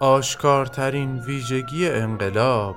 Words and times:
آشکارترین 0.00 1.18
ویژگی 1.18 1.88
انقلاب 1.88 2.76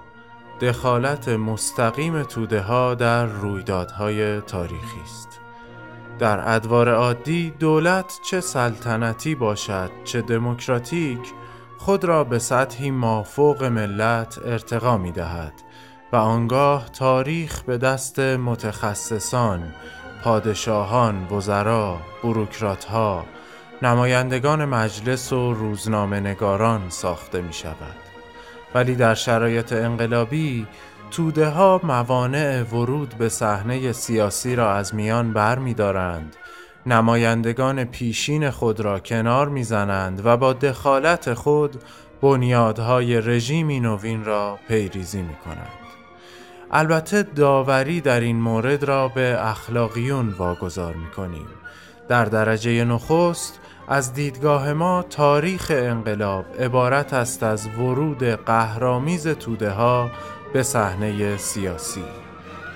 دخالت 0.62 1.30
مستقیم 1.30 2.24
توده 2.24 2.62
ها 2.62 2.96
در 2.96 3.26
رویدادهای 3.26 4.42
تاریخی 4.42 5.02
است. 5.04 5.40
در 6.20 6.56
ادوار 6.56 6.94
عادی 6.94 7.54
دولت 7.60 8.20
چه 8.30 8.42
سلطنتی 8.42 9.36
باشد 9.36 9.92
چه 10.04 10.22
دموکراتیک 10.22 11.20
خود 11.78 12.06
را 12.06 12.24
به 12.24 12.40
سطحی 12.40 12.92
مافوق 12.92 13.64
ملت 13.64 14.40
ارتقا 14.46 14.98
می 14.98 15.12
دهد 15.12 15.54
و 16.14 16.16
آنگاه 16.16 16.90
تاریخ 16.90 17.62
به 17.62 17.78
دست 17.78 18.20
متخصصان، 18.20 19.74
پادشاهان، 20.24 21.28
وزرا، 21.28 21.98
بروکراتها، 22.24 23.26
نمایندگان 23.84 24.66
مجلس 24.66 25.34
و 25.34 25.54
روزنامه 25.54 26.20
نگاران 26.20 26.90
ساخته 26.90 27.42
می 27.42 27.54
شود. 27.54 27.96
ولی 28.76 28.96
در 28.96 29.14
شرایط 29.14 29.74
انقلابی 29.74 30.68
توده 31.12 31.50
ها 31.50 31.80
موانع 31.84 32.62
ورود 32.62 33.16
به 33.18 33.30
صحنه 33.30 33.92
سیاسی 33.92 34.56
را 34.56 34.74
از 34.74 34.96
میان 34.96 35.34
بر 35.34 35.60
می 35.60 35.74
دارند. 35.74 36.36
نمایندگان 36.86 37.84
پیشین 37.84 38.50
خود 38.50 38.80
را 38.80 39.00
کنار 39.00 39.50
می‌زنند 39.50 40.26
و 40.26 40.38
با 40.38 40.54
دخالت 40.54 41.34
خود 41.34 41.84
بنیادهای 42.22 43.22
رژیمی 43.22 43.80
نوین 43.80 44.26
را 44.26 44.60
پیریزی 44.68 45.22
می 45.22 45.36
کنند. 45.36 45.82
البته 46.72 47.24
داوری 47.24 48.02
در 48.02 48.20
این 48.20 48.40
مورد 48.40 48.84
را 48.84 49.08
به 49.08 49.38
اخلاقیون 49.40 50.30
واگذار 50.30 50.94
می 50.94 51.12
کنیم. 51.12 51.48
در 52.08 52.26
درجه 52.26 52.84
نخست 52.84 53.61
از 53.92 54.14
دیدگاه 54.14 54.74
ما 54.74 55.06
تاریخ 55.10 55.72
انقلاب 55.76 56.46
عبارت 56.60 57.14
است 57.14 57.44
از 57.44 57.68
ورود 57.68 58.24
قهرامیز 58.24 59.28
توده 59.28 59.70
ها 59.70 60.12
به 60.54 60.64
صحنه 60.64 61.38
سیاسی. 61.38 62.04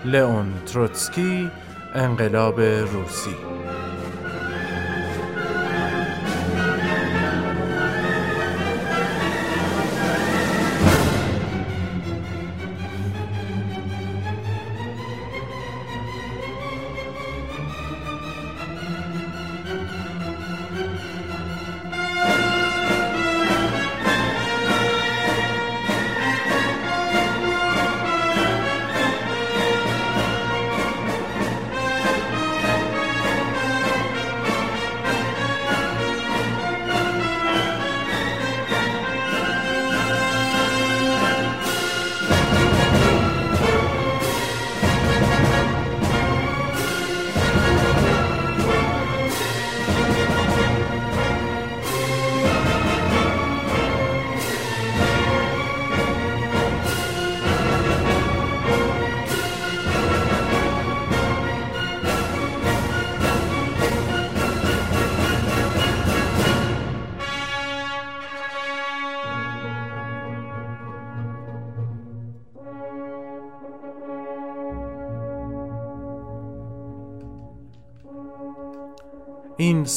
لئون 0.05 0.53
تروتسکی 0.65 1.51
انقلاب 1.95 2.61
روسی. 2.61 3.35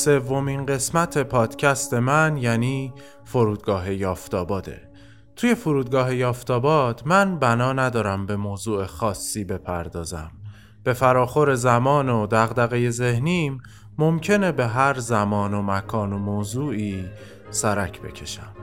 سومین 0.09 0.67
قسمت 0.67 1.19
پادکست 1.19 1.95
من 1.95 2.37
یعنی 2.37 2.93
فرودگاه 3.25 3.93
یافتاباده. 3.93 4.91
توی 5.37 5.55
فرودگاه 5.55 6.15
یافتاباد 6.15 7.03
من 7.07 7.39
بنا 7.39 7.73
ندارم 7.73 8.27
به 8.27 8.37
موضوع 8.37 8.87
خاصی 8.87 9.45
بپردازم. 9.45 10.31
به 10.85 10.93
فراخور 10.93 11.55
زمان 11.55 12.09
و 12.09 12.27
دغدغه 12.27 12.91
ذهنیم 12.91 13.63
ممکنه 13.99 14.53
به 14.53 14.67
هر 14.67 14.99
زمان 14.99 15.55
و 15.55 15.63
مکان 15.63 16.13
و 16.13 16.19
موضوعی 16.19 17.05
سرک 17.51 18.03
بکشم. 18.03 18.58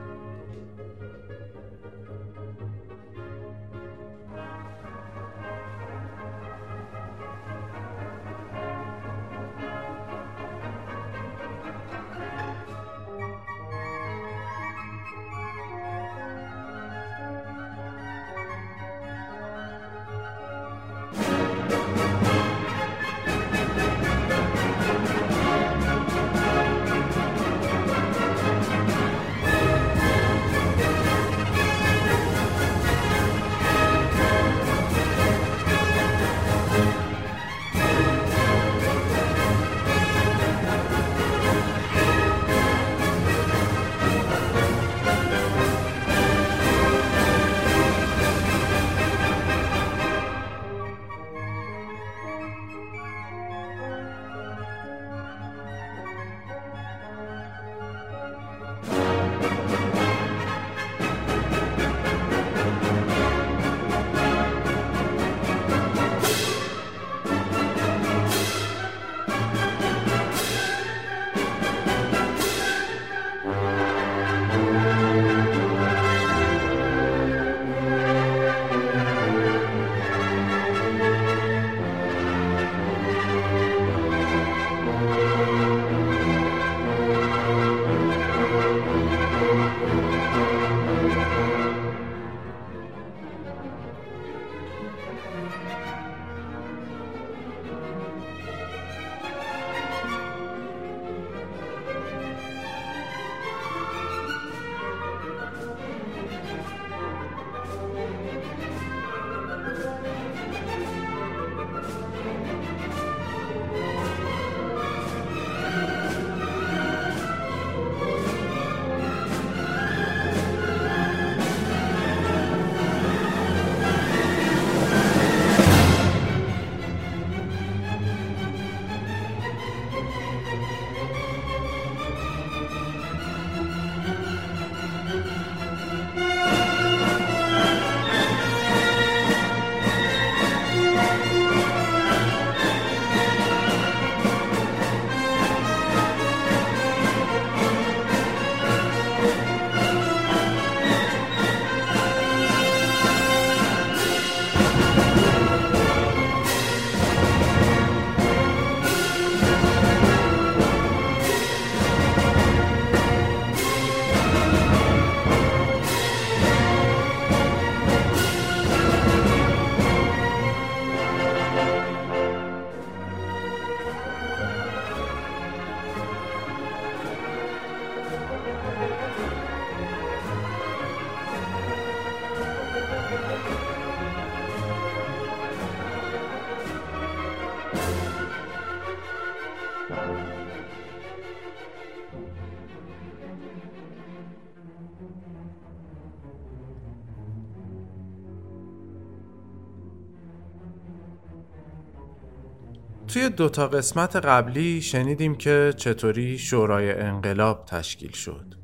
توی 203.16 203.28
دوتا 203.28 203.68
قسمت 203.68 204.16
قبلی 204.16 204.82
شنیدیم 204.82 205.34
که 205.34 205.74
چطوری 205.76 206.38
شورای 206.38 206.92
انقلاب 206.92 207.64
تشکیل 207.64 208.12
شد. 208.12 208.54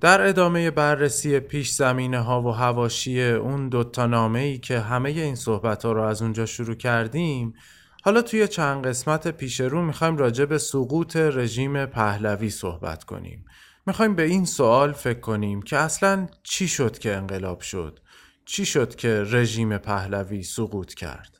در 0.00 0.28
ادامه 0.28 0.70
بررسی 0.70 1.40
پیش 1.40 1.70
زمینه 1.70 2.20
ها 2.20 2.42
و 2.42 2.50
هواشی 2.50 3.22
اون 3.22 3.68
دوتا 3.68 4.06
نامه 4.06 4.38
ای 4.38 4.58
که 4.58 4.80
همه 4.80 5.08
این 5.08 5.34
صحبت 5.34 5.84
ها 5.84 5.92
رو 5.92 6.02
از 6.02 6.22
اونجا 6.22 6.46
شروع 6.46 6.74
کردیم 6.74 7.54
حالا 8.02 8.22
توی 8.22 8.48
چند 8.48 8.86
قسمت 8.86 9.28
پیش 9.28 9.60
رو 9.60 9.82
می‌خوایم 9.82 10.16
راجع 10.16 10.44
به 10.44 10.58
سقوط 10.58 11.16
رژیم 11.16 11.86
پهلوی 11.86 12.50
صحبت 12.50 13.04
کنیم. 13.04 13.44
می‌خوایم 13.86 14.14
به 14.14 14.22
این 14.22 14.44
سوال 14.44 14.92
فکر 14.92 15.20
کنیم 15.20 15.62
که 15.62 15.76
اصلا 15.76 16.26
چی 16.42 16.68
شد 16.68 16.98
که 16.98 17.16
انقلاب 17.16 17.60
شد؟ 17.60 18.00
چی 18.44 18.64
شد 18.64 18.94
که 18.94 19.24
رژیم 19.30 19.78
پهلوی 19.78 20.42
سقوط 20.42 20.94
کرد؟ 20.94 21.37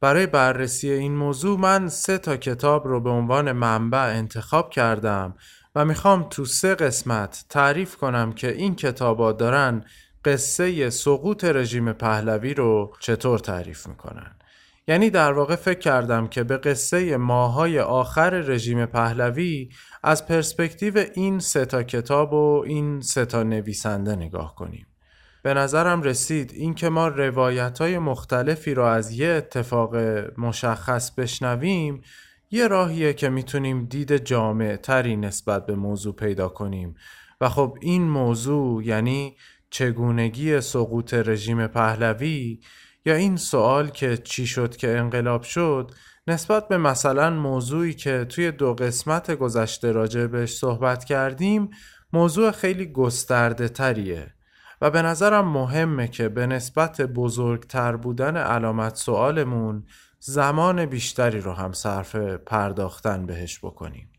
برای 0.00 0.26
بررسی 0.26 0.90
این 0.90 1.14
موضوع 1.14 1.58
من 1.58 1.88
سه 1.88 2.18
تا 2.18 2.36
کتاب 2.36 2.88
رو 2.88 3.00
به 3.00 3.10
عنوان 3.10 3.52
منبع 3.52 4.12
انتخاب 4.16 4.70
کردم 4.70 5.34
و 5.74 5.84
می‌خوام 5.84 6.26
تو 6.30 6.44
سه 6.44 6.74
قسمت 6.74 7.44
تعریف 7.48 7.96
کنم 7.96 8.32
که 8.32 8.52
این 8.52 8.74
کتابا 8.74 9.32
دارن 9.32 9.84
قصه 10.24 10.90
سقوط 10.90 11.44
رژیم 11.44 11.92
پهلوی 11.92 12.54
رو 12.54 12.94
چطور 13.00 13.38
تعریف 13.38 13.86
می‌کنن. 13.86 14.36
یعنی 14.88 15.10
در 15.10 15.32
واقع 15.32 15.56
فکر 15.56 15.78
کردم 15.78 16.26
که 16.26 16.44
به 16.44 16.56
قصه 16.56 17.16
ماهای 17.16 17.80
آخر 17.80 18.30
رژیم 18.30 18.86
پهلوی 18.86 19.68
از 20.02 20.26
پرسپکتیو 20.26 21.04
این 21.14 21.38
سه 21.38 21.64
تا 21.64 21.82
کتاب 21.82 22.32
و 22.32 22.62
این 22.66 23.00
سه 23.00 23.24
تا 23.24 23.42
نویسنده 23.42 24.16
نگاه 24.16 24.54
کنیم. 24.54 24.86
به 25.46 25.54
نظرم 25.54 26.02
رسید. 26.02 26.52
اینکه 26.54 26.88
ما 26.88 27.08
روایت 27.08 27.78
های 27.78 27.98
مختلفی 27.98 28.74
را 28.74 28.92
از 28.92 29.12
یه 29.12 29.28
اتفاق 29.28 29.96
مشخص 30.38 31.10
بشنویم 31.10 32.00
یه 32.50 32.68
راهیه 32.68 33.12
که 33.12 33.28
می‌تونیم 33.28 33.84
دید 33.84 34.16
جامع 34.16 34.76
تری 34.76 35.16
نسبت 35.16 35.66
به 35.66 35.74
موضوع 35.74 36.14
پیدا 36.14 36.48
کنیم. 36.48 36.94
و 37.40 37.48
خب 37.48 37.78
این 37.80 38.02
موضوع 38.02 38.84
یعنی 38.84 39.36
چگونگی 39.70 40.60
سقوط 40.60 41.14
رژیم 41.14 41.66
پهلوی 41.66 42.60
یا 43.04 43.14
این 43.14 43.36
سوال 43.36 43.88
که 43.88 44.16
چی 44.16 44.46
شد 44.46 44.76
که 44.76 44.98
انقلاب 44.98 45.42
شد 45.42 45.90
نسبت 46.26 46.68
به 46.68 46.78
مثلا 46.78 47.30
موضوعی 47.30 47.94
که 47.94 48.24
توی 48.24 48.50
دو 48.50 48.74
قسمت 48.74 49.30
گذشته 49.30 49.92
راجع 49.92 50.26
بهش 50.26 50.56
صحبت 50.56 51.04
کردیم 51.04 51.70
موضوع 52.12 52.50
خیلی 52.50 52.86
گسترده 52.86 53.68
تریه 53.68 54.35
و 54.80 54.90
به 54.90 55.02
نظرم 55.02 55.48
مهمه 55.48 56.08
که 56.08 56.28
به 56.28 56.46
نسبت 56.46 57.00
بزرگتر 57.00 57.96
بودن 57.96 58.36
علامت 58.36 58.96
سوالمون 58.96 59.86
زمان 60.18 60.86
بیشتری 60.86 61.40
رو 61.40 61.52
هم 61.52 61.72
صرف 61.72 62.16
پرداختن 62.16 63.26
بهش 63.26 63.58
بکنیم. 63.58 64.10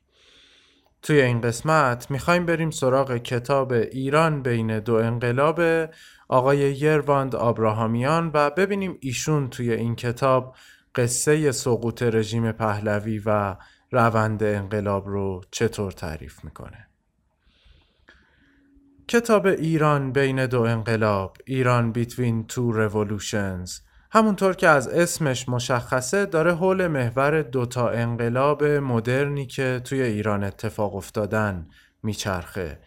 توی 1.01 1.21
این 1.21 1.41
قسمت 1.41 2.11
می‌خوایم 2.11 2.45
بریم 2.45 2.71
سراغ 2.71 3.17
کتاب 3.17 3.71
ایران 3.71 4.41
بین 4.41 4.79
دو 4.79 4.95
انقلاب 4.95 5.61
آقای 6.27 6.57
یرواند 6.57 7.35
آبراهامیان 7.35 8.31
و 8.33 8.49
ببینیم 8.49 8.97
ایشون 8.99 9.49
توی 9.49 9.73
این 9.73 9.95
کتاب 9.95 10.55
قصه 10.95 11.51
سقوط 11.51 12.03
رژیم 12.03 12.51
پهلوی 12.51 13.21
و 13.25 13.55
روند 13.91 14.43
انقلاب 14.43 15.07
رو 15.07 15.41
چطور 15.51 15.91
تعریف 15.91 16.43
می‌کنه. 16.43 16.86
کتاب 19.09 19.45
ایران 19.45 20.11
بین 20.11 20.45
دو 20.45 20.61
انقلاب 20.61 21.37
ایران 21.45 21.91
بیتوین 21.91 22.47
تو 22.47 22.89
revolutions. 22.89 23.71
همونطور 24.11 24.53
که 24.53 24.67
از 24.67 24.87
اسمش 24.87 25.49
مشخصه 25.49 26.25
داره 26.25 26.55
حول 26.55 26.87
محور 26.87 27.41
دوتا 27.41 27.89
انقلاب 27.89 28.63
مدرنی 28.63 29.45
که 29.45 29.81
توی 29.83 30.01
ایران 30.01 30.43
اتفاق 30.43 30.95
افتادن 30.95 31.67
میچرخه. 32.03 32.79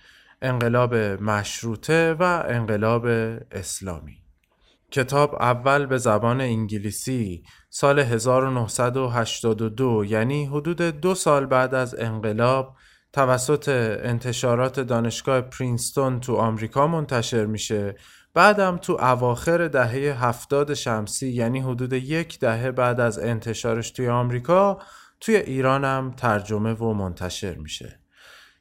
انقلاب 0.43 0.95
مشروطه 0.95 2.17
و 2.19 2.45
انقلاب 2.49 3.07
اسلامی. 3.51 4.17
کتاب 4.91 5.35
اول 5.35 5.87
به 5.87 5.99
زبان 5.99 6.41
انگلیسی 6.41 7.45
سال 7.71 7.99
1982 7.99 10.05
یعنی 10.05 10.45
حدود 10.45 10.83
دو 10.83 11.15
سال 11.15 11.47
بعد 11.47 11.75
از 11.75 11.95
انقلاب 11.99 12.77
توسط 13.13 13.69
انتشارات 14.03 14.81
دانشگاه 14.81 15.41
پرینستون 15.41 16.21
تو 16.21 16.37
آمریکا 16.37 16.87
منتشر 16.87 17.47
میشه. 17.47 17.95
بعدم 18.35 18.77
تو 18.77 18.93
اواخر 18.93 19.69
دهه 19.69 20.25
هفتاد 20.25 20.75
شمسی 20.75 21.29
یعنی 21.29 21.61
حدود 21.61 21.93
یک 21.93 22.39
دهه 22.39 22.71
بعد 22.71 23.01
از 23.01 23.19
انتشارش 23.19 23.91
توی 23.91 24.09
آمریکا 24.09 24.79
توی 25.21 25.37
ایرانم 25.37 26.15
ترجمه 26.17 26.75
و 26.75 26.93
منتشر 26.93 27.55
میشه. 27.55 28.01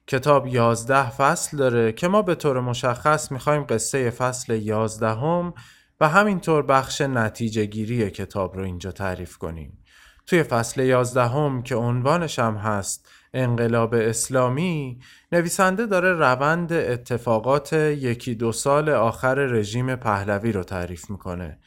کتاب 0.08 0.48
یازده 0.48 1.10
فصل 1.10 1.58
داره 1.58 1.92
که 1.92 2.08
ما 2.08 2.22
به 2.22 2.36
طور 2.36 2.60
مشخص 2.60 3.32
می‌خوایم 3.32 3.66
قصه 3.70 4.10
فصل 4.10 4.56
یازدهم 4.56 5.54
و 6.00 6.10
همینطور 6.10 6.64
بخش 6.64 7.02
نتیجه 7.02 7.66
گیری 7.66 8.12
کتاب 8.12 8.58
رو 8.58 8.64
اینجا 8.64 8.92
تعریف 8.92 9.38
کنیم. 9.38 9.84
توی 10.28 10.44
فصل 10.44 10.82
یازدهم 10.82 11.64
که 11.64 11.76
عنوانش 11.76 12.40
هم 12.40 12.56
هست 12.56 13.10
انقلاب 13.34 13.94
اسلامی 13.94 15.00
نویسنده 15.32 15.86
داره 15.86 16.14
روند 16.14 16.74
اتفاقات 16.74 17.74
یکی 17.74 18.36
دو 18.36 18.52
سال 18.52 18.90
آخر 18.90 19.36
رژیم 19.36 19.96
پهلوی 19.96 20.52
رو 20.52 20.64
تعریف 20.64 21.10
می‌کنه. 21.10 21.60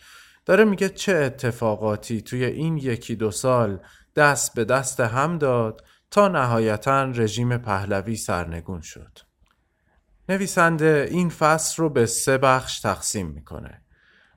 داره 0.46 0.64
میگه 0.64 0.88
چه 0.88 1.14
اتفاقاتی 1.14 2.22
توی 2.22 2.44
این 2.44 2.76
یکی 2.76 3.16
دو 3.16 3.30
سال 3.30 3.80
دست 4.16 4.54
به 4.54 4.64
دست 4.64 5.00
هم 5.00 5.38
داد 5.38 5.84
تا 6.10 6.28
نهایتا 6.28 7.04
رژیم 7.04 7.56
پهلوی 7.56 8.16
سرنگون 8.16 8.80
شد. 8.80 9.18
نویسنده 10.28 11.08
این 11.10 11.28
فصل 11.28 11.82
رو 11.82 11.90
به 11.90 12.06
سه 12.06 12.38
بخش 12.38 12.80
تقسیم 12.80 13.26
می‌کنه. 13.26 13.81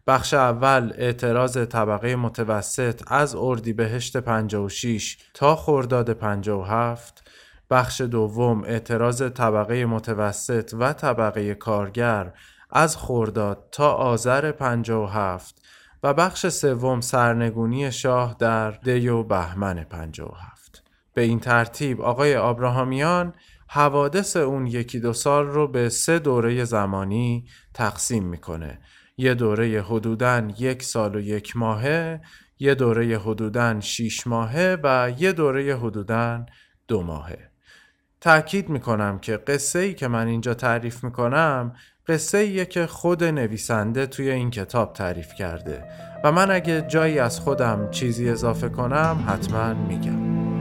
بخش 0.07 0.33
اول 0.33 0.93
اعتراض 0.95 1.57
طبقه 1.57 2.15
متوسط 2.15 3.01
از 3.07 3.35
اردیبهشت 3.35 4.17
56 4.17 5.17
تا 5.33 5.55
خرداد 5.55 6.09
57 6.09 7.23
بخش 7.69 8.01
دوم 8.01 8.63
اعتراض 8.63 9.21
طبقه 9.21 9.85
متوسط 9.85 10.73
و 10.79 10.93
طبقه 10.93 11.55
کارگر 11.55 12.33
از 12.71 12.97
خرداد 12.97 13.67
تا 13.71 13.91
آذر 13.91 14.51
57 14.51 15.55
و 16.03 16.13
بخش 16.13 16.47
سوم 16.47 17.01
سرنگونی 17.01 17.91
شاه 17.91 18.35
در 18.39 18.71
دی 18.71 19.07
و 19.07 19.23
بهمن 19.23 19.83
57 19.83 20.83
به 21.13 21.21
این 21.21 21.39
ترتیب 21.39 22.01
آقای 22.01 22.37
آبراهامیان 22.37 23.33
حوادث 23.67 24.37
اون 24.37 24.67
یکی 24.67 24.99
دو 24.99 25.13
سال 25.13 25.45
رو 25.45 25.67
به 25.67 25.89
سه 25.89 26.19
دوره 26.19 26.63
زمانی 26.63 27.45
تقسیم 27.73 28.23
می‌کنه. 28.23 28.79
یه 29.17 29.33
دوره 29.33 29.81
حدوداً 29.81 30.47
یک 30.59 30.83
سال 30.83 31.15
و 31.15 31.19
یک 31.19 31.57
ماهه 31.57 32.21
یه 32.59 32.75
دوره 32.75 33.17
حدوداً 33.17 33.79
شیش 33.79 34.27
ماهه 34.27 34.77
و 34.83 35.11
یه 35.17 35.31
دوره 35.31 35.77
حدوداً 35.77 36.45
دو 36.87 37.03
ماهه. 37.03 37.49
تأکید 38.21 38.69
می‌کنم 38.69 39.19
که 39.19 39.37
قصه 39.37 39.79
ای 39.79 39.93
که 39.93 40.07
من 40.07 40.27
اینجا 40.27 40.53
تعریف 40.53 41.03
می‌کنم 41.03 41.75
قصه 42.07 42.37
ایه 42.37 42.65
که 42.65 42.85
خود 42.85 43.23
نویسنده 43.23 44.05
توی 44.05 44.31
این 44.31 44.51
کتاب 44.51 44.93
تعریف 44.93 45.33
کرده. 45.33 45.83
و 46.23 46.31
من 46.31 46.51
اگه 46.51 46.81
جایی 46.81 47.19
از 47.19 47.39
خودم 47.39 47.91
چیزی 47.91 48.29
اضافه 48.29 48.69
کنم 48.69 49.25
حتما 49.27 49.73
میگم. 49.73 50.54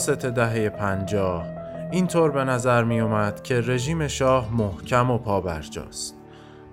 عواست 0.00 0.26
دهه 0.26 0.68
پنجاه 0.68 1.46
اینطور 1.90 2.30
به 2.30 2.44
نظر 2.44 2.84
می 2.84 3.00
اومد 3.00 3.42
که 3.42 3.60
رژیم 3.60 4.08
شاه 4.08 4.54
محکم 4.54 5.10
و 5.10 5.18
پابرجاست. 5.18 6.14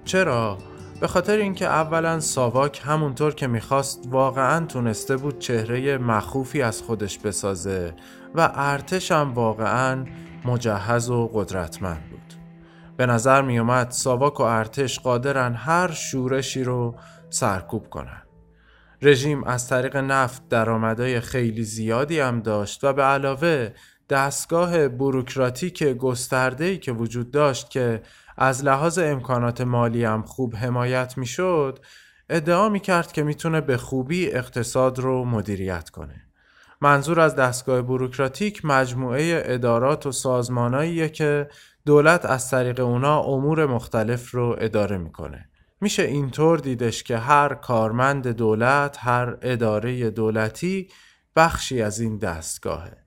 چرا؟ 0.05 0.57
به 1.01 1.07
خاطر 1.07 1.37
اینکه 1.37 1.65
اولا 1.65 2.19
ساواک 2.19 2.81
همونطور 2.85 3.35
که 3.35 3.47
می‌خواست 3.47 4.07
واقعا 4.09 4.65
تونسته 4.65 5.17
بود 5.17 5.39
چهره 5.39 5.97
مخوفی 5.97 6.61
از 6.61 6.81
خودش 6.81 7.19
بسازه 7.19 7.93
و 8.35 8.51
ارتش 8.55 9.11
هم 9.11 9.33
واقعا 9.33 10.05
مجهز 10.45 11.09
و 11.09 11.27
قدرتمند 11.33 12.09
بود. 12.09 12.33
به 12.97 13.05
نظر 13.05 13.41
میومد 13.41 13.91
ساواک 13.91 14.39
و 14.39 14.43
ارتش 14.43 14.99
قادرن 14.99 15.53
هر 15.53 15.91
شورشی 15.91 16.63
رو 16.63 16.95
سرکوب 17.29 17.89
کنن. 17.89 18.26
رژیم 19.01 19.43
از 19.43 19.69
طریق 19.69 19.97
نفت 19.97 20.49
درآمدهای 20.49 21.19
خیلی 21.19 21.63
زیادی 21.63 22.19
هم 22.19 22.39
داشت 22.39 22.83
و 22.83 22.93
به 22.93 23.03
علاوه 23.03 23.69
دستگاه 24.09 24.87
بروکراتیک 24.87 25.83
گسترده‌ای 25.83 26.77
که 26.77 26.91
وجود 26.91 27.31
داشت 27.31 27.69
که 27.69 28.01
از 28.37 28.63
لحاظ 28.63 28.99
امکانات 28.99 29.61
مالی 29.61 30.03
هم 30.03 30.21
خوب 30.21 30.55
حمایت 30.55 31.17
می‌شد 31.17 31.79
ادعا 32.29 32.69
می 32.69 32.79
کرد 32.79 33.11
که 33.11 33.23
می‌تونه 33.23 33.61
به 33.61 33.77
خوبی 33.77 34.31
اقتصاد 34.31 34.99
رو 34.99 35.25
مدیریت 35.25 35.89
کنه. 35.89 36.21
منظور 36.81 37.19
از 37.19 37.35
دستگاه 37.35 37.81
بروکراتیک 37.81 38.65
مجموعه 38.65 39.41
ادارات 39.45 40.05
و 40.05 40.11
سازماناییه 40.11 41.09
که 41.09 41.49
دولت 41.85 42.25
از 42.25 42.49
طریق 42.49 42.79
اونا 42.79 43.19
امور 43.19 43.65
مختلف 43.65 44.31
رو 44.31 44.55
اداره 44.59 44.97
می‌کنه. 44.97 45.49
میشه 45.81 46.03
اینطور 46.03 46.59
دیدش 46.59 47.03
که 47.03 47.17
هر 47.17 47.53
کارمند 47.53 48.27
دولت 48.27 48.97
هر 48.99 49.37
اداره 49.41 50.09
دولتی 50.09 50.89
بخشی 51.35 51.81
از 51.81 51.99
این 51.99 52.17
دستگاهه. 52.17 52.97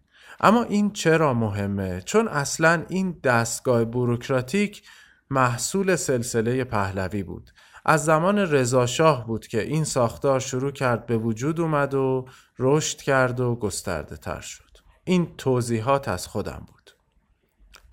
اما 0.40 0.62
این 0.62 0.92
چرا 0.92 1.34
مهمه؟ 1.34 2.00
چون 2.00 2.28
اصلا 2.28 2.84
این 2.88 3.20
دستگاه 3.24 3.84
بروکراتیک 3.84 4.82
محصول 5.30 5.96
سلسله 5.96 6.64
پهلوی 6.64 7.22
بود. 7.22 7.50
از 7.84 8.04
زمان 8.04 8.38
رضاشاه 8.38 9.26
بود 9.26 9.46
که 9.46 9.62
این 9.62 9.84
ساختار 9.84 10.40
شروع 10.40 10.70
کرد 10.70 11.06
به 11.06 11.18
وجود 11.18 11.60
اومد 11.60 11.94
و 11.94 12.26
رشد 12.58 12.98
کرد 12.98 13.40
و 13.40 13.54
گسترده 13.54 14.16
تر 14.16 14.40
شد. 14.40 14.70
این 15.04 15.36
توضیحات 15.36 16.08
از 16.08 16.26
خودم 16.26 16.66
بود. 16.68 16.90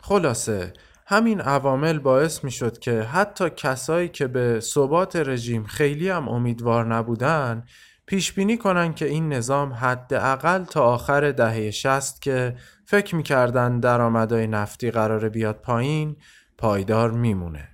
خلاصه 0.01 0.73
همین 1.09 1.41
عوامل 1.41 1.99
باعث 1.99 2.43
می 2.43 2.51
شد 2.51 2.79
که 2.79 3.01
حتی 3.01 3.49
کسایی 3.49 4.09
که 4.09 4.27
به 4.27 4.59
ثبات 4.59 5.15
رژیم 5.15 5.63
خیلی 5.63 6.09
هم 6.09 6.29
امیدوار 6.29 6.85
نبودن 6.85 7.63
پیش 8.05 8.33
بینی 8.33 8.57
کنن 8.57 8.93
که 8.93 9.05
این 9.05 9.33
نظام 9.33 9.73
حداقل 9.73 10.63
تا 10.63 10.83
آخر 10.83 11.31
دهه 11.31 11.71
60 11.71 12.21
که 12.21 12.55
فکر 12.85 13.15
می‌کردن 13.15 13.79
درآمدهای 13.79 14.47
نفتی 14.47 14.91
قرار 14.91 15.29
بیاد 15.29 15.55
پایین 15.55 16.15
پایدار 16.57 17.11
میمونه. 17.11 17.69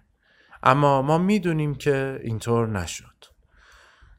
اما 0.64 1.02
ما 1.02 1.18
می‌دونیم 1.18 1.76
که 1.76 2.20
اینطور 2.24 2.68
نشد. 2.68 3.26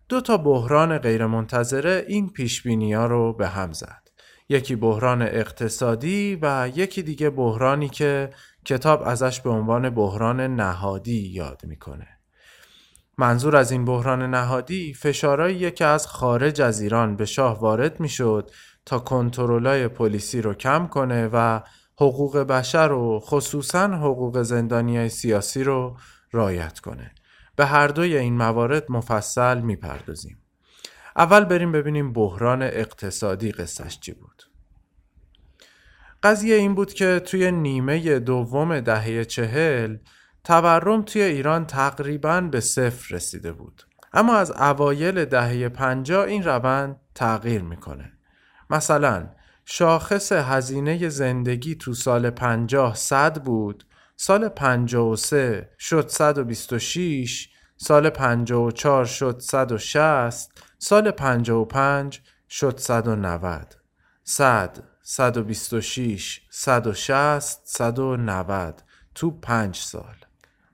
دو 0.09 0.21
تا 0.21 0.37
بحران 0.37 0.99
غیرمنتظره 0.99 2.05
این 2.09 2.33
پیش 2.33 2.67
ها 2.67 3.07
رو 3.07 3.33
به 3.33 3.49
هم 3.49 3.73
زد. 3.73 4.04
یکی 4.49 4.77
بحران 4.77 5.23
اقتصادی 5.23 6.39
و 6.43 6.71
یکی 6.75 7.03
دیگه 7.03 7.31
بحرانی 7.31 7.89
که 7.89 8.31
کتاب 8.65 9.03
ازش 9.03 9.41
به 9.41 9.51
عنوان 9.51 9.91
بحران 9.91 10.41
نهادی 10.41 11.29
یاد 11.29 11.61
می‌کنه. 11.65 12.09
منظور 13.19 13.57
از 13.57 13.71
این 13.73 13.85
بحران 13.85 14.35
نهادی 14.35 14.95
فشارهایی 14.95 15.71
که 15.71 15.85
از 15.85 16.07
خارج 16.07 16.61
از 16.61 16.81
ایران 16.81 17.17
به 17.17 17.25
شاه 17.25 17.61
وارد 17.61 18.01
می‌شد 18.01 18.51
تا 18.87 18.99
کنترلای 18.99 19.89
پلیسی 19.89 20.43
رو 20.43 20.55
کم 20.55 20.87
کنه 20.87 21.29
و 21.33 21.61
حقوق 21.97 22.39
بشر 22.39 22.93
و 22.93 23.21
خصوصا 23.21 23.87
حقوق 23.87 24.43
زندانی 24.43 25.09
سیاسی 25.09 25.65
رو 25.65 25.97
رایت 26.33 26.81
کنه. 26.81 27.15
به 27.57 27.67
هر 27.67 27.89
دوی 27.89 28.17
این 28.17 28.37
موارد 28.37 28.85
مفصل 28.89 29.61
می‌پردازیم. 29.61 30.44
اول 31.17 31.45
بریم 31.45 31.73
ببینیم 31.73 32.13
بحران 32.13 32.63
اقتصادی 32.63 33.53
قصهش 33.53 33.99
چی 34.01 34.13
بود. 34.13 34.43
قضیه 36.23 36.55
این 36.57 36.75
بود 36.75 36.93
که 36.93 37.21
توی 37.21 37.53
نیمه 37.53 38.19
دوم 38.19 38.81
دهه 38.81 39.25
چهل 39.25 39.97
تورم 40.45 41.03
توی 41.03 41.23
ایران 41.23 41.67
تقریبا 41.67 42.41
به 42.41 42.61
صفر 42.61 43.15
رسیده 43.15 43.53
بود. 43.53 43.83
اما 44.13 44.37
از 44.37 44.51
اوایل 44.51 45.25
دهه 45.25 45.69
50 45.69 46.25
این 46.25 46.43
روند 46.43 46.97
تغییر 47.15 47.63
می‌کنه. 47.63 48.13
مثلا 48.71 49.29
شاخص 49.65 50.33
هزینه 50.33 51.09
زندگی 51.09 51.75
تو 51.75 51.95
سال 51.95 52.31
50 52.31 52.95
100 52.95 53.43
بود 53.43 53.85
سال 54.17 54.49
53 54.49 55.69
شد 55.79 56.09
126 56.09 57.49
سال 57.77 58.11
پنجاه 58.11 58.63
و 58.63 58.71
چار 58.71 59.05
شد 59.05 59.41
صد 59.41 59.73
و 59.73 59.79
شست 59.79 60.63
سال 60.79 61.11
پنجاه 61.11 61.59
و 61.59 61.65
پنج 61.65 62.21
شد 62.51 62.79
صد 62.79 63.09
و 63.09 63.17
نود 63.17 63.75
صد 64.25 64.79
صد 65.03 65.37
و 65.37 65.43
بیست 65.43 65.73
و 65.73 65.81
شیش 65.81 66.43
صد 66.51 66.87
و 66.87 66.93
شست 66.93 67.61
صد 67.65 67.99
و 67.99 68.17
نود 68.17 68.83
تو 69.15 69.31
پنج 69.31 69.77
سال 69.77 70.15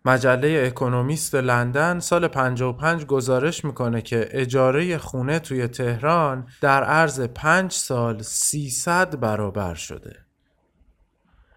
مجله 0.05 0.65
اکونومیست 0.67 1.35
لندن 1.35 1.99
سال 1.99 2.29
55 2.29 3.07
گزارش 3.07 3.65
می‌کنه 3.65 4.03
که 4.03 4.29
اجاره 4.31 4.99
خونه 4.99 5.39
توی 5.39 5.69
تهران 5.69 6.49
در 6.61 6.85
عرض 6.85 7.21
5 7.21 7.73
سال 7.73 8.23
300 8.23 9.21
برابر 9.21 9.75
شده. 9.75 10.17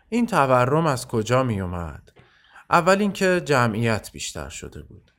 این 0.10 0.28
تورم 0.28 0.86
از 0.86 1.08
کجا 1.08 1.44
می 1.44 1.62
اومد؟ 1.62 2.12
اول 2.70 3.00
اینکه 3.00 3.42
جمعیت 3.46 4.12
بیشتر 4.12 4.50
شده 4.50 4.82
بود. 4.82 5.13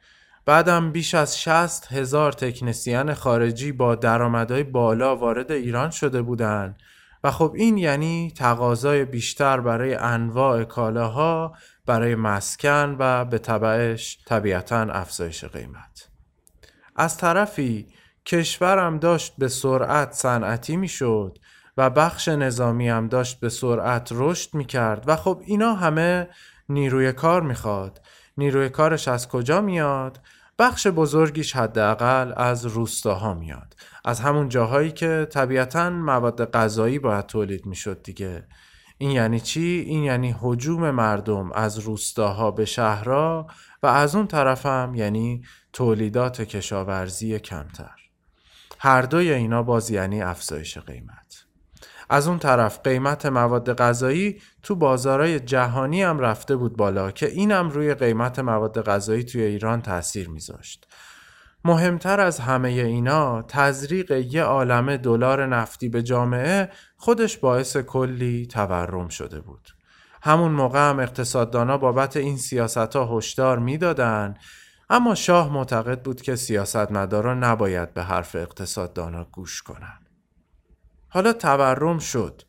بعدم 0.47 0.93
بیش 0.93 1.15
از 1.15 1.41
60 1.41 1.93
هزار 1.93 2.33
تکنسیان 2.33 3.15
خارجی 3.15 3.73
با 3.73 3.95
درآمدهای 3.95 4.63
بالا 4.63 5.17
وارد 5.17 5.53
ایران 5.53 5.91
شده 5.91 6.23
بودند. 6.23 6.77
و 7.25 7.31
خب 7.31 7.53
این 7.57 7.79
یعنی 7.79 8.33
تقاضای 8.37 9.05
بیشتر 9.05 9.61
برای 9.61 9.95
انواع 9.95 10.65
کالاها 10.65 11.57
برای 11.87 12.15
مسکن 12.15 12.97
و 12.99 13.25
به 13.25 13.39
طبعش 13.39 14.19
طبیعتا 14.27 14.81
افزایش 14.81 15.45
قیمت. 15.45 16.09
از 16.97 17.17
طرفی 17.17 17.87
کشورم 18.27 18.99
داشت 18.99 19.35
به 19.39 19.49
سرعت 19.49 20.13
صنعتی 20.13 20.77
می‌شد 20.77 21.39
و 21.77 21.91
بخش 21.91 22.29
نظامی 22.29 22.89
هم 22.89 23.09
داشت 23.09 23.41
به 23.41 23.49
سرعت 23.49 24.09
رشد 24.13 24.55
می 24.55 24.65
کرد 24.65 25.05
و 25.07 25.17
خب 25.17 25.43
اینا 25.45 25.75
همه 25.75 26.29
نیروی 26.69 27.13
کار 27.13 27.43
می‌خواد. 27.43 28.01
نیروی 28.37 28.69
کارش 28.69 29.09
از 29.09 29.29
کجا 29.29 29.61
میاد؟ 29.61 30.21
بخش 30.59 30.87
بزرگیش 30.87 31.57
حداقل 31.57 32.33
از 32.37 32.67
روستاها 32.67 33.35
میاد. 33.35 33.77
از 34.05 34.21
همون 34.21 34.49
جاهایی 34.49 34.93
که 34.93 35.29
طبیعتا 35.31 35.91
مواد 35.91 36.51
غذایی 36.51 36.99
باید 36.99 37.27
تولید 37.27 37.67
می‌شد 37.67 38.03
دیگه. 38.03 38.47
این 38.99 39.11
یعنی 39.11 39.41
چی؟ 39.41 39.85
این 39.87 40.05
یعنی 40.05 40.35
حجوم 40.41 40.91
مردم 40.91 41.53
از 41.53 41.79
روستاها 41.79 42.51
به 42.51 42.65
شهرها 42.65 43.47
و 43.83 43.87
از 43.87 44.15
اون 44.15 44.27
طرف 44.27 44.67
هم 44.67 44.95
یعنی 44.95 45.43
تولیدات 45.73 46.43
کشاورزی 46.43 47.39
کمتر. 47.39 47.95
هر 48.79 49.03
دوی 49.03 49.33
اینا 49.33 49.63
باز 49.63 49.91
یعنی 49.91 50.23
افزایش 50.23 50.79
قیمت. 50.79 51.24
از 52.11 52.29
اون 52.29 52.39
طرف 52.39 52.81
قیمت 52.85 53.27
مواد 53.27 53.75
غذایی 53.75 54.41
تو 54.63 54.75
بازارهای 54.75 55.41
جهانی 55.41 56.03
هم 56.03 56.19
رفته 56.19 56.57
بود 56.57 56.77
بالا 56.77 57.11
که 57.11 57.27
اینم 57.27 57.71
روی 57.71 57.95
قیمت 57.95 58.39
مواد 58.39 58.83
غذایی 58.83 59.25
توی 59.25 59.43
ایران 59.43 59.83
تاثیر 59.83 60.29
میذاشت. 60.29 60.87
مهمتر 61.65 62.21
از 62.21 62.41
همه 62.41 62.69
اینا 62.69 63.43
تزریق 63.43 64.11
یه 64.11 64.43
عالمه 64.43 64.97
دلار 64.97 65.47
نفتی 65.47 65.89
به 65.89 66.03
جامعه 66.03 66.71
خودش 66.97 67.39
باعث 67.39 67.77
کلی 67.77 68.47
تورم 68.47 69.09
شده 69.09 69.41
بود. 69.41 69.69
همون 70.23 70.53
موقع 70.53 70.91
هم 70.91 71.01
اقتصاددانا 71.01 71.79
بابت 71.79 72.17
این 72.17 72.37
سیاست 72.37 72.97
ها 72.97 73.19
هشدار 73.19 73.59
می‌دادن 73.59 74.35
اما 74.91 75.15
شاه 75.15 75.53
معتقد 75.53 76.03
بود 76.03 76.23
که 76.23 76.37
سیاستمدارا 76.37 77.35
نباید 77.35 77.95
به 77.95 78.03
حرف 78.03 78.37
اقتصاددانا 78.37 79.25
گوش 79.25 79.63
کنن. 79.63 80.04
حالا 81.15 81.33
تورم 81.33 81.99
شد. 81.99 82.43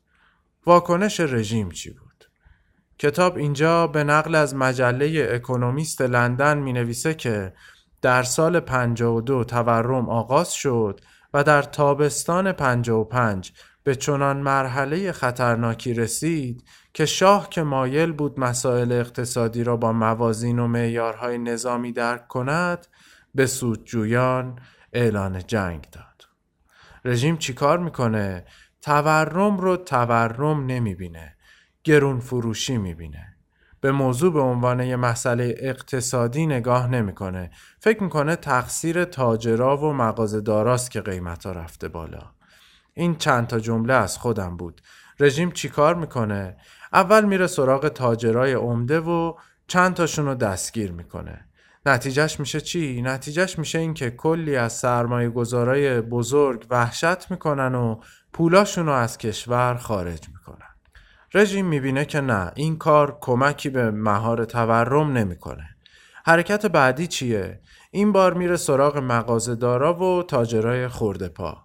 واکنش 0.65 1.19
رژیم 1.19 1.71
چی 1.71 1.89
بود؟ 1.89 2.29
کتاب 2.99 3.37
اینجا 3.37 3.87
به 3.87 4.03
نقل 4.03 4.35
از 4.35 4.55
مجله 4.55 5.29
اکونومیست 5.31 6.01
لندن 6.01 6.57
می 6.57 6.73
نویسه 6.73 7.13
که 7.13 7.53
در 8.01 8.23
سال 8.23 8.59
52 8.59 9.43
تورم 9.43 10.09
آغاز 10.09 10.53
شد 10.53 11.01
و 11.33 11.43
در 11.43 11.61
تابستان 11.61 12.51
55 12.51 13.51
به 13.83 13.95
چنان 13.95 14.37
مرحله 14.37 15.11
خطرناکی 15.11 15.93
رسید 15.93 16.63
که 16.93 17.05
شاه 17.05 17.49
که 17.49 17.63
مایل 17.63 18.11
بود 18.11 18.39
مسائل 18.39 18.91
اقتصادی 18.91 19.63
را 19.63 19.77
با 19.77 19.91
موازین 19.91 20.59
و 20.59 20.67
معیارهای 20.67 21.37
نظامی 21.37 21.91
درک 21.91 22.27
کند 22.27 22.87
به 23.35 23.45
سودجویان 23.45 24.59
اعلان 24.93 25.47
جنگ 25.47 25.87
داد. 25.91 26.14
رژیم 27.05 27.37
چیکار 27.37 27.79
می‌کنه 27.79 28.45
تورم 28.81 29.57
رو 29.57 29.77
تورم 29.77 30.65
نمی‌بینه 30.65 31.35
گرون 31.83 32.19
فروشی 32.19 32.77
می‌بینه 32.77 33.35
به 33.81 33.91
موضوع 33.91 34.33
به 34.33 34.39
عنوان 34.39 34.79
یه 34.79 34.95
مسئله 34.95 35.55
اقتصادی 35.59 36.45
نگاه 36.45 36.87
نمی‌کنه. 36.87 37.51
فکر 37.79 38.03
می‌کنه 38.03 38.35
تقصیر 38.35 39.05
تاجرا 39.05 39.77
و 39.77 39.93
مغازه‌داراست 39.93 40.91
که 40.91 41.01
قیمتا 41.01 41.51
رفته 41.51 41.87
بالا. 41.87 42.31
این 42.93 43.15
چند 43.15 43.47
تا 43.47 43.59
جمله 43.59 43.93
از 43.93 44.17
خودم 44.17 44.57
بود. 44.57 44.81
رژیم 45.19 45.51
چیکار 45.51 45.95
می‌کنه؟ 45.95 46.57
اول 46.93 47.25
میره 47.25 47.47
سراغ 47.47 47.87
تاجرای 47.87 48.53
عمده 48.53 48.99
و 48.99 49.33
چند 49.67 49.93
تاشون 49.93 50.25
رو 50.25 50.35
دستگیر 50.35 50.91
می‌کنه. 50.91 51.44
نتیجهش 51.85 52.39
میشه 52.39 52.61
چی؟ 52.61 53.01
نتیجهش 53.01 53.59
میشه 53.59 53.79
این 53.79 53.93
که 53.93 54.11
کلی 54.11 54.55
از 54.55 54.73
سرمایه 54.73 55.29
گذارای 55.29 56.01
بزرگ 56.01 56.65
وحشت 56.69 57.31
می‌کنن 57.31 57.75
و 57.75 57.99
پولاشون 58.33 58.85
رو 58.85 58.91
از 58.91 59.17
کشور 59.17 59.75
خارج 59.75 60.29
می‌کنن. 60.29 60.67
رژیم 61.33 61.65
می‌بینه 61.65 62.05
که 62.05 62.21
نه 62.21 62.51
این 62.55 62.77
کار 62.77 63.17
کمکی 63.21 63.69
به 63.69 63.91
مهار 63.91 64.45
تورم 64.45 65.11
نمی‌کنه. 65.11 65.69
حرکت 66.25 66.65
بعدی 66.65 67.07
چیه؟ 67.07 67.59
این 67.91 68.11
بار 68.11 68.33
میره 68.33 68.55
سراغ 68.55 68.97
مغازه‌دارا 68.97 69.93
و 70.03 70.23
تاجرای 70.23 70.87
خورده 70.87 71.29
پا. 71.29 71.57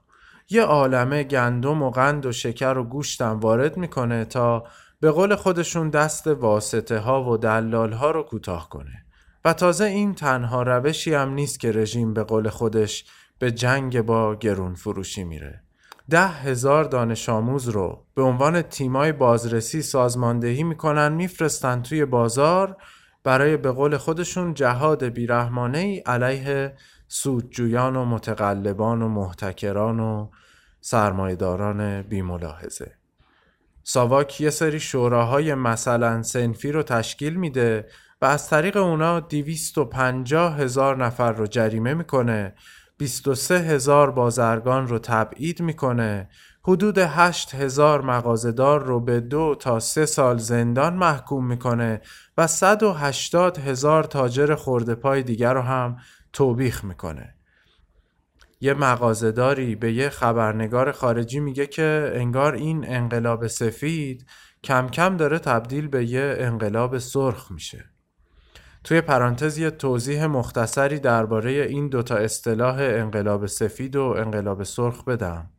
یه 0.51 0.63
عالمه 0.63 1.25
گندم 1.25 1.83
و 1.83 1.91
قند 1.91 2.27
و 2.27 2.33
شکر 2.33 2.79
و 2.79 2.85
گوشتم 2.85 3.41
وارد 3.41 3.77
می‌کنه 3.77 4.25
تا 4.25 4.65
به 5.01 5.11
قول 5.11 5.35
خودشون 5.35 5.91
دست 5.91 6.27
واسطه 6.27 6.99
ها 6.99 7.25
و 7.25 7.37
دلال 7.37 7.93
ها 7.93 8.11
رو 8.11 8.23
کوتاه 8.23 8.69
کنه. 8.69 9.05
و 9.45 9.53
تازه 9.53 9.85
این 9.85 10.15
تنها 10.15 10.63
روشی 10.63 11.15
هم 11.15 11.31
نیست 11.35 11.61
که 11.61 11.73
رژیم 11.73 12.15
به 12.15 12.25
قول 12.25 12.49
خودش 12.49 13.05
به 13.39 13.51
جنگ 13.51 14.01
با 14.01 14.35
گرون 14.35 14.75
فروشی 14.75 15.25
میره. 15.25 15.63
ده 16.11 16.29
هزار 16.29 16.85
دانش 16.85 17.29
آموز 17.29 17.69
رو 17.69 18.05
به 18.15 18.23
عنوان 18.23 18.63
تیمای 18.63 19.13
بازرسی 19.13 19.83
سازماندهی 19.83 20.63
می‌کنن 20.63 21.13
میفرستن 21.13 21.83
توی 21.83 22.05
بازار 22.05 22.77
برای 23.25 23.57
به 23.57 23.73
قول 23.73 23.97
خودشون 23.97 24.55
جهاد 24.55 25.05
بیرحمانه 25.05 25.79
ای 25.79 25.99
علیه 25.99 26.77
سودجویان 27.09 27.97
و 27.97 28.05
متقلبان 28.05 29.03
و 29.03 29.09
محتکران 29.09 30.01
و 30.01 30.29
سرمایداران 30.81 32.03
بیملاحظه. 32.03 32.93
ساواک 33.83 34.41
یه 34.41 34.51
سری 34.51 34.81
شوراهای 34.81 35.55
مثلا 35.55 36.23
سنفی 36.23 36.73
رو 36.73 36.83
تشکیل 36.83 37.35
میده 37.35 37.87
و 38.23 38.25
از 38.25 38.49
طریق 38.49 38.77
اونا 38.77 39.21
250 39.21 40.59
هزار 40.59 41.05
نفر 41.05 41.33
رو 41.33 41.47
جریمه 41.47 41.95
می‌کنه. 41.95 42.55
23 42.99 43.59
هزار 43.59 44.11
بازرگان 44.11 44.89
رو 44.89 44.99
تبعید 44.99 45.63
می‌کنه. 45.63 46.29
حدود 46.63 46.99
8 46.99 47.55
هزار 47.55 48.01
مغازدار 48.01 48.83
رو 48.83 49.01
به 49.01 49.21
دو 49.21 49.57
تا 49.61 49.81
سه 49.81 50.07
سال 50.07 50.39
زندان 50.39 50.95
محکوم 50.95 51.47
می‌کنه 51.47 52.01
و 52.39 52.47
180 52.47 53.59
هزار 53.59 54.05
تاجر 54.05 54.55
خورده 54.55 54.95
پای 54.95 55.23
دیگر 55.23 55.55
رو 55.55 55.63
هم 55.63 55.97
توبیخ 56.33 56.85
می‌کنه. 56.85 57.35
یه 58.61 58.75
مغازداری 58.75 59.75
به 59.75 59.93
یه 59.93 60.09
خبرنگار 60.09 60.93
خارجی 60.93 61.41
میگه 61.41 61.67
که 61.67 62.13
انگار 62.15 62.55
این 62.55 62.85
انقلاب 62.89 63.47
سفید 63.47 64.27
کم 64.65 64.89
کم 64.89 65.17
داره 65.17 65.39
تبدیل 65.39 65.89
به 65.89 66.05
یه 66.05 66.37
انقلاب 66.39 66.99
سرخ 66.99 67.51
میشه. 67.51 67.85
توی 68.85 69.01
پرانتز 69.01 69.59
یه 69.59 69.71
توضیح 69.71 70.27
مختصری 70.27 70.99
درباره 70.99 71.51
این 71.51 71.89
دوتا 71.89 72.17
اصطلاح 72.17 72.77
انقلاب 72.81 73.47
سفید 73.47 73.97
و 73.97 74.03
انقلاب 74.03 74.63
سرخ 74.63 75.05
بدم. 75.05 75.51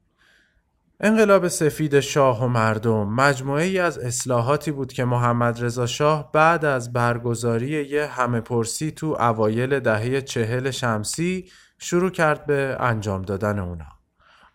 انقلاب 1.00 1.48
سفید 1.48 2.00
شاه 2.00 2.44
و 2.44 2.48
مردم 2.48 3.08
مجموعه 3.08 3.64
ای 3.64 3.80
از 3.80 3.98
اصلاحاتی 3.98 4.72
بود 4.72 4.94
که 4.94 5.06
محمد 5.06 5.64
رضا 5.64 5.86
شاه 5.86 6.32
بعد 6.32 6.66
از 6.66 6.94
برگزاری 6.94 7.86
یه 7.86 8.06
همه 8.06 8.42
پرسی 8.42 8.92
تو 8.92 9.18
اوایل 9.20 9.80
دهه 9.80 10.22
چهل 10.22 10.72
شمسی 10.72 11.52
شروع 11.80 12.10
کرد 12.10 12.46
به 12.46 12.78
انجام 12.80 13.22
دادن 13.22 13.60
اونا. 13.60 13.88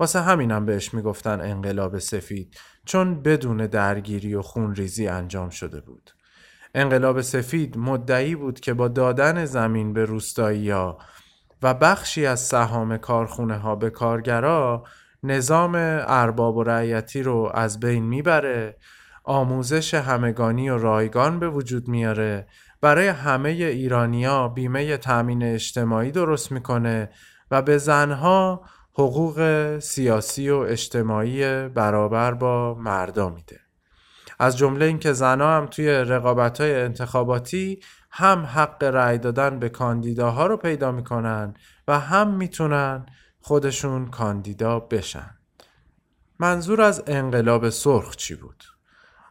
واسه 0.01 0.21
همینم 0.21 0.67
بهش 0.67 0.95
می‌گفتن 0.95 1.41
انقلاب 1.41 1.99
سفید 1.99 2.57
چون 2.85 3.23
بدون 3.23 3.67
درگیری 3.67 4.35
و 4.35 4.43
خونریزی 4.43 5.09
انجام 5.09 5.51
شده 5.51 5.81
بود. 5.81 6.11
انقلاب 6.79 7.21
سفید 7.21 7.79
مدعی 7.79 8.35
بود 8.35 8.61
که 8.61 8.75
با 8.75 8.89
دادن 8.89 9.45
زمین 9.45 9.93
به 9.93 10.05
روستایی 10.05 10.71
ها 10.71 10.99
و 11.63 11.75
بخشی 11.75 12.27
از 12.27 12.41
سهام 12.41 12.97
کارخونه 12.97 13.57
ها 13.57 13.77
به 13.77 13.91
کارگرا 13.91 14.85
نظام 15.23 15.75
ارباب 16.07 16.57
و 16.57 16.63
رعیتی 16.63 17.23
رو 17.23 17.51
از 17.55 17.81
بین 17.81 18.05
می‌بره 18.05 18.77
آموزش 19.25 19.95
همگانی 19.95 20.69
و 20.69 20.79
رایگان 20.79 21.39
به 21.39 21.49
وجود 21.49 21.89
میاره 21.89 22.47
برای 22.81 23.09
همه 23.09 23.49
ایرانیا 23.49 24.49
بیمه 24.49 24.97
تأمین 24.97 25.43
اجتماعی 25.43 26.11
درست 26.11 26.53
می‌کنه 26.53 27.11
و 27.51 27.63
به 27.63 27.79
زنها 27.79 28.65
حقوق 28.93 29.79
سیاسی 29.79 30.51
و 30.51 30.57
اجتماعی 30.57 31.69
برابر 31.69 32.35
با 32.35 32.75
مردا 32.75 33.29
میده. 33.29 33.66
از 34.39 34.57
جمله 34.57 34.85
اینکه 34.85 35.13
زنها 35.13 35.57
هم 35.57 35.67
توی 35.67 35.89
رقابت 35.89 36.61
های 36.61 36.81
انتخاباتی 36.81 37.81
هم 38.11 38.47
حق 38.47 38.85
رأی 38.85 39.19
دادن 39.19 39.59
به 39.59 39.69
کاندیداها 39.69 40.47
رو 40.47 40.57
پیدا 40.57 40.93
می‌کنن 40.93 41.55
و 41.89 41.99
هم 41.99 42.35
می‌تونن 42.35 43.07
خودشون 43.41 44.07
کاندیدا 44.07 44.81
بشن 44.81 45.31
منظور 46.39 46.83
از 46.83 47.03
انقلاب 47.07 47.69
سرخ 47.69 48.17
چی 48.17 48.35
بود؟ 48.35 48.65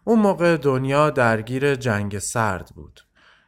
اون 0.04 0.20
موقع 0.20 0.58
دنیا 0.58 1.10
درگیر 1.10 1.76
جنگ 1.76 2.20
سرد 2.20 2.72
بود 2.76 3.02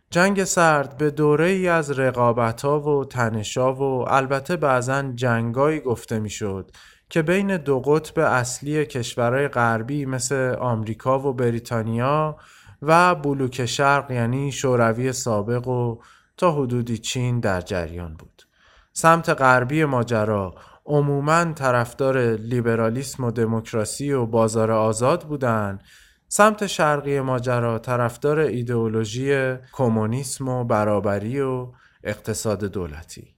جنگ 0.09 0.43
سرد 0.43 0.97
به 0.97 1.11
دوره 1.11 1.45
ای 1.45 1.67
از 1.67 1.99
رقابت 1.99 2.65
ها 2.65 2.79
و 2.79 3.05
تنشا 3.05 3.73
و 3.73 4.09
البته 4.09 4.55
بعضا 4.55 5.01
جنگایی 5.01 5.79
گفته 5.79 6.19
می‌شد 6.19 6.71
که 7.09 7.21
بین 7.21 7.57
دو 7.57 7.79
قطب 7.79 8.19
اصلی 8.19 8.85
کشورهای 8.85 9.47
غربی 9.47 10.05
مثل 10.05 10.55
آمریکا 10.59 11.19
و 11.19 11.33
بریتانیا 11.33 12.37
و 12.81 13.15
بلوک 13.15 13.65
شرق 13.65 14.11
یعنی 14.11 14.51
شوروی 14.51 15.13
سابق 15.13 15.67
و 15.67 15.97
تا 16.37 16.51
حدودی 16.51 16.97
چین 16.97 17.39
در 17.39 17.61
جریان 17.61 18.13
بود. 18.13 18.43
سمت 18.93 19.29
غربی 19.29 19.85
ماجرا 19.85 20.55
عموما 20.85 21.53
طرفدار 21.53 22.17
لیبرالیسم 22.35 23.23
و 23.23 23.31
دموکراسی 23.31 24.11
و 24.11 24.25
بازار 24.25 24.71
آزاد 24.71 25.23
بودند 25.23 25.83
سمت 26.27 26.67
شرقی 26.67 27.19
ماجرا 27.19 27.79
طرفدار 27.79 28.39
ایدئولوژی 28.39 29.55
کمونیسم 29.71 30.47
و 30.47 30.63
برابری 30.63 31.41
و 31.41 31.67
اقتصاد 32.03 32.63
دولتی 32.63 33.36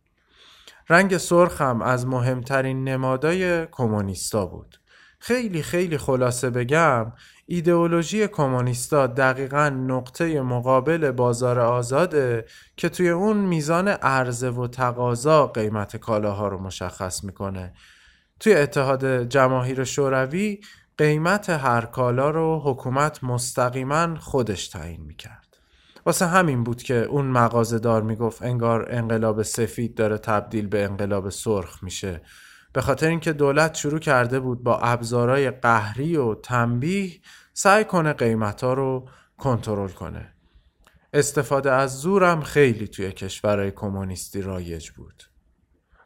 رنگ 0.89 1.17
سرخ 1.17 1.61
هم 1.61 1.81
از 1.81 2.07
مهمترین 2.07 2.83
نمادای 2.83 3.65
کمونیستا 3.71 4.45
بود. 4.45 4.79
خیلی 5.19 5.61
خیلی 5.61 5.97
خلاصه 5.97 6.49
بگم 6.49 7.11
ایدئولوژی 7.45 8.27
کمونیستا 8.27 9.07
دقیقا 9.07 9.69
نقطه 9.69 10.41
مقابل 10.41 11.11
بازار 11.11 11.59
آزاده 11.59 12.45
که 12.77 12.89
توی 12.89 13.09
اون 13.09 13.37
میزان 13.37 13.87
عرضه 13.87 14.49
و 14.49 14.67
تقاضا 14.67 15.47
قیمت 15.47 15.97
کالاها 15.97 16.47
رو 16.47 16.59
مشخص 16.59 17.23
می‌کنه. 17.23 17.73
توی 18.39 18.53
اتحاد 18.53 19.23
جماهیر 19.23 19.83
شوروی 19.83 20.61
قیمت 20.97 21.49
هر 21.49 21.81
کالا 21.81 22.29
رو 22.29 22.61
حکومت 22.65 23.23
مستقیما 23.23 24.15
خودش 24.15 24.67
تعیین 24.67 25.01
می‌کرد. 25.01 25.38
واسه 26.05 26.27
همین 26.27 26.63
بود 26.63 26.83
که 26.83 26.95
اون 26.95 27.25
مغازه 27.25 27.79
دار 27.79 28.01
می‌گفت 28.01 28.41
انگار 28.41 28.87
انقلاب 28.89 29.41
سفید 29.41 29.95
داره 29.95 30.17
تبدیل 30.17 30.67
به 30.67 30.83
انقلاب 30.83 31.29
سرخ 31.29 31.83
میشه. 31.83 32.21
به 32.73 32.81
خاطر 32.81 33.07
اینکه 33.07 33.33
دولت 33.33 33.75
شروع 33.75 33.99
کرده 33.99 34.39
بود 34.39 34.63
با 34.63 34.79
ابزارهای 34.79 35.51
قهری 35.51 36.17
و 36.17 36.35
تنبیه 36.35 37.11
سعی 37.53 37.83
کنه 37.83 38.13
قیمت 38.13 38.63
ها 38.63 38.73
رو 38.73 39.09
کنترل 39.37 39.89
کنه. 39.89 40.33
استفاده 41.13 41.71
از 41.71 41.99
زورم 41.99 42.41
خیلی 42.41 42.87
توی 42.87 43.11
کشورهای 43.11 43.71
کمونیستی 43.71 44.41
رایج 44.41 44.89
بود. 44.89 45.23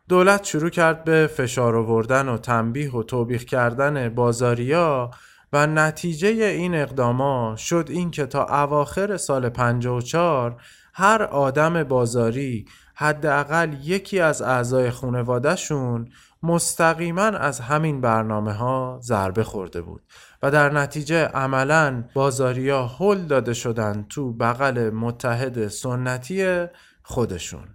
دولت 0.10 0.43
شروع 0.43 0.69
کرد 0.69 1.03
به 1.03 1.27
فشار 1.27 1.75
آوردن 1.75 2.29
و 2.29 2.38
تنبیه 2.38 2.91
و 2.95 3.03
توبیخ 3.03 3.43
کردن 3.43 4.10
بازاریا 4.10 5.12
و 5.53 5.67
نتیجه 5.67 6.27
این 6.27 6.75
اقداما 6.75 7.55
شد 7.55 7.87
این 7.89 8.11
که 8.11 8.25
تا 8.25 8.45
اواخر 8.45 9.17
سال 9.17 9.49
54 9.49 10.61
هر 10.93 11.23
آدم 11.23 11.83
بازاری 11.83 12.65
حداقل 12.95 13.73
یکی 13.83 14.19
از 14.19 14.41
اعضای 14.41 14.89
خانوادهشون 14.91 16.09
مستقیما 16.43 17.21
از 17.21 17.59
همین 17.59 18.01
برنامه 18.01 18.53
ها 18.53 18.99
ضربه 19.03 19.43
خورده 19.43 19.81
بود 19.81 20.01
و 20.43 20.51
در 20.51 20.69
نتیجه 20.69 21.25
عملا 21.25 22.03
بازاریا 22.13 22.87
هل 22.87 23.25
داده 23.25 23.53
شدن 23.53 24.05
تو 24.09 24.33
بغل 24.33 24.89
متحد 24.89 25.67
سنتی 25.67 26.65
خودشون 27.03 27.67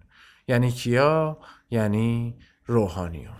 یعنی 0.48 0.70
کیا؟ 0.70 1.38
یعنی 1.70 2.36
روحانیون 2.66 3.34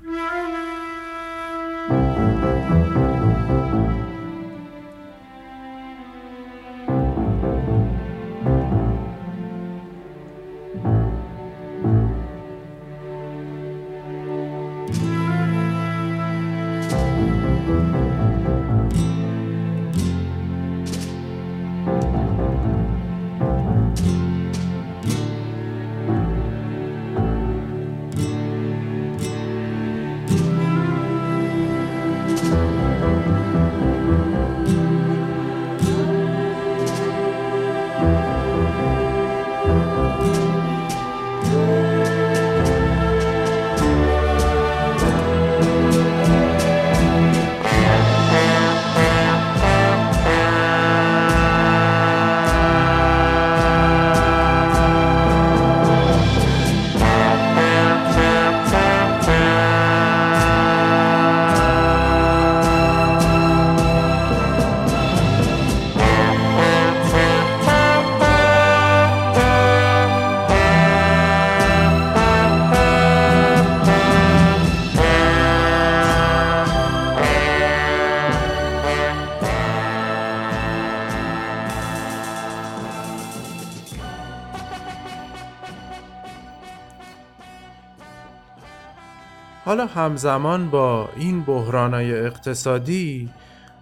حالا 89.79 89.91
همزمان 89.91 90.71
با 90.71 91.09
این 91.17 91.43
بحرانای 91.43 92.21
اقتصادی 92.27 93.29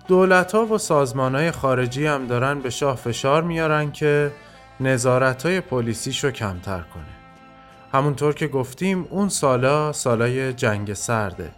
دولت 0.09 0.52
ها 0.52 0.66
و 0.66 0.78
سازمان 0.78 1.35
های 1.35 1.50
خارجی 1.50 2.06
هم 2.06 2.26
دارن 2.26 2.61
به 2.61 2.70
شاه 2.70 2.96
فشار 2.96 3.42
میارن 3.42 3.92
که 3.92 4.32
نظارت 4.80 5.46
های 5.46 5.61
پلیسیش 5.61 6.24
کمتر 6.24 6.80
کنه. 6.80 7.04
همونطور 7.92 8.35
که 8.35 8.46
گفتیم 8.48 9.06
اون 9.11 9.28
سالا 9.28 9.92
سالای 9.92 10.52
جنگ 10.52 10.92
سرده 10.92 11.50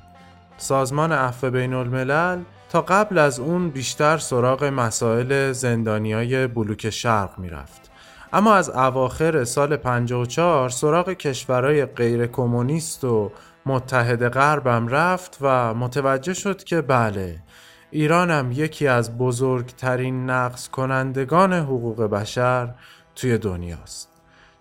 سازمان 0.56 1.12
عفو 1.12 1.50
بین 1.50 1.74
الملل 1.74 2.38
تا 2.70 2.82
قبل 2.82 3.18
از 3.18 3.40
اون 3.40 3.70
بیشتر 3.70 4.18
سراغ 4.18 4.64
مسائل 4.64 5.52
زندانی 5.52 6.12
های 6.12 6.46
بلوک 6.46 6.90
شرق 6.90 7.38
می‌رفت. 7.38 7.90
اما 8.32 8.54
از 8.54 8.70
اواخر 8.70 9.44
سال 9.44 9.76
54 9.76 10.68
سراغ 10.68 11.12
کشورهای 11.12 11.86
غیر 11.86 12.26
کمونیست 12.26 13.04
و 13.04 13.30
متحد 13.66 14.28
غربم 14.28 14.88
رفت 14.88 15.38
و 15.40 15.74
متوجه 15.74 16.34
شد 16.34 16.64
که 16.64 16.82
بله 16.82 17.42
ایرانم 17.90 18.52
یکی 18.52 18.86
از 18.86 19.18
بزرگترین 19.18 20.30
نقص 20.30 20.68
کنندگان 20.68 21.52
حقوق 21.52 22.02
بشر 22.02 22.74
توی 23.14 23.38
دنیاست. 23.38 24.08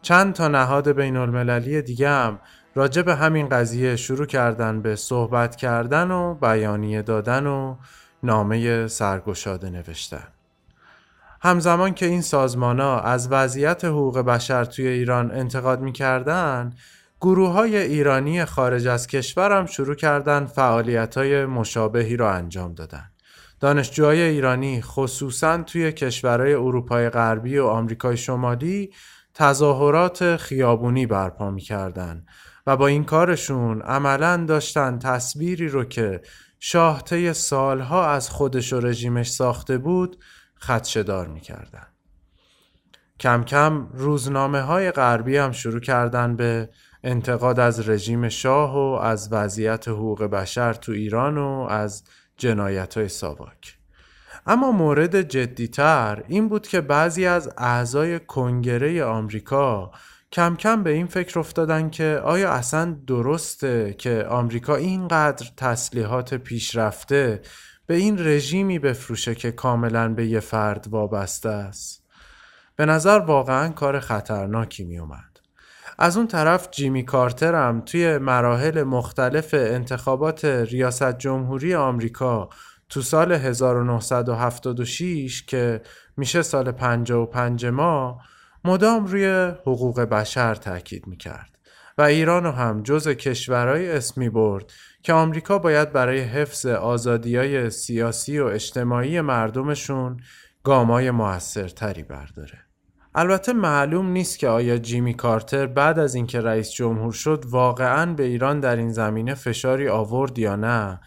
چند 0.02 0.34
تا 0.34 0.48
نهاد 0.48 0.92
بین 0.92 1.18
المللی 1.18 1.82
دیگه 1.82 2.10
هم 2.10 2.40
راجع 2.76 3.02
به 3.02 3.16
همین 3.16 3.50
قضیه 3.50 3.96
شروع 3.96 4.26
کردن 4.26 4.82
به 4.82 4.96
صحبت 4.96 5.56
کردن 5.56 6.12
و 6.12 6.34
بیانیه 6.34 7.02
دادن 7.02 7.48
و 7.48 7.76
نامه 8.24 8.88
سرگشاده 8.88 9.70
نوشتن. 9.70 10.28
همزمان 11.42 11.94
که 11.94 12.06
این 12.06 12.22
سازمان 12.22 12.80
ها 12.80 13.02
از 13.02 13.32
وضعیت 13.32 13.86
حقوق 13.86 14.20
بشر 14.20 14.66
توی 14.66 14.88
ایران 14.88 15.32
انتقاد 15.32 15.82
می‌کردن 15.82 16.74
گروه 17.22 17.52
های 17.52 17.78
ایرانی 17.78 18.46
خارج 18.46 18.88
از 18.88 19.08
کشورم 19.08 19.66
شروع 19.66 19.96
کردن 19.96 20.46
فعالیت 20.46 21.18
های 21.18 21.46
مشابهی 21.46 22.18
را 22.18 22.32
انجام 22.34 22.74
دادن. 22.74 23.12
دانشجوهای 23.60 24.22
ایرانی 24.22 24.82
خصوصا 24.82 25.64
توی 25.64 25.92
کشورهای 25.92 26.54
اروپای 26.54 27.10
غربی 27.10 27.58
و 27.58 27.66
آمریکای 27.66 28.18
شمالی 28.18 28.94
تظاهرات 29.34 30.38
خیابونی 30.38 31.06
برپا 31.06 31.52
می‌کردن 31.52 32.26
و 32.68 32.78
با 32.78 32.88
این 32.88 33.04
کارشون 33.04 33.82
عملا 33.82 34.46
داشتن 34.48 35.00
تصویری 35.00 35.68
رو 35.68 35.84
که 35.84 36.22
شاهته 36.60 37.34
سالها 37.34 38.10
از 38.10 38.30
خودش 38.30 38.74
و 38.74 38.80
رژیمش 38.80 39.32
ساخته 39.32 39.78
بود 39.78 40.24
خدشدار 40.60 41.28
می‌کردن. 41.28 41.88
کم 43.20 43.44
کم 43.44 43.88
روزنامه 43.94 44.62
های 44.62 44.92
غربی 44.92 45.38
هم 45.38 45.52
شروع 45.52 45.80
کردن 45.80 46.36
به 46.36 46.70
انتقاد 47.04 47.60
از 47.60 47.90
رژیم 47.90 48.30
شاه 48.30 48.76
و 48.76 49.00
از 49.02 49.30
وضعیت 49.32 49.88
حقوق 49.88 50.24
بشر 50.24 50.74
تو 50.74 50.92
ایران 50.92 51.38
و 51.38 51.68
از 51.70 52.04
جنایت 52.38 52.98
های 52.98 53.10
ساواک 53.10 53.78
اما 54.48 54.72
مورد 54.72 55.22
جدیتر 55.22 56.24
این 56.28 56.50
بود 56.50 56.68
که 56.68 56.82
بعضی 56.82 57.26
از 57.26 57.54
اعضای 57.58 58.20
کنگره 58.20 59.04
آمریکا 59.04 59.92
کم 60.32 60.56
کم 60.56 60.84
به 60.84 60.90
این 60.90 61.08
فکر 61.08 61.40
افتادن 61.40 61.90
که 61.90 62.22
آیا 62.24 62.52
اصلا 62.52 62.98
درسته 63.08 63.96
که 63.98 64.26
آمریکا 64.30 64.76
اینقدر 64.76 65.48
تسلیحات 65.58 66.34
پیشرفته 66.34 67.42
به 67.86 67.96
این 67.96 68.28
رژیمی 68.28 68.80
بفروشه 68.80 69.36
که 69.36 69.52
کاملا 69.52 70.14
به 70.14 70.28
یه 70.28 70.40
فرد 70.40 70.88
وابسته 70.90 71.50
است 71.50 72.04
به 72.76 72.86
نظر 72.86 73.20
واقعا 73.20 73.70
کار 73.70 74.00
خطرناکی 74.00 74.84
می 74.84 75.00
اومد. 75.00 75.27
از 76.00 76.18
اون 76.18 76.28
طرف 76.28 76.68
جیمی 76.72 77.04
کارتر 77.04 77.56
هم 77.56 77.82
توی 77.82 78.18
مراحل 78.18 78.84
مختلف 78.84 79.54
انتخابات 79.54 80.46
ریاست 80.46 81.18
جمهوری 81.18 81.76
آمریکا 81.76 82.50
تو 82.90 83.02
سال 83.02 83.32
1976 83.32 85.46
که 85.46 85.82
میشه 86.18 86.42
سال 86.42 86.72
55 86.72 87.66
ما 87.66 88.22
مدام 88.64 89.06
روی 89.06 89.52
حقوق 89.62 90.00
بشر 90.00 90.56
تاکید 90.56 91.08
می‌کرد 91.08 91.58
و 91.98 92.02
ایران 92.02 92.46
هم 92.46 92.84
جز 92.84 93.08
کشورهای 93.08 93.92
اسمی 93.92 94.30
برد 94.30 94.74
که 95.04 95.14
آمریکا 95.14 95.60
باید 95.60 95.94
برای 95.94 96.20
حفظ 96.20 96.66
آزادیای 96.66 97.70
سیاسی 97.70 98.40
و 98.40 98.46
اجتماعی 98.46 99.22
مردمشون 99.22 100.20
گامای 100.64 101.12
موثرتری 101.12 102.04
برداره. 102.04 102.67
البته 103.20 103.54
معلوم 103.54 104.10
نیست 104.10 104.40
که 104.40 104.48
آیا 104.48 104.78
جیمی 104.78 105.14
کارتر 105.14 105.68
بعد 105.68 106.00
از 106.00 106.16
اینکه 106.16 106.42
رئیس 106.42 106.72
جمهور 106.72 107.14
شد 107.14 107.46
واقعا 107.50 108.14
به 108.14 108.24
ایران 108.24 108.60
در 108.60 108.76
این 108.76 108.92
زمینه 108.92 109.34
فشاری 109.34 109.88
آورد 109.88 110.40
یا 110.40 110.56
نه. 110.56 111.00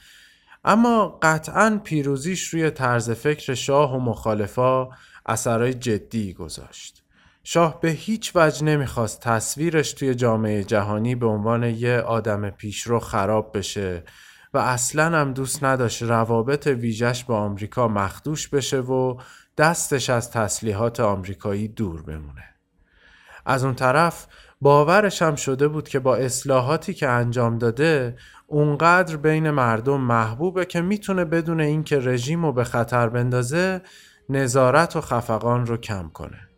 اما 0.65 1.19
قطعا 1.23 1.81
پیروزیش 1.85 2.49
روی 2.49 2.71
طرز 2.71 3.11
فکر 3.11 3.55
شاه 3.55 3.97
و 3.97 4.01
مخالفا 4.01 4.89
اثرای 5.27 5.75
جدی 5.75 6.33
گذاشت. 6.33 7.03
شاه 7.45 7.81
به 7.81 7.91
هیچ 7.91 8.33
وجه 8.35 8.65
نمی‌خواست 8.65 9.21
تصویرش 9.21 9.93
توی 9.93 10.15
جامعه 10.15 10.65
جهانی 10.65 11.15
به 11.15 11.27
عنوان 11.27 11.63
یه 11.63 11.99
آدم 11.99 12.51
پیشرو 12.51 13.01
خراب 13.01 13.59
بشه 13.59 14.05
و 14.55 14.59
اصلا 14.59 15.19
هم 15.19 15.33
دوست 15.33 15.65
نداشت 15.65 16.03
روابط 16.03 16.67
ویژش 16.67 17.25
با 17.25 17.39
آمریکا 17.39 17.89
مخدوش 17.89 18.49
بشه 18.49 18.81
و 18.81 19.17
دستش 19.57 20.11
از 20.11 20.31
تسلیحات 20.31 21.01
آمریکایی 21.01 21.69
دور 21.69 22.03
بمونه. 22.03 22.45
از 23.47 23.65
اون 23.65 23.75
طرف 23.75 24.27
باورش 24.61 25.23
هم 25.23 25.35
شده 25.35 25.69
بود 25.69 25.89
که 25.89 25.99
با 25.99 26.17
اصلاحاتی 26.17 26.95
که 26.95 27.09
انجام 27.09 27.59
داده 27.59 28.17
اونقدر 28.47 29.17
بین 29.17 29.51
مردم 29.51 30.01
محبوبه 30.01 30.65
که 30.65 30.81
می‌تونه 30.81 31.25
بدون 31.25 31.61
اینکه 31.61 31.99
رژیم 31.99 32.45
رو 32.47 32.53
به 32.53 32.65
خطر 32.65 33.09
بندازه 33.09 33.81
نظارت 34.29 34.97
و 34.97 35.01
خفقان 35.01 35.67
رو 35.67 35.77
کم 35.77 36.09
کنه. 36.09 36.49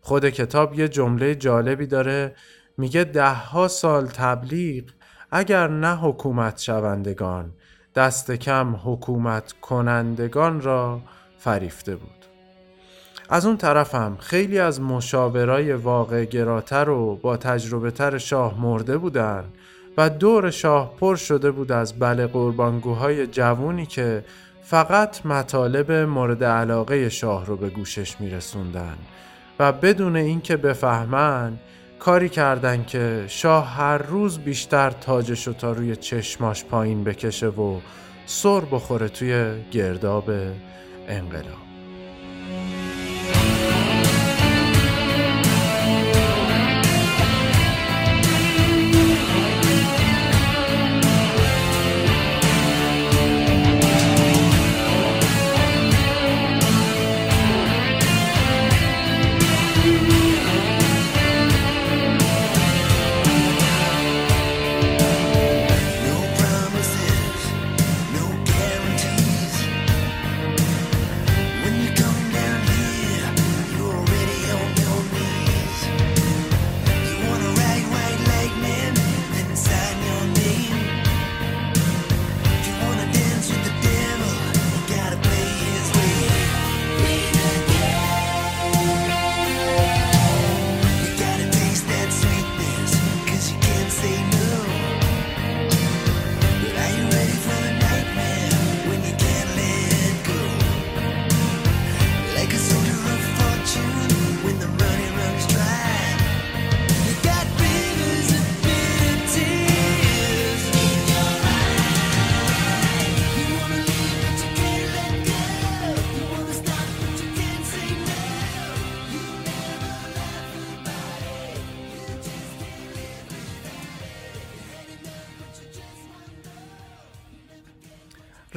خود 0.00 0.28
کتاب 0.30 0.78
یه 0.78 0.88
جمله 0.88 1.34
جالبی 1.34 1.86
داره 1.86 2.34
میگه 2.78 3.04
دهها 3.04 3.68
سال 3.68 4.06
تبلیغ 4.06 4.84
اگر 5.30 5.68
نه 5.68 5.96
حکومت 5.96 6.58
شوندگان 6.58 7.52
دست 7.94 8.30
کم 8.30 8.76
حکومت 8.84 9.52
کنندگان 9.52 10.60
را 10.60 11.00
فریفته 11.38 11.96
بود. 11.96 12.17
از 13.28 13.46
اون 13.46 13.56
طرفم 13.56 14.16
خیلی 14.20 14.58
از 14.58 14.80
مشاورای 14.80 15.72
واقع 15.72 16.24
گراتر 16.24 16.88
و 16.88 17.16
با 17.16 17.36
تجربه 17.36 17.90
تر 17.90 18.18
شاه 18.18 18.60
مرده 18.60 18.98
بودن 18.98 19.44
و 19.96 20.10
دور 20.10 20.50
شاه 20.50 20.94
پر 21.00 21.16
شده 21.16 21.50
بود 21.50 21.72
از 21.72 21.98
بله 21.98 22.26
قربانگوهای 22.26 23.26
جوونی 23.26 23.86
که 23.86 24.24
فقط 24.62 25.26
مطالب 25.26 25.92
مورد 25.92 26.44
علاقه 26.44 27.08
شاه 27.08 27.46
رو 27.46 27.56
به 27.56 27.70
گوشش 27.70 28.20
میرسوندن 28.20 28.98
و 29.58 29.72
بدون 29.72 30.16
اینکه 30.16 30.56
بفهمن 30.56 31.58
کاری 31.98 32.28
کردن 32.28 32.84
که 32.84 33.24
شاه 33.28 33.66
هر 33.66 33.98
روز 33.98 34.38
بیشتر 34.38 34.90
تاجشو 34.90 35.52
تا 35.52 35.72
روی 35.72 35.96
چشماش 35.96 36.64
پایین 36.64 37.04
بکشه 37.04 37.48
و 37.48 37.80
سر 38.26 38.60
بخوره 38.60 39.08
توی 39.08 39.52
گرداب 39.70 40.30
انقلاب. 41.08 41.68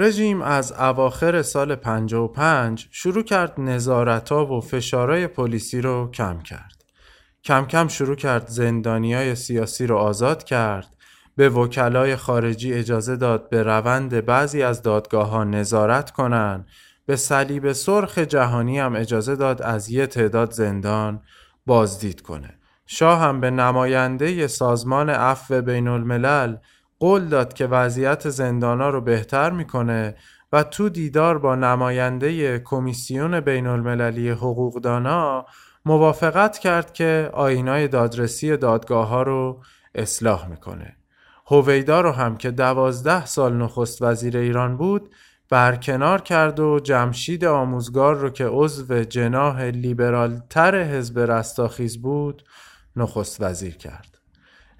رژیم 0.02 0.42
از 0.42 0.72
اواخر 0.72 1.42
سال 1.42 1.76
55 1.76 2.88
شروع 2.92 3.24
کرد 3.24 3.54
نظارتا 3.58 4.46
و 4.46 4.62
فشارهای 4.62 5.28
پلیسی 5.28 5.82
رو 5.82 6.12
کم 6.14 6.40
کرد. 6.40 6.84
کم 7.44 7.66
کم 7.66 7.88
شروع 7.88 8.16
کرد 8.16 8.48
زندانیای 8.48 9.36
سیاسی 9.36 9.88
رو 9.88 9.98
آزاد 9.98 10.44
کرد. 10.44 10.96
به 11.36 11.50
وکلای 11.50 12.16
خارجی 12.16 12.74
اجازه 12.74 13.16
داد 13.16 13.50
به 13.50 13.64
روند 13.64 14.26
بعضی 14.26 14.64
از 14.64 14.82
دادگاه 14.82 15.30
ها 15.30 15.44
نظارت 15.44 16.12
کنند 16.12 16.68
به 17.06 17.16
صلیب 17.16 17.72
سرخ 17.72 18.18
جهانی 18.18 18.80
هم 18.80 18.96
اجازه 18.96 19.36
داد 19.36 19.62
از 19.62 19.90
یه 19.90 20.08
تعداد 20.08 20.52
زندان 20.52 21.22
بازدید 21.66 22.22
کنه. 22.22 22.60
شاه 22.86 23.20
هم 23.20 23.40
به 23.40 23.52
نماینده 23.52 24.48
سازمان 24.48 25.10
عفو 25.10 25.62
بین 25.62 25.88
الملل 25.88 26.56
قول 27.02 27.26
داد 27.26 27.54
که 27.54 27.66
وضعیت 27.66 28.30
زندانا 28.30 28.90
رو 28.90 29.02
بهتر 29.02 29.52
می‌کنه 29.52 30.16
و 30.54 30.64
تو 30.64 30.90
دیدار 30.90 31.38
با 31.38 31.56
نماینده 31.56 32.60
کمیسیون 32.60 33.40
بین 33.40 33.68
المللی 33.68 34.30
حقوقدانا 34.30 35.46
موافقت 35.86 36.58
کرد 36.58 36.94
که 36.94 37.30
آینای 37.34 37.88
دادرسی 37.88 38.58
دادگاه 38.58 39.08
ها 39.08 39.22
رو 39.22 39.62
اصلاح 39.96 40.48
می‌کنه. 40.48 40.98
هویدا 41.48 42.02
رو 42.02 42.12
هم 42.12 42.38
که 42.38 42.52
دوازده 42.52 43.26
سال 43.26 43.54
نخست 43.54 44.02
وزیر 44.02 44.38
ایران 44.38 44.78
بود 44.78 45.10
برکنار 45.50 46.22
کرد 46.22 46.60
و 46.60 46.80
جمشید 46.80 47.46
آموزگار 47.46 48.16
رو 48.16 48.30
که 48.30 48.46
عضو 48.48 48.94
لیبرال 49.60 50.42
تر 50.50 50.84
حزب 50.84 51.20
رستاخیز 51.20 52.02
بود 52.02 52.44
نخست 52.96 53.42
وزیر 53.42 53.78
کرد. 53.78 54.11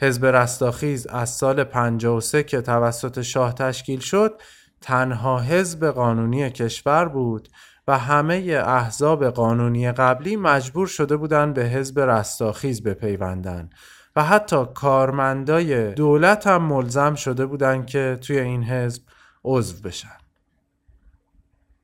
حزب 0.02 0.26
رستاخیز 0.26 1.08
از 1.08 1.30
سال 1.30 1.64
53 1.64 2.44
که 2.44 2.62
توسط 2.62 3.22
شاه 3.22 3.54
تشکیل 3.54 4.00
شد 4.00 4.42
تنها 4.82 5.40
حزب 5.40 5.86
قانونی 5.86 6.50
کشور 6.50 7.06
بود 7.08 7.50
و 7.88 7.98
همه 7.98 8.64
احزاب 8.66 9.26
قانونی 9.26 9.92
قبلی 9.92 10.36
مجبور 10.36 10.88
شده 10.88 11.18
بودند 11.18 11.54
به 11.54 11.64
حزب 11.64 12.00
رستاخیز 12.00 12.84
بپیوندن 12.84 13.70
و 14.16 14.24
حتی 14.24 14.66
کارمندای 14.74 15.94
دولت 15.94 16.48
هم 16.48 16.64
ملزم 16.64 17.16
شده 17.16 17.46
بودند 17.46 17.86
که 17.86 18.18
توی 18.22 18.40
این 18.40 18.64
حزب 18.64 19.04
عضو 19.44 19.82
بشن. 19.82 20.18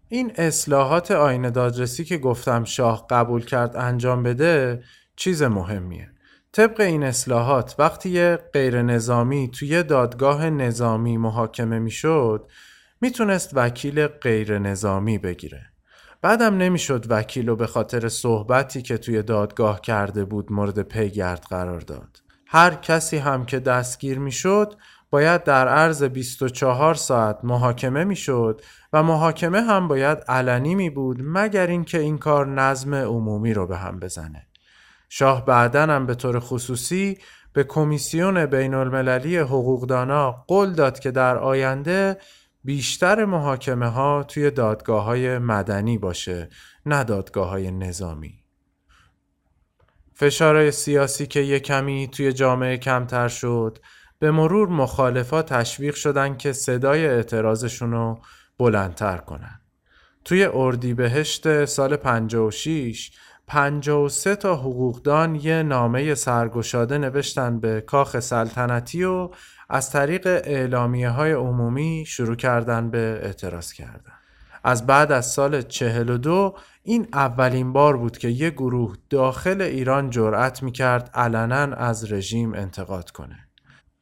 این 0.09 0.31
اصلاحات 0.35 1.11
آین 1.11 1.49
دادرسی 1.49 2.05
که 2.05 2.17
گفتم 2.17 2.63
شاه 2.63 3.07
قبول 3.09 3.45
کرد 3.45 3.75
انجام 3.75 4.23
بده 4.23 4.83
چیز 5.15 5.43
مهمیه. 5.43 6.16
طبق 6.57 6.81
این 6.81 7.03
اصلاحات 7.03 7.75
وقتی 7.79 8.09
یه 8.09 8.39
غیر 8.53 8.81
نظامی 8.81 9.51
توی 9.51 9.83
دادگاه 9.83 10.49
نظامی 10.49 11.17
محاکمه 11.17 11.79
می‌شد 11.79 12.47
می‌تونست 13.01 13.49
وکیل 13.53 14.07
غیر 14.07 14.59
نظامی 14.59 15.17
بگیره. 15.17 15.65
بعدم 16.21 16.57
نمی‌شد 16.57 17.05
وکیل 17.09 17.49
رو 17.49 17.55
به 17.55 17.67
خاطر 17.67 18.07
صحبتی 18.07 18.81
که 18.81 18.97
توی 18.97 19.23
دادگاه 19.23 19.81
کرده 19.81 20.25
بود 20.25 20.51
مورد 20.51 20.81
پیگرد 20.81 21.45
قرار 21.49 21.79
داد. 21.79 22.21
هر 22.47 22.73
کسی 22.75 23.17
هم 23.17 23.45
که 23.45 23.59
دستگیر 23.59 24.19
می‌شد 24.19 24.73
باید 25.09 25.43
در 25.43 25.67
عرض 25.67 26.03
24 26.03 26.93
ساعت 26.93 27.39
محاکمه 27.43 28.03
می‌شد 28.03 28.61
و 28.93 29.03
محاکمه 29.03 29.61
هم 29.61 29.87
باید 29.87 30.17
علنی 30.17 30.75
می 30.75 30.89
بود 30.89 31.17
مگر 31.23 31.67
اینکه 31.67 31.99
این 31.99 32.17
کار 32.17 32.47
نظم 32.47 32.93
عمومی 32.93 33.53
رو 33.53 33.67
به 33.67 33.77
هم 33.77 33.99
بزنه. 33.99 34.47
شاه 35.09 35.45
بعدا 35.45 35.83
هم 35.83 36.05
به 36.05 36.15
طور 36.15 36.39
خصوصی 36.39 37.17
به 37.53 37.63
کمیسیون 37.63 38.45
بین 38.45 38.73
المللی 38.73 39.37
حقوقدانا 39.37 40.31
قول 40.31 40.73
داد 40.73 40.99
که 40.99 41.11
در 41.11 41.37
آینده 41.37 42.17
بیشتر 42.63 43.25
محاکمه 43.25 43.87
ها 43.87 44.23
توی 44.23 44.51
دادگاه 44.51 45.03
های 45.03 45.37
مدنی 45.37 45.97
باشه 45.97 46.49
نه 46.85 47.03
دادگاه 47.03 47.49
های 47.49 47.71
نظامی. 47.71 48.43
فشارهای 50.13 50.71
سیاسی 50.71 51.27
که 51.27 51.39
یه 51.39 51.59
کمی 51.59 52.07
توی 52.07 52.33
جامعه 52.33 52.77
کمتر 52.77 53.27
شد 53.27 53.77
به 54.19 54.31
مرور 54.31 54.69
مخالفا 54.69 55.41
تشویق 55.41 55.95
شدن 55.95 56.37
که 56.37 56.53
صدای 56.53 57.07
اعتراضشون 57.07 57.91
رو 57.91 58.19
بلندتر 58.57 59.17
کنن. 59.17 59.61
توی 60.25 60.45
اردیبهشت 60.45 61.65
سال 61.65 61.95
56 61.95 63.11
53 63.47 64.35
تا 64.35 64.55
حقوقدان 64.55 65.35
یه 65.35 65.63
نامه 65.63 66.15
سرگشاده 66.15 66.97
نوشتن 66.97 67.59
به 67.59 67.81
کاخ 67.81 68.19
سلطنتی 68.19 69.03
و 69.03 69.29
از 69.69 69.91
طریق 69.91 70.27
اعلامیه 70.27 71.09
های 71.09 71.31
عمومی 71.31 72.05
شروع 72.07 72.35
کردن 72.35 72.89
به 72.89 73.19
اعتراض 73.23 73.73
کردن. 73.73 74.13
از 74.63 74.85
بعد 74.85 75.11
از 75.11 75.31
سال 75.31 75.61
42 75.61 76.55
این 76.83 77.07
اولین 77.13 77.73
بار 77.73 77.97
بود 77.97 78.17
که 78.17 78.27
یه 78.27 78.49
گروه 78.49 78.95
داخل 79.09 79.61
ایران 79.61 80.09
جرأت 80.09 80.63
می‌کرد 80.63 81.09
علنا 81.13 81.75
از 81.75 82.11
رژیم 82.11 82.53
انتقاد 82.53 83.11
کنه. 83.11 83.46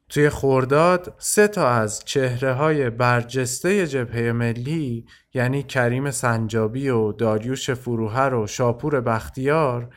توی 0.10 0.30
خورداد 0.30 1.14
سه 1.18 1.48
تا 1.48 1.70
از 1.70 2.02
چهره 2.06 2.54
های 2.54 2.90
برجسته 2.90 3.88
جبهه 3.88 4.32
ملی 4.32 5.06
یعنی 5.34 5.64
کریم 5.64 6.12
سنجابی 6.12 6.90
و 6.90 7.12
داریوش 7.12 7.70
فروهر 7.72 8.34
و 8.34 8.48
شاپور 8.48 9.02
بختیار 9.02 9.90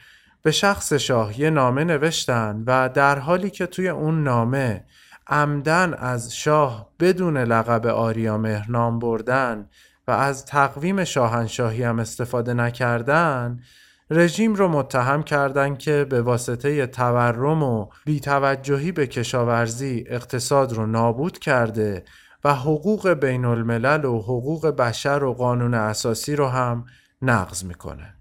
به 0.42 0.50
شخص 0.50 0.92
شاه 0.92 1.40
یه 1.40 1.50
نامه 1.50 1.84
نوشتن 1.84 2.64
و 2.66 2.88
در 2.88 3.18
حالی 3.18 3.50
که 3.50 3.66
توی 3.66 3.88
اون 3.88 4.22
نامه 4.22 4.84
عمدن 5.26 5.94
از 5.94 6.36
شاه 6.36 6.90
بدون 7.00 7.36
لقب 7.36 7.86
آریامهر 7.86 8.66
نام 8.68 8.98
بردن 8.98 9.68
و 10.06 10.10
از 10.10 10.44
تقویم 10.44 11.04
شاهنشاهی 11.04 11.82
هم 11.82 11.98
استفاده 11.98 12.54
نکردن 12.54 13.60
رژیم 14.10 14.54
رو 14.54 14.68
متهم 14.68 15.22
کردند 15.22 15.78
که 15.78 16.06
به 16.10 16.22
واسطه 16.22 16.86
تورم 16.86 17.62
و 17.62 17.86
بیتوجهی 18.04 18.92
به 18.92 19.06
کشاورزی 19.06 20.04
اقتصاد 20.08 20.72
رو 20.72 20.86
نابود 20.86 21.38
کرده 21.38 22.04
و 22.44 22.54
حقوق 22.54 23.08
بین 23.08 23.44
الملل 23.44 24.04
و 24.04 24.18
حقوق 24.18 24.66
بشر 24.66 25.24
و 25.24 25.34
قانون 25.34 25.74
اساسی 25.74 26.36
رو 26.36 26.46
هم 26.46 26.84
نقض 27.22 27.64
می‌کنه. 27.64 28.14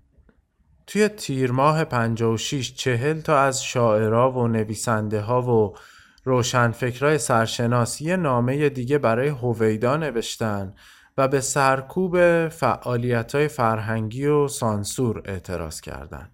توی 0.88 1.08
تیر 1.08 1.52
ماه 1.52 1.84
56 1.84 2.74
چهل 2.74 3.22
تا 3.22 3.40
از 3.40 3.64
شاعرها 3.64 4.32
و 4.32 4.48
نویسنده 4.48 5.22
ها 5.22 5.42
و 5.42 5.76
روشنفکرای 6.24 7.18
سرشناس 7.18 8.02
یه 8.02 8.16
نامه 8.16 8.70
دیگه 8.70 8.98
برای 8.98 9.28
هویدا 9.28 9.98
نوشتن 9.98 10.74
و 11.18 11.28
به 11.28 11.42
سرکوب 11.42 12.48
فعالیت 12.48 13.36
های 13.36 13.48
فرهنگی 13.48 14.26
و 14.26 14.48
سانسور 14.48 15.22
اعتراض 15.26 15.82
کردند. 15.82 16.32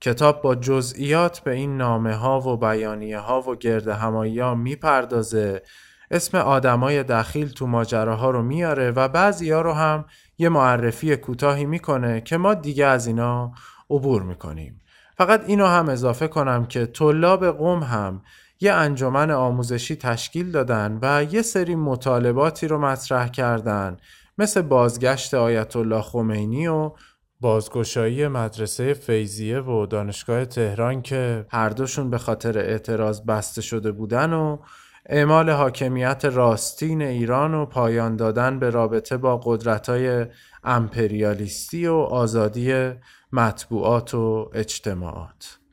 کتاب 0.00 0.42
با 0.42 0.54
جزئیات 0.54 1.40
به 1.40 1.52
این 1.54 1.76
نامه 1.76 2.14
ها 2.14 2.40
و 2.40 2.56
بیانیه 2.56 3.18
ها 3.18 3.40
و 3.40 3.56
گرد 3.56 3.88
همایی 3.88 4.40
ها 4.40 4.54
می‌پردازه 4.54 5.62
اسم 6.10 6.38
آدمای 6.38 7.02
دخیل 7.02 7.48
تو 7.48 7.66
ماجراها 7.66 8.30
رو 8.30 8.42
میاره 8.42 8.90
و 8.90 9.08
بعضی 9.08 9.50
ها 9.50 9.60
رو 9.60 9.72
هم 9.72 10.04
یه 10.38 10.48
معرفی 10.48 11.16
کوتاهی 11.16 11.64
می‌کنه 11.64 12.20
که 12.20 12.36
ما 12.36 12.54
دیگه 12.54 12.86
از 12.86 13.06
اینا 13.06 13.52
عبور 13.90 14.22
می‌کنیم 14.22 14.80
فقط 15.16 15.44
اینو 15.46 15.66
هم 15.66 15.88
اضافه 15.88 16.28
کنم 16.28 16.66
که 16.66 16.86
طلاب 16.86 17.46
قوم 17.46 17.82
هم 17.82 18.22
یه 18.64 18.72
انجمن 18.72 19.30
آموزشی 19.30 19.96
تشکیل 19.96 20.50
دادن 20.50 20.98
و 21.02 21.24
یه 21.30 21.42
سری 21.42 21.74
مطالباتی 21.74 22.68
رو 22.68 22.78
مطرح 22.78 23.28
کردن 23.28 23.96
مثل 24.38 24.62
بازگشت 24.62 25.34
آیت 25.34 25.76
الله 25.76 26.02
خمینی 26.02 26.66
و 26.66 26.92
بازگشایی 27.40 28.28
مدرسه 28.28 28.94
فیزیه 28.94 29.60
و 29.60 29.86
دانشگاه 29.86 30.44
تهران 30.44 31.02
که 31.02 31.46
هر 31.48 31.68
دوشون 31.68 32.10
به 32.10 32.18
خاطر 32.18 32.58
اعتراض 32.58 33.20
بسته 33.20 33.62
شده 33.62 33.92
بودن 33.92 34.32
و 34.32 34.58
اعمال 35.06 35.50
حاکمیت 35.50 36.24
راستین 36.24 37.02
ایران 37.02 37.54
و 37.54 37.66
پایان 37.66 38.16
دادن 38.16 38.58
به 38.58 38.70
رابطه 38.70 39.16
با 39.16 39.40
قدرت‌های 39.44 40.26
امپریالیستی 40.64 41.86
و 41.86 41.94
آزادی 41.94 42.92
مطبوعات 43.32 44.14
و 44.14 44.50
اجتماعات. 44.54 45.63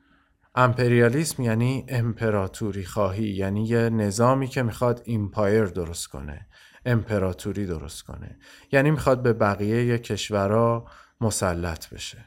امپریالیسم 0.55 1.43
یعنی 1.43 1.85
امپراتوری 1.87 2.85
خواهی 2.85 3.27
یعنی 3.27 3.65
یه 3.65 3.89
نظامی 3.89 4.47
که 4.47 4.63
می‌خواد 4.63 5.01
ایمپایر 5.05 5.65
درست 5.65 6.07
کنه 6.07 6.47
امپراتوری 6.85 7.65
درست 7.65 8.03
کنه. 8.03 8.39
یعنی 8.71 8.91
می‌خواد 8.91 9.23
به 9.23 9.33
بقیه 9.33 9.97
کشورها 9.97 10.85
مسلط 11.21 11.89
بشه. 11.89 12.25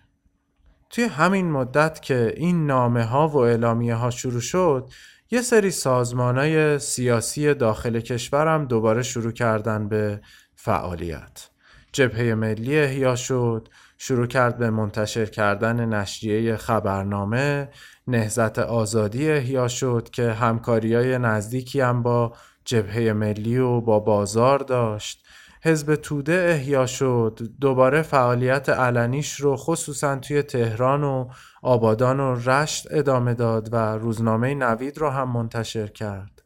توی 0.90 1.04
همین 1.04 1.50
مدت 1.50 2.02
که 2.02 2.34
این 2.37 2.66
نامه 2.66 3.04
ها 3.04 3.28
و 3.28 3.37
اعلامیه 3.37 3.94
ها 3.94 4.10
شروع 4.10 4.40
شد 4.40 4.90
یه 5.30 5.42
سری 5.42 5.70
سازمان 5.70 6.38
های 6.38 6.78
سیاسی 6.78 7.54
داخل 7.54 8.00
کشورم 8.00 8.64
دوباره 8.64 9.02
شروع 9.02 9.32
کردن 9.32 9.88
به 9.88 10.20
فعالیت. 10.54 11.48
جبهه 11.92 12.34
ملی 12.34 12.78
احیا 12.78 13.16
شد 13.16 13.68
شروع 13.98 14.26
کرد 14.26 14.58
به 14.58 14.70
منتشر 14.70 15.26
کردن 15.26 15.94
نشریه 15.94 16.56
خبرنامه 16.56 17.68
نهزت 18.07 18.59
آزادی 18.59 19.31
احیا 19.31 19.69
شد 19.69 20.09
که 20.12 20.33
همکاری 20.33 20.95
های 20.95 21.19
نزدیکی 21.19 21.81
هم 21.81 22.03
با 22.03 22.33
جبهه 22.64 23.12
ملی 23.12 23.59
و 23.59 23.81
با 23.81 24.01
بازار 24.01 24.59
داشت. 24.59 25.27
حزب 25.62 25.95
توده 25.95 26.47
احیا 26.51 26.87
شد. 26.87 27.40
دوباره 27.61 28.03
فعالیت 28.03 28.69
علنیش 28.69 29.40
رو 29.40 29.57
خصوصا 29.57 30.17
توی 30.17 30.43
تهران 30.43 31.05
و 31.05 31.29
آبادان 31.62 32.21
و 32.21 32.35
رشت 32.35 32.87
ادامه 32.90 33.35
داد 33.35 33.69
و 33.73 33.77
روزنامه 33.77 34.55
نوید 34.55 34.99
رو 34.99 35.11
هم 35.11 35.31
منتشر 35.33 35.87
کرد. 35.87 36.43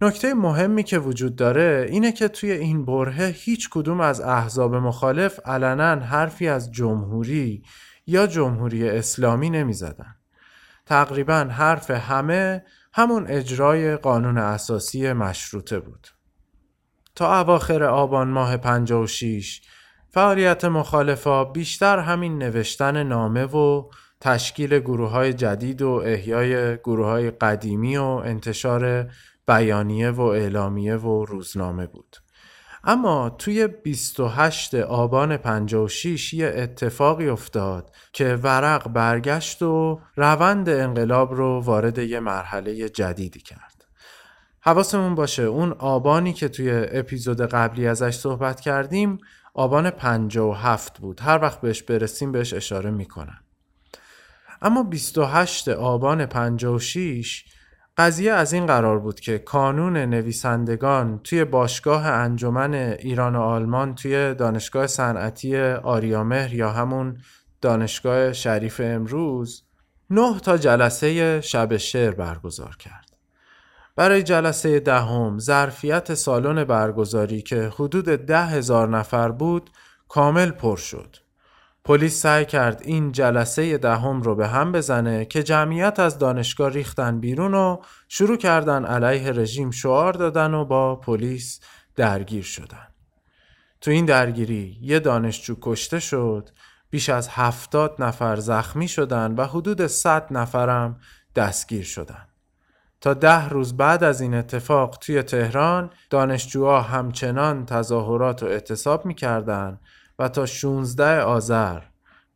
نکته 0.00 0.34
مهمی 0.34 0.82
که 0.82 0.98
وجود 0.98 1.36
داره 1.36 1.86
اینه 1.90 2.12
که 2.12 2.28
توی 2.28 2.50
این 2.50 2.84
برهه 2.84 3.26
هیچ 3.36 3.70
کدوم 3.70 4.00
از 4.00 4.20
احزاب 4.20 4.74
مخالف 4.74 5.40
علنا 5.44 6.04
حرفی 6.04 6.48
از 6.48 6.72
جمهوری 6.72 7.62
یا 8.06 8.26
جمهوری 8.26 8.88
اسلامی 8.88 9.50
نمی 9.50 9.72
زدن. 9.72 10.15
تقریبا 10.86 11.34
حرف 11.34 11.90
همه 11.90 12.64
همون 12.92 13.26
اجرای 13.28 13.96
قانون 13.96 14.38
اساسی 14.38 15.12
مشروطه 15.12 15.78
بود. 15.78 16.08
تا 17.14 17.40
اواخر 17.40 17.84
آبان 17.84 18.28
ماه 18.28 18.56
56 18.56 19.62
فعالیت 20.10 20.64
مخالفا 20.64 21.44
بیشتر 21.44 21.98
همین 21.98 22.38
نوشتن 22.38 23.02
نامه 23.02 23.44
و 23.44 23.90
تشکیل 24.20 24.78
گروه 24.78 25.10
های 25.10 25.32
جدید 25.32 25.82
و 25.82 25.90
احیای 25.90 26.76
گروه 26.76 27.06
های 27.06 27.30
قدیمی 27.30 27.96
و 27.96 28.04
انتشار 28.04 29.10
بیانیه 29.46 30.10
و 30.10 30.20
اعلامیه 30.20 30.96
و 30.96 31.24
روزنامه 31.24 31.86
بود. 31.86 32.16
اما 32.88 33.30
توی 33.30 33.66
28 33.66 34.74
آبان 34.74 35.36
56 35.36 36.34
یه 36.34 36.52
اتفاقی 36.56 37.28
افتاد 37.28 37.90
که 38.12 38.34
ورق 38.34 38.88
برگشت 38.88 39.62
و 39.62 40.00
روند 40.16 40.68
انقلاب 40.68 41.34
رو 41.34 41.60
وارد 41.60 41.98
یه 41.98 42.20
مرحله 42.20 42.88
جدیدی 42.88 43.40
کرد. 43.40 43.84
حواسمون 44.60 45.14
باشه 45.14 45.42
اون 45.42 45.72
آبانی 45.72 46.32
که 46.32 46.48
توی 46.48 46.70
اپیزود 46.72 47.40
قبلی 47.40 47.86
ازش 47.86 48.14
صحبت 48.14 48.60
کردیم 48.60 49.18
آبان 49.54 49.90
57 49.90 50.98
بود. 50.98 51.20
هر 51.20 51.38
وقت 51.42 51.60
بهش 51.60 51.82
برسیم 51.82 52.32
بهش 52.32 52.54
اشاره 52.54 52.90
می‌کنم. 52.90 53.40
اما 54.62 54.82
28 54.82 55.68
آبان 55.68 56.26
56 56.26 57.44
قضیه 57.98 58.32
از 58.32 58.52
این 58.52 58.66
قرار 58.66 58.98
بود 58.98 59.20
که 59.20 59.38
کانون 59.38 59.96
نویسندگان 59.96 61.20
توی 61.24 61.44
باشگاه 61.44 62.06
انجمن 62.06 62.74
ایران 62.74 63.36
و 63.36 63.40
آلمان 63.40 63.94
توی 63.94 64.34
دانشگاه 64.34 64.86
صنعتی 64.86 65.56
آریامهر 65.66 66.54
یا 66.54 66.70
همون 66.70 67.18
دانشگاه 67.60 68.32
شریف 68.32 68.80
امروز 68.84 69.62
نه 70.10 70.40
تا 70.40 70.56
جلسه 70.58 71.40
شب 71.40 71.76
شعر 71.76 72.14
برگزار 72.14 72.76
کرد. 72.76 73.10
برای 73.96 74.22
جلسه 74.22 74.80
دهم 74.80 75.38
ظرفیت 75.38 76.14
سالن 76.14 76.64
برگزاری 76.64 77.42
که 77.42 77.72
حدود 77.74 78.04
ده 78.04 78.46
هزار 78.46 78.88
نفر 78.88 79.30
بود 79.30 79.70
کامل 80.08 80.50
پر 80.50 80.76
شد. 80.76 81.16
پلیس 81.86 82.22
سعی 82.22 82.44
کرد 82.44 82.82
این 82.84 83.12
جلسه 83.12 83.78
دهم 83.78 84.22
رو 84.22 84.34
به 84.34 84.48
هم 84.48 84.72
بزنه 84.72 85.24
که 85.24 85.42
جمعیت 85.42 86.00
از 86.00 86.18
دانشگاه 86.18 86.70
ریختن 86.70 87.20
بیرون 87.20 87.54
و 87.54 87.78
شروع 88.08 88.36
کردن 88.36 88.84
علیه 88.84 89.32
رژیم 89.32 89.70
شعار 89.70 90.12
دادن 90.12 90.54
و 90.54 90.64
با 90.64 90.96
پلیس 90.96 91.60
درگیر 91.96 92.42
شدن. 92.42 92.86
تو 93.80 93.90
این 93.90 94.04
درگیری 94.04 94.78
یه 94.82 94.98
دانشجو 94.98 95.56
کشته 95.62 96.00
شد، 96.00 96.48
بیش 96.90 97.08
از 97.08 97.28
هفتاد 97.28 97.94
نفر 97.98 98.36
زخمی 98.36 98.88
شدن 98.88 99.34
و 99.34 99.44
حدود 99.44 99.86
صد 99.86 100.26
نفرم 100.30 101.00
دستگیر 101.36 101.84
شدن. 101.84 102.26
تا 103.00 103.14
ده 103.14 103.48
روز 103.48 103.76
بعد 103.76 104.04
از 104.04 104.20
این 104.20 104.34
اتفاق 104.34 104.96
توی 105.00 105.22
تهران 105.22 105.90
دانشجوها 106.10 106.80
همچنان 106.80 107.66
تظاهرات 107.66 108.42
و 108.42 108.46
اعتصاب 108.46 109.06
می‌کردن 109.06 109.80
و 110.18 110.28
تا 110.28 110.46
16 110.46 111.20
آذر 111.20 111.80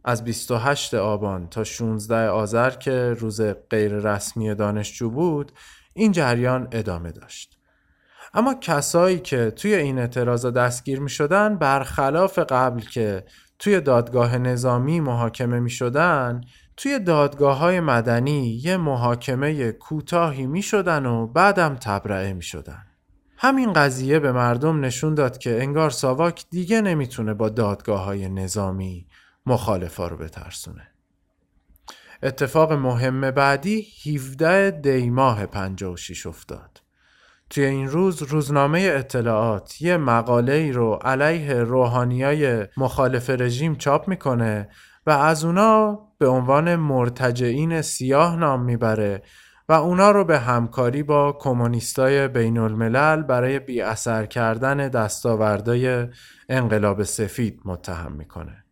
از 0.04 0.24
28 0.24 0.94
آبان 0.94 1.48
تا 1.48 1.64
16 1.64 2.28
آذر 2.28 2.70
که 2.70 3.16
روز 3.18 3.40
غیر 3.70 3.92
رسمی 3.92 4.54
دانشجو 4.54 5.10
بود 5.10 5.52
این 5.92 6.12
جریان 6.12 6.68
ادامه 6.72 7.12
داشت. 7.12 7.58
اما 8.34 8.54
کسایی 8.54 9.18
که 9.18 9.50
توی 9.50 9.74
این 9.74 9.98
اعتراض 9.98 10.46
دستگیر 10.46 11.00
می 11.00 11.10
شدن 11.10 11.56
برخلاف 11.56 12.38
قبل 12.38 12.80
که 12.80 13.24
توی 13.58 13.80
دادگاه 13.80 14.38
نظامی 14.38 15.00
محاکمه 15.00 15.60
می 15.60 15.70
شدن 15.70 16.40
توی 16.76 16.98
دادگاه 16.98 17.58
های 17.58 17.80
مدنی 17.80 18.60
یه 18.64 18.76
محاکمه 18.76 19.72
کوتاهی 19.72 20.46
می 20.46 20.62
شدن 20.62 21.06
و 21.06 21.26
بعدم 21.26 21.76
تبرئه 21.76 22.32
می 22.32 22.42
شدن. 22.42 22.89
همین 23.42 23.72
قضیه 23.72 24.18
به 24.18 24.32
مردم 24.32 24.84
نشون 24.84 25.14
داد 25.14 25.38
که 25.38 25.62
انگار 25.62 25.90
ساواک 25.90 26.44
دیگه 26.50 26.80
نمی‌تونه 26.80 27.34
با 27.34 27.48
دادگاه 27.48 28.04
های 28.04 28.28
نظامی 28.28 29.06
مخالفا 29.46 30.08
رو 30.08 30.16
بترسونه. 30.16 30.88
اتفاق 32.22 32.72
مهم 32.72 33.30
بعدی 33.30 33.86
17 34.06 34.70
دیماه 34.70 35.46
56 35.46 36.26
افتاد. 36.26 36.82
توی 37.50 37.64
این 37.64 37.88
روز 37.88 38.22
روزنامه 38.22 38.80
اطلاعات 38.80 39.82
یه 39.82 39.96
مقاله 39.96 40.52
ای 40.52 40.72
رو 40.72 40.94
علیه 40.94 41.54
روحانیای 41.54 42.66
مخالف 42.76 43.30
رژیم 43.30 43.76
چاپ 43.76 44.08
می‌کنه 44.08 44.68
و 45.06 45.10
از 45.10 45.44
اونا 45.44 45.98
به 46.18 46.28
عنوان 46.28 46.76
مرتجعین 46.76 47.82
سیاه 47.82 48.36
نام 48.36 48.62
می‌بره 48.62 49.22
و 49.70 49.72
اونا 49.72 50.10
رو 50.10 50.24
به 50.24 50.38
همکاری 50.38 51.02
با 51.02 51.32
کمونیستای 51.32 52.28
بین 52.28 52.58
الملل 52.58 53.22
برای 53.22 53.58
بی 53.58 53.80
اثر 53.80 54.26
کردن 54.26 54.88
دستاوردهای 54.88 56.06
انقلاب 56.48 57.02
سفید 57.02 57.60
متهم 57.64 58.12
می‌کنه. 58.12 58.64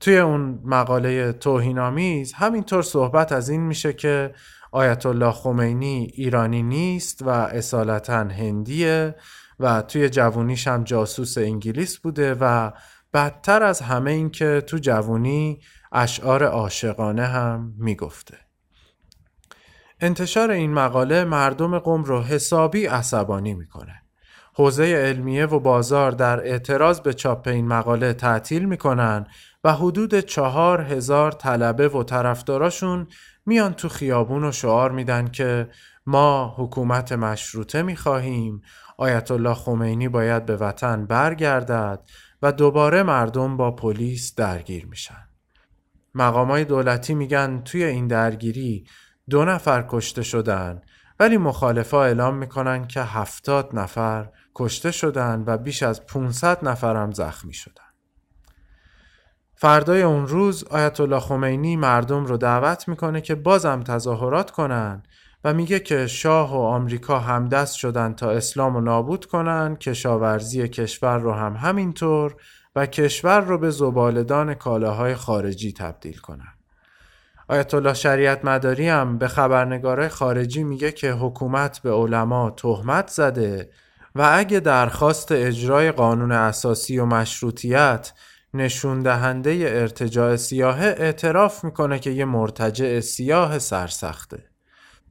توی 0.00 0.18
اون 0.18 0.58
مقاله 0.64 1.32
توهینآمیز 1.32 2.32
همینطور 2.32 2.82
صحبت 2.82 3.32
از 3.32 3.48
این 3.48 3.60
میشه 3.60 3.92
که 3.92 4.34
آیت 4.72 5.06
الله 5.06 5.30
خمینی 5.30 6.10
ایرانی 6.14 6.62
نیست 6.62 7.22
و 7.22 7.28
اصالتا 7.28 8.18
هندیه 8.18 9.14
و 9.60 9.82
توی 9.82 10.08
جوونیش 10.08 10.68
هم 10.68 10.84
جاسوس 10.84 11.38
انگلیس 11.38 11.98
بوده 11.98 12.36
و 12.40 12.70
بدتر 13.14 13.62
از 13.62 13.80
همه 13.80 14.10
این 14.10 14.30
که 14.30 14.62
تو 14.66 14.76
جوونی 14.76 15.60
اشعار 15.92 16.44
عاشقانه 16.44 17.26
هم 17.26 17.74
می‌گفته 17.78 18.45
انتشار 20.00 20.50
این 20.50 20.74
مقاله 20.74 21.24
مردم 21.24 21.78
قم 21.78 22.04
رو 22.04 22.22
حسابی 22.22 22.86
عصبانی 22.86 23.54
می‌کنه. 23.54 24.02
حوزه 24.54 24.84
علمیه 24.84 25.46
و 25.46 25.60
بازار 25.60 26.10
در 26.12 26.40
اعتراض 26.40 27.00
به 27.00 27.14
چاپ 27.14 27.48
این 27.48 27.68
مقاله 27.68 28.12
تعطیل 28.12 28.64
می‌کنن 28.64 29.26
و 29.64 29.72
حدود 29.72 30.20
چهار 30.20 30.80
هزار 30.80 31.32
طلبه 31.32 31.88
و 31.88 32.02
طرفداراشون 32.02 33.06
میان 33.46 33.72
تو 33.72 33.88
خیابون 33.88 34.44
و 34.44 34.52
شعار 34.52 34.90
میدن 34.90 35.28
که 35.28 35.68
ما 36.06 36.54
حکومت 36.58 37.12
مشروطه 37.12 37.82
می‌خواهیم 37.82 38.62
آیت 38.98 39.30
الله 39.30 39.54
خمینی 39.54 40.08
باید 40.08 40.46
به 40.46 40.56
وطن 40.56 41.06
برگردد 41.06 42.00
و 42.42 42.52
دوباره 42.52 43.02
مردم 43.02 43.56
با 43.56 43.70
پلیس 43.70 44.34
درگیر 44.34 44.86
میشن. 44.86 45.28
مقامای 46.14 46.64
دولتی 46.64 47.14
میگن 47.14 47.62
توی 47.64 47.84
این 47.84 48.06
درگیری 48.06 48.86
دو 49.30 49.44
نفر 49.44 49.84
کشته 49.88 50.22
شدن 50.22 50.80
ولی 51.20 51.36
مخالفا 51.36 52.04
اعلام 52.04 52.36
می‌کنن 52.36 52.86
که 52.86 53.02
هفتاد 53.02 53.70
نفر 53.72 54.28
کشته 54.54 54.90
شدن 54.90 55.44
و 55.46 55.58
بیش 55.58 55.82
از 55.82 56.06
500 56.06 56.68
نفر 56.68 56.96
هم 56.96 57.12
زخمی 57.12 57.54
شدن. 57.54 57.82
فردای 59.54 60.02
اون 60.02 60.26
روز 60.26 60.64
آیت 60.64 61.00
الله 61.00 61.20
خمینی 61.20 61.76
مردم 61.76 62.24
رو 62.24 62.36
دعوت 62.36 62.88
می‌کنه 62.88 63.20
که 63.20 63.34
بازم 63.34 63.82
تظاهرات 63.82 64.50
کنن 64.50 65.02
و 65.44 65.54
میگه 65.54 65.80
که 65.80 66.06
شاه 66.06 66.52
و 66.52 66.60
آمریکا 66.60 67.18
همدست 67.18 67.76
شدن 67.76 68.14
تا 68.14 68.30
اسلام 68.30 68.74
رو 68.74 68.80
نابود 68.80 69.24
کنن 69.24 69.76
کشاورزی 69.76 70.68
کشور 70.68 71.18
رو 71.18 71.32
هم 71.32 71.56
همینطور 71.56 72.36
و 72.76 72.86
کشور 72.86 73.40
رو 73.40 73.58
به 73.58 73.70
زبالدان 73.70 74.54
کالاهای 74.54 75.14
خارجی 75.14 75.72
تبدیل 75.72 76.18
کنن. 76.18 76.55
آیت 77.48 77.74
الله 77.74 77.94
شریعت 77.94 78.44
مداری 78.44 78.88
هم 78.88 79.18
به 79.18 79.28
خبرنگارای 79.28 80.08
خارجی 80.08 80.64
میگه 80.64 80.92
که 80.92 81.12
حکومت 81.12 81.78
به 81.78 81.92
علما 81.92 82.50
تهمت 82.50 83.08
زده 83.08 83.70
و 84.14 84.30
اگه 84.32 84.60
درخواست 84.60 85.32
اجرای 85.32 85.92
قانون 85.92 86.32
اساسی 86.32 86.98
و 86.98 87.04
مشروطیت 87.04 88.12
نشون 88.54 89.02
دهنده 89.02 89.64
ارتجاع 89.68 90.36
سیاهه 90.36 90.94
اعتراف 90.98 91.64
می‌کنه 91.64 91.98
که 91.98 92.10
یه 92.10 92.24
مرتجع 92.24 93.00
سیاه 93.00 93.58
سرسخته. 93.58 94.44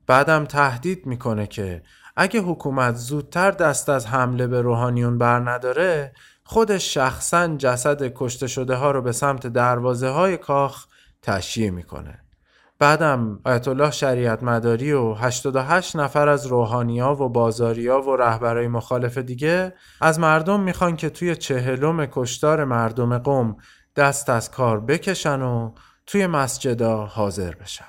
بعدم 0.08 0.46
تهدید 0.46 1.06
می‌کنه 1.06 1.48
که 1.48 1.82
اگه 2.16 2.42
حکومت 2.42 2.96
زودتر 2.96 3.52
دست 3.52 3.90
از 3.90 4.08
حمله 4.08 4.48
به 4.48 4.62
روحانیون 4.62 5.18
بر 5.18 5.40
نداره 5.40 6.14
خودش 6.44 6.94
شخصا 6.94 7.48
جسد 7.48 8.14
کشته 8.16 8.48
شده 8.48 8.76
ها 8.76 8.92
رو 8.92 9.02
به 9.02 9.12
سمت 9.12 9.48
دروازه 9.48 10.10
های 10.10 10.38
کاخ 10.38 10.86
تشییع 11.22 11.70
می‌کنه. 11.70 12.25
بعدم 12.80 13.40
آیت 13.46 13.68
الله 13.68 13.92
شریعت 13.92 14.44
مداری 14.44 14.92
و 14.92 15.14
88 15.14 15.96
نفر 15.96 16.28
از 16.28 16.46
روحانیا 16.46 17.14
و 17.14 17.30
بازاریا 17.30 18.02
و 18.02 18.16
رهبرای 18.16 18.68
مخالف 18.68 19.18
دیگه 19.18 19.74
از 20.02 20.20
مردم 20.20 20.60
می‌خوان 20.60 20.96
که 20.96 21.10
توی 21.10 21.36
چهلم 21.36 22.06
کشتار 22.06 22.66
مردم 22.66 23.18
قوم 23.18 23.58
دست 23.96 24.30
از 24.30 24.52
کار 24.52 24.80
بکشن 24.80 25.42
و 25.42 25.72
توی 26.06 26.28
مسجدا 26.28 27.06
حاضر 27.06 27.56
بشن. 27.56 27.86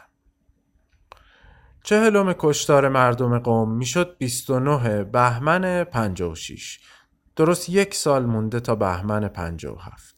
چهلم 1.83 2.35
کشتار 2.39 2.89
مردم 2.89 3.39
قوم 3.39 3.77
می‌شد 3.77 4.17
29 4.19 5.05
بهمن 5.05 5.85
56 5.85 6.81
درست 7.37 7.69
یک 7.69 7.95
سال 7.95 8.27
مونده 8.27 8.61
تا 8.61 8.75
بهمن 8.75 9.29
57 9.29 10.16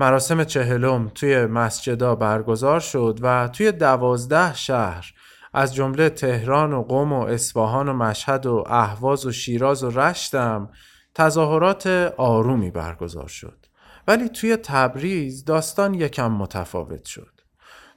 مراسم 0.00 0.44
چهلم 0.44 1.08
توی 1.08 1.46
مسجدا 1.46 2.14
برگزار 2.14 2.80
شد 2.80 3.18
و 3.22 3.48
توی 3.48 3.72
دوازده 3.72 4.54
شهر 4.54 5.14
از 5.52 5.74
جمله 5.74 6.08
تهران 6.08 6.72
و 6.72 6.82
قم 6.82 7.12
و 7.12 7.20
اصفهان 7.20 7.88
و 7.88 7.92
مشهد 7.92 8.46
و 8.46 8.64
اهواز 8.66 9.26
و 9.26 9.32
شیراز 9.32 9.84
و 9.84 9.90
رشتم 9.90 10.70
تظاهرات 11.14 11.86
آرومی 12.16 12.70
برگزار 12.70 13.28
شد. 13.28 13.66
ولی 14.08 14.28
توی 14.28 14.56
تبریز 14.56 15.44
داستان 15.44 15.94
یکم 15.94 16.32
متفاوت 16.32 17.04
شد. 17.04 17.40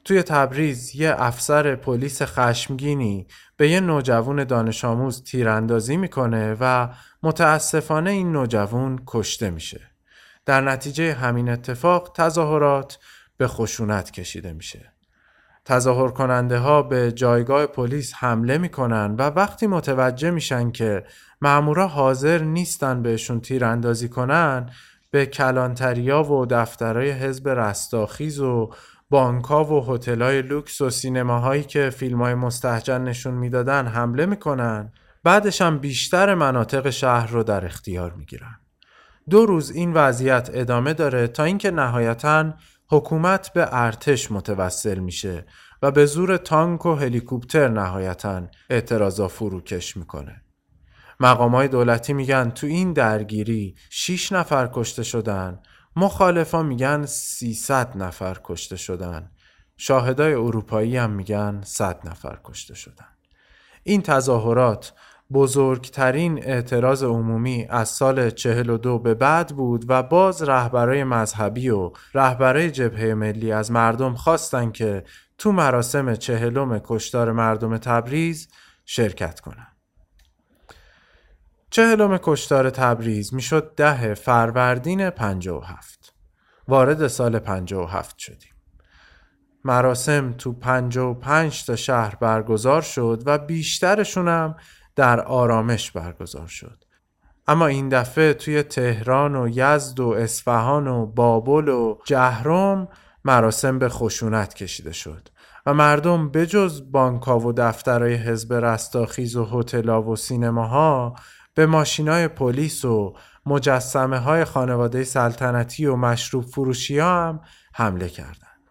توی 0.04 0.24
تبریز 0.24 0.96
یه 0.96 1.16
افسر 1.18 1.76
پلیس 1.76 2.22
خشمگینی 2.22 3.28
به 3.58 3.70
یه 3.70 3.80
نوجوان 3.80 4.44
دانش 4.44 4.86
آموز 4.86 5.24
تیراندازی 5.24 5.98
می‌کنه 5.98 6.58
و 6.60 6.90
متاسفانه 7.24 8.12
این 8.12 8.32
نوجوان 8.32 9.00
کشته 9.08 9.50
میشه. 9.50 9.97
در 10.48 10.62
نتیجه 10.62 11.14
همین 11.14 11.50
اتفاق 11.50 12.12
تظاهرات 12.16 13.00
به 13.38 13.48
خشونت 13.48 14.12
کشیده 14.12 14.54
میشه. 14.54 14.94
تظاهر 15.66 16.08
کننده 16.08 16.58
ها 16.58 16.82
به 16.82 17.12
جایگاه 17.12 17.66
پلیس 17.66 18.14
حمله 18.14 18.58
می‌کنن 18.58 19.16
و 19.16 19.22
وقتی 19.22 19.68
متوجه 19.68 20.32
میشن 20.32 20.72
که 20.72 21.04
مامورا 21.42 21.88
حاضر 21.88 22.44
نیستن 22.44 23.02
بهشون 23.02 23.42
تیراندازی 23.42 24.10
کنن 24.10 24.70
به 25.12 25.26
کلانتریا 25.26 26.24
و 26.24 26.46
دفترهای 26.46 27.12
حزب 27.12 27.50
رستاخیز 27.50 28.40
و 28.40 28.74
بانکا 29.10 29.64
و 29.64 29.94
هتل‌های 29.94 30.42
لوکس 30.42 30.82
و 30.82 30.90
سینماهایی 30.90 31.64
که 31.64 31.90
فیلم‌های 31.90 32.34
مستحجن 32.36 33.02
نشون 33.02 33.34
می‌دادن 33.34 33.88
حمله 33.88 34.26
می‌کنن 34.26 34.92
بعدش 35.24 35.62
هم 35.62 35.80
بیشتر 35.80 36.34
مناطق 36.34 36.90
شهر 36.90 37.28
رو 37.32 37.44
در 37.44 37.66
اختیار 37.66 38.14
می‌گیرن 38.14 38.60
دو 39.30 39.46
روز 39.46 39.72
این 39.72 39.94
وضعیت 39.94 40.50
ادامه 40.54 40.94
داره 40.94 41.28
تا 41.28 41.44
اینکه 41.44 41.72
نهایتا 41.72 42.54
حکومت 42.90 43.54
به 43.54 43.68
ارتش 43.72 44.32
متوسل 44.32 45.00
میشه 45.00 45.46
و 45.82 45.92
به 45.92 46.06
زور 46.06 46.38
تانک 46.38 46.86
و 46.86 46.96
هلیکوپتر 46.96 47.68
نهایتا 47.68 48.42
اعتراضا 48.70 49.28
فروکش 49.28 49.98
می‌کنه. 49.98 50.42
مقامای 51.20 51.68
دولتی 51.68 52.14
میگن 52.14 52.50
تو 52.50 52.68
این 52.68 52.94
درگیری 52.94 53.76
6 53.90 54.32
نفر 54.32 54.70
کشته 54.74 55.04
شدن 55.04 55.60
مخالفا 55.96 56.64
میگن 56.64 57.06
300 57.06 57.98
نفر 57.98 58.38
کشته 58.44 58.76
شدن 58.76 59.32
شاهدای 59.78 60.34
اروپایی 60.34 60.98
هم 60.98 61.10
میگن 61.10 61.62
100 61.66 62.10
نفر 62.10 62.40
کشته 62.44 62.76
شدن 62.76 63.08
این 63.84 64.02
تظاهرات 64.02 64.94
بزرگترین 65.34 66.44
اعتراض 66.44 67.04
عمومی 67.04 67.68
از 67.70 67.90
سال 67.90 68.30
42 68.30 69.00
به 69.00 69.14
بعد 69.14 69.48
بود 69.48 69.86
و 69.88 70.04
باز 70.04 70.44
رهبرای 70.44 71.04
مذهبی 71.04 71.70
و 71.70 71.92
رهبرای 72.14 72.72
جبهه 72.72 73.14
ملی 73.14 73.52
از 73.52 73.72
مردم 73.72 74.16
خواستند 74.16 74.74
که 74.74 75.04
تو 75.38 75.52
مراسم 75.52 76.16
چهلم 76.16 76.80
کشتار 76.80 77.32
مردم 77.32 77.78
تبریز 77.78 78.48
شرکت 78.86 79.40
کنند. 79.40 79.78
چهلم 81.70 82.18
کشتار 82.18 82.70
تبریز 82.70 83.34
می‌شد 83.34 83.74
ده 83.76 84.14
فروردین 84.14 85.10
57 85.10 86.14
وارد 86.68 87.08
سال 87.08 87.40
57 87.40 88.18
شدیم. 88.18 88.52
مراسم 89.64 90.34
تو 90.34 90.54
55 90.54 91.66
تا 91.66 91.76
شهر 91.76 92.16
برگزار 92.16 92.82
شد 92.82 93.24
و 93.26 93.38
بیشترشون 93.38 94.28
هم 94.28 94.56
در 94.98 95.22
آرامش 95.22 95.92
برگزار 95.92 96.48
شد 96.48 96.84
اما 97.48 97.68
این 97.68 97.90
دفعه 97.90 98.34
توی 98.34 98.64
تهران 98.64 99.36
و 99.36 99.50
یزد 99.50 100.00
و 100.00 100.10
اصفهان 100.10 100.88
و 100.88 101.06
بابل 101.06 101.68
و 101.68 101.98
جهرم 102.06 102.88
مراسم 103.26 103.80
به 103.80 103.90
خشونت 103.90 104.54
کشیده 104.54 104.94
شد 104.94 105.30
و 105.66 105.74
مردم 105.74 106.30
بجز 106.30 106.92
بانکا 106.92 107.40
و 107.40 107.54
دفترهای 107.54 108.14
حزب 108.14 108.54
رستاخیز 108.54 109.36
و 109.36 109.46
هتل‌ها 109.46 110.02
و 110.02 110.16
سینماها 110.16 111.16
به 111.54 111.66
ماشینای 111.66 112.28
پلیس 112.28 112.86
و 112.86 113.16
مجسمه 113.46 114.20
های 114.20 114.46
خانواده 114.46 115.04
سلطنتی 115.04 115.86
و 115.86 115.96
مشروب 115.96 116.46
فروشی 116.46 117.00
هم 117.00 117.40
حمله 117.74 118.10
کردند. 118.10 118.62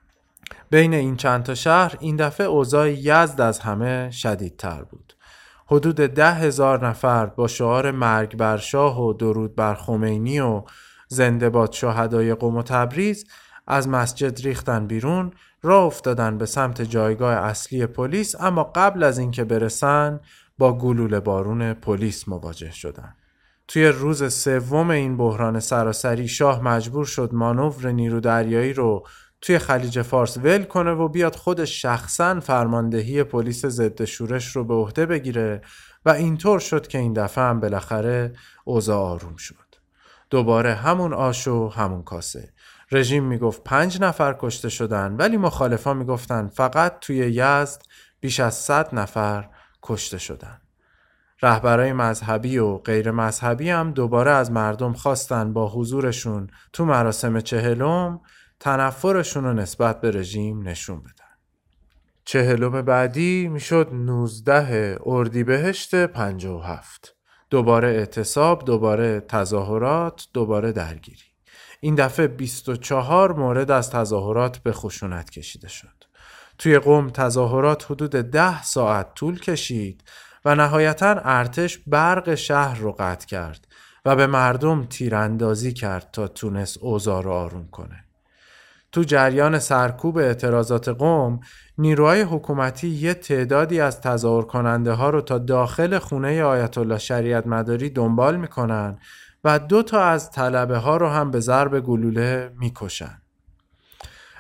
بین 0.71 0.95
این 0.95 1.17
چند 1.17 1.43
تا 1.43 1.55
شهر 1.55 1.97
این 2.01 2.17
دفعه 2.17 2.47
اوضاع 2.47 2.93
یزد 2.93 3.41
از 3.41 3.59
همه 3.59 4.11
شدیدتر 4.11 4.83
بود. 4.83 5.06
حدود 5.67 5.97
ده 5.97 6.33
هزار 6.33 6.89
نفر 6.89 7.27
با 7.27 7.49
شعار 7.49 7.91
مرگ 7.91 8.37
بر 8.37 8.57
شاه 8.57 9.03
و 9.03 9.13
درود 9.13 9.57
بر 9.57 9.75
خمینی 9.75 10.41
و 10.41 10.63
زنده 11.09 11.51
باد 11.51 11.73
شهدای 11.73 12.35
قم 12.35 12.57
و 12.57 12.63
تبریز 12.63 13.27
از 13.67 13.89
مسجد 13.89 14.41
ریختن 14.41 14.87
بیرون 14.87 15.33
راه 15.63 15.85
افتادن 15.85 16.39
به 16.39 16.47
سمت 16.47 16.83
جایگاه 16.83 17.35
اصلی 17.35 17.87
پلیس 17.87 18.35
اما 18.41 18.65
قبل 18.65 19.03
از 19.03 19.19
اینکه 19.19 19.45
برسن 19.45 20.21
با 20.59 20.79
گلوله 20.79 21.21
بارون 21.21 21.75
پلیس 21.75 22.29
مواجه 22.29 22.71
شدند. 22.71 23.17
توی 23.69 23.87
روز 23.87 24.35
سوم 24.35 24.91
این 24.91 25.17
بحران 25.17 25.61
سراسری 25.61 26.29
شاه 26.29 26.63
مجبور 26.63 27.05
شد 27.05 27.31
مانور 27.33 27.91
نیرو 27.91 28.21
دریایی 28.21 28.73
رو 28.73 29.07
توی 29.47 29.59
خلیج 29.59 30.03
فارس 30.03 30.37
ول 30.37 30.63
کنه 30.63 30.91
و 30.91 31.09
بیاد 31.09 31.37
خود 31.37 31.65
شخصا 31.65 32.41
فرماندهی 32.41 33.25
پلیس 33.25 33.67
ضد 33.67 34.05
شورش 34.05 34.57
رو 34.57 34.65
به 34.65 34.75
عهده 34.75 35.07
بگیره 35.07 35.63
و 36.05 36.11
اینطور 36.11 36.59
شد 36.59 36.87
که 36.87 36.99
این 36.99 37.13
دفعه 37.13 37.45
هم 37.45 37.61
بالاخره 37.61 38.33
اوضاع 38.65 38.99
آروم 38.99 39.37
شد. 39.37 39.55
دوباره 40.31 40.75
همون 40.75 41.13
آش 41.13 41.49
و 41.49 41.69
همون 41.69 42.03
کاسه 42.03 42.53
رژیم 42.93 43.25
می‌گفت 43.25 43.65
پنج 43.65 44.01
نفر 44.01 44.37
کشته 44.39 44.69
شدن 44.69 45.17
ولی 45.17 45.37
مخالفا 45.37 45.95
می‌گفتن 45.95 46.47
فقط 46.47 46.99
توی 47.01 47.17
یزد 47.17 47.83
بیش 48.21 48.41
از 48.41 48.55
صد 48.55 48.95
نفر 48.95 49.49
کشته 49.83 50.19
شدن 50.19 50.61
رهبرای 51.43 51.93
مذهبی 51.93 52.59
و 52.59 52.79
غیر 52.79 53.11
مذهبی 53.11 53.71
هم 53.71 53.91
دوباره 53.93 54.31
از 54.31 54.51
مردم 54.51 54.93
خواستن 54.93 55.53
با 55.53 55.69
حضورشون 55.69 56.47
تو 56.73 56.85
مراسم 56.85 57.41
چهلم 57.41 58.21
تنفرشون 58.61 59.45
رو 59.45 59.53
نسبت 59.53 60.01
به 60.01 60.11
رژیم 60.11 60.69
نشون 60.69 61.01
بدن. 61.01 61.13
چهلم 62.25 62.83
بعدی 62.83 63.49
می‌شد 63.49 63.89
19 63.93 64.99
اردیبهشت 65.07 66.07
57. 66.07 67.15
دوباره 67.51 67.89
اعتصاب، 67.89 68.65
دوباره 68.65 69.21
تظاهرات، 69.21 70.27
دوباره 70.33 70.73
درگیری. 70.73 71.25
این 71.81 71.95
دفعه 71.95 72.27
24 72.27 73.33
مورد 73.33 73.71
از 73.71 73.91
تظاهرات 73.91 74.59
به 74.59 74.73
خشونت 74.73 75.31
کشیده 75.31 75.69
شد. 75.69 76.05
توی 76.59 76.79
قوم 76.79 77.11
تظاهرات 77.11 77.91
حدود 77.91 78.11
ده 78.11 78.63
ساعت 78.63 79.15
طول 79.15 79.41
کشید 79.41 80.05
و 80.45 80.55
نهایتا 80.55 81.21
ارتش 81.25 81.79
برق 81.87 82.35
شهر 82.35 82.79
رو 82.79 82.93
قطع 82.93 83.27
کرد 83.27 83.69
و 84.05 84.17
به 84.17 84.27
مردم 84.27 84.85
تیراندازی 84.85 85.73
کرد 85.73 86.11
تا 86.13 86.29
تونست 86.29 86.79
اوضاع 86.79 87.23
رو 87.23 87.31
آروم 87.31 87.69
کنه. 87.69 88.06
تو 88.97 89.03
جریان 89.03 89.59
سرکوب 89.59 90.19
اعتراضات 90.19 90.89
قوم 90.89 91.41
نیروهای 91.79 92.23
حکومتی 92.23 92.89
یه 92.89 93.15
تعدادی 93.15 93.81
از 93.81 94.01
تظاهر 94.01 94.43
کننده 94.43 94.93
ها 94.93 95.11
رو 95.11 95.21
تا 95.21 95.39
داخل 95.39 95.99
خونه 95.99 96.43
آیت 96.43 96.79
الله 96.79 96.99
شریعت 96.99 97.47
مداری 97.47 97.91
دنبال 97.91 98.37
می‌کنن 98.37 98.99
و 99.45 99.59
دو 99.59 99.83
تا 99.83 100.01
از 100.03 100.31
طلبه 100.31 100.77
ها 100.77 100.97
رو 100.97 101.09
هم 101.09 101.31
به 101.31 101.41
ضرب 101.41 101.81
گلوله 101.81 102.53
می‌کشن. 102.59 103.23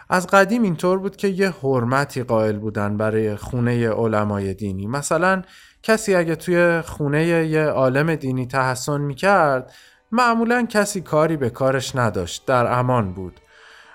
از 0.08 0.26
قدیم 0.26 0.62
اینطور 0.62 0.98
بود 0.98 1.16
که 1.16 1.28
یه 1.28 1.50
حرمتی 1.62 2.22
قائل 2.22 2.58
بودن 2.58 2.96
برای 2.96 3.36
خونه 3.36 3.90
علمای 3.90 4.54
دینی 4.54 4.86
مثلا 4.86 5.42
کسی 5.82 6.14
اگه 6.14 6.36
توی 6.36 6.80
خونه 6.80 7.26
یه 7.26 7.64
عالم 7.64 8.14
دینی 8.14 8.46
تحسن 8.46 9.00
می‌کرد 9.00 9.72
معمولا 10.12 10.66
کسی 10.70 11.00
کاری 11.00 11.36
به 11.36 11.50
کارش 11.50 11.96
نداشت 11.96 12.46
در 12.46 12.78
امان 12.78 13.12
بود 13.12 13.40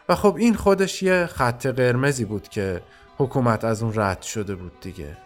و 0.09 0.15
خب 0.15 0.35
این 0.39 0.55
خودش 0.55 1.03
یه 1.03 1.25
خط 1.25 1.67
قرمزی 1.67 2.25
بود 2.25 2.47
که 2.47 2.81
حکومت 3.17 3.63
از 3.63 3.83
اون 3.83 3.93
رد 3.95 4.21
شده 4.21 4.55
بود 4.55 4.71
دیگه. 4.81 5.17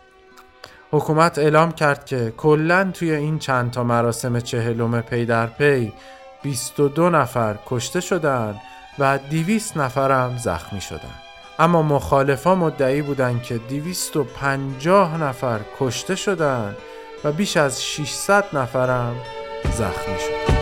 حکومت 0.91 1.39
اعلام 1.39 1.71
کرد 1.71 2.05
که 2.05 2.34
کلا 2.38 2.91
توی 2.93 3.11
این 3.11 3.39
چند 3.39 3.71
تا 3.71 3.84
مراسم 3.84 4.39
چهلم 4.39 5.01
پی 5.01 5.26
در 5.26 5.47
پی 5.47 5.93
22 6.43 7.09
نفر 7.09 7.55
کشته 7.65 7.99
شدن 7.99 8.55
و 8.99 9.19
200 9.32 9.78
نفرم 9.78 10.38
زخمی 10.38 10.82
شدن. 10.82 11.15
اما 11.59 11.82
مخالفا 11.82 12.55
مدعی 12.55 13.01
بودند 13.01 13.43
که 13.43 13.57
250 13.57 15.17
نفر 15.17 15.59
کشته 15.80 16.15
شدند 16.15 16.78
و 17.23 17.32
بیش 17.32 17.57
از 17.57 17.84
600 17.84 18.45
نفرم 18.53 19.15
زخمی 19.71 20.19
شدند 20.19 20.55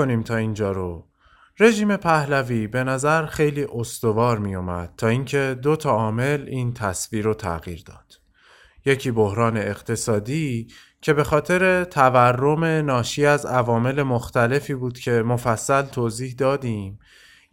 بکنیم 0.00 0.22
تا 0.22 0.36
اینجا 0.36 0.72
رو. 0.72 1.06
رژیم 1.58 1.96
پهلوی 1.96 2.66
به 2.66 2.84
نظر 2.84 3.26
خیلی 3.26 3.66
استوار 3.72 4.38
می 4.38 4.54
اومد 4.54 4.92
تا 4.96 5.08
اینکه 5.08 5.58
دو 5.62 5.76
تا 5.76 5.90
عامل 5.90 6.44
این 6.48 6.74
تصویر 6.74 7.24
رو 7.24 7.34
تغییر 7.34 7.82
داد. 7.86 8.20
یکی 8.84 9.10
بحران 9.10 9.56
اقتصادی 9.56 10.68
که 11.00 11.12
به 11.12 11.24
خاطر 11.24 11.84
تورم 11.84 12.64
ناشی 12.64 13.26
از 13.26 13.46
عوامل 13.46 14.02
مختلفی 14.02 14.74
بود 14.74 14.98
که 14.98 15.10
مفصل 15.10 15.82
توضیح 15.82 16.34
دادیم. 16.38 16.98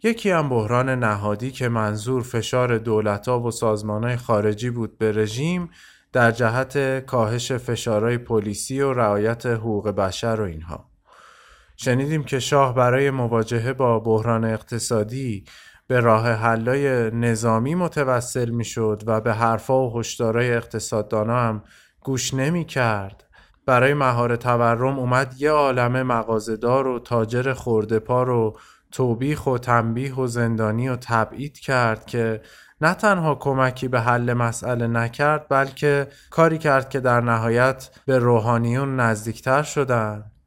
یکی 0.02 0.30
هم 0.30 0.48
بحران 0.48 0.88
نهادی 0.88 1.50
که 1.50 1.68
منظور 1.68 2.22
فشار 2.22 2.78
دولتها 2.78 3.40
و 3.40 3.50
سازمانهای 3.50 4.16
خارجی 4.16 4.70
بود 4.70 4.98
به 4.98 5.12
رژیم 5.12 5.70
در 6.12 6.30
جهت 6.30 7.04
کاهش 7.06 7.52
فشارهای 7.52 8.18
پلیسی 8.18 8.80
و 8.80 8.92
رعایت 8.92 9.46
حقوق 9.46 9.88
بشر 9.88 10.40
و 10.40 10.44
اینها. 10.44 10.87
شنیدیم 11.80 12.24
که 12.24 12.40
شاه 12.40 12.74
برای 12.74 13.10
مواجهه 13.10 13.72
با 13.72 13.98
بحران 13.98 14.44
اقتصادی 14.44 15.44
به 15.86 16.00
راه 16.00 16.32
حلای 16.32 17.10
نظامی 17.10 17.74
متوسل 17.74 18.50
می 18.50 18.64
شد 18.64 19.02
و 19.06 19.20
به 19.20 19.34
حرفا 19.34 19.88
و 19.88 19.98
هشدارای 19.98 20.54
اقتصاددانا 20.54 21.36
هم 21.40 21.62
گوش 22.00 22.34
نمی 22.34 22.64
کرد. 22.64 23.24
برای 23.66 23.94
مهار 23.94 24.36
تورم 24.36 24.98
اومد 24.98 25.34
یه 25.38 25.50
عالم 25.50 26.02
مغازدار 26.02 26.86
و 26.86 26.98
تاجر 26.98 27.52
خوردپا 27.52 28.22
رو 28.22 28.58
توبیخ 28.92 29.46
و 29.46 29.58
تنبیه 29.58 30.14
و 30.14 30.26
زندانی 30.26 30.88
و 30.88 30.96
تبعید 30.96 31.58
کرد 31.58 32.06
که 32.06 32.40
نه 32.80 32.94
تنها 32.94 33.34
کمکی 33.34 33.88
به 33.88 34.00
حل 34.00 34.32
مسئله 34.32 34.86
نکرد 34.86 35.46
بلکه 35.48 36.08
کاری 36.30 36.58
کرد 36.58 36.88
که 36.88 37.00
در 37.00 37.20
نهایت 37.20 37.90
به 38.06 38.18
روحانیون 38.18 39.00
نزدیکتر 39.00 39.62
شدند. 39.62 40.37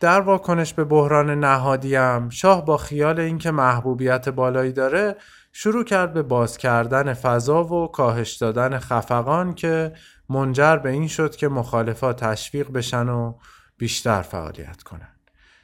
در 0.00 0.20
واکنش 0.20 0.74
به 0.74 0.84
بحران 0.84 1.30
نهادیم 1.30 2.28
شاه 2.28 2.64
با 2.64 2.76
خیال 2.76 3.20
اینکه 3.20 3.50
محبوبیت 3.50 4.28
بالایی 4.28 4.72
داره 4.72 5.16
شروع 5.52 5.84
کرد 5.84 6.12
به 6.12 6.22
باز 6.22 6.58
کردن 6.58 7.14
فضا 7.14 7.64
و 7.64 7.88
کاهش 7.88 8.32
دادن 8.32 8.78
خفقان 8.78 9.54
که 9.54 9.92
منجر 10.28 10.76
به 10.76 10.90
این 10.90 11.08
شد 11.08 11.36
که 11.36 11.48
مخالفات 11.48 12.24
تشویق 12.24 12.70
بشن 12.70 13.08
و 13.08 13.34
بیشتر 13.78 14.22
فعالیت 14.22 14.82
کنند. 14.82 15.16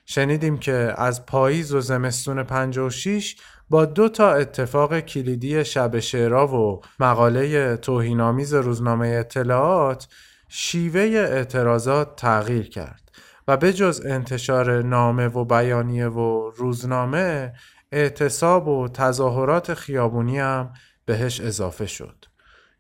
شنیدیم 0.05 0.59
که 0.59 0.95
از 0.97 1.26
پاییز 1.26 1.74
و 1.74 1.80
زمستون 1.80 2.43
56 2.43 3.37
با 3.70 3.84
دو 3.84 4.09
تا 4.09 4.32
اتفاق 4.32 5.01
کلیدی 5.01 5.64
شب 5.64 5.99
شعرا 5.99 6.49
و 6.49 6.80
مقاله 7.01 7.76
توهینآمیز 7.76 8.55
روزنامه 8.55 9.09
اطلاعات 9.09 10.09
شیوه 10.49 11.01
اعتراضات 11.01 12.16
تغییر 12.16 12.68
کرد 12.68 13.06
و 13.49 13.57
به 13.57 13.73
جز 13.73 14.03
انتشار 14.07 14.83
نامه 14.83 15.27
و 15.27 15.45
بیانیه 15.45 16.09
و 16.09 16.51
روزنامه 16.51 17.53
اعتصاب 17.93 18.69
و 18.69 18.89
تظاهرات 18.89 19.75
خیابونی 19.75 20.39
هم 20.39 20.73
بهش 21.05 21.41
اضافه 21.41 21.87
شد. 21.87 22.25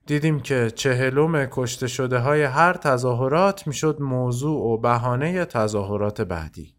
دیدیم 0.06 0.40
که 0.40 0.70
چهلم 0.70 1.46
کشته 1.46 1.86
شده 1.86 2.18
های 2.18 2.42
هر 2.42 2.72
تظاهرات 2.72 3.66
می‌شد 3.66 3.96
موضوع 4.00 4.60
و 4.60 4.78
بهانه 4.78 5.44
تظاهرات 5.44 6.20
بعدی. 6.20 6.74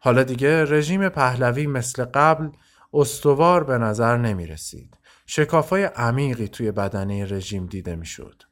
حالا 0.00 0.22
دیگه 0.22 0.64
رژیم 0.64 1.08
پهلوی 1.08 1.66
مثل 1.66 2.04
قبل 2.04 2.48
استوار 2.94 3.64
به 3.64 3.78
نظر 3.78 4.16
نمی 4.16 4.46
رسید. 4.46 4.98
شکافای 5.26 5.84
عمیقی 5.84 6.48
توی 6.48 6.72
بدنه 6.72 7.24
رژیم 7.24 7.66
دیده 7.66 7.96
می 7.96 8.06
شد. 8.06 8.42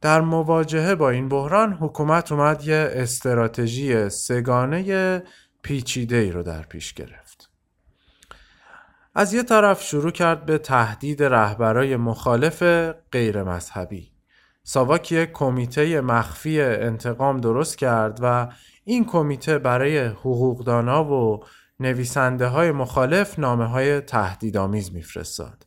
در 0.00 0.20
مواجهه 0.20 0.94
با 0.94 1.10
این 1.10 1.28
بحران 1.28 1.72
حکومت 1.72 2.32
اومد 2.32 2.64
یه 2.64 2.90
استراتژی 2.92 4.08
سگانه 4.08 5.22
پیچیده 5.62 6.16
ای 6.16 6.30
رو 6.30 6.42
در 6.42 6.62
پیش 6.62 6.94
گرفت. 6.94 7.50
از 9.14 9.34
یه 9.34 9.42
طرف 9.42 9.82
شروع 9.82 10.10
کرد 10.10 10.46
به 10.46 10.58
تهدید 10.58 11.22
رهبرای 11.22 11.96
مخالف 11.96 12.62
غیر 13.12 13.42
مذهبی. 13.42 14.12
ساواک 14.62 15.12
یک 15.12 15.32
کمیته 15.32 16.00
مخفی 16.00 16.60
انتقام 16.60 17.40
درست 17.40 17.78
کرد 17.78 18.18
و 18.22 18.48
این 18.84 19.04
کمیته 19.04 19.58
برای 19.58 19.98
حقوقدانا 19.98 21.04
و 21.04 21.44
نویسنده 21.80 22.46
های 22.46 22.72
مخالف 22.72 23.38
نامه 23.38 23.66
های 23.66 24.00
تهدیدآمیز 24.00 24.92
میفرستاد. 24.92 25.65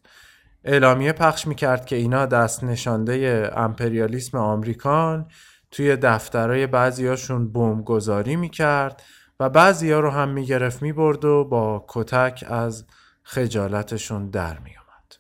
اعلامیه 0.64 1.14
پخش 1.14 1.48
می‌کرد 1.48 1.86
که 1.86 1.96
اینا 1.96 2.26
دست 2.26 2.64
نشانده 2.64 3.50
امپریالیسم 3.56 4.38
آمریکان 4.38 5.28
توی 5.72 5.96
دفترهای 5.96 6.68
بعضیاشون 6.68 7.52
بمبگذاری 7.52 8.36
می‌کرد 8.36 9.04
و 9.40 9.50
بعضیا 9.50 10.00
رو 10.00 10.10
هم 10.10 10.30
می‌گرفت 10.30 10.82
می‌برد 10.82 11.26
و 11.26 11.44
با 11.44 11.86
کتک 11.88 12.46
از 12.48 12.86
خجالتشون 13.24 14.30
در 14.30 14.60
میومد. 14.60 15.16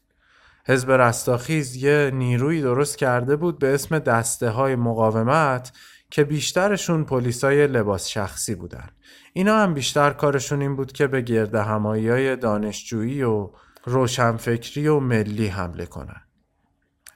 حزب 0.67 0.91
رستاخیز 0.91 1.75
یه 1.75 2.11
نیروی 2.13 2.61
درست 2.61 2.97
کرده 2.97 3.35
بود 3.35 3.59
به 3.59 3.73
اسم 3.73 3.99
دسته 3.99 4.49
های 4.49 4.75
مقاومت 4.75 5.71
که 6.11 6.23
بیشترشون 6.23 7.03
پلیسای 7.03 7.67
لباس 7.67 8.07
شخصی 8.07 8.55
بودن. 8.55 8.89
اینا 9.33 9.57
هم 9.57 9.73
بیشتر 9.73 10.09
کارشون 10.09 10.61
این 10.61 10.75
بود 10.75 10.91
که 10.91 11.07
به 11.07 11.21
گرد 11.21 11.55
همایی 11.55 12.35
دانشجویی 12.35 13.23
و 13.23 13.49
روشنفکری 13.89 14.87
و 14.87 14.99
ملی 14.99 15.47
حمله 15.47 15.85
کنن. 15.85 16.21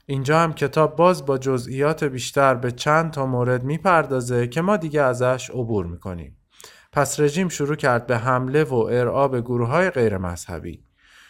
اینجا 0.05 0.39
هم 0.39 0.53
کتاب 0.53 0.95
باز 0.95 1.25
با 1.25 1.37
جزئیات 1.37 2.03
بیشتر 2.03 2.55
به 2.55 2.71
چند 2.71 3.11
تا 3.11 3.25
مورد 3.25 3.63
می‌پردازه 3.63 4.47
که 4.47 4.61
ما 4.61 4.77
دیگه 4.77 5.01
ازش 5.01 5.49
عبور 5.49 5.85
می‌کنیم. 5.85 6.37
پس 6.91 7.19
رژیم 7.19 7.49
شروع 7.49 7.75
کرد 7.75 8.07
به 8.07 8.17
حمله 8.17 8.63
و 8.63 8.75
ارعاب 8.75 9.39
گروه 9.39 9.67
های 9.67 9.89
غیر 9.89 10.17
مذهبی. 10.17 10.83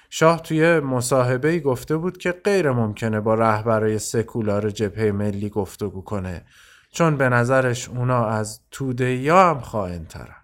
شاه 0.09 0.41
توی 0.41 0.79
مصاحبه 0.79 1.59
گفته 1.59 1.97
بود 1.97 2.17
که 2.17 2.31
غیر 2.31 2.71
ممکنه 2.71 3.19
با 3.19 3.33
رهبرای 3.33 3.99
سکولار 3.99 4.69
جبهه 4.69 5.11
ملی 5.11 5.49
گفتگو 5.49 6.01
کنه 6.01 6.45
چون 6.91 7.17
به 7.17 7.29
نظرش 7.29 7.89
اونا 7.89 8.25
از 8.25 8.61
توده 8.71 9.15
یا 9.15 9.49
هم 9.49 9.59
خواهن 9.59 10.05
ترن. 10.05 10.35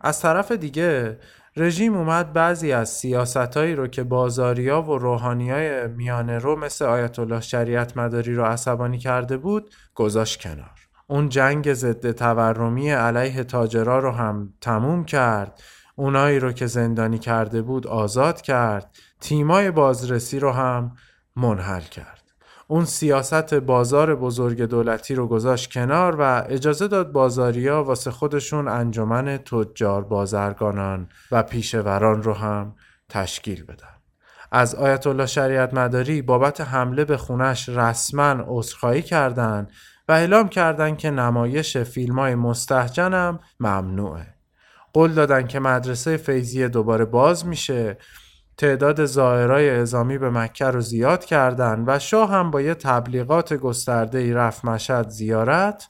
از 0.00 0.20
طرف 0.20 0.52
دیگه 0.52 1.18
رژیم 1.58 1.96
اومد 1.96 2.32
بعضی 2.32 2.72
از 2.72 2.88
سیاستهایی 2.88 3.74
رو 3.74 3.86
که 3.86 4.02
بازاریا 4.02 4.82
و 4.82 4.98
روحانیای 4.98 5.88
میانه 5.88 6.38
رو 6.38 6.56
مثل 6.56 6.84
آیت 6.84 7.18
الله 7.18 7.40
شریعت 7.40 7.96
مداری 7.96 8.34
رو 8.34 8.44
عصبانی 8.44 8.98
کرده 8.98 9.36
بود 9.36 9.74
گذاشت 9.94 10.40
کنار. 10.40 10.88
اون 11.06 11.28
جنگ 11.28 11.72
ضد 11.72 12.12
تورمی 12.12 12.90
علیه 12.90 13.44
تاجرا 13.44 13.98
رو 13.98 14.10
هم 14.10 14.54
تموم 14.60 15.04
کرد. 15.04 15.62
اونایی 15.94 16.38
رو 16.38 16.52
که 16.52 16.66
زندانی 16.66 17.18
کرده 17.18 17.62
بود 17.62 17.86
آزاد 17.86 18.40
کرد. 18.40 18.90
تیمای 19.20 19.70
بازرسی 19.70 20.38
رو 20.38 20.52
هم 20.52 20.96
منحل 21.36 21.80
کرد. 21.80 22.15
اون 22.68 22.84
سیاست 22.84 23.54
بازار 23.54 24.14
بزرگ 24.14 24.62
دولتی 24.62 25.14
رو 25.14 25.26
گذاشت 25.26 25.72
کنار 25.72 26.16
و 26.18 26.44
اجازه 26.48 26.88
داد 26.88 27.12
بازاریا 27.12 27.84
واسه 27.84 28.10
خودشون 28.10 28.68
انجمن 28.68 29.36
تجار 29.36 30.04
بازرگانان 30.04 31.08
و 31.32 31.42
پیشوران 31.42 32.22
رو 32.22 32.32
هم 32.32 32.74
تشکیل 33.08 33.64
بدن. 33.64 33.96
از 34.52 34.74
آیت 34.74 35.06
الله 35.06 35.26
شریعت 35.26 35.74
مداری 35.74 36.22
بابت 36.22 36.60
حمله 36.60 37.04
به 37.04 37.16
خونش 37.16 37.68
رسما 37.68 38.36
عذرخواهی 38.46 39.02
کردند 39.02 39.70
و 40.08 40.12
اعلام 40.12 40.48
کردند 40.48 40.98
که 40.98 41.10
نمایش 41.10 41.76
فیلم 41.76 42.18
های 42.18 42.34
مستحجنم 42.34 43.40
ممنوعه. 43.60 44.26
قول 44.92 45.12
دادن 45.12 45.46
که 45.46 45.60
مدرسه 45.60 46.16
فیزی 46.16 46.68
دوباره 46.68 47.04
باز 47.04 47.46
میشه 47.46 47.98
تعداد 48.58 49.04
زائرای 49.04 49.70
اعزامی 49.70 50.18
به 50.18 50.30
مکه 50.30 50.64
رو 50.64 50.80
زیاد 50.80 51.24
کردند 51.24 51.84
و 51.86 51.98
شاه 51.98 52.30
هم 52.30 52.50
با 52.50 52.60
یه 52.60 52.74
تبلیغات 52.74 53.54
گسترده 53.54 54.18
ای 54.18 54.32
رفت 54.32 54.64
مشهد 54.64 55.08
زیارت 55.08 55.88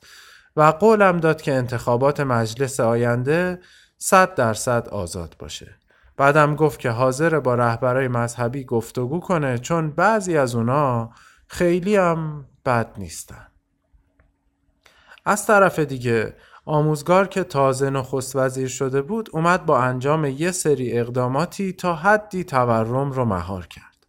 و 0.56 0.62
قولم 0.62 1.20
داد 1.20 1.42
که 1.42 1.52
انتخابات 1.52 2.20
مجلس 2.20 2.80
آینده 2.80 3.60
صد 3.98 4.34
درصد 4.34 4.88
آزاد 4.88 5.36
باشه. 5.38 5.76
بعدم 6.16 6.54
گفت 6.54 6.80
که 6.80 6.90
حاضر 6.90 7.40
با 7.40 7.54
رهبرای 7.54 8.08
مذهبی 8.08 8.64
گفتگو 8.64 9.20
کنه 9.20 9.58
چون 9.58 9.90
بعضی 9.90 10.36
از 10.36 10.54
اونا 10.54 11.10
خیلی 11.46 11.96
هم 11.96 12.44
بد 12.64 12.90
نیستن. 12.98 13.46
از 15.24 15.46
طرف 15.46 15.78
دیگه 15.78 16.34
آموزگار 16.68 17.28
که 17.28 17.44
تازه 17.44 17.90
نخست 17.90 18.36
وزیر 18.36 18.68
شده 18.68 19.02
بود 19.02 19.28
اومد 19.32 19.66
با 19.66 19.78
انجام 19.78 20.24
یه 20.24 20.50
سری 20.50 20.98
اقداماتی 20.98 21.72
تا 21.72 21.94
حدی 21.94 22.44
تورم 22.44 23.12
رو 23.12 23.24
مهار 23.24 23.66
کرد. 23.66 24.06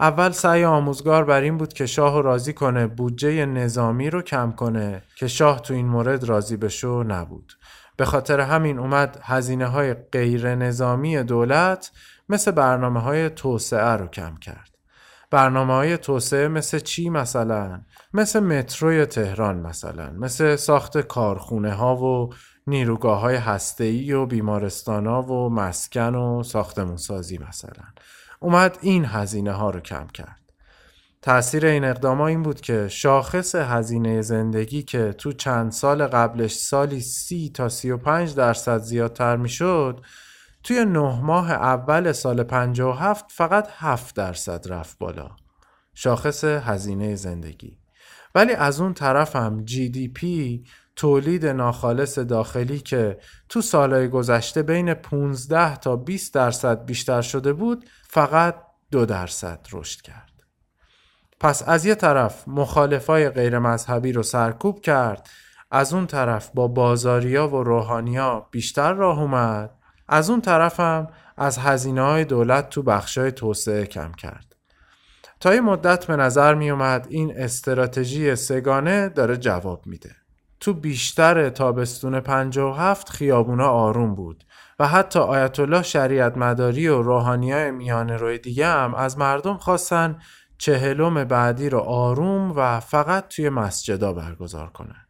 اول 0.00 0.30
سعی 0.30 0.64
آموزگار 0.64 1.24
بر 1.24 1.40
این 1.40 1.58
بود 1.58 1.72
که 1.72 1.86
شاه 1.86 2.22
راضی 2.22 2.52
کنه 2.52 2.86
بودجه 2.86 3.46
نظامی 3.46 4.10
رو 4.10 4.22
کم 4.22 4.52
کنه 4.52 5.02
که 5.16 5.28
شاه 5.28 5.60
تو 5.60 5.74
این 5.74 5.86
مورد 5.86 6.24
راضی 6.24 6.56
بشو 6.56 7.02
نبود. 7.02 7.52
به 7.96 8.04
خاطر 8.04 8.40
همین 8.40 8.78
اومد 8.78 9.20
هزینه 9.22 9.66
های 9.66 9.94
غیر 9.94 10.54
نظامی 10.54 11.22
دولت 11.22 11.90
مثل 12.28 12.50
برنامه 12.50 13.00
های 13.00 13.30
توسعه 13.30 13.96
رو 13.96 14.06
کم 14.06 14.36
کرد. 14.36 14.70
برنامه 15.30 15.74
های 15.74 15.96
توسعه 15.96 16.48
مثل 16.48 16.78
چی 16.78 17.10
مثلا؟ 17.10 17.80
مثل 18.14 18.40
متروی 18.40 19.06
تهران 19.06 19.56
مثلا 19.60 20.10
مثل 20.10 20.56
ساخت 20.56 20.98
کارخونه 20.98 21.72
ها 21.72 21.96
و 21.96 22.34
نیروگاه 22.66 23.20
های 23.20 23.36
هسته‌ای 23.36 24.12
و 24.12 24.26
بیمارستان 24.26 25.06
ها 25.06 25.22
و 25.22 25.50
مسکن 25.50 26.14
و 26.14 26.42
ساختمون 26.42 26.96
سازی 26.96 27.38
مثلا. 27.48 27.84
اومد 28.40 28.78
این 28.80 29.04
هزینه 29.04 29.52
ها 29.52 29.70
رو 29.70 29.80
کم 29.80 30.06
کرد. 30.06 30.40
تأثیر 31.22 31.66
این 31.66 31.84
اقدام 31.84 32.20
این 32.20 32.42
بود 32.42 32.60
که 32.60 32.88
شاخص 32.88 33.54
هزینه 33.54 34.22
زندگی 34.22 34.82
که 34.82 35.12
تو 35.12 35.32
چند 35.32 35.72
سال 35.72 36.06
قبلش 36.06 36.54
سالی 36.54 37.00
سی 37.00 37.50
تا 37.54 37.68
سی 37.68 37.90
و 37.90 37.96
پنج 37.96 38.34
درصد 38.34 38.78
زیادتر 38.78 39.36
می 39.36 39.48
شد 39.48 40.00
توی 40.62 40.84
نه 40.84 41.20
ماه 41.20 41.52
اول 41.52 42.12
سال 42.12 42.42
57 42.42 43.24
فقط 43.32 43.68
7 43.70 44.16
درصد 44.16 44.72
رفت 44.72 44.98
بالا. 44.98 45.30
شاخص 45.94 46.44
هزینه 46.44 47.14
زندگی. 47.14 47.78
ولی 48.38 48.52
از 48.52 48.80
اون 48.80 48.94
طرف 48.94 49.36
هم 49.36 49.64
پی 50.14 50.64
تولید 50.96 51.46
ناخالص 51.46 52.18
داخلی 52.18 52.78
که 52.78 53.18
تو 53.48 53.60
سالهای 53.60 54.08
گذشته 54.08 54.62
بین 54.62 54.94
15 54.94 55.76
تا 55.76 55.96
20 55.96 56.34
درصد 56.34 56.84
بیشتر 56.84 57.22
شده 57.22 57.52
بود 57.52 57.84
فقط 58.08 58.54
دو 58.90 59.06
درصد 59.06 59.66
رشد 59.72 60.00
کرد. 60.00 60.32
پس 61.40 61.68
از 61.68 61.86
یه 61.86 61.94
طرف 61.94 62.48
مخالفای 62.48 63.30
غیر 63.30 63.58
مذهبی 63.58 64.12
رو 64.12 64.22
سرکوب 64.22 64.80
کرد 64.80 65.28
از 65.70 65.94
اون 65.94 66.06
طرف 66.06 66.50
با 66.54 66.68
بازاریا 66.68 67.48
و 67.48 67.62
روحانیا 67.62 68.48
بیشتر 68.50 68.92
راه 68.92 69.20
اومد 69.20 69.70
از 70.08 70.30
اون 70.30 70.40
طرف 70.40 70.80
هم 70.80 71.08
از 71.36 71.58
هزینه 71.58 72.02
های 72.02 72.24
دولت 72.24 72.70
تو 72.70 72.82
بخشای 72.82 73.32
توسعه 73.32 73.86
کم 73.86 74.12
کرد. 74.12 74.47
تا 75.40 75.54
یه 75.54 75.60
مدت 75.60 76.06
به 76.06 76.16
نظر 76.16 76.54
می 76.54 76.70
اومد 76.70 77.06
این 77.10 77.32
استراتژی 77.36 78.36
سگانه 78.36 79.08
داره 79.08 79.36
جواب 79.36 79.86
میده. 79.86 80.10
تو 80.60 80.72
بیشتر 80.72 81.48
تابستون 81.48 82.20
57 82.20 83.08
خیابونا 83.08 83.68
آروم 83.68 84.14
بود 84.14 84.44
و 84.78 84.88
حتی 84.88 85.18
آیت 85.18 85.60
الله 85.60 85.82
شریعت 85.82 86.36
مداری 86.36 86.88
و 86.88 87.02
روحانی 87.02 87.52
های 87.52 87.70
میانه 87.70 88.16
روی 88.16 88.38
دیگه 88.38 88.66
هم 88.66 88.94
از 88.94 89.18
مردم 89.18 89.56
خواستن 89.56 90.18
چهلم 90.58 91.24
بعدی 91.24 91.68
رو 91.68 91.78
آروم 91.78 92.52
و 92.56 92.80
فقط 92.80 93.28
توی 93.28 93.48
مسجدا 93.48 94.12
برگزار 94.12 94.68
کنن. 94.68 95.06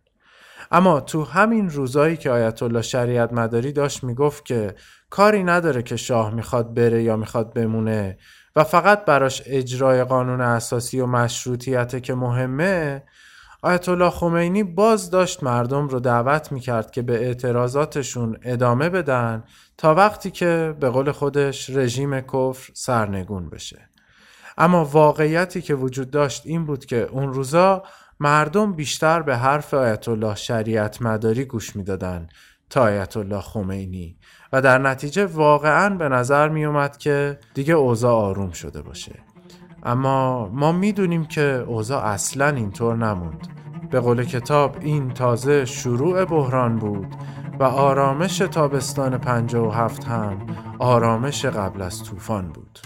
اما 0.71 1.01
تو 1.01 1.25
همین 1.25 1.71
روزایی 1.71 2.17
که 2.17 2.31
آیت 2.31 2.63
الله 2.63 2.83
شریعت 2.83 3.33
مداری 3.33 3.73
داشت 3.73 4.05
می‌گفت 4.05 4.45
که 4.45 4.75
کاری 5.11 5.45
نداره 5.45 5.83
که 5.83 5.97
شاه 5.97 6.35
می‌خواد 6.35 6.75
بره 6.75 7.03
یا 7.03 7.17
می‌خواد 7.17 7.55
بمونه 7.55 8.19
و 8.57 8.65
فقط 8.65 9.05
براش 9.05 9.43
اجرای 9.47 10.05
قانون 10.05 10.41
اساسی 10.41 11.01
و 11.01 11.07
مشروطیت 11.07 12.03
که 12.03 12.15
مهمه 12.15 13.03
آیت 13.63 13.89
الله 13.89 14.11
خمینی 14.11 14.63
باز 14.63 15.11
داشت 15.11 15.43
مردم 15.43 15.89
رو 15.89 16.01
دعوت 16.01 16.53
می‌کرد 16.53 16.91
که 16.91 17.03
به 17.03 17.15
اعتراضاتشون 17.15 18.39
ادامه 18.43 18.89
بدن 18.89 19.45
تا 19.77 19.95
وقتی 19.95 20.31
که 20.31 20.75
به 20.81 20.91
قول 20.91 21.13
خودش 21.13 21.71
رژیم 21.71 22.21
کفر 22.21 22.73
سرنگون 22.75 23.51
بشه. 23.51 23.89
اما 24.59 24.85
واقعیتی 24.85 25.63
که 25.63 25.75
وجود 25.75 26.11
داشت 26.11 26.43
این 26.47 26.67
بود 26.67 26.85
که 26.87 26.97
اون 26.97 27.33
روزا 27.33 27.83
مردم 28.21 28.73
بیشتر 28.73 29.23
به 29.23 29.37
حرف 29.37 29.75
آیت 29.75 30.09
الله 30.09 30.35
شریعت 30.35 31.03
مداری 31.03 31.45
گوش 31.45 31.77
می‌دادن 31.77 32.29
تا 32.71 32.83
آیت 32.83 33.17
الله 33.17 33.41
خمینی. 33.41 34.19
و 34.53 34.63
در 34.63 34.79
نتیجه 34.79 35.27
واقعا 35.27 35.97
به 35.97 36.09
نظر 36.09 36.49
می 36.49 36.65
اومد 36.65 36.97
که 36.97 37.39
دیگه 37.55 37.75
اوضاع 37.75 38.13
آروم 38.13 38.51
شده 38.51 38.83
باشه. 38.83 39.15
اما 39.83 40.49
ما 40.49 40.73
می‌دونیم 40.73 41.25
که 41.25 41.65
اوضاع 41.67 42.05
اصلا 42.05 42.49
اینطور 42.49 42.97
نموند. 42.97 43.49
به 43.91 44.01
قول 44.01 44.25
کتاب 44.25 44.77
این 44.81 45.11
تازه 45.11 45.65
شروع 45.65 46.25
بحران 46.25 46.77
بود 46.77 47.07
و 47.61 47.63
آرامش 47.65 48.39
تابستان 48.39 49.19
57 49.19 50.05
هم 50.05 50.47
آرامش 50.79 51.45
قبل 51.45 51.83
از 51.83 52.05
طوفان 52.05 52.49
بود. 52.49 52.79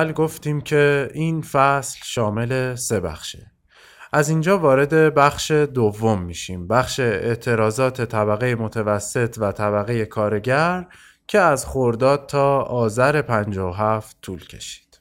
اول 0.00 0.12
گفتیم 0.12 0.60
که 0.60 1.10
این 1.14 1.42
فصل 1.42 1.98
شامل 2.04 2.74
سه 2.74 3.00
بخشه. 3.00 3.52
از 4.12 4.28
اینجا 4.28 4.58
وارد 4.58 5.14
بخش 5.14 5.50
دوم 5.50 6.22
میشیم. 6.22 6.68
بخش 6.68 7.00
اعتراضات 7.00 8.02
طبقه 8.02 8.54
متوسط 8.54 9.36
و 9.38 9.52
طبقه 9.52 10.04
کارگر 10.04 10.86
که 11.26 11.38
از 11.38 11.66
خورداد 11.66 12.26
تا 12.26 12.60
آذر 12.60 13.22
57 13.22 14.16
طول 14.22 14.44
کشید. 14.46 15.00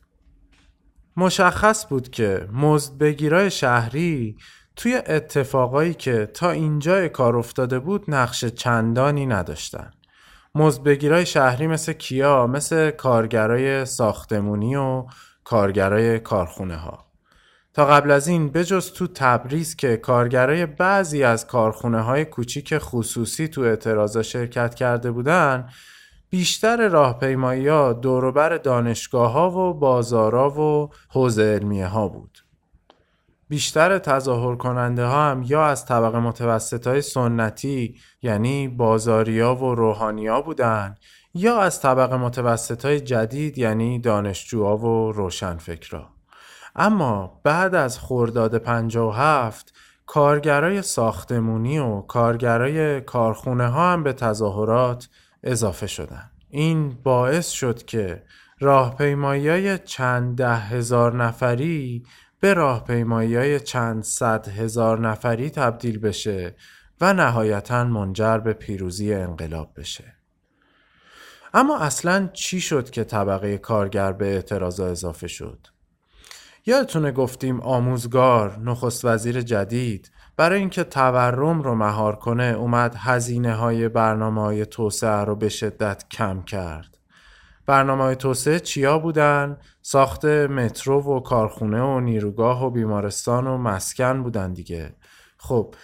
مشخص 1.17 1.87
بود 1.87 2.09
که 2.09 2.47
مزدبگیرای 2.53 3.51
شهری 3.51 4.37
توی 4.75 4.95
اتفاقایی 4.95 5.93
که 5.93 6.25
تا 6.25 6.51
اینجای 6.51 7.09
کار 7.09 7.37
افتاده 7.37 7.79
بود 7.79 8.05
نقش 8.07 8.45
چندانی 8.45 9.25
نداشتن. 9.25 9.91
مزدبگیرای 10.55 11.25
شهری 11.25 11.67
مثل 11.67 11.93
کیا 11.93 12.47
مثل 12.47 12.91
کارگرای 12.91 13.85
ساختمونی 13.85 14.75
و 14.75 15.05
کارگرای 15.43 16.19
کارخونه 16.19 16.75
ها 16.75 17.05
تا 17.73 17.85
قبل 17.85 18.11
از 18.11 18.27
این 18.27 18.49
بجز 18.49 18.91
تو 18.91 19.07
تبریز 19.07 19.75
که 19.75 19.97
کارگرای 19.97 20.65
بعضی 20.65 21.23
از 21.23 21.47
کارخونه 21.47 22.01
های 22.01 22.25
کوچیک 22.25 22.77
خصوصی 22.77 23.47
تو 23.47 23.61
اعتراضا 23.61 24.21
شرکت 24.21 24.75
کرده 24.75 25.11
بودن 25.11 25.69
بیشتر 26.29 26.87
راهپیمایی 26.87 27.67
ها 27.67 27.93
دوروبر 27.93 28.57
دانشگاه 28.57 29.31
ها 29.31 29.51
و 29.51 29.73
بازارا 29.73 30.49
و 30.61 30.89
حوزه 31.09 31.43
علمیه 31.43 31.87
ها 31.87 32.07
بود. 32.07 32.28
بیشتر 33.49 33.99
تظاهر 33.99 34.55
کننده 34.55 35.05
ها 35.05 35.31
هم 35.31 35.43
یا 35.45 35.65
از 35.65 35.85
طبقه 35.85 36.19
متوسط 36.19 36.87
های 36.87 37.01
سنتی 37.01 37.95
یعنی 38.21 38.67
بازاریا 38.67 39.55
و 39.55 39.75
روحانیا 39.75 40.41
بودن 40.41 40.95
یا 41.33 41.59
از 41.61 41.81
طبقه 41.81 42.17
متوسط 42.17 42.85
های 42.85 42.99
جدید 43.01 43.57
یعنی 43.57 43.99
دانشجوها 43.99 44.77
و 44.77 45.11
روشنفکرا. 45.11 46.09
اما 46.75 47.41
بعد 47.43 47.75
از 47.75 47.99
خورداد 47.99 48.57
57 48.57 49.73
کارگرای 50.05 50.81
ساختمونی 50.81 51.79
و 51.79 52.01
کارگرای 52.01 53.01
کارخونه 53.01 53.67
ها 53.67 53.93
هم 53.93 54.03
به 54.03 54.13
تظاهرات 54.13 55.09
اضافه 55.43 55.87
شدن. 55.87 56.31
این 56.49 56.97
باعث 57.03 57.49
شد 57.49 57.83
که 57.83 58.23
راهپیمایی 58.59 59.49
های 59.49 59.77
چند 59.77 60.37
ده 60.37 60.55
هزار 60.55 61.23
نفری 61.23 62.03
به 62.39 62.53
راهپیمایی 62.53 63.35
های 63.35 63.59
چند 63.59 64.03
صد 64.03 64.47
هزار 64.47 64.99
نفری 64.99 65.49
تبدیل 65.49 65.99
بشه 65.99 66.55
و 67.01 67.13
نهایتا 67.13 67.83
منجر 67.83 68.37
به 68.37 68.53
پیروزی 68.53 69.13
انقلاب 69.13 69.73
بشه. 69.77 70.13
اما 71.53 71.79
اصلا 71.79 72.29
چی 72.33 72.61
شد 72.61 72.89
که 72.89 73.03
طبقه 73.03 73.57
کارگر 73.57 74.11
به 74.11 74.25
اعتراضا 74.25 74.87
اضافه 74.87 75.27
شد؟ 75.27 75.67
یادتونه 76.65 77.11
گفتیم 77.11 77.61
آموزگار 77.61 78.59
نخست 78.59 79.05
وزیر 79.05 79.41
جدید 79.41 80.11
برای 80.37 80.59
اینکه 80.59 80.83
تورم 80.83 81.61
رو 81.61 81.75
مهار 81.75 82.15
کنه 82.15 82.43
اومد 82.43 82.95
هزینه 82.97 83.53
های 83.53 83.89
برنامه 83.89 84.41
های 84.41 84.65
توسعه 84.65 85.23
رو 85.23 85.35
به 85.35 85.49
شدت 85.49 86.03
کم 86.11 86.43
کرد. 86.43 86.98
برنامه 87.69 88.03
های 88.03 88.15
توسعه 88.15 88.59
چیا 88.59 88.99
بودن؟ 88.99 89.57
ساخت 89.81 90.25
مترو 90.25 91.01
و 91.01 91.19
کارخونه 91.19 91.81
و 91.81 91.99
نیروگاه 91.99 92.65
و 92.65 92.69
بیمارستان 92.69 93.47
و 93.47 93.57
مسکن 93.57 94.23
بودن 94.23 94.53
دیگه. 94.53 94.95
خب 95.37 95.75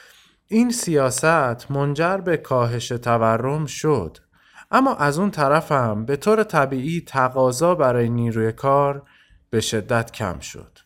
این 0.48 0.72
سیاست 0.72 1.72
منجر 1.72 2.18
به 2.18 2.38
کاهش 2.38 2.88
تورم 2.88 3.66
شد. 3.66 4.18
اما 4.72 4.96
از 4.96 5.20
اون 5.20 5.32
طرف 5.32 5.72
هم 5.72 6.06
به 6.06 6.16
طور 6.16 6.44
طبیعی 6.44 7.02
تقاضا 7.02 7.76
برای 7.76 8.10
نیروی 8.10 8.52
کار 8.52 9.04
به 9.50 9.62
شدت 9.62 10.12
کم 10.12 10.40
شد. 10.40 10.80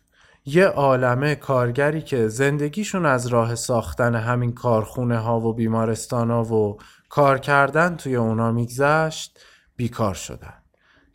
یه 0.46 0.66
عالمه 0.66 1.36
کارگری 1.36 2.02
که 2.02 2.28
زندگیشون 2.28 3.06
از 3.06 3.28
راه 3.28 3.56
ساختن 3.56 4.16
همین 4.16 4.54
کارخونه 4.54 5.18
ها 5.18 5.40
و 5.40 5.54
بیمارستان 5.54 6.32
ها 6.32 6.44
و 6.44 6.78
کار 7.10 7.38
کردن 7.38 7.96
توی 7.96 8.16
اونا 8.16 8.52
میگذشت 8.52 9.40
بیکار 9.76 10.14
شدن. 10.14 10.59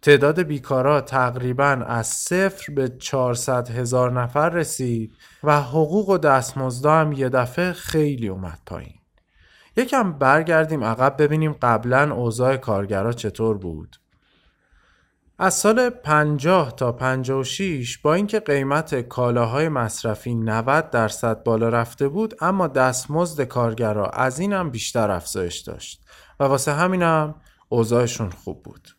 تعداد 0.04 0.42
بیکارا 0.42 1.00
تقریبا 1.00 1.84
از 1.86 2.06
صفر 2.06 2.72
به 2.72 2.88
400 2.88 3.70
هزار 3.70 4.12
نفر 4.12 4.48
رسید 4.48 5.16
و 5.44 5.60
حقوق 5.60 6.08
و 6.08 6.18
دستمزدا 6.18 6.92
هم 6.92 7.12
یه 7.12 7.28
دفعه 7.28 7.72
خیلی 7.72 8.28
اومد 8.28 8.58
پایین. 8.66 8.94
یکم 9.76 10.12
برگردیم 10.12 10.84
عقب 10.84 11.22
ببینیم 11.22 11.52
قبلا 11.52 12.14
اوضاع 12.14 12.56
کارگرا 12.56 13.12
چطور 13.12 13.58
بود 13.58 13.96
از 15.38 15.54
سال 15.54 15.90
50 15.90 16.76
تا 16.76 16.92
56 16.92 17.98
با 17.98 18.14
اینکه 18.14 18.40
قیمت 18.40 19.00
کالاهای 19.00 19.68
مصرفی 19.68 20.34
90 20.34 20.90
درصد 20.90 21.42
بالا 21.42 21.68
رفته 21.68 22.08
بود 22.08 22.34
اما 22.40 22.66
دستمزد 22.66 23.42
کارگرا 23.42 24.06
از 24.06 24.38
اینم 24.38 24.70
بیشتر 24.70 25.10
افزایش 25.10 25.58
داشت 25.58 26.04
و 26.40 26.44
واسه 26.44 26.72
همینم 26.72 27.34
اوضاعشون 27.68 28.30
خوب 28.30 28.62
بود. 28.62 28.93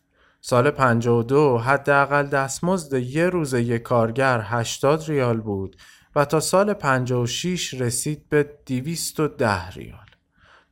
سال 0.48 0.70
52 0.70 1.58
حداقل 1.58 2.26
دستمزد 2.26 2.94
یه 2.94 3.28
روز 3.28 3.54
یک 3.54 3.82
کارگر 3.82 4.40
80 4.44 5.04
ریال 5.08 5.40
بود 5.40 5.76
و 6.16 6.24
تا 6.24 6.40
سال 6.40 6.72
56 6.72 7.74
رسید 7.74 8.28
به 8.28 8.50
210 8.66 9.70
ریال. 9.70 10.06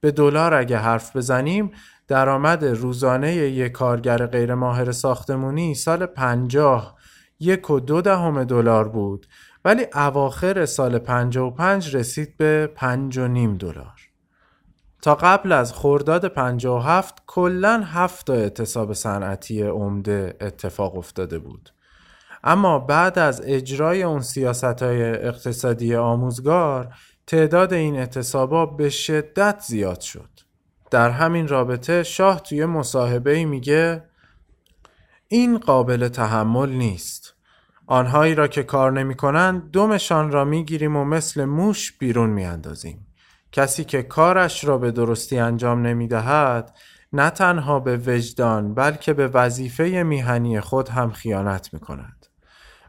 به 0.01 0.11
دلار 0.11 0.55
اگه 0.55 0.79
حرف 0.79 1.17
بزنیم 1.17 1.71
درآمد 2.09 2.65
روزانه 2.65 3.35
یک 3.35 3.73
کارگر 3.73 4.27
غیر 4.27 4.55
ماهر 4.55 4.93
ساختمونی 4.93 5.75
سال 5.75 6.07
50 6.07 6.97
یک 7.41 7.71
و 7.71 7.81
دو 7.81 8.01
دهم 8.01 8.45
دلار 8.45 8.89
بود 8.89 9.27
ولی 9.65 9.87
اواخر 9.95 10.67
سال 10.67 10.99
55 10.99 11.97
رسید 11.97 12.37
به 12.37 12.67
پنج 12.67 13.19
و 13.19 13.29
نیم 13.29 13.57
دلار. 13.57 13.94
تا 15.05 15.15
قبل 15.15 15.53
از 15.53 15.73
خرداد 15.73 16.29
57 16.29 17.23
کلا 17.27 17.83
هفت 17.85 18.27
تا 18.27 18.33
اعتصاب 18.33 18.93
صنعتی 18.93 19.63
عمده 19.63 20.37
اتفاق 20.41 20.99
افتاده 20.99 21.39
بود. 21.39 21.71
اما 22.45 22.79
بعد 22.79 23.19
از 23.19 23.43
اجرای 23.45 24.03
اون 24.03 24.21
سیاست 24.21 24.83
های 24.83 25.03
اقتصادی 25.03 25.95
آموزگار 25.95 26.95
تعداد 27.27 27.73
این 27.73 27.97
اعتصابا 27.97 28.67
به 28.67 28.89
شدت 28.91 29.61
زیاد 29.67 30.01
شد. 30.01 30.31
در 30.91 31.11
همین 31.11 31.49
رابطه 31.49 32.03
شاه 32.03 32.41
توی 32.41 32.65
مصاحبه 32.65 33.45
میگه 33.45 34.05
این 35.29 35.59
قابل 35.59 36.09
تحمل 36.09 36.69
نیست. 36.69 37.35
آنهایی 37.87 38.35
را 38.35 38.49
که 38.49 38.63
کار 38.63 38.93
نمی 38.93 39.15
کنند 39.15 39.71
دومشان 39.71 40.33
را 40.33 40.45
می 40.45 40.65
گیریم 40.65 40.97
و 40.97 41.05
مثل 41.05 41.45
موش 41.45 41.93
بیرون 41.93 42.31
می 42.31 42.45
اندازیم. 42.45 43.07
کسی 43.55 43.85
که 43.85 44.03
کارش 44.03 44.65
را 44.65 44.79
به 44.79 44.91
درستی 44.91 45.39
انجام 45.39 45.87
نمی 45.87 46.09
دهد 46.09 46.77
نه 47.13 47.31
تنها 47.31 47.81
به 47.81 47.97
وجدان 47.97 48.75
بلکه 48.75 49.13
به 49.13 49.29
وظیفه 49.29 49.85
میهنی 49.85 50.61
خود 50.61 50.89
هم 50.89 51.11
خیانت 51.11 51.75
می 51.75 51.81
کند. 51.81 52.27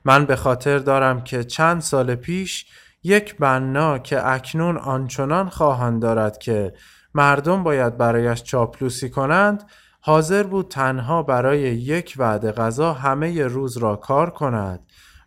من 0.05 0.25
به 0.25 0.35
خاطر 0.35 0.77
دارم 0.77 1.23
که 1.23 1.43
چند 1.43 1.81
سال 1.81 2.15
پیش 2.15 2.65
یک 3.03 3.37
بنا 3.37 3.97
که 3.97 4.27
اکنون 4.27 4.77
آنچنان 4.77 5.49
خواهان 5.49 5.99
دارد 5.99 6.37
که 6.37 6.73
مردم 7.13 7.63
باید 7.63 7.97
برایش 7.97 8.43
چاپلوسی 8.43 9.09
کنند 9.09 9.63
حاضر 10.01 10.43
بود 10.43 10.67
تنها 10.67 11.23
برای 11.23 11.61
یک 11.61 12.15
وعده 12.17 12.51
غذا 12.51 12.93
همه 12.93 13.47
روز 13.47 13.77
را 13.77 13.95
کار 13.95 14.29
کند 14.29 14.79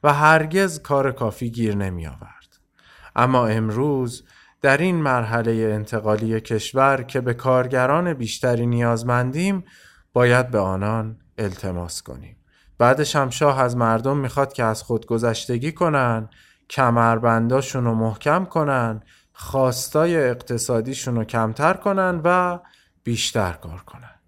و 0.03 0.13
هرگز 0.13 0.83
کار 0.83 1.13
کافی 1.13 1.51
گیر 1.51 1.77
نمی 1.77 2.07
آورد. 2.07 2.59
اما 3.17 3.47
امروز 3.47 4.25
در 4.63 4.77
این 4.77 4.97
مرحله 4.97 5.53
انتقالی 5.53 6.41
کشور 6.41 7.03
که 7.03 7.21
به 7.21 7.35
کارگران 7.35 8.15
بیشتری 8.15 8.67
نیازمندیم 8.67 9.65
باید 10.13 10.51
به 10.51 10.59
آنان 10.59 11.19
التماس 11.39 12.03
کنیم. 12.03 12.37
بعدش 12.79 13.17
هم 13.17 13.31
شاه 13.31 13.61
از 13.61 13.77
مردم 13.77 14.17
می‌خواد 14.17 14.53
که 14.53 14.65
از 14.65 14.83
خود 14.83 15.07
گذشتگی 15.07 15.73
کنن 15.73 16.29
کمربنداشون 16.71 17.85
رو 17.85 17.95
محکم 17.95 18.45
کنن 18.45 19.03
خواستای 19.33 20.17
اقتصادیشون 20.17 21.17
رو 21.17 21.25
کمتر 21.25 21.75
کنن 21.75 22.21
و 22.25 22.59
بیشتر 23.05 23.53
کار 23.53 23.83
کنن 23.87 24.21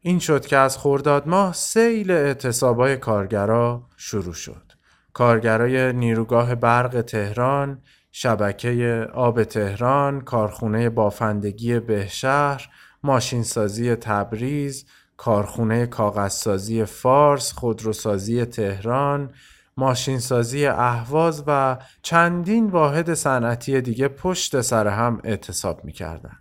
این 0.00 0.18
شد 0.18 0.46
که 0.46 0.56
از 0.56 0.78
خرداد 0.78 1.28
ماه 1.28 1.52
سیل 1.52 2.10
اعتصابای 2.10 2.96
کارگرا 2.96 3.86
شروع 3.96 4.34
شد 4.34 4.72
کارگرای 5.12 5.92
نیروگاه 5.92 6.54
برق 6.54 7.00
تهران 7.00 7.82
شبکه 8.12 9.06
آب 9.14 9.44
تهران 9.44 10.20
کارخونه 10.20 10.90
بافندگی 10.90 11.80
بهشهر 11.80 12.68
ماشینسازی 13.02 13.94
تبریز 13.94 14.86
کارخونه 15.16 15.86
کاغذسازی 15.86 16.84
فارس 16.84 17.52
خودروسازی 17.52 18.44
تهران 18.44 19.30
ماشینسازی 19.76 20.66
اهواز 20.66 21.44
و 21.46 21.78
چندین 22.02 22.66
واحد 22.70 23.14
صنعتی 23.14 23.80
دیگه 23.80 24.08
پشت 24.08 24.60
سر 24.60 24.86
هم 24.86 25.20
اعتصاب 25.24 25.84
می‌کردن. 25.84 26.38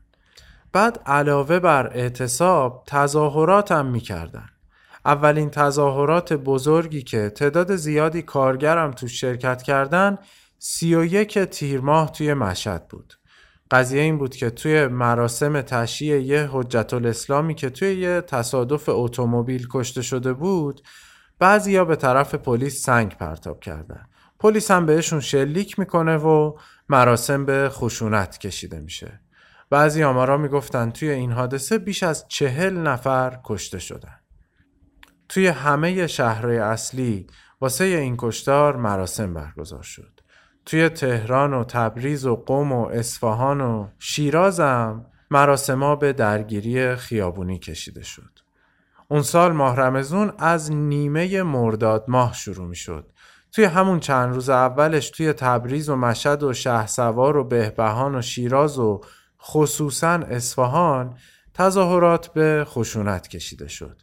بعد 0.73 0.99
علاوه 1.05 1.59
بر 1.59 1.87
اعتصاب 1.87 2.83
تظاهرات 2.87 3.71
هم 3.71 3.85
می‌کردن. 3.85 4.49
اولین 5.05 5.49
تظاهرات 5.49 6.33
بزرگی 6.33 7.01
که 7.01 7.29
تعداد 7.29 7.75
زیادی 7.75 8.21
کارگرم 8.21 8.91
تو 8.91 9.07
شرکت 9.07 9.61
کردن 9.61 10.17
سی 10.63 10.95
و 10.95 11.05
یک 11.05 11.39
تیر 11.39 11.81
ماه 11.81 12.11
توی 12.11 12.33
مشهد 12.33 12.87
بود. 12.87 13.13
قضیه 13.71 14.01
این 14.01 14.17
بود 14.17 14.35
که 14.35 14.49
توی 14.49 14.87
مراسم 14.87 15.61
تشییع 15.61 16.21
یه 16.21 16.49
حجت 16.51 16.93
الاسلامی 16.93 17.55
که 17.55 17.69
توی 17.69 17.93
یه 17.93 18.21
تصادف 18.21 18.89
اتومبیل 18.89 19.67
کشته 19.71 20.01
شده 20.01 20.33
بود 20.33 20.81
بعضیا 21.39 21.85
به 21.85 21.95
طرف 21.95 22.35
پلیس 22.35 22.83
سنگ 22.83 23.17
پرتاب 23.17 23.59
کردن. 23.59 24.05
پلیس 24.39 24.71
هم 24.71 24.85
بهشون 24.85 25.19
شلیک 25.19 25.79
می‌کنه 25.79 26.17
و 26.17 26.57
مراسم 26.89 27.45
به 27.45 27.69
خشونت 27.69 28.37
کشیده 28.37 28.79
میشه. 28.79 29.21
بعضی 29.69 30.03
آمارا 30.03 30.37
می‌گفتن 30.37 30.91
توی 30.91 31.09
این 31.09 31.31
حادثه 31.31 31.77
بیش 31.77 32.03
از 32.03 32.25
چهل 32.27 32.77
نفر 32.77 33.39
کشته 33.43 33.79
شدن. 33.79 34.19
توی 35.29 35.47
همه 35.47 36.07
شهرهای 36.07 36.57
اصلی 36.57 37.27
واسه 37.61 37.83
این 37.83 38.15
کشتار 38.17 38.75
مراسم 38.75 39.33
برگزار 39.33 39.83
شد. 39.83 40.20
توی 40.71 40.89
تهران 40.89 41.53
و 41.53 41.63
تبریز 41.63 42.25
و 42.25 42.35
قم 42.35 42.71
و 42.71 42.85
اصفهان 42.85 43.61
و 43.61 43.87
شیرازم 43.99 45.05
مراسما 45.31 45.95
به 45.95 46.13
درگیری 46.13 46.95
خیابونی 46.95 47.59
کشیده 47.59 48.03
شد 48.03 48.39
اون 49.07 49.21
سال 49.21 49.51
ماه 49.51 49.75
رمزون 49.75 50.33
از 50.37 50.71
نیمه 50.71 51.43
مرداد 51.43 52.05
ماه 52.07 52.33
شروع 52.33 52.67
می 52.67 52.75
شد. 52.75 53.11
توی 53.51 53.65
همون 53.65 53.99
چند 53.99 54.33
روز 54.33 54.49
اولش 54.49 55.09
توی 55.09 55.33
تبریز 55.33 55.89
و 55.89 55.95
مشهد 55.95 56.43
و 56.43 56.53
شهسوار 56.53 57.37
و 57.37 57.43
بهبهان 57.43 58.15
و 58.15 58.21
شیراز 58.21 58.79
و 58.79 59.01
خصوصا 59.41 60.13
اصفهان 60.13 61.17
تظاهرات 61.53 62.27
به 62.27 62.63
خشونت 62.67 63.27
کشیده 63.27 63.67
شد. 63.67 64.01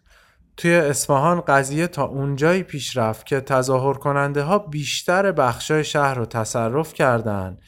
توی 0.58 0.74
اصفهان 0.74 1.40
قضیه 1.40 1.86
تا 1.86 2.04
اونجایی 2.04 2.62
پیش 2.62 2.96
رفت 2.96 3.26
که 3.26 3.40
تظاهر 3.40 3.94
کننده 3.94 4.42
ها 4.42 4.58
بیشتر 4.58 5.32
بخشای 5.32 5.84
شهر 5.84 6.14
رو 6.14 6.26
تصرف 6.26 6.92
کردند 6.92 7.60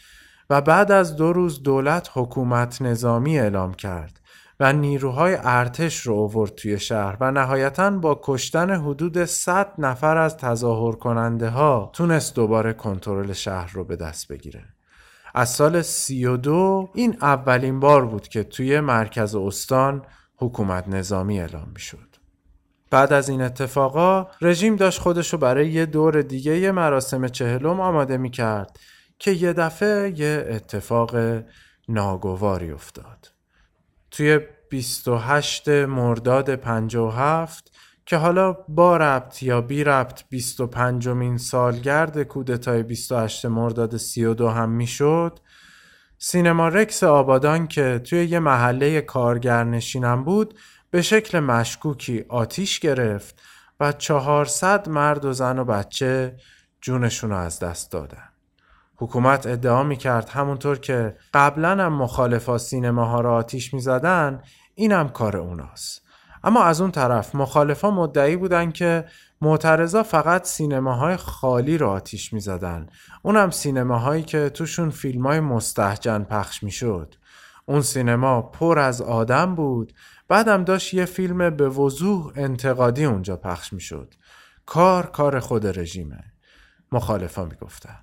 و 0.50 0.60
بعد 0.60 0.92
از 0.92 1.16
دو 1.16 1.32
روز 1.32 1.62
دولت 1.62 2.10
حکومت 2.14 2.82
نظامی 2.82 3.38
اعلام 3.38 3.74
کرد. 3.74 4.20
و 4.60 4.72
نیروهای 4.72 5.36
ارتش 5.42 6.00
رو 6.00 6.14
اوورد 6.14 6.54
توی 6.54 6.78
شهر 6.78 7.16
و 7.20 7.30
نهایتا 7.30 7.90
با 7.90 8.20
کشتن 8.22 8.70
حدود 8.70 9.24
100 9.24 9.72
نفر 9.78 10.16
از 10.16 10.36
تظاهر 10.36 10.92
کننده 10.92 11.48
ها 11.48 11.90
تونست 11.92 12.34
دوباره 12.34 12.72
کنترل 12.72 13.32
شهر 13.32 13.72
رو 13.72 13.84
به 13.84 13.96
دست 13.96 14.28
بگیره. 14.28 14.64
از 15.34 15.48
سال 15.48 15.82
32 15.82 16.90
این 16.94 17.16
اولین 17.20 17.80
بار 17.80 18.06
بود 18.06 18.28
که 18.28 18.44
توی 18.44 18.80
مرکز 18.80 19.34
استان 19.34 20.02
حکومت 20.36 20.88
نظامی 20.88 21.40
اعلام 21.40 21.68
می 21.74 21.80
شد. 21.80 22.09
بعد 22.90 23.12
از 23.12 23.28
این 23.28 23.42
اتفاقا 23.42 24.26
رژیم 24.40 24.76
داشت 24.76 25.00
خودشو 25.00 25.38
برای 25.38 25.68
یه 25.68 25.86
دور 25.86 26.22
دیگه 26.22 26.58
یه 26.58 26.72
مراسم 26.72 27.28
چهلم 27.28 27.80
آماده 27.80 28.16
می 28.16 28.30
کرد 28.30 28.78
که 29.18 29.30
یه 29.30 29.52
دفعه 29.52 30.18
یه 30.18 30.46
اتفاق 30.50 31.16
ناگواری 31.88 32.70
افتاد. 32.70 33.32
توی 34.10 34.40
28 34.70 35.68
مرداد 35.68 36.54
57 36.54 37.72
که 38.06 38.16
حالا 38.16 38.52
با 38.52 38.96
ربط 38.96 39.42
یا 39.42 39.60
بی 39.60 39.84
ربط 39.84 40.22
25 40.28 41.08
مین 41.08 41.38
سالگرد 41.38 42.22
کودتای 42.22 42.82
28 42.82 43.46
مرداد 43.46 43.96
32 43.96 44.48
هم 44.48 44.70
می‌شد 44.70 45.38
سینما 46.18 46.68
رکس 46.68 47.02
آبادان 47.02 47.66
که 47.66 48.00
توی 48.04 48.24
یه 48.24 48.38
محله 48.38 49.00
کارگر 49.00 49.64
نشینم 49.64 50.24
بود 50.24 50.54
به 50.90 51.02
شکل 51.02 51.40
مشکوکی 51.40 52.24
آتیش 52.28 52.80
گرفت 52.80 53.42
و 53.80 53.92
400 53.92 54.88
مرد 54.88 55.24
و 55.24 55.32
زن 55.32 55.58
و 55.58 55.64
بچه 55.64 56.36
جونشون 56.80 57.30
رو 57.30 57.36
از 57.36 57.58
دست 57.58 57.92
دادن. 57.92 58.28
حکومت 58.96 59.46
ادعا 59.46 59.82
می 59.82 59.96
کرد 59.96 60.28
همونطور 60.28 60.78
که 60.78 61.16
قبلا 61.34 61.70
هم 61.70 61.92
مخالفا 61.92 62.58
سینماها 62.58 63.20
را 63.20 63.34
آتیش 63.34 63.74
می 63.74 63.80
زدن 63.80 64.42
اینم 64.74 65.08
کار 65.08 65.36
اوناست 65.36 66.02
اما 66.44 66.64
از 66.64 66.80
اون 66.80 66.90
طرف 66.90 67.34
مخالفا 67.34 67.90
مدعی 67.90 68.36
بودن 68.36 68.70
که 68.70 69.04
معترضا 69.40 70.02
فقط 70.02 70.44
سینماهای 70.44 71.16
خالی 71.16 71.78
را 71.78 71.90
آتیش 71.90 72.32
می 72.32 72.40
زدن. 72.40 72.86
اونم 73.22 73.50
سینماهایی 73.50 74.22
که 74.22 74.50
توشون 74.50 74.90
فیلم 74.90 75.26
های 75.26 75.40
مستحجن 75.40 76.22
پخش 76.24 76.62
می 76.62 76.70
شد. 76.70 77.14
اون 77.66 77.80
سینما 77.80 78.42
پر 78.42 78.78
از 78.78 79.02
آدم 79.02 79.54
بود 79.54 79.92
بعدم 80.30 80.64
داشت 80.64 80.94
یه 80.94 81.04
فیلم 81.04 81.50
به 81.50 81.68
وضوح 81.68 82.32
انتقادی 82.36 83.04
اونجا 83.04 83.36
پخش 83.36 83.72
می‌شد. 83.72 84.14
کار 84.66 85.06
کار 85.06 85.40
خود 85.40 85.78
رژیمه. 85.78 86.24
مخالفا 86.92 87.44
می‌گفتن 87.44 87.98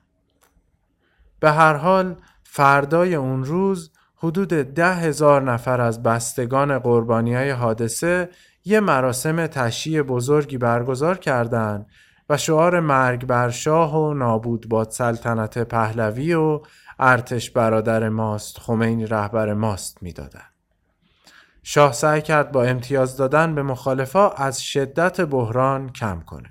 به 1.40 1.52
هر 1.52 1.74
حال 1.74 2.16
فردای 2.44 3.16
اون 3.16 3.44
روز 3.44 3.92
حدود 4.16 4.48
ده 4.48 4.94
هزار 4.94 5.42
نفر 5.42 5.82
از 5.82 6.04
بستگان 6.04 6.80
قربانی 6.80 7.36
های 7.36 7.50
حادثه 7.50 8.30
یه 8.66 8.80
مراسم 8.80 9.48
تشییع 9.48 10.02
بزرگی 10.02 10.58
برگزار 10.58 11.18
کردند 11.18 11.86
و 12.30 12.38
شعار 12.38 12.80
مرگ 12.80 13.26
بر 13.26 13.50
شاه 13.50 13.98
و 13.98 14.14
نابود 14.14 14.70
باد 14.70 14.90
سلطنت 14.90 15.58
پهلوی 15.58 16.34
و 16.34 16.62
ارتش 17.00 17.52
برادر 17.52 18.10
ماست 18.10 18.60
خمینی 18.60 19.06
رهبر 19.06 19.54
ماست 19.54 20.04
می‌دادند. 20.04 20.57
شاه 21.70 21.94
سعی 21.94 22.22
کرد 22.22 22.52
با 22.52 22.64
امتیاز 22.64 23.18
دادن 23.18 23.56
به 23.56 23.64
مخالفا 23.64 24.30
از 24.30 24.62
شدت 24.64 25.22
بحران 25.22 25.90
کم 25.90 26.22
کنه. 26.22 26.50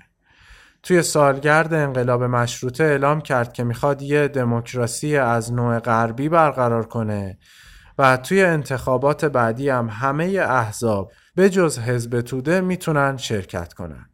توی 0.83 1.01
سالگرد 1.01 1.73
انقلاب 1.73 2.23
مشروطه 2.23 2.83
اعلام 2.83 3.21
کرد 3.21 3.53
که 3.53 3.63
می‌خواد 3.63 4.01
یه 4.01 4.27
دموکراسی 4.27 5.17
از 5.17 5.53
نوع 5.53 5.79
غربی 5.79 6.29
برقرار 6.29 6.85
کنه 6.85 7.37
و 7.97 8.17
توی 8.17 8.43
انتخابات 8.43 9.25
بعدی 9.25 9.69
هم 9.69 9.89
همه 9.89 10.25
احزاب 10.49 11.11
به 11.35 11.49
جز 11.49 11.79
حزب 11.79 12.21
توده 12.21 12.61
می‌تونن 12.61 13.17
شرکت 13.17 13.73
کنن. 13.73 14.09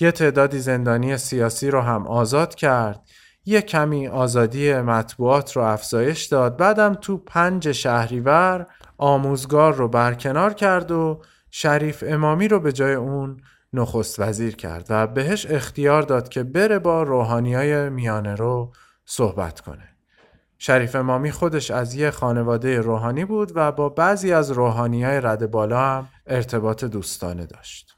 یه 0.00 0.12
تعدادی 0.12 0.58
زندانی 0.58 1.16
سیاسی 1.16 1.70
رو 1.70 1.80
هم 1.80 2.06
آزاد 2.06 2.54
کرد 2.54 3.00
یه 3.44 3.62
کمی 3.62 4.08
آزادی 4.08 4.74
مطبوعات 4.74 5.56
رو 5.56 5.62
افزایش 5.62 6.24
داد 6.24 6.56
بعدم 6.56 6.94
تو 6.94 7.18
پنج 7.18 7.72
شهریور 7.72 8.66
آموزگار 8.98 9.74
رو 9.74 9.88
برکنار 9.88 10.54
کرد 10.54 10.90
و 10.90 11.22
شریف 11.50 12.04
امامی 12.06 12.48
رو 12.48 12.60
به 12.60 12.72
جای 12.72 12.94
اون 12.94 13.40
نخست 13.72 14.20
وزیر 14.20 14.56
کرد 14.56 14.86
و 14.90 15.06
بهش 15.06 15.46
اختیار 15.46 16.02
داد 16.02 16.28
که 16.28 16.42
بره 16.42 16.78
با 16.78 17.02
روحانی 17.02 17.54
های 17.54 17.90
میانه 17.90 18.34
رو 18.34 18.72
صحبت 19.04 19.60
کنه. 19.60 19.88
شریف 20.58 20.96
امامی 20.96 21.30
خودش 21.30 21.70
از 21.70 21.94
یه 21.94 22.10
خانواده 22.10 22.80
روحانی 22.80 23.24
بود 23.24 23.52
و 23.54 23.72
با 23.72 23.88
بعضی 23.88 24.32
از 24.32 24.50
روحانی 24.50 25.04
های 25.04 25.20
رد 25.20 25.50
بالا 25.50 25.80
هم 25.80 26.08
ارتباط 26.26 26.84
دوستانه 26.84 27.46
داشت. 27.46 27.96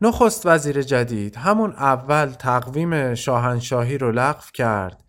نخست 0.00 0.46
وزیر 0.46 0.82
جدید 0.82 1.36
همون 1.36 1.72
اول 1.72 2.26
تقویم 2.26 3.14
شاهنشاهی 3.14 3.98
رو 3.98 4.12
لغو 4.12 4.42
کرد 4.54 5.04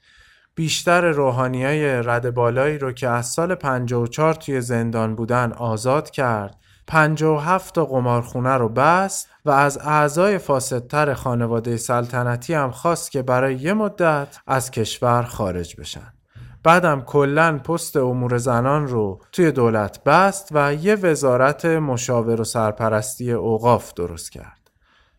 بیشتر 0.55 1.11
روحانی 1.11 1.65
های 1.65 2.03
رد 2.03 2.33
بالایی 2.33 2.77
رو 2.77 2.91
که 2.91 3.07
از 3.07 3.27
سال 3.27 3.55
54 3.55 4.33
توی 4.33 4.61
زندان 4.61 5.15
بودن 5.15 5.51
آزاد 5.51 6.09
کرد 6.09 6.57
57 6.87 7.75
تا 7.75 7.85
قمارخونه 7.85 8.53
رو 8.53 8.69
بست 8.69 9.29
و 9.45 9.49
از 9.49 9.77
اعضای 9.77 10.37
فاسدتر 10.37 11.13
خانواده 11.13 11.77
سلطنتی 11.77 12.53
هم 12.53 12.71
خواست 12.71 13.11
که 13.11 13.21
برای 13.21 13.55
یه 13.55 13.73
مدت 13.73 14.39
از 14.47 14.71
کشور 14.71 15.23
خارج 15.23 15.75
بشن. 15.75 16.13
بعدم 16.63 17.01
کلا 17.01 17.57
پست 17.57 17.97
امور 17.97 18.37
زنان 18.37 18.87
رو 18.87 19.21
توی 19.31 19.51
دولت 19.51 20.03
بست 20.03 20.49
و 20.51 20.73
یه 20.73 20.95
وزارت 20.95 21.65
مشاور 21.65 22.41
و 22.41 22.43
سرپرستی 22.43 23.31
اوقاف 23.31 23.93
درست 23.93 24.31
کرد. 24.31 24.60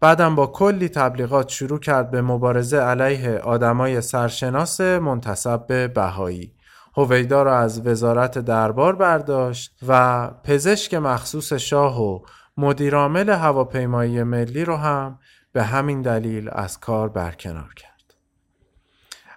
بعدم 0.02 0.34
با 0.34 0.46
کلی 0.46 0.88
تبلیغات 0.88 1.48
شروع 1.48 1.78
کرد 1.78 2.10
به 2.10 2.22
مبارزه 2.22 2.76
علیه 2.76 3.38
آدمای 3.38 4.00
سرشناس 4.00 4.80
منتصب 4.80 5.66
به 5.66 5.88
بهایی. 5.88 6.54
هویدا 6.96 7.42
را 7.42 7.58
از 7.58 7.86
وزارت 7.86 8.38
دربار 8.38 8.96
برداشت 8.96 9.76
و 9.88 10.28
پزشک 10.44 10.94
مخصوص 10.94 11.52
شاه 11.52 12.02
و 12.02 12.20
مدیرعامل 12.56 13.30
هواپیمایی 13.30 14.22
ملی 14.22 14.64
رو 14.64 14.76
هم 14.76 15.18
به 15.52 15.62
همین 15.62 16.02
دلیل 16.02 16.50
از 16.52 16.80
کار 16.80 17.08
برکنار 17.08 17.74
کرد. 17.76 18.14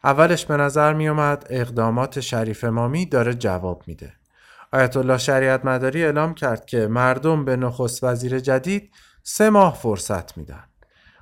اولش 0.03 0.45
به 0.45 0.57
نظر 0.57 0.93
می 0.93 1.07
اومد 1.07 1.47
اقدامات 1.49 2.19
شریف 2.19 2.63
امامی 2.63 3.05
داره 3.05 3.33
جواب 3.33 3.83
میده. 3.87 4.13
آیت 4.73 4.97
الله 4.97 5.17
شریعت 5.17 5.65
مداری 5.65 6.03
اعلام 6.03 6.33
کرد 6.33 6.65
که 6.65 6.87
مردم 6.87 7.45
به 7.45 7.55
نخست 7.55 8.03
وزیر 8.03 8.39
جدید 8.39 8.91
سه 9.27 9.49
ماه 9.49 9.75
فرصت 9.75 10.37
میدن. 10.37 10.63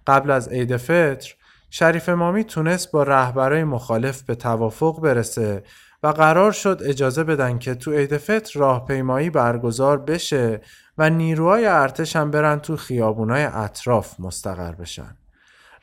قبل 0.07 0.31
از 0.31 0.47
عید 0.47 0.77
فطر 0.77 1.33
شریف 1.69 2.09
امامی 2.09 2.43
تونست 2.43 2.91
با 2.91 3.03
رهبرای 3.03 3.63
مخالف 3.63 4.21
به 4.21 4.35
توافق 4.35 5.01
برسه 5.01 5.63
و 6.03 6.07
قرار 6.07 6.51
شد 6.51 6.81
اجازه 6.85 7.23
بدن 7.23 7.59
که 7.59 7.75
تو 7.75 7.91
عید 7.91 8.17
فطر 8.17 8.59
راهپیمایی 8.59 9.29
برگزار 9.29 9.97
بشه 9.97 10.61
و 10.97 11.09
نیروهای 11.09 11.65
ارتش 11.65 12.15
هم 12.15 12.31
برن 12.31 12.59
تو 12.59 12.77
خیابونای 12.77 13.43
اطراف 13.43 14.19
مستقر 14.19 14.71
بشن. 14.71 15.17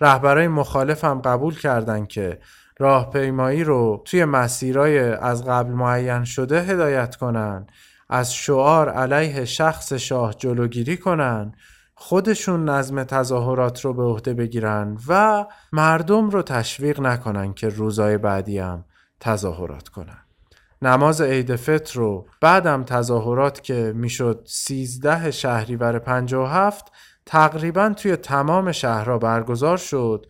رهبرای 0.00 0.48
مخالف 0.48 1.04
هم 1.04 1.20
قبول 1.20 1.58
کردن 1.58 2.06
که 2.06 2.38
راهپیمایی 2.78 3.64
رو 3.64 4.02
توی 4.04 4.24
مسیرای 4.24 4.98
از 4.98 5.44
قبل 5.44 5.72
معین 5.72 6.24
شده 6.24 6.62
هدایت 6.62 7.16
کنن 7.16 7.66
از 8.08 8.34
شعار 8.34 8.88
علیه 8.88 9.44
شخص 9.44 9.92
شاه 9.92 10.34
جلوگیری 10.34 10.96
کنن 10.96 11.52
خودشون 12.03 12.68
نظم 12.68 13.05
تظاهرات 13.05 13.84
رو 13.84 13.94
به 13.94 14.03
عهده 14.03 14.34
بگیرن 14.34 14.98
و 15.09 15.46
مردم 15.72 16.30
رو 16.30 16.42
تشویق 16.42 17.01
نکنن 17.01 17.55
که 17.55 17.68
روزای 17.68 18.18
بعدی 18.18 18.59
هم 18.59 18.84
تظاهرات 19.20 19.88
کنن. 19.88 20.18
نماز 20.82 21.20
عید 21.20 21.57
فطر 21.57 21.98
رو 21.98 22.26
بعدم 22.40 22.84
تظاهرات 22.84 23.62
که 23.62 23.92
می‌شد 23.96 24.42
13 24.46 25.30
شهریور 25.30 25.98
57 25.98 26.92
تقریبا 27.26 27.88
توی 27.88 28.16
تمام 28.16 28.72
شهرها 28.72 29.18
برگزار 29.18 29.76
شد 29.76 30.26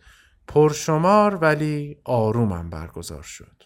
پرشمار 0.47 1.35
ولی 1.35 1.97
آرومم 2.05 2.69
برگزار 2.69 3.23
شد. 3.23 3.63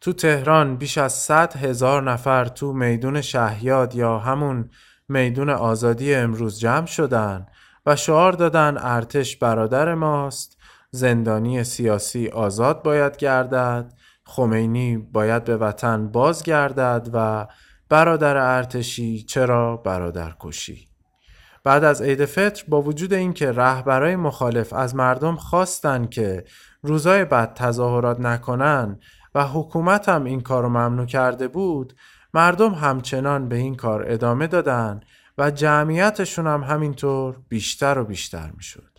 تو 0.00 0.12
تهران 0.12 0.76
بیش 0.76 0.98
از 0.98 1.12
100 1.12 1.56
هزار 1.56 2.02
نفر 2.02 2.44
تو 2.44 2.72
میدون 2.72 3.20
شهیاد 3.20 3.94
یا 3.94 4.18
همون 4.18 4.70
میدون 5.08 5.50
آزادی 5.50 6.14
امروز 6.14 6.60
جمع 6.60 6.86
شدن 6.86 7.46
و 7.86 7.96
شعار 7.96 8.32
دادن 8.32 8.76
ارتش 8.78 9.36
برادر 9.36 9.94
ماست. 9.94 10.58
زندانی 10.90 11.64
سیاسی 11.64 12.28
آزاد 12.28 12.82
باید 12.82 13.16
گردد. 13.16 13.92
خمینی 14.24 14.96
باید 14.96 15.44
به 15.44 15.56
وطن 15.56 16.08
بازگردد 16.08 17.08
و 17.12 17.46
برادر 17.88 18.36
ارتشی 18.36 19.22
چرا 19.22 19.76
برادر 19.76 20.34
کشی. 20.40 20.88
بعد 21.64 21.84
از 21.84 22.02
عید 22.02 22.24
فطر 22.24 22.64
با 22.68 22.82
وجود 22.82 23.12
اینکه 23.12 23.52
رهبرای 23.52 24.16
مخالف 24.16 24.72
از 24.72 24.94
مردم 24.94 25.36
خواستن 25.36 26.06
که 26.06 26.44
روزای 26.82 27.24
بعد 27.24 27.54
تظاهرات 27.54 28.20
نکنن 28.20 28.98
و 29.34 29.46
حکومت 29.46 30.08
هم 30.08 30.24
این 30.24 30.40
کارو 30.40 30.68
ممنوع 30.68 31.06
کرده 31.06 31.48
بود 31.48 31.92
مردم 32.34 32.74
همچنان 32.74 33.48
به 33.48 33.56
این 33.56 33.74
کار 33.74 34.04
ادامه 34.08 34.46
دادن 34.46 35.00
و 35.38 35.50
جمعیتشون 35.50 36.46
هم 36.46 36.62
همینطور 36.62 37.36
بیشتر 37.48 37.98
و 37.98 38.04
بیشتر 38.04 38.50
می‌شد. 38.56 38.98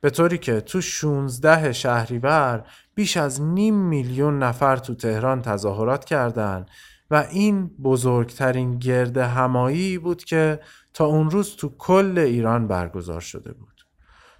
به 0.00 0.10
طوری 0.10 0.38
که 0.38 0.60
تو 0.60 0.80
16 0.80 1.72
شهریور 1.72 2.64
بیش 2.94 3.16
از 3.16 3.42
نیم 3.42 3.74
میلیون 3.74 4.38
نفر 4.38 4.76
تو 4.76 4.94
تهران 4.94 5.42
تظاهرات 5.42 6.04
کردند 6.04 6.70
و 7.10 7.26
این 7.30 7.66
بزرگترین 7.82 8.78
گرد 8.78 9.16
همایی 9.16 9.98
بود 9.98 10.24
که 10.24 10.60
تا 10.94 11.04
اون 11.04 11.30
روز 11.30 11.56
تو 11.56 11.76
کل 11.78 12.18
ایران 12.18 12.68
برگزار 12.68 13.20
شده 13.20 13.52
بود. 13.52 13.86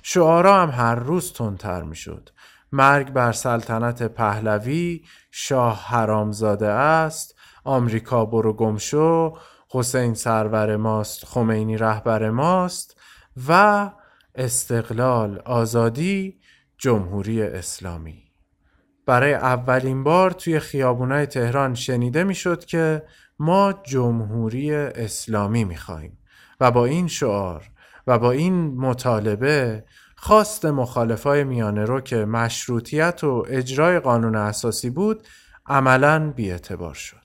شعارا 0.03 0.63
هم 0.63 0.71
هر 0.71 0.95
روز 0.95 1.33
تندتر 1.33 1.83
می‌شد. 1.83 2.31
مرگ 2.73 3.13
بر 3.13 3.33
سلطنت 3.33 4.03
پهلوی، 4.03 5.03
شاه 5.31 5.85
حرامزاده 5.87 6.69
است، 6.69 7.34
آمریکا 7.65 8.25
برو 8.25 8.53
گمشو، 8.53 9.37
حسین 9.71 10.15
سرور 10.15 10.77
ماست، 10.77 11.25
خمینی 11.25 11.77
رهبر 11.77 12.31
ماست 12.31 13.01
و 13.49 13.91
استقلال، 14.35 15.43
آزادی، 15.45 16.41
جمهوری 16.79 17.43
اسلامی. 17.43 18.25
برای 19.07 19.35
اولین 19.35 20.05
بار 20.05 20.31
توی 20.31 20.59
خیابونای 20.61 21.27
تهران 21.27 21.75
شنیده 21.75 22.25
می‌شد 22.25 22.65
که 22.65 23.03
ما 23.39 23.73
جمهوری 23.73 24.75
اسلامی 24.75 25.65
می‌خواهیم 25.65 26.19
و 26.61 26.71
با 26.71 26.85
این 26.85 27.09
شعار 27.09 27.71
و 28.07 28.19
با 28.19 28.31
این 28.31 28.77
مطالبه 28.77 29.85
خواست 30.17 30.65
مخالفای 30.65 31.45
میانه 31.45 31.85
رو 31.85 32.01
که 32.01 32.17
مشروطیت 32.17 33.25
و 33.25 33.45
اجرای 33.49 34.01
قانون 34.01 34.37
اساسی 34.37 34.91
بود 34.91 35.27
عملا 35.67 36.31
بیاعتبار 36.31 36.95
شد 36.95 37.24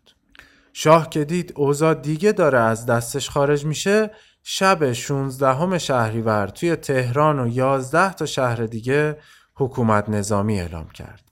شاه 0.81 1.09
که 1.09 1.25
دید 1.25 1.53
اوضاع 1.55 1.93
دیگه 1.93 2.31
داره 2.31 2.59
از 2.59 2.85
دستش 2.85 3.29
خارج 3.29 3.65
میشه 3.65 4.11
شب 4.43 4.91
16 4.91 5.77
شهریور 5.77 6.47
توی 6.47 6.75
تهران 6.75 7.39
و 7.39 7.47
11 7.47 8.13
تا 8.13 8.25
شهر 8.25 8.55
دیگه 8.55 9.17
حکومت 9.55 10.09
نظامی 10.09 10.59
اعلام 10.59 10.89
کرد 10.89 11.23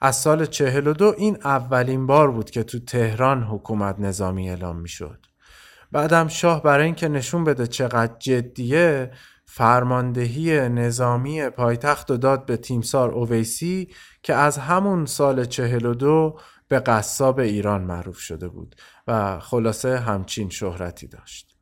از 0.00 0.16
سال 0.16 0.46
42 0.46 1.14
این 1.18 1.38
اولین 1.44 2.06
بار 2.06 2.30
بود 2.30 2.50
که 2.50 2.62
تو 2.62 2.78
تهران 2.78 3.42
حکومت 3.42 3.98
نظامی 3.98 4.50
اعلام 4.50 4.80
می‌شد. 4.80 5.26
بعدم 5.92 6.28
شاه 6.28 6.62
برای 6.62 6.84
اینکه 6.84 7.08
نشون 7.08 7.44
بده 7.44 7.66
چقدر 7.66 8.14
جدیه 8.18 9.10
فرماندهی 9.46 10.68
نظامی 10.68 11.50
پایتخت 11.50 12.10
و 12.10 12.16
داد 12.16 12.46
به 12.46 12.56
تیمسار 12.56 13.10
اویسی 13.10 13.88
که 14.22 14.34
از 14.34 14.58
همون 14.58 15.06
سال 15.06 15.44
42 15.44 16.38
به 16.72 16.80
قصاب 16.80 17.38
ایران 17.38 17.82
معروف 17.82 18.18
شده 18.18 18.48
بود 18.48 18.76
و 19.08 19.40
خلاصه 19.40 19.98
همچین 19.98 20.50
شهرتی 20.50 21.06
داشت. 21.06 21.56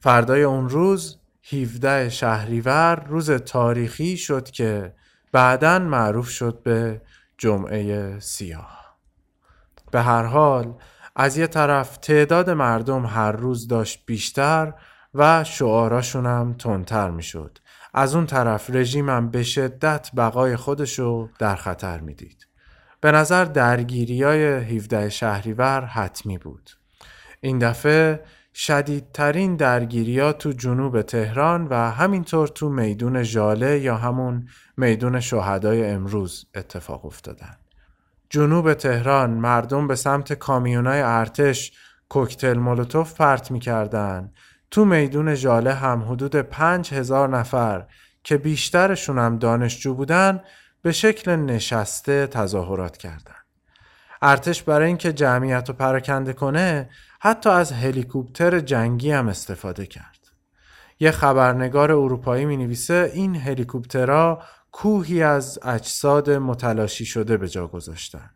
فردای 0.00 0.42
اون 0.42 0.68
روز 0.68 1.18
17 1.52 2.10
شهریور 2.10 3.04
روز 3.08 3.30
تاریخی 3.30 4.16
شد 4.16 4.50
که 4.50 4.94
بعدا 5.32 5.78
معروف 5.78 6.28
شد 6.28 6.62
به 6.62 7.02
جمعه 7.38 8.20
سیاه. 8.20 8.96
به 9.90 10.02
هر 10.02 10.22
حال 10.22 10.74
از 11.16 11.36
یه 11.36 11.46
طرف 11.46 11.96
تعداد 11.96 12.50
مردم 12.50 13.06
هر 13.06 13.32
روز 13.32 13.68
داشت 13.68 14.06
بیشتر 14.06 14.74
و 15.14 15.44
شعاراشون 15.44 16.26
هم 16.26 16.54
تندتر 16.58 17.10
می‌شد. 17.10 17.58
از 17.94 18.14
اون 18.14 18.26
طرف 18.26 18.70
رژیمم 18.70 19.30
به 19.30 19.42
شدت 19.42 20.10
بقای 20.16 20.56
خودشو 20.56 21.30
در 21.38 21.56
خطر 21.56 22.00
می‌دید. 22.00 22.46
به 23.00 23.12
نظر 23.12 23.44
درگیری 23.44 24.22
های 24.22 24.44
17 24.44 25.08
شهریور 25.08 25.84
حتمی 25.84 26.38
بود. 26.38 26.70
این 27.40 27.58
دفعه 27.58 28.20
شدیدترین 28.54 29.56
درگیری 29.56 30.20
ها 30.20 30.32
تو 30.32 30.52
جنوب 30.52 31.02
تهران 31.02 31.66
و 31.70 31.74
همینطور 31.74 32.48
تو 32.48 32.68
میدون 32.68 33.22
ژاله 33.22 33.78
یا 33.78 33.96
همون 33.96 34.48
میدون 34.76 35.20
شهدای 35.20 35.90
امروز 35.90 36.46
اتفاق 36.54 37.06
افتادن. 37.06 37.56
جنوب 38.30 38.74
تهران 38.74 39.30
مردم 39.30 39.86
به 39.86 39.94
سمت 39.94 40.32
کامیونای 40.32 41.00
ارتش 41.00 41.72
کوکتل 42.08 42.58
مولوتوف 42.58 43.14
پرت 43.14 43.50
می‌کردن 43.50 44.32
تو 44.70 44.84
میدون 44.84 45.34
ژاله 45.34 45.74
هم 45.74 46.02
حدود 46.02 46.36
پنج 46.36 46.94
هزار 46.94 47.28
نفر 47.28 47.86
که 48.24 48.36
بیشترشون 48.36 49.18
هم 49.18 49.38
دانشجو 49.38 49.94
بودن 49.94 50.40
به 50.82 50.92
شکل 50.92 51.36
نشسته 51.36 52.26
تظاهرات 52.26 52.96
کردند. 52.96 53.46
ارتش 54.22 54.62
برای 54.62 54.86
اینکه 54.86 55.12
جمعیت 55.12 55.68
رو 55.68 55.74
پراکنده 55.74 56.32
کنه 56.32 56.90
حتی 57.20 57.50
از 57.50 57.72
هلیکوپتر 57.72 58.60
جنگی 58.60 59.10
هم 59.10 59.28
استفاده 59.28 59.86
کرد. 59.86 60.18
یه 61.00 61.10
خبرنگار 61.10 61.92
اروپایی 61.92 62.44
می 62.44 62.56
نویسه 62.56 63.10
این 63.14 63.36
هلیکوپترها 63.36 64.42
کوهی 64.72 65.22
از 65.22 65.58
اجساد 65.62 66.30
متلاشی 66.30 67.04
شده 67.04 67.36
به 67.36 67.48
جا 67.48 67.66
گذاشتن. 67.66 68.30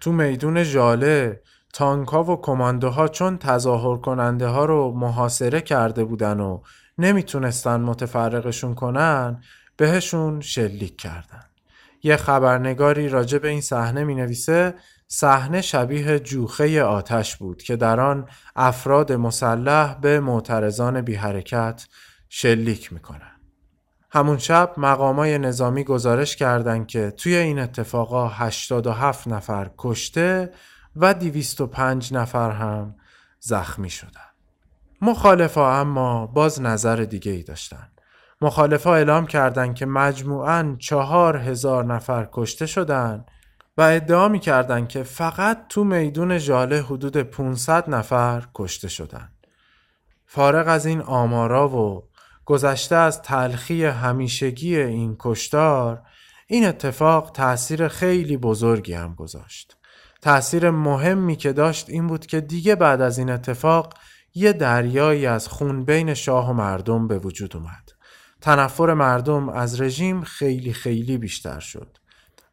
تو 0.00 0.12
میدون 0.12 0.62
ژاله 0.62 1.42
تانکا 1.72 2.24
و 2.24 2.40
کماندوها 2.40 3.08
چون 3.08 3.38
تظاهر 3.38 3.96
کننده 3.96 4.46
ها 4.46 4.64
رو 4.64 4.92
محاصره 4.96 5.60
کرده 5.60 6.04
بودن 6.04 6.40
و 6.40 6.62
نمی‌تونستن 6.98 7.80
متفرقشون 7.80 8.74
کنن 8.74 9.42
بهشون 9.76 10.40
شلیک 10.40 10.96
کردن. 10.96 11.44
یه 12.06 12.16
خبرنگاری 12.16 13.08
راجع 13.08 13.38
به 13.38 13.48
این 13.48 13.60
صحنه 13.60 14.04
می 14.04 14.14
نویسه 14.14 14.74
صحنه 15.08 15.60
شبیه 15.60 16.18
جوخه 16.18 16.82
آتش 16.82 17.36
بود 17.36 17.62
که 17.62 17.76
در 17.76 18.00
آن 18.00 18.28
افراد 18.56 19.12
مسلح 19.12 19.94
به 20.00 20.20
معترضان 20.20 21.00
بی 21.00 21.14
حرکت 21.14 21.86
شلیک 22.28 22.92
می‌کنن. 22.92 23.40
همون 24.10 24.38
شب 24.38 24.74
مقامای 24.76 25.38
نظامی 25.38 25.84
گزارش 25.84 26.36
کردند 26.36 26.86
که 26.86 27.10
توی 27.10 27.36
این 27.36 27.58
اتفاقا 27.58 28.28
87 28.28 29.28
نفر 29.28 29.70
کشته 29.78 30.52
و 30.96 31.14
205 31.14 32.14
نفر 32.14 32.50
هم 32.50 32.94
زخمی 33.40 33.90
شدن. 33.90 34.30
مخالفا 35.02 35.80
اما 35.80 36.26
باز 36.26 36.60
نظر 36.60 36.96
دیگه 36.96 37.32
ای 37.32 37.42
داشتن. 37.42 37.88
مخالفا 38.40 38.94
اعلام 38.94 39.26
کردند 39.26 39.74
که 39.74 39.86
مجموعاً 39.86 40.76
چهار 40.78 41.36
هزار 41.36 41.84
نفر 41.84 42.28
کشته 42.32 42.66
شدن 42.66 43.24
و 43.76 43.82
ادعا 43.82 44.28
می 44.28 44.38
کردن 44.38 44.86
که 44.86 45.02
فقط 45.02 45.68
تو 45.68 45.84
میدون 45.84 46.38
ژاله 46.38 46.82
حدود 46.82 47.16
500 47.16 47.90
نفر 47.90 48.48
کشته 48.54 48.88
شدن. 48.88 49.28
فارغ 50.26 50.68
از 50.68 50.86
این 50.86 51.00
آمارا 51.00 51.68
و 51.68 52.08
گذشته 52.44 52.96
از 52.96 53.22
تلخی 53.22 53.84
همیشگی 53.84 54.76
این 54.76 55.16
کشتار 55.18 56.02
این 56.46 56.66
اتفاق 56.66 57.30
تأثیر 57.30 57.88
خیلی 57.88 58.36
بزرگی 58.36 58.92
هم 58.92 59.14
گذاشت. 59.14 59.76
تأثیر 60.22 60.70
مهمی 60.70 61.36
که 61.36 61.52
داشت 61.52 61.90
این 61.90 62.06
بود 62.06 62.26
که 62.26 62.40
دیگه 62.40 62.74
بعد 62.74 63.00
از 63.00 63.18
این 63.18 63.30
اتفاق 63.30 63.94
یه 64.34 64.52
دریایی 64.52 65.26
از 65.26 65.48
خون 65.48 65.84
بین 65.84 66.14
شاه 66.14 66.50
و 66.50 66.52
مردم 66.52 67.08
به 67.08 67.18
وجود 67.18 67.56
اومد. 67.56 67.95
تنفر 68.40 68.94
مردم 68.94 69.48
از 69.48 69.80
رژیم 69.80 70.22
خیلی 70.22 70.72
خیلی 70.72 71.18
بیشتر 71.18 71.60
شد. 71.60 71.98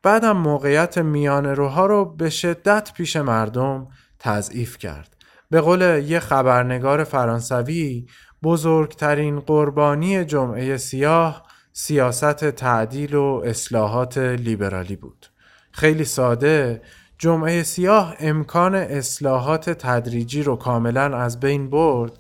بعدم 0.04 0.38
موقعیت 0.38 0.98
میان 0.98 1.46
روها 1.46 1.86
رو 1.86 2.06
به 2.06 2.30
شدت 2.30 2.94
پیش 2.94 3.16
مردم 3.16 3.88
تضعیف 4.20 4.78
کرد. 4.78 5.16
به 5.50 5.62
قول 5.62 5.82
یه 5.82 6.20
خبرنگار 6.20 7.04
فرانسوی 7.04 8.08
بزرگترین 8.44 9.40
قربانی 9.40 10.26
جمعه 10.26 10.78
سیاه 10.78 11.44
سیاست 11.74 12.52
تعدیل 12.52 13.16
و 13.16 13.42
اصلاحات 13.46 14.18
لیبرالی 14.18 14.96
بود. 14.96 15.28
خیلی 15.72 16.06
ساده 16.06 16.82
جمعه 17.18 17.64
سیاه 17.64 18.16
امکان 18.20 18.76
اصلاحات 18.76 19.70
تدریجی 19.70 20.44
رو 20.44 20.56
کاملا 20.56 21.18
از 21.18 21.40
بین 21.40 21.70
برد 21.70 22.12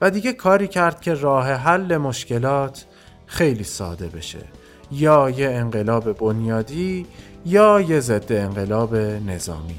و 0.00 0.10
دیگه 0.10 0.32
کاری 0.32 0.68
کرد 0.68 1.00
که 1.00 1.14
راه 1.14 1.52
حل 1.52 1.96
مشکلات 1.96 2.86
خیلی 3.30 3.64
ساده 3.64 4.06
بشه. 4.06 4.38
یا 4.92 5.30
یه 5.30 5.50
انقلاب 5.50 6.18
بنیادی 6.18 7.06
یا 7.46 7.80
یه 7.80 8.00
ضد 8.00 8.32
انقلاب 8.32 8.96
نظامی. 8.96 9.74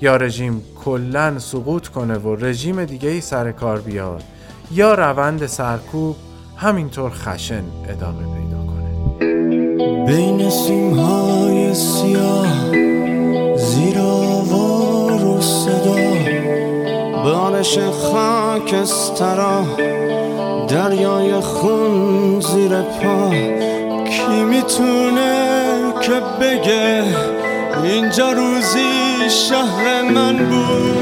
یا 0.00 0.16
رژیم 0.16 0.62
کلا 0.84 1.38
سقوط 1.38 1.88
کنه 1.88 2.18
و 2.18 2.34
رژیم 2.34 2.84
دیگه 2.84 3.08
ای 3.08 3.20
سر 3.20 3.52
کار 3.52 3.80
بیاد. 3.80 4.22
یا 4.72 4.94
روند 4.94 5.46
سرکوب 5.46 6.16
همینطور 6.56 7.10
خشن 7.10 7.64
ادامه 7.88 8.22
پیدا 8.38 8.66
کنه. 8.66 10.06
بین 10.06 10.50
سیمهای 10.50 11.74
سیاه 11.74 12.72
زیر 13.56 13.98
و 13.98 15.40
صدا 15.40 15.96
بارش 17.24 17.78
خاکسترا 17.78 19.64
دریای 20.68 21.40
خون 21.40 22.40
زیر 22.40 22.82
پا. 22.82 23.30
کی 24.04 24.44
می‌تونه 24.44 25.66
که 26.00 26.20
بگه 26.40 27.02
اینجا 27.84 28.32
روزی 28.32 29.30
شهر 29.48 30.02
من 30.02 30.36
بود؟ 30.36 30.96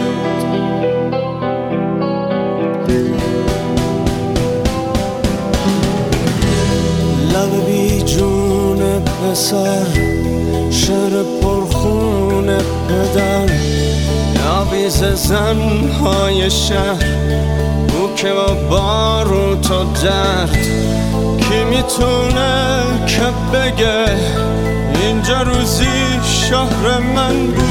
لب 7.32 7.66
بی 7.66 8.02
جون 8.02 8.78
پسر 9.00 9.86
شهر 10.70 11.22
پرخون 11.42 12.46
پدر. 12.88 13.48
ناویز 14.64 15.04
زنهای 15.04 16.50
شهر. 16.50 17.04
او 17.98 18.14
که 18.16 18.32
با 18.32 18.54
باروت 18.54 19.70
و 19.70 19.84
درد 19.84 20.58
کی 21.40 21.64
می‌تونه 21.64 22.82
که 23.06 23.32
بگه؟ 23.52 24.04
اینجا 25.02 25.42
روزی 25.42 26.20
شهر 26.22 26.98
من 26.98 27.46
بود. 27.46 27.64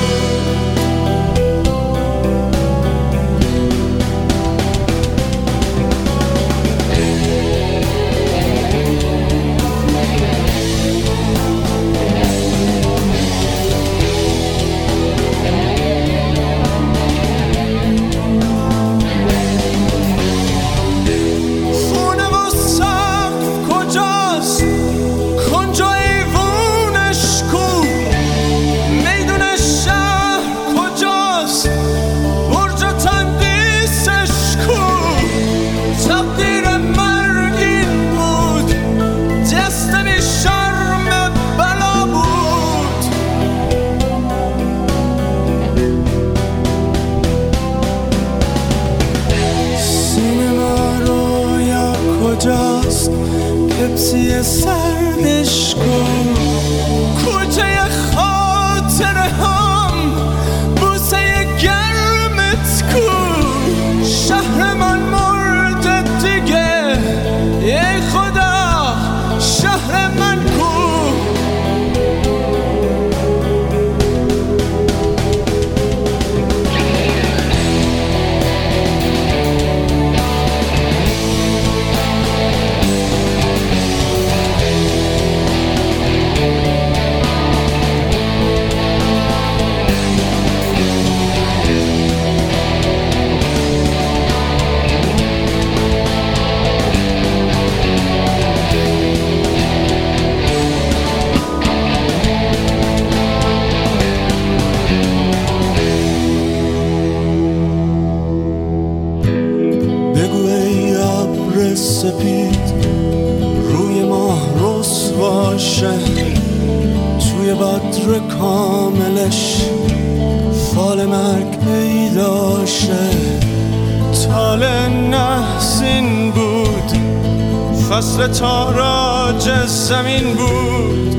فصل 127.93 128.27
تاراج 128.27 129.65
زمین 129.65 130.33
بود 130.33 131.13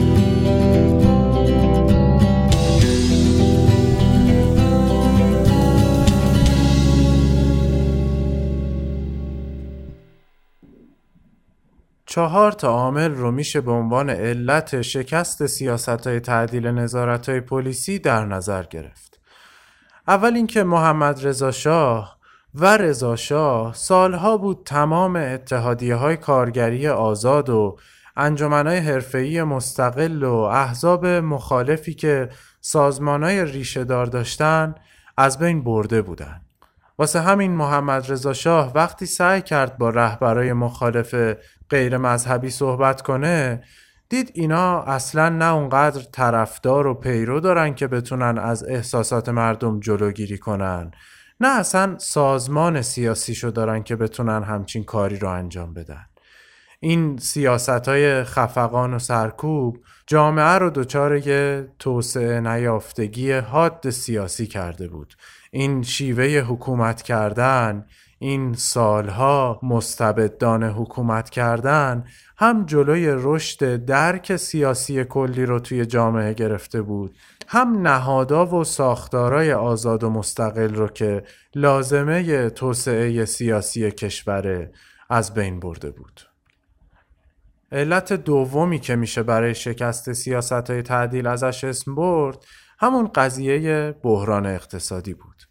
چهار 12.07 12.53
تا 12.53 12.69
عامل 12.69 13.11
رو 13.11 13.31
میشه 13.31 13.61
به 13.61 13.73
عنوان 13.73 14.11
علت 14.11 14.83
شکست 14.83 15.47
سیاست 15.47 16.07
های 16.07 16.21
تعدیل 16.21 16.67
نظارت 16.67 17.29
های 17.29 17.41
پلیسی 17.41 17.99
در 17.99 18.25
نظر 18.25 18.63
گرفت. 18.63 19.21
اول 20.09 20.35
اینکه 20.35 20.65
محمد 20.65 21.27
رضا 21.27 21.51
شاه 21.51 22.19
و 22.55 22.77
رضا 22.77 23.17
شاه 23.17 23.75
سالها 23.75 24.37
بود 24.37 24.63
تمام 24.65 25.17
اتحادیه 25.17 25.95
های 25.95 26.17
کارگری 26.17 26.89
آزاد 26.89 27.51
و 27.51 27.77
انجمنهای 28.17 28.79
حرفه‌ای 28.79 29.43
مستقل 29.43 30.23
و 30.23 30.35
احزاب 30.35 31.07
مخالفی 31.07 31.95
که 31.95 32.29
سازمانهای 32.61 33.45
ریشه 33.45 33.85
دار 33.85 34.07
داشتن 34.07 34.75
از 35.17 35.39
بین 35.39 35.65
برده 35.65 36.03
بودن. 36.03 36.41
واسه 36.99 37.21
همین 37.21 37.53
محمد 37.53 38.13
رضا 38.13 38.33
شاه 38.33 38.73
وقتی 38.75 39.07
سعی 39.07 39.43
کرد 39.43 39.79
با 39.79 39.91
رهبرای 39.91 40.53
مخالف 40.53 41.37
غیر 41.71 41.99
مذهبی 41.99 42.51
صحبت 42.51 43.03
کنه 43.03 43.63
دید 44.09 44.31
اینا 44.35 44.83
اصلا 44.83 45.29
نه 45.29 45.53
اونقدر 45.55 46.03
طرفدار 46.13 46.87
و 46.87 46.95
پیرو 46.95 47.41
دارن 47.41 47.75
که 47.75 47.87
بتونن 47.87 48.39
از 48.39 48.65
احساسات 48.65 49.29
مردم 49.29 49.81
جلوگیری 49.81 50.39
کنن 50.39 50.91
نه 51.41 51.49
اصلا 51.49 51.99
سازمان 51.99 52.83
سیاسیشو 52.83 53.51
دارن 53.51 53.83
که 53.83 53.97
بتونن 53.97 54.43
همچین 54.43 54.85
کاری 54.85 55.19
رو 55.19 55.29
انجام 55.29 55.75
بدن. 55.75 56.07
این 56.81 57.17
سیاست 57.17 57.89
های 57.89 58.25
خفقان 58.25 58.95
و 58.95 58.99
سرکوب 58.99 59.79
جامعه 60.07 60.59
رو 60.59 60.71
دچار 60.71 61.17
یه 61.17 61.69
توسعه 61.79 62.41
نیافتگی 62.41 63.33
حاد 63.33 63.91
سیاسی 63.91 64.47
کرده 64.47 64.89
بود. 64.89 65.15
این 65.51 65.83
شیوه 65.83 66.25
حکومت 66.25 67.03
کردن 67.03 67.87
این 68.19 68.55
سالها 68.55 69.61
مستبدان 69.63 70.63
حکومت 70.63 71.31
کردن 71.31 72.05
هم 72.37 72.67
جلوی 72.67 73.07
رشد 73.09 73.85
درک 73.85 74.37
سیاسی 74.37 75.05
کلی 75.05 75.47
رو 75.47 75.61
توی 75.61 75.87
جامعه 75.87 76.33
گرفته 76.33 76.83
بود. 76.83 77.17
هم 77.55 77.87
نهادا 77.87 78.47
و 78.47 78.65
ساختارای 78.65 79.53
آزاد 79.53 80.05
و 80.05 80.11
مستقل 80.11 80.75
رو 80.75 80.89
که 80.89 81.23
لازمه 81.55 82.51
توسعه 82.51 83.25
سیاسی 83.25 83.91
کشور 83.91 84.71
از 85.11 85.35
بین 85.35 85.61
برده 85.61 85.91
بود. 85.91 86.21
علت 87.73 88.13
دومی 88.13 88.79
که 88.79 88.97
میشه 88.97 89.23
برای 89.23 89.55
شکست 89.55 90.13
سیاست 90.13 90.71
های 90.71 90.83
تعدیل 90.83 91.27
ازش 91.27 91.65
اسم 91.65 91.95
برد 91.95 92.45
همون 92.79 93.11
قضیه 93.15 93.95
بحران 94.03 94.47
اقتصادی 94.47 95.15
بود. 95.15 95.43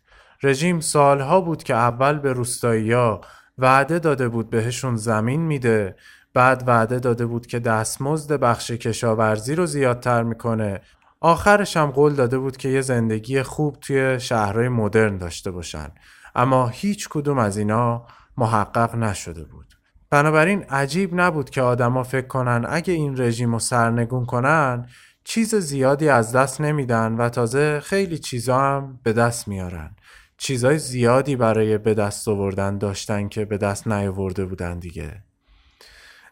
رژیم 0.43 0.79
سالها 0.79 1.41
بود 1.41 1.63
که 1.63 1.73
اول 1.75 2.19
به 2.19 2.33
روستایی‌ها 2.33 3.21
وعده 3.57 3.99
داده 3.99 4.29
بود 4.29 4.49
بهشون 4.49 4.95
زمین 4.95 5.41
میده 5.41 5.95
بعد 6.33 6.63
وعده 6.67 6.99
داده 6.99 7.25
بود 7.25 7.47
که 7.47 7.59
دستمزد 7.59 8.33
بخش 8.33 8.71
کشاورزی 8.71 9.55
رو 9.55 9.65
زیادتر 9.65 10.23
می‌کنه. 10.23 10.81
آخرش 11.23 11.77
هم 11.77 11.91
قول 11.91 12.13
داده 12.13 12.37
بود 12.37 12.57
که 12.57 12.69
یه 12.69 12.81
زندگی 12.81 13.43
خوب 13.43 13.77
توی 13.81 14.19
شهرهای 14.19 14.69
مدرن 14.69 15.17
داشته 15.17 15.51
باشن. 15.51 15.87
اما 16.35 16.67
هیچ 16.67 17.09
کدوم 17.09 17.37
از 17.37 17.57
اینا 17.57 18.05
محقق 18.37 18.95
نشده 18.95 19.43
بود. 19.43 19.73
بنابراین 20.09 20.63
عجیب 20.63 21.09
نبود 21.13 21.49
که 21.49 21.61
آدما 21.61 22.03
فکر 22.03 22.27
کنن 22.27 22.65
اگه 22.69 22.93
این 22.93 23.21
رژیم 23.21 23.53
رو 23.53 23.59
سرنگون 23.59 24.25
کنن 24.25 24.87
چیز 25.23 25.55
زیادی 25.55 26.09
از 26.09 26.31
دست 26.31 26.61
نمیدن 26.61 27.13
و 27.13 27.29
تازه 27.29 27.79
خیلی 27.79 28.17
چیزا 28.17 28.59
هم 28.59 28.99
به 29.03 29.13
دست 29.13 29.47
میارن. 29.47 29.95
چیزای 30.37 30.77
زیادی 30.77 31.35
برای 31.35 31.77
به 31.77 31.93
دست 31.93 32.27
آوردن 32.27 32.77
داشتن 32.77 33.27
که 33.27 33.45
به 33.45 33.57
دست 33.57 33.87
نیاورده 33.87 34.45
بودن 34.45 34.79
دیگه. 34.79 35.23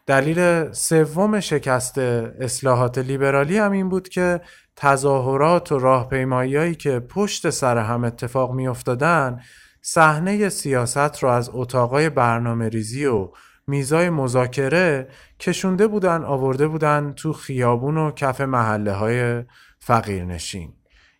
دلیل 0.06 0.72
سوم 0.72 1.40
شکست 1.40 1.98
اصلاحات 1.98 2.98
لیبرالی 2.98 3.58
هم 3.58 3.72
این 3.72 3.88
بود 3.88 4.08
که 4.08 4.40
تظاهرات 4.82 5.72
و 5.72 5.78
راهپیماییایی 5.78 6.74
که 6.74 7.00
پشت 7.00 7.50
سر 7.50 7.78
هم 7.78 8.04
اتفاق 8.04 8.52
می 8.52 8.68
افتادن 8.68 9.40
صحنه 9.82 10.48
سیاست 10.48 11.22
رو 11.22 11.28
از 11.28 11.50
اتاقای 11.52 12.10
برنامه 12.10 12.68
ریزی 12.68 13.06
و 13.06 13.28
میزای 13.66 14.10
مذاکره 14.10 15.08
کشونده 15.40 15.86
بودن 15.86 16.24
آورده 16.24 16.68
بودن 16.68 17.12
تو 17.16 17.32
خیابون 17.32 17.96
و 17.96 18.10
کف 18.10 18.40
محله 18.40 18.92
های 18.92 19.44
فقیرنشین. 19.78 20.72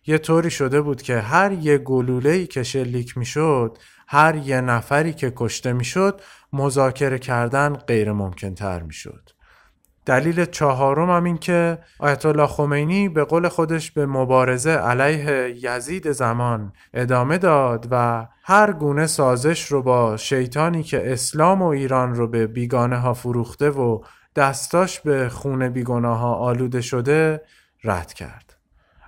یه 0.07 0.17
طوری 0.17 0.49
شده 0.49 0.81
بود 0.81 1.01
که 1.01 1.19
هر 1.19 1.51
یه 1.51 1.77
گلوله‌ای 1.77 2.47
که 2.47 2.63
شلیک 2.63 3.17
می‌شد 3.17 3.77
هر 4.07 4.35
یه 4.35 4.61
نفری 4.61 5.13
که 5.13 5.33
کشته 5.35 5.73
می‌شد 5.73 6.21
مذاکره 6.53 7.19
کردن 7.19 7.73
غیر 7.73 8.11
ممکن 8.11 8.55
تر 8.55 8.81
می‌شد. 8.81 9.29
دلیل 10.05 10.45
چهارم 10.45 11.09
هم 11.09 11.23
این 11.23 11.37
که 11.37 11.77
آیت 11.99 12.25
الله 12.25 12.47
خمینی 12.47 13.09
به 13.09 13.23
قول 13.23 13.47
خودش 13.47 13.91
به 13.91 14.05
مبارزه 14.05 14.71
علیه 14.71 15.55
یزید 15.63 16.11
زمان 16.11 16.73
ادامه 16.93 17.37
داد 17.37 17.87
و 17.91 18.27
هر 18.43 18.73
گونه 18.73 19.07
سازش 19.07 19.65
رو 19.65 19.81
با 19.81 20.17
شیطانی 20.17 20.83
که 20.83 21.13
اسلام 21.13 21.61
و 21.61 21.65
ایران 21.65 22.15
رو 22.15 22.27
به 22.27 22.47
بیگانه 22.47 22.97
ها 22.97 23.13
فروخته 23.13 23.69
و 23.69 24.01
دستاش 24.35 24.99
به 24.99 25.29
خون 25.29 25.69
بیگناه 25.69 26.17
ها 26.17 26.33
آلوده 26.33 26.81
شده 26.81 27.41
رد 27.83 28.13
کرد. 28.13 28.57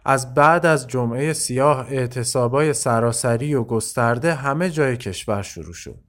از 0.06 0.34
بعد 0.34 0.66
از 0.66 0.88
جمعه 0.88 1.34
سیاه 1.34 1.80
اعتصابای 1.90 2.74
سراسری 2.74 3.56
و 3.56 3.64
گسترده 3.64 4.34
همه 4.34 4.70
جای 4.70 4.98
کشور 4.98 5.42
شروع 5.42 5.74
شد. 5.74 6.00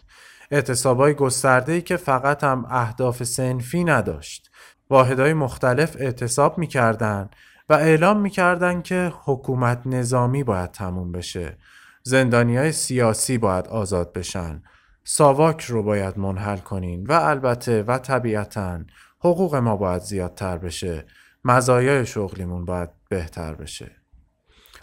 اعتصابای 0.50 1.14
گسترده 1.14 1.72
ای 1.72 1.82
که 1.82 1.96
فقط 1.96 2.44
هم 2.44 2.66
اهداف 2.70 3.22
سنفی 3.22 3.84
نداشت. 3.84 4.50
واحدهای 4.90 5.32
مختلف 5.32 5.96
اعتصاب 5.98 6.58
می‌کردن 6.58 7.30
و 7.68 7.74
اعلام 7.74 8.20
می‌کردن 8.20 8.82
که 8.82 9.12
حکومت 9.24 9.82
نظامی 9.86 10.44
باید 10.44 10.70
تموم 10.70 11.12
بشه. 11.12 11.56
زندانی 12.02 12.56
های 12.56 12.72
سیاسی 12.72 13.38
باید 13.38 13.66
آزاد 13.66 14.12
بشن. 14.12 14.62
ساواک 15.04 15.64
رو 15.64 15.82
باید 15.82 16.18
منحل 16.18 16.56
کنین 16.56 17.06
و 17.06 17.12
البته 17.12 17.82
و 17.82 17.98
طبیعتا 17.98 18.80
حقوق 19.18 19.54
ما 19.54 19.76
باید 19.76 20.02
زیادتر 20.02 20.58
بشه. 20.58 21.04
مزایای 21.44 22.06
شغلیمون 22.06 22.64
باید 22.64 22.90
بهتر 23.08 23.54
بشه. 23.54 23.90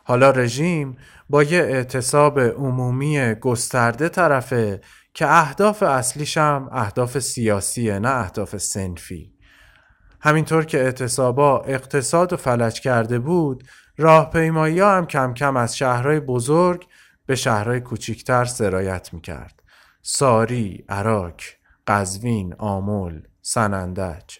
حالا 0.03 0.31
رژیم 0.31 0.97
با 1.29 1.43
یه 1.43 1.59
اعتصاب 1.59 2.39
عمومی 2.39 3.33
گسترده 3.33 4.09
طرفه 4.09 4.81
که 5.13 5.27
اهداف 5.27 5.83
اصلیش 5.83 6.37
هم 6.37 6.69
اهداف 6.71 7.19
سیاسیه 7.19 7.99
نه 7.99 8.09
اهداف 8.09 8.57
سنفی. 8.57 9.32
همینطور 10.25 10.65
که 10.65 10.77
اعتصابا 10.77 11.59
اقتصاد 11.59 12.33
و 12.33 12.37
فلج 12.37 12.81
کرده 12.81 13.19
بود 13.19 13.63
راهپیمایی 13.97 14.79
هم 14.79 15.05
کم 15.05 15.33
کم 15.33 15.57
از 15.57 15.77
شهرهای 15.77 16.19
بزرگ 16.19 16.87
به 17.25 17.35
شهرهای 17.35 17.79
کوچیکتر 17.79 18.45
سرایت 18.45 19.13
می‌کرد 19.13 19.63
ساری، 20.01 20.85
عراق، 20.89 21.33
قزوین، 21.87 22.55
آمول، 22.57 23.21
سنندج 23.41 24.37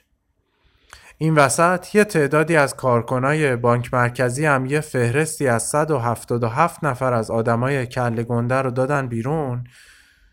این 1.17 1.35
وسط 1.35 1.95
یه 1.95 2.03
تعدادی 2.03 2.55
از 2.55 2.75
کارکنای 2.75 3.55
بانک 3.55 3.93
مرکزی 3.93 4.45
هم 4.45 4.65
یه 4.65 4.79
فهرستی 4.79 5.47
از 5.47 5.63
177 5.63 6.83
نفر 6.83 7.13
از 7.13 7.31
آدمای 7.31 7.85
کل 7.85 8.23
گنده 8.23 8.55
رو 8.55 8.71
دادن 8.71 9.07
بیرون 9.07 9.63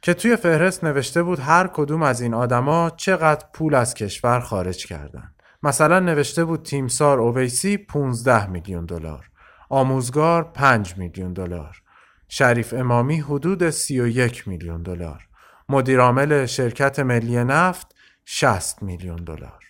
که 0.03 0.15
توی 0.15 0.37
فهرست 0.37 0.85
نوشته 0.85 1.23
بود 1.23 1.39
هر 1.39 1.67
کدوم 1.67 2.03
از 2.03 2.21
این 2.21 2.35
آدما 2.35 2.91
چقدر 2.97 3.47
پول 3.53 3.75
از 3.75 3.95
کشور 3.95 4.41
خارج 4.41 4.87
کردن. 4.87 5.33
مثلا 5.63 6.01
نوشته 6.01 6.45
بود 6.45 6.63
تیمسار 6.63 7.21
اویسی 7.21 7.77
15 7.77 8.47
میلیون 8.47 8.85
دلار، 8.87 9.31
آموزگار 9.69 10.45
5 10.45 10.99
میلیون 10.99 11.33
دلار، 11.33 11.83
شریف 12.29 12.75
امامی 12.75 13.21
حدود 13.21 13.71
31 13.71 14.49
میلیون 14.49 14.83
دلار، 14.83 15.29
مدیرعامل 15.69 16.47
شرکت 16.47 16.99
ملی 16.99 17.45
نفت 17.45 17.95
60 18.25 18.83
میلیون 18.83 19.25
دلار. 19.25 19.65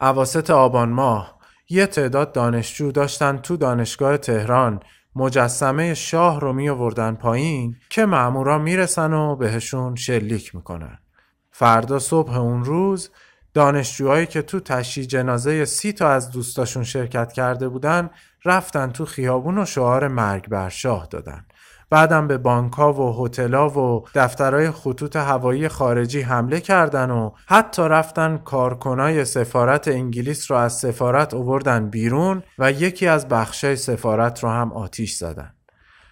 اواسط 0.00 0.50
آبان 0.50 0.88
ماه 0.88 1.38
یه 1.68 1.86
تعداد 1.86 2.32
دانشجو 2.32 2.92
داشتن 2.92 3.36
تو 3.36 3.56
دانشگاه 3.56 4.16
تهران 4.16 4.80
مجسمه 5.16 5.94
شاه 5.94 6.40
رو 6.40 6.52
می 6.52 6.68
آوردن 6.68 7.14
پایین 7.14 7.76
که 7.90 8.06
مامورا 8.06 8.58
می‌رسن 8.58 9.12
و 9.12 9.36
بهشون 9.36 9.94
شلیک 9.94 10.54
می‌کنن. 10.54 10.98
فردا 11.50 11.98
صبح 11.98 12.36
اون 12.36 12.64
روز 12.64 13.10
دانشجوهایی 13.54 14.26
که 14.26 14.42
تو 14.42 14.60
تشییع 14.60 15.06
جنازه 15.06 15.64
سی 15.64 15.92
تا 15.92 16.08
از 16.08 16.30
دوستاشون 16.30 16.84
شرکت 16.84 17.32
کرده 17.32 17.68
بودن 17.68 18.10
رفتن 18.44 18.90
تو 18.90 19.04
خیابون 19.04 19.58
و 19.58 19.64
شعار 19.64 20.08
مرگ 20.08 20.48
بر 20.48 20.68
شاه 20.68 21.06
دادن. 21.10 21.46
بعدم 21.90 22.28
به 22.28 22.38
بانکها 22.38 22.92
و 22.92 23.26
هتل‌ها 23.26 23.68
و 23.68 24.04
دفترهای 24.14 24.70
خطوط 24.70 25.16
هوایی 25.16 25.68
خارجی 25.68 26.20
حمله 26.20 26.60
کردن 26.60 27.10
و 27.10 27.30
حتی 27.46 27.82
رفتن 27.82 28.36
کارکنای 28.36 29.24
سفارت 29.24 29.88
انگلیس 29.88 30.50
رو 30.50 30.56
از 30.56 30.72
سفارت 30.72 31.34
اووردن 31.34 31.90
بیرون 31.90 32.42
و 32.58 32.72
یکی 32.72 33.06
از 33.06 33.28
بخشای 33.28 33.76
سفارت 33.76 34.44
رو 34.44 34.50
هم 34.50 34.72
آتیش 34.72 35.14
زدن. 35.14 35.54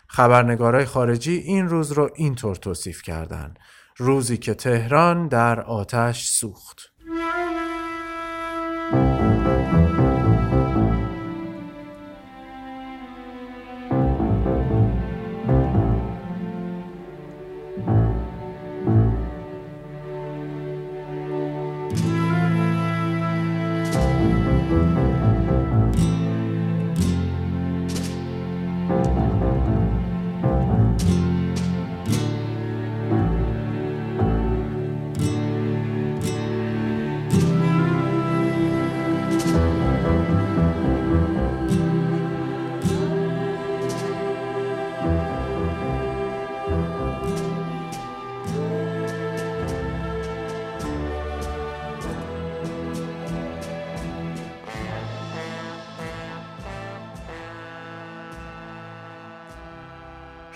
خبرنگارای 0.09 0.85
خارجی 0.85 1.37
این 1.37 1.69
روز 1.69 1.93
رو 1.93 2.11
اینطور 2.15 2.57
توصیف 2.57 3.03
کردن. 3.03 3.55
روزی 3.97 4.37
که 4.37 4.55
تهران 4.55 5.29
در 5.29 5.61
آتش 5.61 6.29
سوخت. 6.29 6.92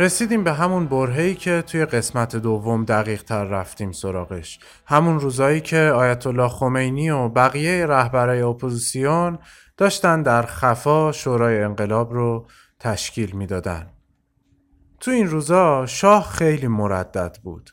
رسیدیم 0.07 0.45
به 0.45 0.53
همون 0.53 0.87
برهه‌ای 0.87 1.35
که 1.35 1.63
توی 1.67 1.85
قسمت 1.85 2.37
دوم 2.37 2.85
دقیق 2.85 3.23
تر 3.23 3.45
رفتیم 3.45 3.93
سراغش 3.93 4.59
همون 4.87 5.21
روزایی 5.21 5.61
که 5.61 5.79
آیت 5.79 6.27
الله 6.27 6.49
خمینی 6.49 7.11
و 7.11 7.29
بقیه 7.29 7.87
رهبرای 7.87 8.43
اپوزیسیون 8.43 9.39
داشتن 9.77 10.23
در 10.23 10.43
خفا 10.43 11.13
شورای 11.13 11.63
انقلاب 11.63 12.13
رو 12.13 12.47
تشکیل 12.81 13.37
می‌دادن. 13.37 13.87
تو 15.01 15.11
این 15.11 15.27
روزا 15.27 15.87
شاه 15.87 16.31
خیلی 16.31 16.69
مردد 16.69 17.37
بود. 17.43 17.71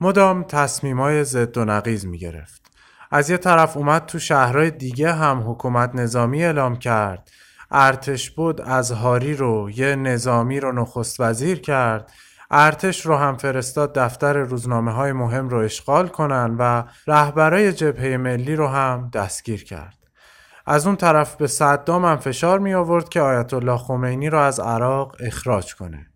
مدام 0.00 0.42
تصمیمای 0.42 1.24
ضد 1.24 1.58
و 1.58 1.64
نقیز 1.64 2.06
می 2.06 2.18
گرفت. 2.18 2.72
از 3.10 3.30
یه 3.30 3.36
طرف 3.36 3.76
اومد 3.76 4.06
تو 4.06 4.18
شهرهای 4.18 4.70
دیگه 4.70 5.12
هم 5.12 5.50
حکومت 5.50 5.94
نظامی 5.94 6.44
اعلام 6.44 6.76
کرد 6.76 7.30
ارتش 7.70 8.30
بود 8.30 8.60
از 8.60 8.92
هاری 8.92 9.34
رو 9.34 9.70
یه 9.70 9.96
نظامی 9.96 10.60
رو 10.60 10.72
نخست 10.72 11.20
وزیر 11.20 11.60
کرد 11.60 12.12
ارتش 12.50 13.06
رو 13.06 13.16
هم 13.16 13.36
فرستاد 13.36 13.94
دفتر 13.98 14.32
روزنامه 14.36 14.92
های 14.92 15.12
مهم 15.12 15.48
رو 15.48 15.58
اشغال 15.58 16.08
کنن 16.08 16.56
و 16.58 16.82
رهبرای 17.06 17.72
جبهه 17.72 18.16
ملی 18.16 18.56
رو 18.56 18.66
هم 18.66 19.10
دستگیر 19.14 19.64
کرد. 19.64 19.96
از 20.66 20.86
اون 20.86 20.96
طرف 20.96 21.36
به 21.36 21.46
صدام 21.46 22.04
هم 22.04 22.16
فشار 22.16 22.58
می 22.58 22.74
آورد 22.74 23.08
که 23.08 23.20
آیت 23.20 23.54
الله 23.54 23.76
خمینی 23.76 24.30
رو 24.30 24.38
از 24.38 24.60
عراق 24.60 25.16
اخراج 25.20 25.74
کنه. 25.74 26.06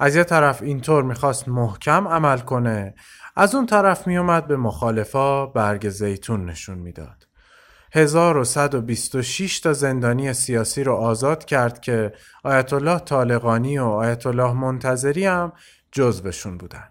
از 0.00 0.16
یه 0.16 0.24
طرف 0.24 0.62
اینطور 0.62 1.02
می‌خواست 1.02 1.48
محکم 1.48 2.08
عمل 2.08 2.38
کنه 2.38 2.94
از 3.36 3.54
اون 3.54 3.66
طرف 3.66 4.06
میومد 4.06 4.46
به 4.46 4.56
مخالفا 4.56 5.46
برگ 5.46 5.88
زیتون 5.88 6.44
نشون 6.44 6.78
می‌داد. 6.78 7.19
1126 7.92 9.60
تا 9.60 9.72
زندانی 9.72 10.32
سیاسی 10.32 10.84
رو 10.84 10.94
آزاد 10.94 11.44
کرد 11.44 11.80
که 11.80 12.12
آیت 12.44 12.72
الله 12.72 12.98
طالقانی 12.98 13.78
و 13.78 13.84
آیت 13.84 14.26
الله 14.26 14.52
منتظری 14.52 15.26
هم 15.26 15.52
جزبشون 15.92 16.58
بودن. 16.58 16.88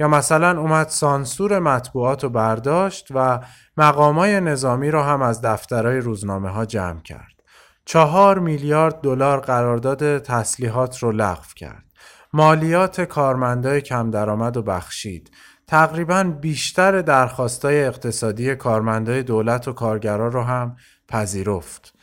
یا 0.00 0.08
مثلا 0.08 0.60
اومد 0.60 0.88
سانسور 0.88 1.58
مطبوعات 1.58 2.24
رو 2.24 2.30
برداشت 2.30 3.08
و 3.10 3.40
مقامای 3.76 4.40
نظامی 4.40 4.90
رو 4.90 5.02
هم 5.02 5.22
از 5.22 5.40
دفترهای 5.42 5.98
روزنامه 5.98 6.50
ها 6.50 6.64
جمع 6.64 7.00
کرد. 7.00 7.42
چهار 7.84 8.38
میلیارد 8.38 9.00
دلار 9.00 9.40
قرارداد 9.40 10.18
تسلیحات 10.18 10.98
رو 10.98 11.12
لغو 11.12 11.44
کرد. 11.56 11.84
مالیات 12.32 13.00
کارمندای 13.00 13.80
کم 13.80 14.10
درآمد 14.10 14.56
و 14.56 14.62
بخشید. 14.62 15.30
تقریبا 15.72 16.24
بیشتر 16.24 17.02
درخواستای 17.02 17.84
اقتصادی 17.84 18.56
کارمندای 18.56 19.22
دولت 19.22 19.68
و 19.68 19.72
کارگرا 19.72 20.28
رو 20.28 20.42
هم 20.42 20.76
پذیرفت. 21.08 21.94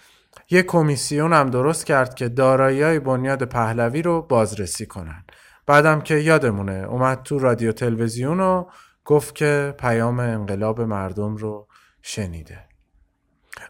یک 0.49 0.65
کمیسیون 0.65 1.33
هم 1.33 1.49
درست 1.49 1.85
کرد 1.85 2.15
که 2.15 2.29
دارایی 2.29 2.99
بنیاد 2.99 3.43
پهلوی 3.43 4.01
رو 4.01 4.21
بازرسی 4.21 4.85
کنن. 4.85 5.23
بعدم 5.65 6.01
که 6.01 6.15
یادمونه 6.15 6.87
اومد 6.89 7.23
تو 7.23 7.39
رادیو 7.39 7.71
تلویزیون 7.71 8.39
و 8.39 8.65
گفت 9.05 9.35
که 9.35 9.75
پیام 9.79 10.19
انقلاب 10.19 10.81
مردم 10.81 11.35
رو 11.35 11.67
شنیده. 12.01 12.59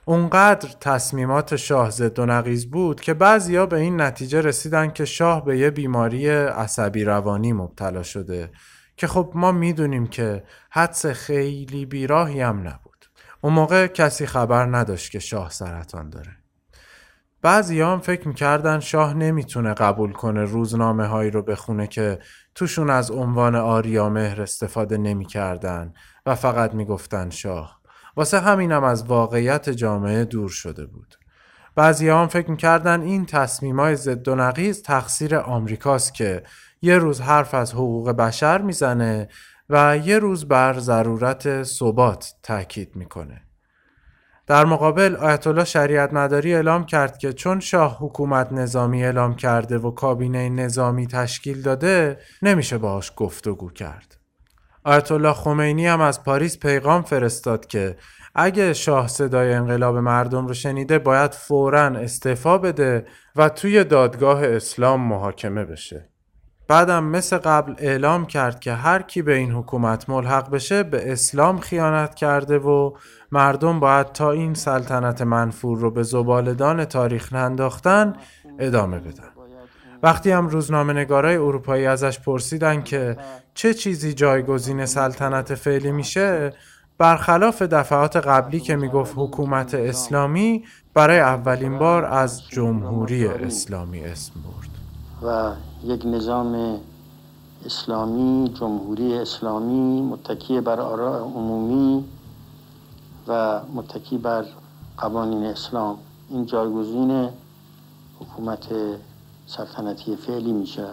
اونقدر 0.06 0.70
تصمیمات 0.82 1.56
شاه 1.56 1.90
ضد 1.90 2.20
و 2.20 2.26
نقیز 2.26 2.70
بود 2.70 3.02
که 3.02 3.14
بعضیا 3.14 3.66
به 3.66 3.78
این 3.78 4.02
نتیجه 4.02 4.42
رسیدن 4.42 4.92
که 4.92 5.06
شاه 5.06 5.46
به 5.46 5.58
یه 5.58 5.70
بیماری 5.70 6.30
عصبی 6.30 7.04
روانی 7.04 7.54
مبتلا 7.54 8.04
شده 8.04 8.52
که 9.00 9.08
خب 9.08 9.32
ما 9.36 9.52
می‌دونیم 9.52 10.08
که 10.08 10.44
حدس 10.70 11.06
خیلی 11.06 11.86
بیراهی 11.86 12.42
هم 12.42 12.68
نبود. 12.68 13.06
اون 13.42 13.54
موقع 13.54 13.88
کسی 13.88 14.26
خبر 14.26 14.66
نداشت 14.66 15.12
که 15.12 15.20
شاه 15.20 15.50
سرطان 15.50 16.10
داره. 16.10 16.32
بعضی 17.42 17.82
هم 17.82 18.00
فکر 18.00 18.28
می‌کردن 18.28 18.80
شاه 18.80 19.14
نمی‌تونه 19.14 19.74
قبول 19.74 20.12
کنه 20.12 20.44
روزنامه 20.44 21.06
هایی 21.06 21.32
رو 21.32 21.42
بخونه 21.44 21.88
که 21.88 22.20
توشون 22.56 22.90
از 22.90 23.12
عنوان 23.12 23.56
آریا 23.56 24.10
مهر 24.10 24.42
استفاده 24.42 24.98
نمی‌کردن 24.98 25.94
و 26.26 26.36
فقط 26.36 26.74
می‌گفتن 26.74 27.30
شاه. 27.30 27.82
واسه 28.16 28.40
همینم 28.40 28.84
از 28.84 29.04
واقعیت 29.04 29.70
جامعه 29.70 30.26
دور 30.26 30.50
شده 30.50 30.86
بود. 30.86 31.16
بعضی 31.76 32.10
هم 32.10 32.28
فکر 32.28 32.52
می‌کردن 32.52 33.02
این 33.02 33.26
تصمیمای 33.26 33.96
ضد 33.96 34.28
و 34.28 34.36
نقیز 34.36 34.84
تقصیر 34.84 35.36
آمریکاست 35.36 36.14
که 36.14 36.44
یه 36.82 36.98
روز 36.98 37.22
حرف 37.22 37.54
از 37.54 37.74
حقوق 37.74 38.10
بشر 38.12 38.62
می‌زنه 38.62 39.28
و 39.70 39.98
یه 39.98 40.20
روز 40.20 40.48
بر 40.48 40.80
ضرورت 40.80 41.64
ثبات 41.64 42.34
تاکید 42.44 42.96
می‌کنه. 42.96 43.42
در 44.48 44.66
مقابل 44.66 45.16
آیت 45.16 45.48
الله 45.48 45.66
شریعت 45.66 46.14
مداری 46.14 46.54
اعلام 46.56 46.86
کرد 46.86 47.18
که 47.18 47.34
چون 47.34 47.60
شاه 47.60 47.98
حکومت 48.00 48.52
نظامی 48.52 49.04
اعلام 49.04 49.36
کرده 49.36 49.78
و 49.78 49.92
کابینه 49.92 50.50
نظامی 50.50 51.08
تشکیل 51.08 51.62
داده 51.62 52.20
نمیشه 52.42 52.78
باهاش 52.78 53.14
گفتگو 53.16 53.70
کرد. 53.70 54.18
آیت 54.84 55.12
الله 55.12 55.34
خمینی 55.34 55.88
هم 55.88 56.02
از 56.02 56.24
پاریس 56.24 56.60
پیغام 56.60 57.02
فرستاد 57.02 57.66
که 57.66 57.98
اگه 58.36 58.74
شاه 58.74 59.08
صدای 59.08 59.54
انقلاب 59.54 59.98
مردم 59.98 60.48
رو 60.48 60.54
شنیده 60.54 61.00
باید 61.00 61.32
فورا 61.32 61.82
استعفا 61.82 62.58
بده 62.58 63.06
و 63.36 63.50
توی 63.50 63.84
دادگاه 63.84 64.46
اسلام 64.46 65.02
محاکمه 65.02 65.66
بشه 65.66 66.09
بعدم 66.70 67.04
مثل 67.04 67.38
قبل 67.38 67.74
اعلام 67.78 68.26
کرد 68.26 68.60
که 68.60 68.74
هر 68.74 69.02
کی 69.02 69.22
به 69.22 69.36
این 69.36 69.52
حکومت 69.52 70.10
ملحق 70.10 70.50
بشه 70.50 70.84
به 70.84 71.12
اسلام 71.12 71.60
خیانت 71.60 72.16
کرده 72.16 72.58
و 72.58 72.92
مردم 73.32 73.80
باید 73.80 74.12
تا 74.12 74.32
این 74.32 74.54
سلطنت 74.54 75.22
منفور 75.22 75.78
رو 75.78 75.92
به 75.92 76.04
زبالدان 76.04 76.86
تاریخ 76.86 77.34
ننداختن 77.34 78.14
ادامه 78.60 79.00
بدن. 79.00 79.30
وقتی 80.04 80.32
هم 80.32 80.48
روزنامه 80.48 80.94
نگارای 80.94 81.36
اروپایی 81.36 81.86
ازش 81.86 82.20
پرسیدن 82.20 82.82
که 82.82 83.18
چه 83.54 83.74
چیزی 83.74 84.14
جایگزین 84.14 84.86
سلطنت 84.86 85.56
فعلی 85.56 85.92
میشه 85.92 86.54
برخلاف 86.98 87.62
دفعات 87.62 88.18
قبلی 88.18 88.60
که 88.60 88.76
می‌گفت 88.76 89.14
حکومت 89.16 89.74
اسلامی 89.74 90.64
برای 90.94 91.20
اولین 91.20 91.78
بار 91.78 92.06
از 92.06 92.50
جمهوری 92.50 93.28
اسلامی 93.28 94.04
اسم 94.04 94.34
برد. 94.34 94.69
و 95.24 95.52
یک 95.84 96.06
نظام 96.06 96.80
اسلامی 97.66 98.54
جمهوری 98.60 99.18
اسلامی 99.18 100.02
متکی 100.02 100.62
بر 100.62 100.80
آراء 100.80 101.20
عمومی 101.20 102.06
و 103.28 103.62
متکی 103.74 104.18
بر 104.18 104.46
قوانین 104.98 105.46
اسلام. 105.46 105.98
این 106.30 106.46
جایگزین 106.46 107.30
حکومت 108.20 108.68
سلطنتی 109.46 110.16
فعلی 110.16 110.54
میشه. 110.54 110.86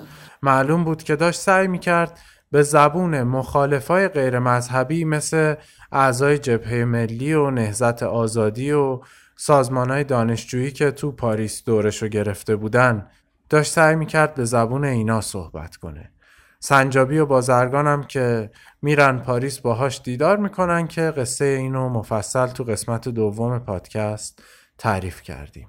معلوم 0.43 0.85
بود 0.85 1.03
که 1.03 1.17
داشت 1.17 1.41
سعی 1.41 1.69
می‌کرد 1.69 2.19
به 2.51 2.63
زبون 2.63 3.23
مخالفای 3.23 4.09
غیر 4.09 4.39
مذهبی 4.39 5.05
مثل 5.05 5.55
اعضای 5.93 6.39
جبهه 6.39 6.85
ملی 6.85 7.33
و 7.35 7.51
نهزت 7.51 8.03
آزادی 8.03 8.73
و 8.73 9.01
سازمان 9.37 9.91
های 9.91 10.05
دانشجویی 10.05 10.71
که 10.71 10.91
تو 10.91 11.13
پاریس 11.13 11.65
دورشو 11.65 12.09
گرفته 12.09 12.57
بودن 12.57 13.07
داشت 13.49 13.73
سعی 13.73 13.97
می‌کرد 13.97 14.35
به 14.35 14.45
زبون 14.45 14.85
اینا 14.85 15.21
صحبت 15.21 15.77
کنه. 15.77 16.13
سنجابی 16.61 17.19
و 17.19 17.27
بازرگانم 17.27 18.03
که 18.03 18.51
میرن 18.83 19.19
پاریس 19.19 19.59
باهاش 19.59 20.01
دیدار 20.05 20.37
می‌کنن 20.37 20.87
که 20.87 21.03
قصه 21.03 21.45
اینو 21.45 21.89
مفصل 21.89 22.47
تو 22.47 22.65
قسمت 22.65 23.09
دوم 23.09 23.59
پادکست 23.59 24.43
تعریف 24.79 25.23
کردیم. 25.23 25.69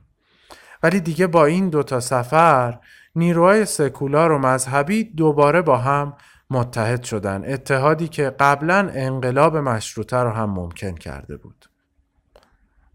ولی 0.83 0.99
دیگه 0.99 1.27
با 1.27 1.45
این 1.45 1.69
دوتا 1.69 1.99
سفر 1.99 2.79
نیروهای 3.15 3.65
سکولار 3.65 4.31
و 4.31 4.37
مذهبی 4.37 5.03
دوباره 5.03 5.61
با 5.61 5.77
هم 5.77 6.13
متحد 6.49 7.03
شدن. 7.03 7.53
اتحادی 7.53 8.07
که 8.07 8.29
قبلا 8.29 8.89
انقلاب 8.93 9.57
مشروطه 9.57 10.17
رو 10.17 10.29
هم 10.29 10.49
ممکن 10.49 10.95
کرده 10.95 11.37
بود. 11.37 11.65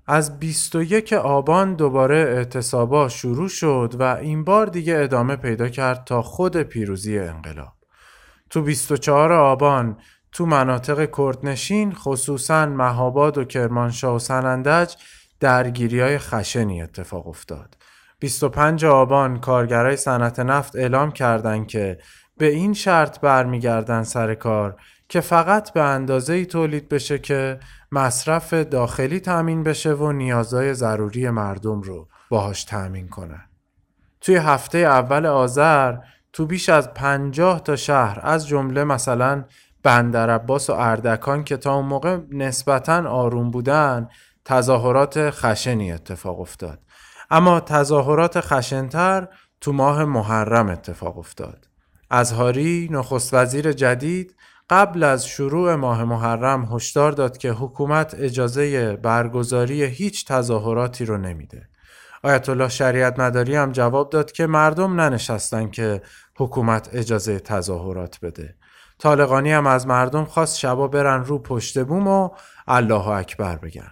از 0.06 0.38
21 0.38 1.12
آبان 1.12 1.74
دوباره 1.74 2.16
اعتصابا 2.16 3.08
شروع 3.08 3.48
شد 3.48 3.94
و 3.98 4.02
این 4.02 4.44
بار 4.44 4.66
دیگه 4.66 4.98
ادامه 4.98 5.36
پیدا 5.36 5.68
کرد 5.68 6.04
تا 6.04 6.22
خود 6.22 6.56
پیروزی 6.56 7.18
انقلاب. 7.18 7.72
تو 8.50 8.62
24 8.62 9.32
آبان 9.32 9.96
تو 10.32 10.46
مناطق 10.46 11.08
کردنشین 11.16 11.92
خصوصا 11.92 12.66
مهاباد 12.66 13.38
و 13.38 13.44
کرمانشاه 13.44 14.14
و 14.14 14.18
سنندج 14.18 14.94
درگیری 15.40 16.00
های 16.00 16.18
خشنی 16.18 16.82
اتفاق 16.82 17.26
افتاد. 17.26 17.76
25 18.18 18.84
آبان 18.84 19.40
کارگرای 19.40 19.96
صنعت 19.96 20.40
نفت 20.40 20.76
اعلام 20.76 21.12
کردند 21.12 21.66
که 21.66 21.98
به 22.38 22.46
این 22.46 22.74
شرط 22.74 23.20
برمیگردن 23.20 24.02
سر 24.02 24.34
کار 24.34 24.76
که 25.12 25.20
فقط 25.20 25.72
به 25.72 25.82
اندازه 25.82 26.32
ای 26.32 26.46
تولید 26.46 26.88
بشه 26.88 27.18
که 27.18 27.60
مصرف 27.92 28.54
داخلی 28.54 29.20
تأمین 29.20 29.62
بشه 29.62 29.92
و 29.94 30.12
نیازهای 30.12 30.74
ضروری 30.74 31.30
مردم 31.30 31.80
رو 31.80 32.08
باهاش 32.28 32.64
تأمین 32.64 33.08
کنن. 33.08 33.44
توی 34.20 34.36
هفته 34.36 34.78
اول 34.78 35.26
آذر 35.26 35.96
تو 36.32 36.46
بیش 36.46 36.68
از 36.68 36.94
پنجاه 36.94 37.62
تا 37.62 37.76
شهر 37.76 38.20
از 38.22 38.46
جمله 38.46 38.84
مثلا 38.84 39.44
بندر 39.82 40.30
عباس 40.30 40.70
و 40.70 40.72
اردکان 40.72 41.44
که 41.44 41.56
تا 41.56 41.74
اون 41.74 41.86
موقع 41.86 42.18
نسبتا 42.30 43.08
آروم 43.08 43.50
بودن 43.50 44.08
تظاهرات 44.44 45.30
خشنی 45.30 45.92
اتفاق 45.92 46.40
افتاد 46.40 46.78
اما 47.30 47.60
تظاهرات 47.60 48.40
خشنتر 48.40 49.28
تو 49.60 49.72
ماه 49.72 50.04
محرم 50.04 50.68
اتفاق 50.68 51.18
افتاد 51.18 51.68
ازهاری 52.10 52.88
نخست 52.90 53.34
وزیر 53.34 53.72
جدید 53.72 54.34
قبل 54.72 55.02
از 55.02 55.26
شروع 55.26 55.74
ماه 55.74 56.04
محرم 56.04 56.68
هشدار 56.72 57.12
داد 57.12 57.36
که 57.36 57.50
حکومت 57.50 58.14
اجازه 58.18 58.96
برگزاری 58.96 59.84
هیچ 59.84 60.26
تظاهراتی 60.26 61.04
رو 61.04 61.18
نمیده. 61.18 61.68
آیت 62.22 62.48
الله 62.48 62.68
شریعت 62.68 63.20
مداری 63.20 63.56
هم 63.56 63.72
جواب 63.72 64.10
داد 64.10 64.32
که 64.32 64.46
مردم 64.46 65.00
ننشستن 65.00 65.70
که 65.70 66.02
حکومت 66.36 66.88
اجازه 66.92 67.38
تظاهرات 67.38 68.18
بده. 68.22 68.54
طالقانی 68.98 69.52
هم 69.52 69.66
از 69.66 69.86
مردم 69.86 70.24
خواست 70.24 70.58
شبا 70.58 70.88
برن 70.88 71.24
رو 71.24 71.38
پشت 71.38 71.84
بوم 71.84 72.08
و 72.08 72.28
الله 72.68 73.08
اکبر 73.08 73.56
بگن. 73.56 73.90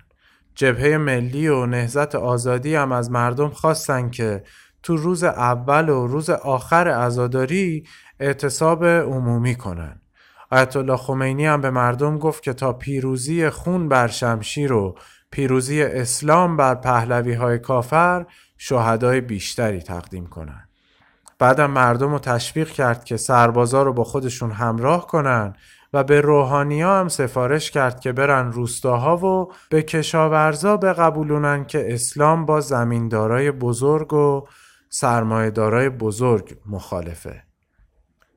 جبهه 0.54 0.96
ملی 0.96 1.48
و 1.48 1.66
نهزت 1.66 2.14
آزادی 2.14 2.74
هم 2.74 2.92
از 2.92 3.10
مردم 3.10 3.48
خواستن 3.48 4.10
که 4.10 4.42
تو 4.82 4.96
روز 4.96 5.24
اول 5.24 5.88
و 5.88 6.06
روز 6.06 6.30
آخر 6.30 6.88
عزاداری 6.88 7.84
اعتصاب 8.20 8.84
عمومی 8.84 9.54
کنن. 9.54 10.00
آیت 10.50 10.76
الله 10.76 10.96
خمینی 10.96 11.46
هم 11.46 11.60
به 11.60 11.70
مردم 11.70 12.18
گفت 12.18 12.42
که 12.42 12.52
تا 12.52 12.72
پیروزی 12.72 13.50
خون 13.50 13.88
بر 13.88 14.08
شمشیر 14.08 14.72
و 14.72 14.94
پیروزی 15.30 15.82
اسلام 15.82 16.56
بر 16.56 16.74
پهلوی 16.74 17.32
های 17.32 17.58
کافر 17.58 18.26
شهدای 18.58 19.20
بیشتری 19.20 19.82
تقدیم 19.82 20.26
کنند. 20.26 20.68
بعدم 21.38 21.70
مردم 21.70 22.12
رو 22.12 22.18
تشویق 22.18 22.68
کرد 22.68 23.04
که 23.04 23.16
سربازا 23.16 23.82
رو 23.82 23.92
با 23.92 24.04
خودشون 24.04 24.50
همراه 24.50 25.06
کنن 25.06 25.54
و 25.92 26.04
به 26.04 26.20
روحانی 26.20 26.82
هم 26.82 27.08
سفارش 27.08 27.70
کرد 27.70 28.00
که 28.00 28.12
برن 28.12 28.52
روستاها 28.52 29.16
و 29.16 29.52
به 29.70 29.82
کشاورزا 29.82 30.76
بقبولونن 30.76 31.64
که 31.64 31.94
اسلام 31.94 32.46
با 32.46 32.60
زمیندارای 32.60 33.50
بزرگ 33.50 34.12
و 34.12 34.46
سرمایهدارای 34.88 35.88
بزرگ 35.88 36.56
مخالفه. 36.66 37.42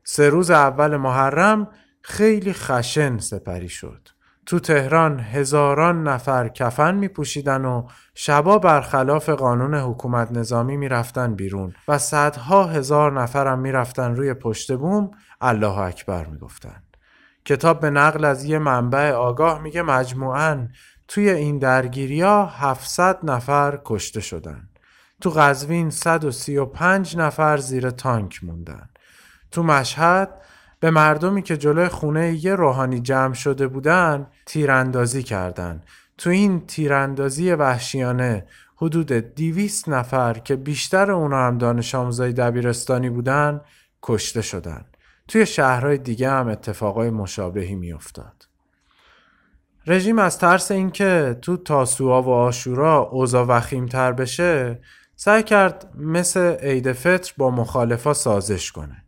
سه 0.03 0.29
روز 0.29 0.51
اول 0.51 0.97
محرم 0.97 1.67
خیلی 2.03 2.53
خشن 2.53 3.17
سپری 3.17 3.69
شد. 3.69 4.09
تو 4.45 4.59
تهران 4.59 5.19
هزاران 5.19 6.03
نفر 6.07 6.47
کفن 6.47 6.95
می 6.95 7.07
پوشیدن 7.07 7.65
و 7.65 7.87
شبا 8.15 8.57
برخلاف 8.57 9.29
قانون 9.29 9.75
حکومت 9.75 10.31
نظامی 10.31 10.77
می 10.77 10.89
رفتن 10.89 11.35
بیرون 11.35 11.73
و 11.87 11.97
صدها 11.97 12.63
هزار 12.63 13.21
نفرم 13.21 13.59
می 13.59 13.71
رفتن 13.71 14.15
روی 14.15 14.33
پشت 14.33 14.71
بوم 14.71 15.11
الله 15.41 15.77
اکبر 15.77 16.25
می 16.25 16.37
گفتن. 16.37 16.83
کتاب 17.45 17.79
به 17.79 17.89
نقل 17.89 18.25
از 18.25 18.45
یه 18.45 18.59
منبع 18.59 19.11
آگاه 19.11 19.61
میگه 19.61 19.81
مجموعاً 19.81 20.67
توی 21.07 21.29
این 21.29 21.59
درگیری 21.59 22.21
ها 22.21 22.45
700 22.45 23.19
نفر 23.23 23.79
کشته 23.85 24.21
شدن. 24.21 24.69
تو 25.21 25.29
قزوین 25.29 25.89
135 25.89 27.17
نفر 27.17 27.57
زیر 27.57 27.89
تانک 27.89 28.43
موندن. 28.43 28.89
تو 29.51 29.63
مشهد 29.63 30.29
به 30.83 30.91
مردمی 30.91 31.41
که 31.41 31.57
جلوی 31.57 31.87
خونه 31.87 32.33
یه 32.45 32.55
روحانی 32.55 32.99
جمع 32.99 33.33
شده 33.33 33.67
بودن 33.67 34.27
تیراندازی 34.45 35.23
کردند. 35.23 35.85
تو 36.17 36.29
این 36.29 36.65
تیراندازی 36.67 37.51
وحشیانه 37.51 38.45
حدود 38.75 39.13
دیویست 39.13 39.89
نفر 39.89 40.33
که 40.33 40.55
بیشتر 40.55 41.11
اونا 41.11 41.47
هم 41.47 41.57
دانش 41.57 41.95
آموزای 41.95 42.33
دبیرستانی 42.33 43.09
بودن 43.09 43.61
کشته 44.01 44.41
شدن. 44.41 44.85
توی 45.27 45.45
شهرهای 45.45 45.97
دیگه 45.97 46.29
هم 46.29 46.47
اتفاقای 46.47 47.09
مشابهی 47.09 47.75
میافتاد. 47.75 48.47
رژیم 49.87 50.19
از 50.19 50.39
ترس 50.39 50.71
اینکه 50.71 51.37
تو 51.41 51.57
تاسوعا 51.57 52.21
و 52.21 52.29
آشورا 52.29 52.99
اوضاع 52.99 53.45
وخیمتر 53.45 54.11
بشه 54.11 54.81
سعی 55.15 55.43
کرد 55.43 55.91
مثل 55.97 56.55
عید 56.55 56.91
فطر 56.91 57.33
با 57.37 57.51
مخالفا 57.51 58.13
سازش 58.13 58.71
کنه. 58.71 59.02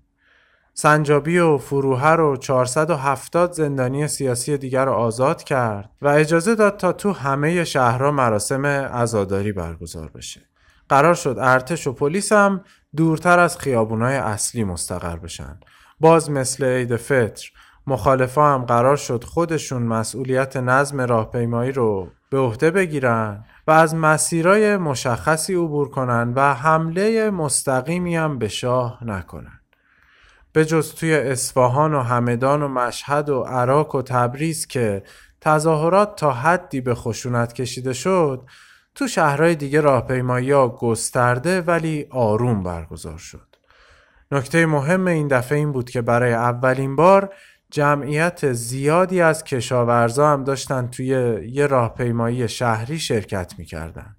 سنجابی 0.78 1.38
و 1.38 1.58
فروهر 1.58 2.22
و 2.22 2.38
470 2.38 3.52
زندانی 3.52 4.08
سیاسی 4.08 4.58
دیگر 4.58 4.86
رو 4.86 4.92
آزاد 4.92 5.44
کرد 5.44 5.90
و 6.02 6.08
اجازه 6.08 6.56
داد 6.56 6.78
تا 6.78 6.94
تو 6.94 7.12
همه 7.12 7.64
شهرها 7.64 8.12
مراسم 8.12 8.66
عزاداری 8.66 9.52
برگزار 9.52 10.12
بشه. 10.16 10.42
قرار 10.90 11.14
شد 11.14 11.38
ارتش 11.40 11.88
و 11.88 11.94
پلیس 11.94 12.32
هم 12.32 12.64
دورتر 12.96 13.40
از 13.40 13.58
خیابونای 13.58 14.16
اصلی 14.16 14.64
مستقر 14.64 15.16
بشن. 15.16 15.60
باز 16.00 16.32
مثل 16.32 16.66
عید 16.66 16.96
فطر 16.96 17.52
مخالفا 17.88 18.54
هم 18.54 18.66
قرار 18.66 18.96
شد 18.98 19.24
خودشون 19.24 19.82
مسئولیت 19.84 20.58
نظم 20.58 21.02
راهپیمایی 21.02 21.72
رو 21.72 22.08
به 22.30 22.38
عهده 22.38 22.72
بگیرن 22.72 23.46
و 23.68 23.72
از 23.72 23.96
مسیرهای 23.96 24.78
مشخصی 24.78 25.56
عبور 25.56 25.90
کنن 25.90 26.34
و 26.36 26.54
حمله 26.54 27.30
مستقیمی 27.30 28.16
هم 28.16 28.40
به 28.40 28.48
شاه 28.48 29.04
نکنن. 29.06 29.60
به 30.56 30.66
جز 30.66 30.94
توی 30.94 31.14
اصفهان 31.14 31.94
و 31.94 32.02
همدان 32.02 32.64
و 32.64 32.68
مشهد 32.68 33.30
و 33.30 33.42
عراق 33.42 33.96
و 33.96 34.02
تبریز 34.02 34.68
که 34.68 35.04
تظاهرات 35.42 36.16
تا 36.16 36.32
حدی 36.32 36.82
به 36.82 36.96
خشونت 36.96 37.54
کشیده 37.54 37.94
شد 37.94 38.44
تو 38.96 39.08
شهرهای 39.08 39.56
دیگه 39.56 39.82
راهپیمایی 39.82 40.54
گسترده 40.80 41.62
ولی 41.62 42.08
آروم 42.10 42.64
برگزار 42.64 43.18
شد. 43.18 43.56
نکته 44.32 44.66
مهم 44.66 45.08
این 45.08 45.28
دفعه 45.28 45.58
این 45.58 45.72
بود 45.72 45.90
که 45.90 46.02
برای 46.02 46.34
اولین 46.34 46.96
بار 46.96 47.34
جمعیت 47.72 48.54
زیادی 48.54 49.22
از 49.22 49.44
کشاورزا 49.44 50.30
هم 50.30 50.44
داشتن 50.44 50.88
توی 50.88 51.08
یه 51.52 51.68
راهپیمایی 51.68 52.48
شهری 52.48 53.00
شرکت 53.00 53.54
می‌کردن. 53.58 54.16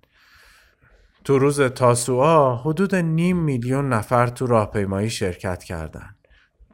تو 1.25 1.39
روز 1.39 1.61
تاسوعا 1.61 2.57
حدود 2.57 2.95
نیم 2.95 3.37
میلیون 3.37 3.89
نفر 3.89 4.27
تو 4.27 4.47
راهپیمایی 4.47 5.11
شرکت 5.11 5.65
کردند. 5.65 6.16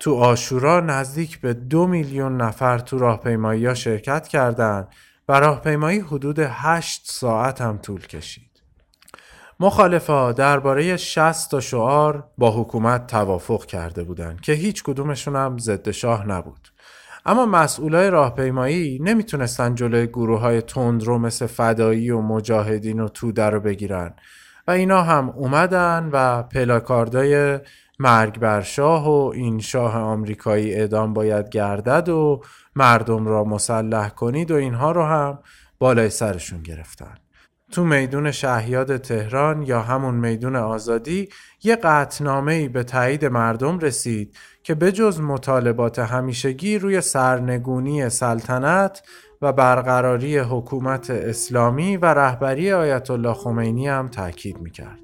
تو 0.03 0.15
آشورا 0.15 0.81
نزدیک 0.81 1.41
به 1.41 1.55
دو 1.55 1.87
میلیون 1.87 2.37
نفر 2.37 2.79
تو 2.79 2.99
راهپیمایی 2.99 3.67
ها 3.67 3.75
شرکت 3.75 4.29
کردند 4.29 4.89
و 5.29 5.41
راهپیمایی 5.41 5.99
حدود 6.01 6.39
هشت 6.39 7.03
ساعت 7.05 7.61
هم 7.61 7.79
طول 7.79 8.07
کشید. 8.07 8.63
مخالفا 9.61 10.33
درباره 10.33 10.97
60 10.97 11.51
تا 11.51 11.61
شعار 11.61 12.25
با 12.39 12.51
حکومت 12.51 13.07
توافق 13.07 13.65
کرده 13.65 14.05
بودند 14.05 14.41
که 14.41 14.53
هیچ 14.53 14.83
کدومشون 14.83 15.37
هم 15.37 15.59
ضد 15.59 15.91
شاه 15.91 16.27
نبود. 16.27 16.69
اما 17.27 17.47
مسئولای 17.47 18.11
راهپیمایی 18.11 18.99
نمی‌تونستن 19.03 19.75
جلوی 19.75 20.07
گروه 20.07 20.41
های 20.41 20.63
تند 20.63 21.03
رو 21.03 21.19
مثل 21.19 21.47
فدایی 21.47 22.11
و 22.11 22.21
مجاهدین 22.21 23.01
و 23.01 23.09
توده 23.09 23.51
رو 23.51 23.61
بگیرن 23.61 24.15
و 24.69 24.71
اینا 24.71 25.03
هم 25.03 25.31
اومدن 25.31 26.11
و 26.13 26.43
پلاکاردای 26.43 27.59
مرگ 28.03 28.39
بر 28.39 28.61
شاه 28.61 29.09
و 29.09 29.31
این 29.35 29.61
شاه 29.61 29.97
آمریکایی 29.97 30.75
اعدام 30.75 31.15
باید 31.15 31.49
گردد 31.49 32.09
و 32.09 32.41
مردم 32.77 33.27
را 33.27 33.45
مسلح 33.45 34.09
کنید 34.09 34.51
و 34.51 34.55
اینها 34.55 34.93
رو 34.93 35.03
هم 35.03 35.39
بالای 35.79 36.11
سرشون 36.11 36.63
گرفتن 36.63 37.15
تو 37.71 37.85
میدون 37.85 38.31
شهیاد 38.31 38.97
تهران 38.97 39.63
یا 39.63 39.83
همون 39.83 40.15
میدون 40.15 40.57
آزادی 40.57 41.29
یه 41.65 41.77
قطنامه 41.77 42.69
به 42.69 42.85
تایید 42.85 43.25
مردم 43.25 43.79
رسید 43.79 44.37
که 44.63 44.75
بجز 44.75 45.21
مطالبات 45.21 45.99
همیشگی 45.99 46.79
روی 46.79 47.01
سرنگونی 47.01 48.09
سلطنت 48.09 49.03
و 49.43 49.53
برقراری 49.53 50.39
حکومت 50.39 51.11
اسلامی 51.11 51.97
و 51.97 52.05
رهبری 52.05 52.73
آیت 52.73 53.11
الله 53.11 53.35
خمینی 53.35 53.89
هم 53.89 54.09
تاکید 54.09 54.59
می‌کرد. 54.61 54.99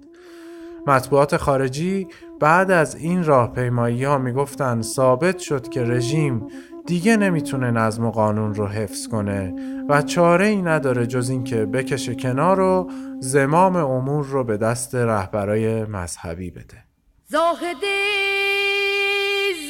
مطبوعات 0.87 1.37
خارجی 1.37 2.09
بعد 2.40 2.70
از 2.70 2.94
این 2.94 3.24
راهپیمایی 3.24 4.05
ها 4.05 4.19
می‌گفتن 4.19 4.82
ثابت 4.82 5.39
شد 5.39 5.69
که 5.69 5.82
رژیم 5.82 6.48
دیگه 6.86 7.16
نمی‌تونه 7.16 7.70
نظم 7.70 8.05
و 8.05 8.10
قانون 8.10 8.55
رو 8.55 8.66
حفظ 8.66 9.09
کنه 9.09 9.55
و 9.89 10.02
چاره 10.02 10.47
ای 10.47 10.62
نداره 10.62 11.06
جز 11.06 11.31
اینکه 11.31 11.66
بکشه 11.66 12.15
کنار 12.15 12.60
و 12.60 12.90
زمام 13.20 13.77
امور 13.77 14.27
رو 14.27 14.44
به 14.44 14.56
دست 14.56 14.94
رهبرای 14.94 15.85
مذهبی 15.85 16.51
بده. 16.51 16.85
زاهده 17.27 17.97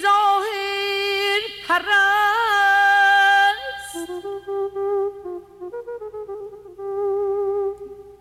ظاهر 0.02 1.40
پرست. 1.68 1.88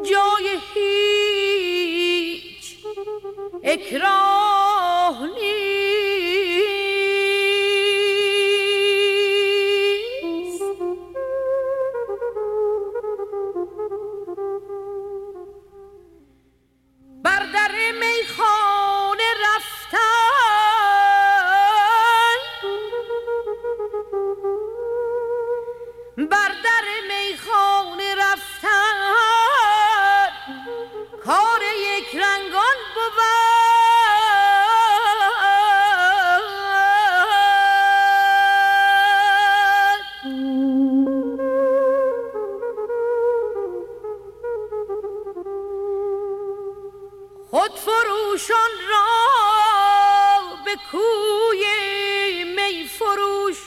جای 0.03 0.47
هیچ 0.73 2.65
اکراه 3.63 5.27
نیست. 5.27 6.06
بر 26.29 26.51
در 26.63 26.85
میخانه 27.07 28.15
رفتن. 28.15 28.97
کار 31.25 31.61
یک 31.61 32.15
رنگان 32.15 32.77
بود. 32.95 33.07
خود 47.49 47.71
فروشان 47.71 48.71
را 48.89 49.05
به 50.65 50.75
کوی 50.91 51.63
می 52.43 52.87
فروش. 52.87 53.66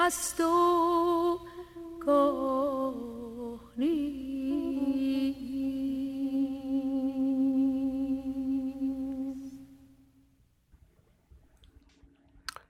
هست 0.00 0.40
و 0.40 1.38
گاه 2.06 2.94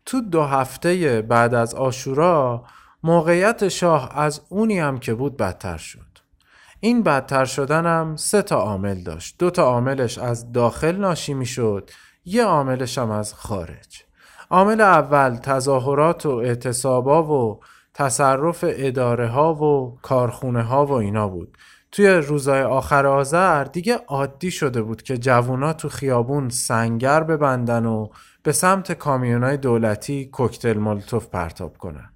تو 0.07 0.21
دو 0.21 0.43
هفته 0.43 1.23
بعد 1.29 1.55
از 1.55 1.75
آشورا 1.75 2.65
موقعیت 3.03 3.69
شاه 3.69 4.19
از 4.19 4.41
اونی 4.49 4.79
هم 4.79 4.99
که 4.99 5.15
بود 5.15 5.37
بدتر 5.37 5.77
شد. 5.77 6.19
این 6.81 7.03
بدتر 7.03 7.45
هم 7.87 8.17
سه 8.17 8.43
تا 8.43 8.57
عامل 8.57 9.03
داشت. 9.03 9.37
دو 9.39 9.51
تا 9.51 9.63
عاملش 9.63 10.19
از 10.19 10.53
داخل 10.53 10.97
ناشی 10.97 11.35
می 11.35 11.47
شد 11.47 11.91
یه 12.25 12.45
عاملش 12.45 12.99
هم 12.99 13.11
از 13.11 13.35
خارج. 13.35 14.10
عامل 14.51 14.81
اول 14.81 15.37
تظاهرات 15.37 16.27
و 16.27 16.31
اعتصابا 16.31 17.23
و 17.23 17.61
تصرف 17.95 18.65
اداره 18.69 19.29
ها 19.29 19.55
و 19.55 19.99
کارخونه 20.03 20.63
ها 20.63 20.87
و 20.87 20.93
اینا 20.93 21.29
بود 21.29 21.59
توی 21.93 22.09
روزای 22.09 22.63
آخر 22.63 23.07
آذر 23.07 23.65
دیگه 23.65 23.95
عادی 24.07 24.51
شده 24.51 24.83
بود 24.83 25.03
که 25.03 25.19
جوونا 25.19 25.73
تو 25.73 25.89
خیابون 25.89 26.49
سنگر 26.49 27.23
ببندن 27.23 27.87
و 27.87 28.09
به 28.43 28.53
سمت 28.53 28.93
کامیونای 28.93 29.57
دولتی 29.57 30.25
کوکتل 30.25 30.79
مولتوف 30.79 31.27
پرتاب 31.27 31.79
کنن. 31.79 32.11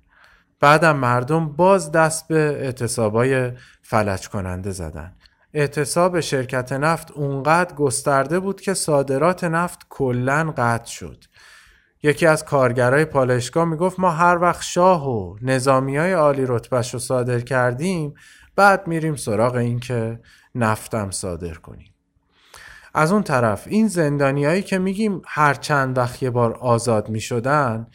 بعدم 0.61 0.97
مردم 0.97 1.49
باز 1.49 1.93
دست 1.93 2.29
به 2.29 2.39
اعتصابای 2.39 3.53
فلج 3.83 4.29
کننده 4.29 4.71
زدن. 4.71 5.13
اعتصاب 5.55 6.21
شرکت 6.21 6.73
نفت 6.73 7.11
اونقدر 7.11 7.75
گسترده 7.75 8.41
بود 8.41 8.61
که 8.61 8.75
صادرات 8.75 9.45
نفت 9.45 9.87
کلا 9.89 10.55
قطع 10.57 10.91
شد. 10.91 11.25
یکی 12.05 12.27
از 12.27 12.45
کارگرای 12.45 13.05
پالشگاه 13.05 13.65
می‌گفت 13.65 14.01
ما 14.01 14.11
هر 14.11 14.39
وقت 14.39 14.63
شاه 14.63 15.11
و 15.11 15.37
نظامی 15.43 15.97
های 15.97 16.13
عالی 16.13 16.45
رتبهش 16.47 16.95
رو 16.95 17.01
صادر 17.01 17.41
کردیم 17.41 18.15
بعد 18.57 18.87
میریم 18.87 19.17
سراغ 19.17 19.55
این 19.55 19.81
که 19.81 20.21
نفتم 20.55 21.11
صادر 21.11 21.55
کنیم. 21.55 21.95
از 22.95 23.13
اون 23.13 23.23
طرف 23.23 23.65
این 23.67 23.89
زندانیایی 23.89 24.63
که 24.63 24.79
میگیم 24.79 25.23
هر 25.27 25.55
چند 25.55 25.99
وقت 25.99 26.23
یه 26.23 26.31
بار 26.31 26.53
آزاد 26.55 27.09
می‌شدن 27.09 27.87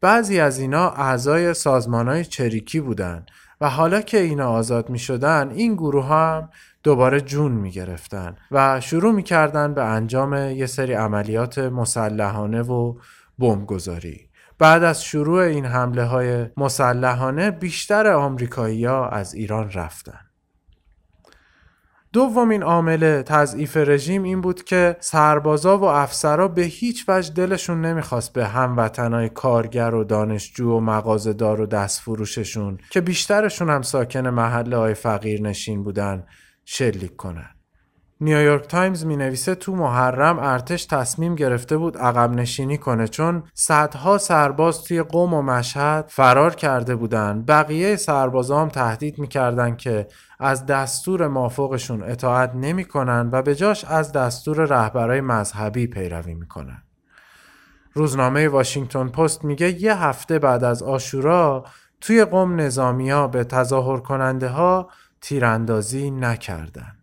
بعضی 0.00 0.40
از 0.40 0.58
اینا 0.58 0.90
اعضای 0.90 1.54
سازمان 1.54 2.08
های 2.08 2.24
چریکی 2.24 2.80
بودن 2.80 3.26
و 3.60 3.70
حالا 3.70 4.00
که 4.00 4.18
اینا 4.18 4.48
آزاد 4.50 4.90
می 4.90 4.98
شدن 4.98 5.50
این 5.50 5.74
گروه 5.74 6.06
هم 6.06 6.50
دوباره 6.82 7.20
جون 7.20 7.52
می 7.52 7.70
گرفتن 7.70 8.36
و 8.50 8.80
شروع 8.80 9.12
می 9.12 9.22
کردن 9.22 9.74
به 9.74 9.84
انجام 9.84 10.34
یه 10.34 10.66
سری 10.66 10.92
عملیات 10.92 11.58
مسلحانه 11.58 12.62
و 12.62 12.94
بمبگذاری 13.38 14.28
بعد 14.58 14.84
از 14.84 15.04
شروع 15.04 15.40
این 15.40 15.64
حمله 15.64 16.04
های 16.04 16.46
مسلحانه 16.56 17.50
بیشتر 17.50 18.12
آمریکایی 18.12 18.84
ها 18.84 19.08
از 19.08 19.34
ایران 19.34 19.70
رفتن 19.70 20.20
دومین 22.12 22.62
عامل 22.62 23.22
تضعیف 23.22 23.76
رژیم 23.76 24.22
این 24.22 24.40
بود 24.40 24.64
که 24.64 24.96
سربازا 25.00 25.78
و 25.78 25.84
افسرا 25.84 26.48
به 26.48 26.62
هیچ 26.62 27.04
وجه 27.08 27.32
دلشون 27.32 27.80
نمی‌خواست 27.84 28.32
به 28.32 28.46
هموطنای 28.46 29.28
کارگر 29.28 29.94
و 29.94 30.04
دانشجو 30.04 30.70
و 30.70 30.80
مغازهدار 30.80 31.60
و 31.60 31.66
دستفروششون 31.66 32.78
که 32.90 33.00
بیشترشون 33.00 33.70
هم 33.70 33.82
ساکن 33.82 34.28
محله 34.28 34.76
های 34.76 34.94
فقیر 34.94 35.42
نشین 35.42 35.84
بودن 35.84 36.26
شلیک 36.64 37.16
کنن. 37.16 37.57
نیویورک 38.20 38.66
تایمز 38.66 39.06
می 39.06 39.16
نویسه 39.16 39.54
تو 39.54 39.74
محرم 39.74 40.38
ارتش 40.38 40.84
تصمیم 40.84 41.34
گرفته 41.34 41.76
بود 41.76 41.98
عقب 41.98 42.30
نشینی 42.30 42.78
کنه 42.78 43.08
چون 43.08 43.42
صدها 43.54 44.18
سرباز 44.18 44.84
توی 44.84 45.02
قم 45.02 45.34
و 45.34 45.42
مشهد 45.42 46.04
فرار 46.08 46.54
کرده 46.54 46.96
بودن. 46.96 47.42
بقیه 47.42 47.96
سربازا 47.96 48.60
هم 48.60 48.68
تهدید 48.68 49.18
می‌کردن 49.18 49.76
که 49.76 50.06
از 50.40 50.66
دستور 50.66 51.28
مافوقشون 51.28 52.02
اطاعت 52.02 52.54
نمی‌کنن 52.54 53.28
و 53.32 53.42
به 53.42 53.54
جاش 53.54 53.84
از 53.84 54.12
دستور 54.12 54.64
رهبرای 54.64 55.20
مذهبی 55.20 55.86
پیروی 55.86 56.34
می‌کنن. 56.34 56.82
روزنامه 57.92 58.48
واشنگتن 58.48 59.08
پست 59.08 59.44
میگه 59.44 59.82
یه 59.82 59.94
هفته 59.94 60.38
بعد 60.38 60.64
از 60.64 60.82
آشورا 60.82 61.64
توی 62.00 62.24
قوم 62.24 62.60
نظامیا 62.60 63.26
به 63.26 63.44
تظاهر 63.44 64.00
کننده 64.00 64.48
ها 64.48 64.90
تیراندازی 65.20 66.10
نکردن. 66.10 66.97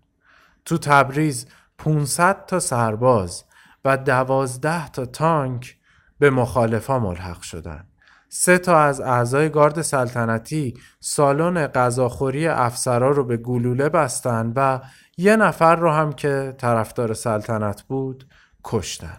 تو 0.66 0.78
تبریز 0.78 1.46
500 1.78 2.46
تا 2.46 2.60
سرباز 2.60 3.44
و 3.86 3.98
دوازده 3.98 4.90
تا 4.90 5.06
تانک 5.06 5.78
به 6.20 6.30
مخالفا 6.30 7.00
ملحق 7.00 7.42
شدند. 7.42 7.88
سه 8.30 8.58
تا 8.58 8.80
از 8.80 9.02
اعضای 9.02 9.50
گارد 9.50 9.82
سلطنتی 9.82 10.74
سالن 11.00 11.68
غذاخوری 11.68 12.48
افسرا 12.48 13.12
رو 13.12 13.24
به 13.24 13.38
گلوله 13.38 13.90
بستن 13.90 14.54
و 14.56 14.80
یه 15.18 15.36
نفر 15.36 15.76
رو 15.76 15.92
هم 15.92 16.14
که 16.14 16.56
طرفدار 16.58 17.14
سلطنت 17.14 17.82
بود 17.82 18.28
کشتن. 18.64 19.18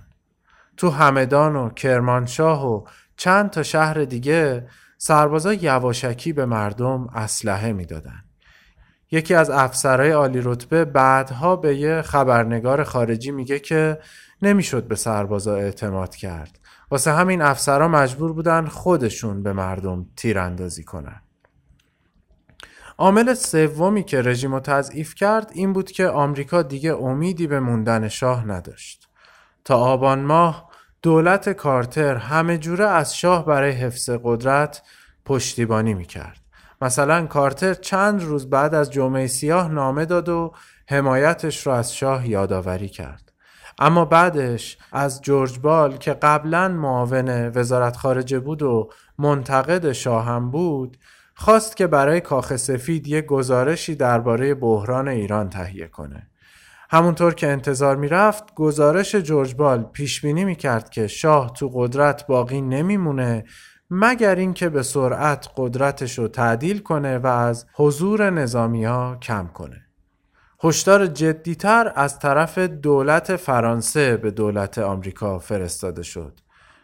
تو 0.76 0.90
همدان 0.90 1.56
و 1.56 1.70
کرمانشاه 1.70 2.66
و 2.66 2.84
چند 3.16 3.50
تا 3.50 3.62
شهر 3.62 4.04
دیگه 4.04 4.68
سربازا 4.98 5.52
یواشکی 5.52 6.32
به 6.32 6.46
مردم 6.46 7.06
اسلحه 7.14 7.72
می‌دادن. 7.72 8.25
یکی 9.10 9.34
از 9.34 9.50
افسرهای 9.50 10.10
عالی 10.10 10.40
رتبه 10.42 10.84
بعدها 10.84 11.56
به 11.56 11.76
یه 11.76 12.02
خبرنگار 12.02 12.84
خارجی 12.84 13.30
میگه 13.30 13.58
که 13.58 13.98
نمی‌شد 14.42 14.88
به 14.88 14.94
سربازا 14.94 15.56
اعتماد 15.56 16.16
کرد. 16.16 16.58
واسه 16.90 17.12
همین 17.12 17.42
افسرها 17.42 17.88
مجبور 17.88 18.32
بودن 18.32 18.66
خودشون 18.66 19.42
به 19.42 19.52
مردم 19.52 20.06
تیراندازی 20.16 20.84
کنن. 20.84 21.22
عامل 22.98 23.34
سومی 23.34 24.04
که 24.04 24.22
رژیم 24.22 24.54
رو 24.54 24.60
تضعیف 24.60 25.14
کرد 25.14 25.50
این 25.54 25.72
بود 25.72 25.90
که 25.90 26.08
آمریکا 26.08 26.62
دیگه 26.62 26.94
امیدی 26.94 27.46
به 27.46 27.60
موندن 27.60 28.08
شاه 28.08 28.44
نداشت. 28.48 29.08
تا 29.64 29.76
آبان 29.76 30.20
ماه 30.20 30.70
دولت 31.02 31.48
کارتر 31.48 32.16
همه 32.16 32.58
جوره 32.58 32.86
از 32.86 33.16
شاه 33.16 33.46
برای 33.46 33.70
حفظ 33.70 34.10
قدرت 34.22 34.82
پشتیبانی 35.24 35.94
می‌کرد. 35.94 36.45
مثلا 36.80 37.26
کارتر 37.26 37.74
چند 37.74 38.22
روز 38.22 38.50
بعد 38.50 38.74
از 38.74 38.90
جمعه 38.90 39.26
سیاه 39.26 39.68
نامه 39.68 40.04
داد 40.04 40.28
و 40.28 40.52
حمایتش 40.88 41.66
رو 41.66 41.72
از 41.72 41.94
شاه 41.94 42.28
یادآوری 42.28 42.88
کرد. 42.88 43.32
اما 43.78 44.04
بعدش 44.04 44.78
از 44.92 45.22
جورج 45.22 45.58
بال 45.58 45.96
که 45.96 46.12
قبلا 46.12 46.68
معاون 46.68 47.48
وزارت 47.48 47.96
خارجه 47.96 48.40
بود 48.40 48.62
و 48.62 48.90
منتقد 49.18 49.92
شاه 49.92 50.24
هم 50.24 50.50
بود 50.50 50.96
خواست 51.34 51.76
که 51.76 51.86
برای 51.86 52.20
کاخ 52.20 52.56
سفید 52.56 53.08
یک 53.08 53.26
گزارشی 53.26 53.94
درباره 53.94 54.54
بحران 54.54 55.08
ایران 55.08 55.50
تهیه 55.50 55.86
کنه. 55.86 56.30
همونطور 56.90 57.34
که 57.34 57.48
انتظار 57.48 57.96
می‌رفت 57.96 58.54
گزارش 58.54 59.14
جورج 59.14 59.54
بال 59.54 59.82
پیش 59.82 60.20
بینی 60.20 60.44
می‌کرد 60.44 60.90
که 60.90 61.06
شاه 61.06 61.52
تو 61.52 61.70
قدرت 61.74 62.26
باقی 62.26 62.60
نمیمونه 62.60 63.44
مگر 63.90 64.34
اینکه 64.34 64.68
به 64.68 64.82
سرعت 64.82 65.48
قدرتش 65.56 66.18
رو 66.18 66.28
تعدیل 66.28 66.78
کنه 66.78 67.18
و 67.18 67.26
از 67.26 67.66
حضور 67.74 68.30
نظامی 68.30 68.84
ها 68.84 69.16
کم 69.22 69.46
کنه. 69.54 69.82
هشدار 70.64 71.06
جدیتر 71.06 71.92
از 71.94 72.18
طرف 72.18 72.58
دولت 72.58 73.36
فرانسه 73.36 74.16
به 74.16 74.30
دولت 74.30 74.78
آمریکا 74.78 75.38
فرستاده 75.38 76.02
شد. 76.02 76.40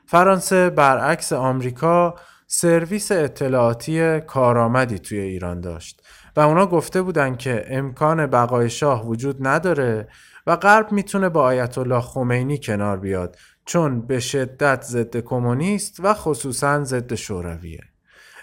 فرانسه 0.06 0.70
برعکس 0.70 1.32
آمریکا 1.32 2.14
سرویس 2.46 3.12
اطلاعاتی 3.12 4.20
کارآمدی 4.20 4.98
توی 4.98 5.18
ایران 5.18 5.60
داشت 5.60 6.02
و 6.36 6.40
اونا 6.40 6.66
گفته 6.66 7.02
بودن 7.02 7.36
که 7.36 7.64
امکان 7.68 8.26
بقای 8.26 8.70
شاه 8.70 9.06
وجود 9.06 9.46
نداره 9.46 10.08
و 10.46 10.56
غرب 10.56 10.92
می‌تونه 10.92 11.28
با 11.28 11.42
آیت 11.42 11.78
الله 11.78 12.00
خمینی 12.00 12.58
کنار 12.58 12.96
بیاد 12.96 13.36
چون 13.64 14.00
به 14.00 14.20
شدت 14.20 14.82
ضد 14.82 15.16
کمونیست 15.16 16.00
و 16.00 16.14
خصوصا 16.14 16.84
ضد 16.84 17.14
شورویه. 17.14 17.80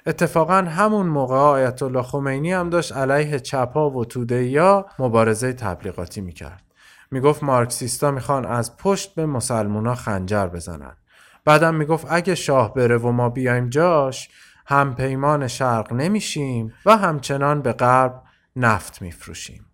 اتفاقا 0.06 0.54
همون 0.54 1.08
موقع 1.08 1.36
آیت 1.36 1.84
الله 1.84 2.02
خمینی 2.02 2.54
هم 2.54 2.70
داشت 2.70 2.94
علیه 2.94 3.40
چپا 3.40 3.90
و 3.90 4.06
تودهیا 4.06 4.86
مبارزه 5.00 5.54
تبلیغاتی 5.54 6.22
می‌کرد. 6.22 6.64
می‌گفت 7.12 7.44
مارکسیستا 7.44 8.12
می‌خوان 8.12 8.46
از 8.46 8.78
پشت 8.78 9.16
به 9.16 9.26
مسلمونا 9.26 9.96
خنجر 9.96 10.48
بزنن. 10.48 10.98
بعدم 11.46 11.76
می‌گفت 11.76 12.08
اگه 12.10 12.36
شاه 12.36 12.74
بره 12.74 12.98
و 12.98 13.12
ما 13.12 13.30
بیایم 13.30 13.70
جاش 13.70 14.30
هم 14.66 14.96
پیمان 14.96 15.48
شرق 15.48 15.94
نمیشیم 15.94 16.74
و 16.86 16.98
همچنان 16.98 17.62
به 17.62 17.74
غرب 17.74 18.24
نفت 18.56 19.02
میفروشیم. 19.02 19.66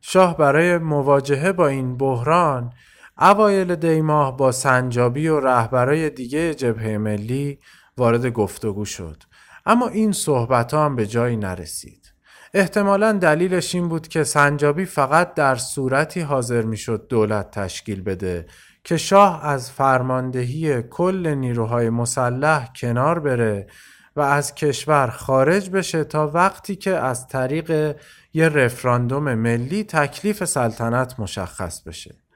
شاه 0.00 0.36
برای 0.36 0.78
مواجهه 0.78 1.52
با 1.52 1.68
این 1.68 1.96
بحران 1.96 2.72
اوایل 3.20 3.74
دی 3.74 4.00
ماه 4.00 4.36
با 4.36 4.52
سنجابی 4.52 5.28
و 5.28 5.40
رهبرای 5.40 6.10
دیگه 6.10 6.54
جبهه 6.54 6.98
ملی 6.98 7.58
وارد 7.96 8.26
گفتگو 8.26 8.84
شد. 8.84 9.22
اما 9.66 9.88
این 9.88 10.12
صحبت 10.12 10.74
هم 10.74 10.96
به 10.96 11.06
جایی 11.06 11.36
نرسید. 11.36 12.12
احتمالا 12.54 13.12
دلیلش 13.12 13.74
این 13.74 13.88
بود 13.88 14.08
که 14.08 14.24
سنجابی 14.24 14.84
فقط 14.84 15.34
در 15.34 15.56
صورتی 15.56 16.20
حاضر 16.20 16.62
می‌شد 16.62 17.06
دولت 17.08 17.50
تشکیل 17.50 18.02
بده 18.02 18.46
که 18.84 18.96
شاه 18.96 19.46
از 19.46 19.70
فرماندهی 19.70 20.82
کل 20.82 21.28
نیروهای 21.28 21.90
مسلح 21.90 22.72
کنار 22.76 23.18
بره 23.18 23.66
و 24.16 24.20
از 24.20 24.54
کشور 24.54 25.10
خارج 25.10 25.70
بشه 25.70 26.04
تا 26.04 26.28
وقتی 26.28 26.76
که 26.76 26.90
از 26.90 27.28
طریق 27.28 27.96
یه 28.34 28.48
رفراندوم 28.48 29.34
ملی 29.34 29.84
تکلیف 29.84 30.44
سلطنت 30.44 31.20
مشخص 31.20 31.82
بشه. 31.82 32.29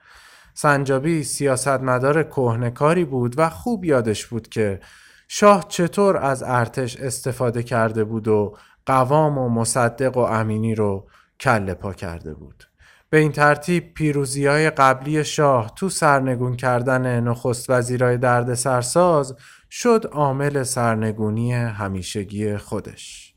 سنجابی 0.54 1.24
سیاستمدار 1.24 2.22
کهنکاری 2.22 3.04
بود 3.04 3.34
و 3.38 3.50
خوب 3.50 3.84
یادش 3.84 4.26
بود 4.26 4.48
که 4.48 4.80
شاه 5.28 5.66
چطور 5.68 6.16
از 6.16 6.42
ارتش 6.46 6.96
استفاده 6.96 7.62
کرده 7.62 8.04
بود 8.04 8.28
و 8.28 8.56
قوام 8.86 9.38
و 9.38 9.48
مصدق 9.48 10.16
و 10.16 10.20
امینی 10.20 10.74
رو 10.74 11.08
کله 11.40 11.74
پا 11.74 11.92
کرده 11.92 12.34
بود. 12.34 12.64
به 13.10 13.18
این 13.18 13.32
ترتیب 13.32 13.94
پیروزی 13.94 14.46
های 14.46 14.70
قبلی 14.70 15.24
شاه 15.24 15.72
تو 15.76 15.88
سرنگون 15.88 16.56
کردن 16.56 17.20
نخست 17.20 17.70
وزیرای 17.70 18.18
درد 18.18 18.54
سرساز 18.54 19.36
شد 19.70 20.08
عامل 20.12 20.62
سرنگونی 20.62 21.52
همیشگی 21.52 22.56
خودش. 22.56 23.34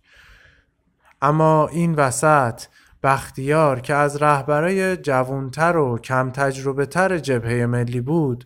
اما 1.21 1.67
این 1.67 1.95
وسط 1.95 2.61
بختیار 3.07 3.79
که 3.79 3.93
از 3.93 4.21
رهبرای 4.21 4.97
جوانتر 4.97 5.77
و 5.77 5.97
کم 5.97 6.31
تجربه 6.31 6.85
تر 6.85 7.17
جبهه 7.17 7.65
ملی 7.65 8.01
بود 8.01 8.45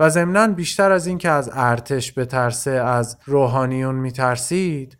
و 0.00 0.10
ضمنا 0.10 0.46
بیشتر 0.46 0.92
از 0.92 1.06
اینکه 1.06 1.30
از 1.30 1.50
ارتش 1.52 2.18
بترسه 2.18 2.70
از 2.70 3.18
روحانیون 3.24 3.94
میترسید 3.94 4.98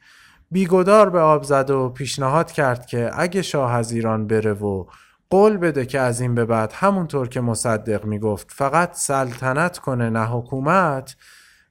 بیگدار 0.51 1.11
به 1.11 1.21
آب 1.21 1.43
زد 1.43 1.71
و 1.71 1.89
پیشنهاد 1.89 2.53
کرد 2.53 2.87
که 2.87 3.11
اگه 3.15 3.43
شاه 3.43 3.73
از 3.73 3.93
ایران 3.93 4.27
بره 4.27 4.53
و 4.53 4.85
قول 5.31 5.57
بده 5.57 5.87
که 5.87 6.01
از 6.01 6.21
این 6.21 6.35
به 6.35 6.45
بعد 6.45 6.73
همونطور 6.73 7.29
که 7.29 7.41
مصدق 7.41 8.05
می‌گفت 8.05 8.51
فقط 8.51 8.95
سلطنت 8.95 9.79
کنه 9.79 10.11
نه 10.11 10.25
حکومت 10.25 11.17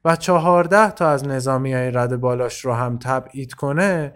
و 0.05 0.15
چهارده 0.15 0.91
تا 0.91 1.09
از 1.09 1.27
نظامی 1.27 1.73
های 1.73 1.91
رد 1.91 2.19
بالاش 2.19 2.65
رو 2.65 2.73
هم 2.73 2.97
تبعید 2.97 3.53
کنه 3.53 4.13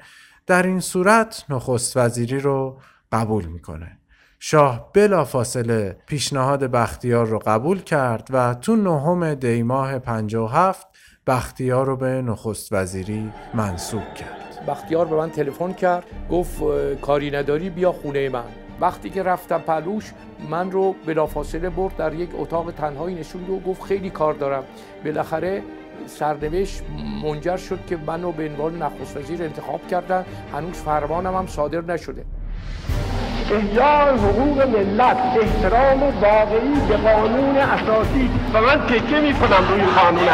در 0.48 0.64
این 0.64 0.80
صورت 0.80 1.46
نخست 1.50 1.98
وزیری 1.98 2.40
رو 2.40 2.80
قبول 3.12 3.46
می‌کنه. 3.46 4.00
شاه 4.40 4.90
بلا 4.94 5.26
فاصله 5.26 5.98
پیشنهاد 6.08 6.64
بختیار 6.64 7.26
رو 7.26 7.40
قبول 7.40 7.82
کرد 7.82 8.28
و 8.34 8.54
تو 8.54 8.76
نهم 8.76 9.36
دی 9.36 9.64
ماه 9.64 10.00
57 10.00 10.88
بختیار 11.28 11.86
رو 11.86 11.98
به 11.98 12.22
نخست 12.22 12.74
وزیری 12.74 13.32
منصوب 13.54 14.14
کرد. 14.14 14.66
بختیار 14.68 15.06
به 15.06 15.16
من 15.16 15.30
تلفن 15.30 15.74
کرد 15.74 16.04
گفت 16.32 16.64
کاری 17.02 17.32
نداری 17.32 17.70
بیا 17.70 17.92
خونه 17.92 18.30
من. 18.30 18.44
وقتی 18.82 19.10
که 19.10 19.24
رفتم 19.24 19.58
پلوش 19.58 20.14
من 20.50 20.72
رو 20.72 20.96
بلافاصله 21.06 21.70
برد 21.70 21.98
در 21.98 22.14
یک 22.14 22.30
اتاق 22.34 22.72
تنهایی 22.72 23.16
نشوند 23.16 23.50
و 23.50 23.60
گفت 23.60 23.84
خیلی 23.84 24.10
کار 24.10 24.34
دارم. 24.34 24.64
بالاخره 25.06 25.64
سرنوشت 26.08 26.84
منجر 27.24 27.58
شد 27.58 27.80
که 27.88 27.98
منو 27.98 28.32
به 28.32 28.50
عنوان 28.50 28.82
نخست 28.82 29.18
وزیر 29.18 29.44
انتخاب 29.44 29.88
کردن. 29.88 30.26
هنوز 30.54 30.74
فرمانم 30.74 31.36
هم 31.36 31.48
صادر 31.48 31.82
نشده. 31.82 32.26
Thank 32.56 33.00
you. 33.00 33.05
احیای 33.52 34.18
حقوق 34.18 34.62
ملت 34.62 35.18
احترام 35.42 36.04
واقعی 36.22 36.76
به 36.90 36.98
قانون 36.98 37.58
اساسی. 37.58 38.30
و 38.54 38.62
من 38.62 38.82
تکه 38.88 39.20
می 39.20 39.34
کنم 39.34 39.68
روی 39.70 39.82
قانون 39.82 40.28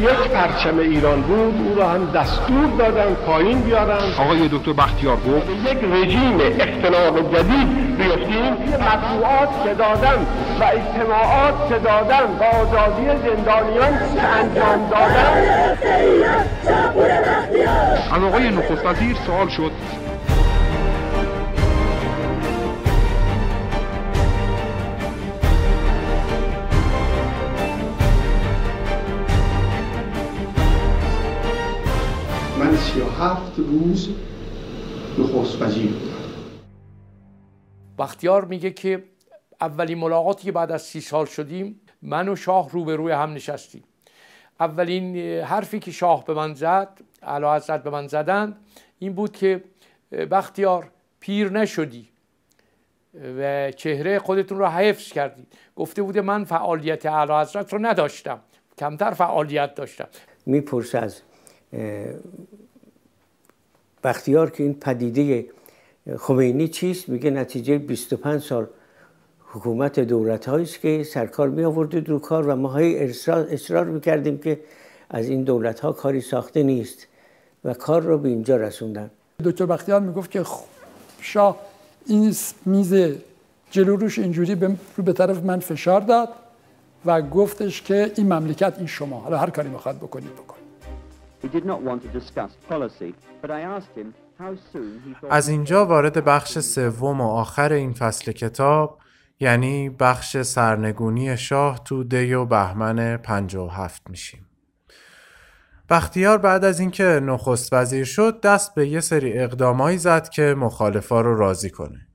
یک 0.00 0.30
پرچم 0.30 0.78
ایران 0.78 1.22
بود 1.22 1.68
او 1.68 1.74
را 1.74 1.88
هم 1.88 2.10
دستور 2.14 2.66
دادن 2.78 3.14
پایین 3.14 3.60
بیارن. 3.60 4.12
آقای 4.18 4.48
دکتر 4.48 4.72
بختیار 4.72 5.16
گفت 5.16 5.48
یک 5.72 5.78
رژیم 5.92 6.40
اختناق 6.60 7.34
جدید 7.34 7.96
بیفتیم 7.96 8.52
مطبوعات 8.52 9.48
که 9.64 9.74
دادن 9.74 10.26
و 10.60 10.64
اجتماعات 10.64 11.68
که 11.68 11.74
دادن 11.74 12.24
و 12.40 12.42
آزادی 12.44 13.06
زندانیان 13.06 13.98
که 14.14 14.22
انجام 14.22 14.90
دادن. 14.90 15.74
از 18.12 18.22
آقای 18.22 18.50
نخست 18.50 18.86
وزیر 18.86 19.16
سوال 19.26 19.48
شد 19.48 19.70
من 32.74 32.80
سی 32.80 33.00
و 33.00 33.04
هفت 33.04 33.58
روز 33.58 34.08
نخست 35.18 35.62
وزیر 35.62 35.92
بودم 35.92 36.14
بختیار 37.98 38.44
میگه 38.44 38.70
که 38.70 39.04
اولین 39.60 39.98
ملاقاتی 39.98 40.44
که 40.44 40.52
بعد 40.52 40.72
از 40.72 40.82
سی 40.82 41.00
سال 41.00 41.26
شدیم 41.26 41.80
من 42.02 42.28
و 42.28 42.36
شاه 42.36 42.70
روبروی 42.70 43.12
هم 43.12 43.32
نشستیم. 43.32 43.84
اولین 44.60 45.16
حرفی 45.40 45.78
که 45.78 45.90
شاه 45.90 46.24
به 46.24 46.34
من 46.34 46.54
زد 46.54 46.88
علا 47.22 47.56
حضرت 47.56 47.82
به 47.82 47.90
من 47.90 48.06
زدند 48.06 48.56
این 48.98 49.12
بود 49.12 49.32
که 49.32 49.64
بختیار 50.30 50.90
پیر 51.20 51.50
نشدی 51.50 52.08
و 53.38 53.70
چهره 53.70 54.18
خودتون 54.18 54.58
رو 54.58 54.66
حفظ 54.66 55.12
کردید. 55.12 55.46
گفته 55.76 56.02
بوده 56.02 56.20
من 56.20 56.44
فعالیت 56.44 57.06
اعلی 57.06 57.32
حضرت 57.32 57.72
رو 57.72 57.86
نداشتم. 57.86 58.40
کمتر 58.78 59.10
فعالیت 59.10 59.74
داشتم. 59.74 60.08
می‌پرسه 60.46 60.98
از 60.98 61.20
بختیار 64.04 64.50
که 64.50 64.62
این 64.62 64.74
پدیده 64.74 65.46
خمینی 66.18 66.68
چیست؟ 66.68 67.08
میگه 67.08 67.30
نتیجه 67.30 67.78
25 67.78 68.42
سال 68.42 68.66
حکومت 69.52 70.00
دولت 70.00 70.48
است 70.48 70.80
که 70.80 71.04
سرکار 71.04 71.48
می 71.48 71.64
آورد 71.64 72.08
رو 72.08 72.18
کار 72.18 72.46
و 72.48 72.56
ما 72.56 72.68
های 72.68 73.04
اصرار, 73.04 73.46
اصرار 73.50 73.84
می‌کردیم 73.84 74.38
که 74.38 74.60
از 75.10 75.28
این 75.28 75.42
دولت 75.42 75.80
ها 75.80 75.92
کاری 75.92 76.20
ساخته 76.20 76.62
نیست 76.62 77.06
و 77.64 77.74
کار 77.74 78.02
رو 78.02 78.18
به 78.18 78.28
اینجا 78.28 78.56
رسوندن. 78.56 79.10
دکتر 79.44 79.66
بختیار 79.66 80.00
می‌گفت 80.00 80.30
که 80.30 80.44
شاه 81.20 81.58
این 82.06 82.34
میز 82.66 82.94
جلو 83.70 83.96
روش 83.96 84.18
اینجوری 84.18 84.54
رو 84.96 85.04
به 85.04 85.12
طرف 85.12 85.44
من 85.44 85.60
فشار 85.60 86.00
داد 86.00 86.28
و 87.04 87.22
گفتش 87.22 87.82
که 87.82 88.12
این 88.16 88.32
مملکت 88.32 88.74
این 88.78 88.86
شما. 88.86 89.20
حالا 89.20 89.38
هر 89.38 89.50
کاری 89.50 89.68
می‌خواد 89.68 89.96
بکنید 89.96 90.32
بکن. 90.32 90.53
از 95.30 95.48
اینجا 95.48 95.86
وارد 95.86 96.24
بخش 96.24 96.58
سوم 96.58 97.20
و 97.20 97.28
آخر 97.28 97.72
این 97.72 97.92
فصل 97.92 98.32
کتاب 98.32 98.98
یعنی 99.40 99.90
بخش 99.90 100.42
سرنگونی 100.42 101.36
شاه 101.36 101.84
تو 101.84 102.04
دی 102.04 102.34
و 102.34 102.44
بهمن 102.44 103.16
57 103.16 104.02
میشیم. 104.10 104.46
بختیار 105.90 106.38
بعد 106.38 106.64
از 106.64 106.80
اینکه 106.80 107.04
نخست 107.04 107.72
وزیر 107.72 108.04
شد 108.04 108.40
دست 108.40 108.74
به 108.74 108.88
یه 108.88 109.00
سری 109.00 109.38
اقدامایی 109.38 109.98
زد 109.98 110.28
که 110.28 110.54
مخالفا 110.58 111.20
رو 111.20 111.36
راضی 111.36 111.70
کنه. 111.70 112.06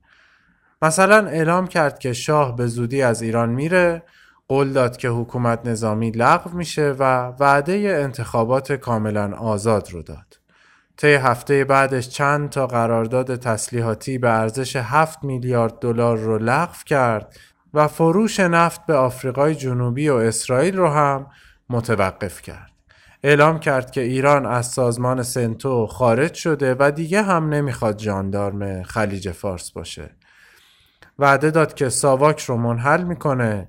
مثلا 0.82 1.26
اعلام 1.26 1.66
کرد 1.66 1.98
که 1.98 2.12
شاه 2.12 2.56
به 2.56 2.66
زودی 2.66 3.02
از 3.02 3.22
ایران 3.22 3.48
میره 3.48 4.02
قول 4.50 4.72
داد 4.72 4.96
که 4.96 5.08
حکومت 5.08 5.66
نظامی 5.66 6.10
لغو 6.10 6.50
میشه 6.50 6.94
و 6.98 7.32
وعده 7.40 7.98
انتخابات 8.02 8.72
کاملا 8.72 9.36
آزاد 9.36 9.90
رو 9.90 10.02
داد. 10.02 10.38
طی 10.96 11.14
هفته 11.14 11.64
بعدش 11.64 12.08
چند 12.08 12.50
تا 12.50 12.66
قرارداد 12.66 13.36
تسلیحاتی 13.36 14.18
به 14.18 14.30
ارزش 14.30 14.76
7 14.76 15.24
میلیارد 15.24 15.78
دلار 15.78 16.18
رو 16.18 16.38
لغو 16.38 16.74
کرد 16.86 17.36
و 17.74 17.88
فروش 17.88 18.40
نفت 18.40 18.86
به 18.86 18.94
آفریقای 18.94 19.54
جنوبی 19.54 20.08
و 20.08 20.14
اسرائیل 20.14 20.76
رو 20.76 20.88
هم 20.88 21.26
متوقف 21.68 22.42
کرد. 22.42 22.72
اعلام 23.22 23.58
کرد 23.58 23.90
که 23.90 24.00
ایران 24.00 24.46
از 24.46 24.66
سازمان 24.66 25.22
سنتو 25.22 25.86
خارج 25.86 26.34
شده 26.34 26.76
و 26.78 26.90
دیگه 26.90 27.22
هم 27.22 27.48
نمی‌خواد 27.48 27.96
جاندارم 27.96 28.82
خلیج 28.82 29.30
فارس 29.30 29.70
باشه. 29.70 30.10
وعده 31.18 31.50
داد 31.50 31.74
که 31.74 31.88
ساواک 31.88 32.40
رو 32.40 32.56
منحل 32.56 33.02
می‌کنه 33.02 33.68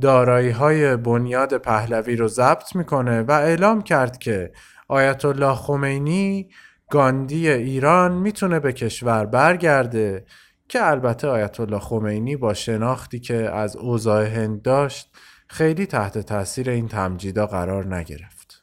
دارایی 0.00 0.50
های 0.50 0.96
بنیاد 0.96 1.56
پهلوی 1.56 2.16
رو 2.16 2.28
ضبط 2.28 2.76
می‌کنه 2.76 3.22
و 3.22 3.30
اعلام 3.30 3.82
کرد 3.82 4.18
که 4.18 4.52
آیت 4.88 5.24
الله 5.24 5.54
خمینی 5.54 6.48
گاندی 6.90 7.48
ایران 7.50 8.12
می‌تونه 8.12 8.60
به 8.60 8.72
کشور 8.72 9.26
برگرده 9.26 10.24
که 10.68 10.86
البته 10.86 11.28
آیت 11.28 11.60
الله 11.60 11.78
خمینی 11.78 12.36
با 12.36 12.54
شناختی 12.54 13.20
که 13.20 13.50
از 13.50 13.76
اوضاع 13.76 14.26
هند 14.26 14.62
داشت 14.62 15.10
خیلی 15.48 15.86
تحت 15.86 16.18
تاثیر 16.18 16.70
این 16.70 16.88
تمجیدا 16.88 17.46
قرار 17.46 17.94
نگرفت. 17.94 18.62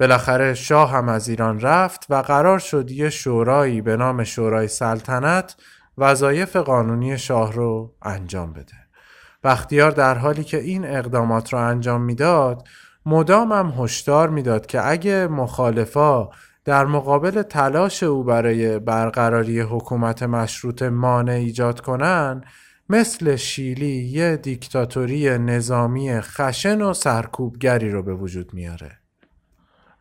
بالاخره 0.00 0.54
شاه 0.54 0.90
هم 0.90 1.08
از 1.08 1.28
ایران 1.28 1.60
رفت 1.60 2.06
و 2.08 2.14
قرار 2.14 2.58
شد 2.58 2.90
یه 2.90 3.10
شورایی 3.10 3.80
به 3.80 3.96
نام 3.96 4.24
شورای 4.24 4.68
سلطنت 4.68 5.56
وظایف 5.98 6.56
قانونی 6.56 7.18
شاه 7.18 7.52
رو 7.52 7.94
انجام 8.02 8.52
بده. 8.52 8.79
بختیار 9.44 9.90
در 9.90 10.18
حالی 10.18 10.44
که 10.44 10.60
این 10.60 10.84
اقدامات 10.84 11.52
رو 11.52 11.58
انجام 11.58 12.02
می‌داد 12.02 12.68
مدام 13.06 13.52
هم 13.52 13.74
هشدار 13.78 14.28
می‌داد 14.28 14.66
که 14.66 14.88
اگه 14.88 15.26
مخالفا 15.26 16.28
در 16.64 16.84
مقابل 16.84 17.42
تلاش 17.42 18.02
او 18.02 18.24
برای 18.24 18.78
برقراری 18.78 19.60
حکومت 19.60 20.22
مشروط 20.22 20.82
مانع 20.82 21.32
ایجاد 21.32 21.80
کنن 21.80 22.44
مثل 22.88 23.36
شیلی 23.36 24.02
یه 24.02 24.36
دیکتاتوری 24.36 25.38
نظامی 25.38 26.20
خشن 26.20 26.82
و 26.82 26.94
سرکوبگری 26.94 27.90
رو 27.90 28.02
به 28.02 28.14
وجود 28.14 28.54
میاره. 28.54 29.00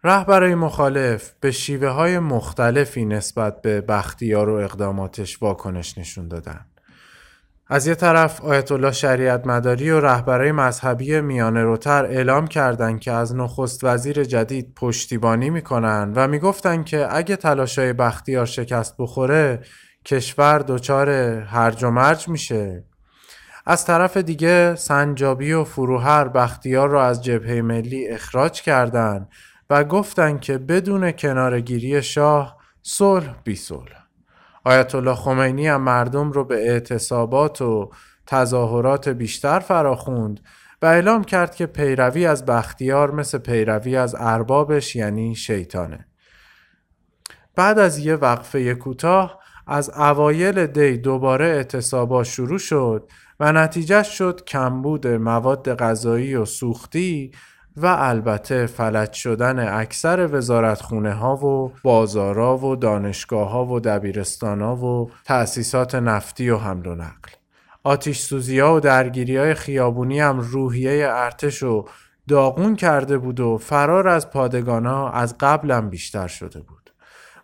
رهبرای 0.03 0.55
مخالف 0.55 1.33
به 1.39 1.51
شیوه 1.51 1.87
های 1.87 2.19
مختلفی 2.19 3.05
نسبت 3.05 3.61
به 3.61 3.81
بختیار 3.81 4.49
و 4.49 4.53
اقداماتش 4.53 5.41
واکنش 5.41 5.97
نشون 5.97 6.27
دادن. 6.27 6.65
از 7.71 7.87
یه 7.87 7.95
طرف 7.95 8.41
آیت 8.41 8.71
الله 8.71 8.91
شریعت 8.91 9.47
مداری 9.47 9.89
و 9.89 9.99
رهبرای 9.99 10.51
مذهبی 10.51 11.21
میانه 11.21 11.63
روتر 11.63 12.05
اعلام 12.05 12.47
کردند 12.47 12.99
که 12.99 13.11
از 13.11 13.35
نخست 13.35 13.83
وزیر 13.83 14.23
جدید 14.23 14.73
پشتیبانی 14.75 15.49
می‌کنن 15.49 16.13
و 16.15 16.27
می‌گفتن 16.27 16.83
که 16.83 17.07
اگه 17.15 17.35
تلاشای 17.35 17.93
بختیار 17.93 18.45
شکست 18.45 18.95
بخوره 18.99 19.61
کشور 20.05 20.59
دچار 20.59 21.09
هرج 21.39 21.83
و 21.83 21.89
مرج 21.89 22.27
میشه. 22.27 22.83
از 23.65 23.85
طرف 23.85 24.17
دیگه 24.17 24.75
سنجابی 24.75 25.53
و 25.53 25.63
فروهر 25.63 26.27
بختیار 26.27 26.89
را 26.89 27.05
از 27.05 27.23
جبهه 27.23 27.61
ملی 27.61 28.07
اخراج 28.07 28.61
کردند 28.61 29.29
و 29.69 29.83
گفتند 29.83 30.41
که 30.41 30.57
بدون 30.57 31.11
کنارگیری 31.11 32.01
شاه 32.01 32.57
صلح 32.83 33.35
بی 33.43 33.55
صلح 33.55 33.98
آیت 34.65 34.95
الله 34.95 35.15
خمینی 35.15 35.67
هم 35.67 35.81
مردم 35.81 36.31
رو 36.31 36.43
به 36.43 36.69
اعتصابات 36.69 37.61
و 37.61 37.91
تظاهرات 38.27 39.09
بیشتر 39.09 39.59
فراخوند 39.59 40.39
و 40.81 40.85
اعلام 40.85 41.23
کرد 41.23 41.55
که 41.55 41.65
پیروی 41.65 42.25
از 42.25 42.45
بختیار 42.45 43.11
مثل 43.11 43.37
پیروی 43.37 43.95
از 43.95 44.15
اربابش 44.19 44.95
یعنی 44.95 45.35
شیطانه. 45.35 46.07
بعد 47.55 47.79
از 47.79 47.97
یه 47.97 48.15
وقفه 48.15 48.75
کوتاه 48.75 49.39
از 49.67 49.89
اوایل 49.89 50.65
دی 50.67 50.97
دوباره 50.97 51.45
اعتصابا 51.45 52.23
شروع 52.23 52.57
شد 52.57 53.09
و 53.39 53.51
نتیجه 53.51 54.03
شد 54.03 54.43
کمبود 54.47 55.07
مواد 55.07 55.75
غذایی 55.75 56.35
و 56.35 56.45
سوختی 56.45 57.31
و 57.77 57.85
البته 57.85 58.65
فلج 58.65 59.13
شدن 59.13 59.79
اکثر 59.79 60.35
وزارتخونه 60.35 61.13
ها 61.13 61.35
و 61.35 61.73
بازارا 61.83 62.57
و 62.57 62.75
دانشگاه 62.75 63.49
ها 63.49 63.65
و 63.65 63.79
دبیرستان 63.79 64.61
ها 64.61 64.75
و 64.75 65.11
تأسیسات 65.25 65.95
نفتی 65.95 66.49
و 66.49 66.57
حمل 66.57 66.87
و 66.87 66.95
نقل 66.95 67.31
آتیش 67.83 68.19
سوزی 68.19 68.59
ها 68.59 68.75
و 68.75 68.79
درگیری 68.79 69.37
های 69.37 69.53
خیابونی 69.53 70.19
هم 70.19 70.39
روحیه 70.39 71.07
ارتش 71.09 71.63
و 71.63 71.85
داغون 72.27 72.75
کرده 72.75 73.17
بود 73.17 73.39
و 73.39 73.57
فرار 73.57 74.07
از 74.07 74.29
پادگان 74.29 74.85
ها 74.85 75.11
از 75.11 75.35
قبلم 75.39 75.89
بیشتر 75.89 76.27
شده 76.27 76.61
بود 76.61 76.91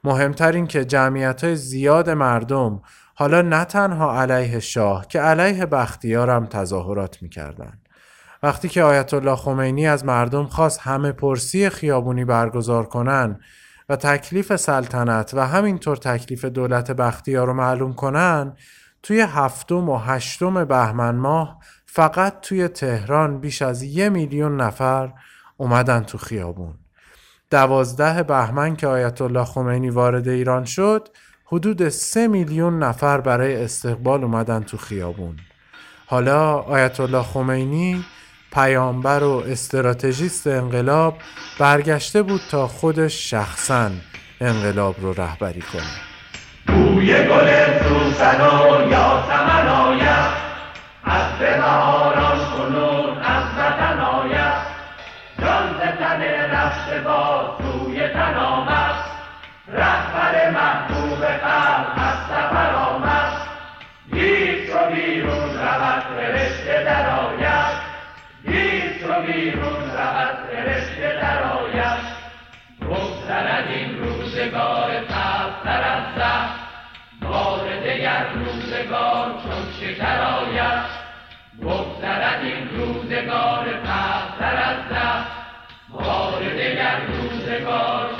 مهمتر 0.04 0.52
این 0.52 0.68
که 0.68 0.86
جمعیت 0.86 1.44
های 1.44 1.56
زیاد 1.56 2.10
مردم 2.10 2.82
حالا 3.16 3.42
نه 3.42 3.66
تنها 3.66 4.22
علیه 4.22 4.60
شاه 4.60 5.08
که 5.08 5.20
علیه 5.20 5.66
بختیارم 5.66 6.46
تظاهرات 6.46 7.22
می‌کردند. 7.22 7.85
وقتی 8.46 8.70
که 8.70 8.84
آیت 8.84 9.14
الله 9.14 9.36
خمینی 9.36 9.88
از 9.88 10.06
مردم 10.06 10.46
خواست 10.46 10.80
همه 10.80 11.12
پرسی 11.12 11.70
خیابونی 11.70 12.26
برگزار 12.26 12.86
کنن 12.86 13.40
و 13.90 13.96
تکلیف 13.96 14.56
سلطنت 14.56 15.34
و 15.34 15.48
همینطور 15.48 15.98
تکلیف 15.98 16.46
دولت 16.46 16.92
بختیار 16.92 17.48
رو 17.48 17.54
معلوم 17.54 17.94
کنن 17.94 18.58
توی 19.04 19.22
هفتم 19.22 19.90
و 19.90 19.98
هشتم 19.98 20.66
بهمن 20.66 21.16
ماه 21.16 21.60
فقط 21.86 22.40
توی 22.42 22.68
تهران 22.68 23.40
بیش 23.40 23.62
از 23.62 23.84
یه 23.84 24.10
میلیون 24.10 24.62
نفر 24.62 25.14
اومدن 25.58 26.04
تو 26.04 26.18
خیابون. 26.18 26.74
دوازده 27.52 28.24
بهمن 28.24 28.76
که 28.76 28.88
آیت 28.88 29.22
الله 29.22 29.46
خمینی 29.46 29.90
وارد 29.90 30.28
ایران 30.28 30.66
شد 30.66 31.08
حدود 31.46 31.90
سه 31.90 32.28
میلیون 32.28 32.84
نفر 32.84 33.22
برای 33.22 33.64
استقبال 33.64 34.24
اومدن 34.24 34.64
تو 34.64 34.78
خیابون. 34.78 35.36
حالا 36.06 36.54
آیت 36.54 37.00
الله 37.00 37.24
خمینی 37.24 38.06
پیامبر 38.56 39.24
و 39.24 39.44
استراتژیست 39.48 40.48
انقلاب 40.48 41.18
برگشته 41.60 42.22
بود 42.22 42.42
تا 42.52 42.68
خودش 42.68 43.30
شخصا 43.30 43.90
انقلاب 44.42 44.96
رو 45.02 45.14
رهبری 45.14 45.62
کنه. 45.62 45.96
بوی 46.68 47.14
گل 47.14 47.50
سوسن 47.80 48.42
و 48.42 48.92
یاسمن 48.92 49.68
آید 49.68 50.32
از 51.04 51.40
بهاران 51.40 52.40
کنون 52.58 53.18
از 53.18 53.44
وطن 53.58 54.00
آید. 54.00 54.76
جان 55.42 55.74
ز 55.74 56.00
تن 56.00 56.22
رفته 56.52 57.02
باز 57.02 57.46
سوی 57.58 58.08
تن 58.08 58.36
آمد 58.36 58.96
رهبر 59.68 60.50
محبوب 60.50 61.26
قلب 61.26 61.88
از 61.98 62.18
سفر 62.30 62.76
آمد. 62.76 63.32
گیر 64.14 64.68
چو 64.68 64.96
بیرون 64.96 65.50
رود 65.60 66.04
فرشته 66.18 66.84
درآید 66.84 67.25
این 82.46 82.70
روزگار 82.70 83.66
تلختر 83.86 84.56
از 84.56 84.78
زهر 84.90 85.26
بار 85.90 86.44
دگر 86.44 87.02
روزگار 87.08 88.15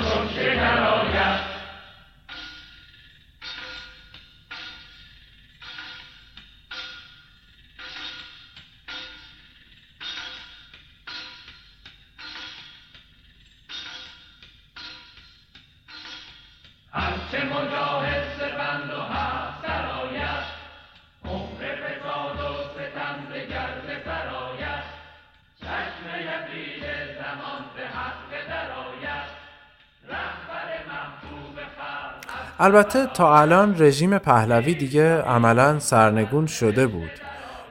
البته 32.58 33.06
تا 33.06 33.38
الان 33.38 33.82
رژیم 33.82 34.18
پهلوی 34.18 34.74
دیگه 34.74 35.22
عملا 35.22 35.78
سرنگون 35.78 36.46
شده 36.46 36.86
بود. 36.86 37.10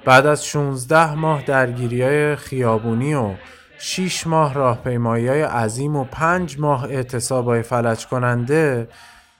بعد 0.06 0.26
از 0.26 0.46
16 0.46 1.16
ماه 1.16 1.44
درگیری 1.44 2.02
های 2.02 2.36
خیابونی 2.36 3.14
و 3.14 3.32
6 3.78 4.28
ماه 4.28 4.54
راهپیمایی 4.54 5.28
های 5.28 5.42
عظیم 5.42 5.96
و 5.96 6.04
5 6.04 6.60
ماه 6.60 6.84
اعتصاب 6.84 7.46
های 7.46 7.62
فلج 7.62 8.08
کننده 8.08 8.88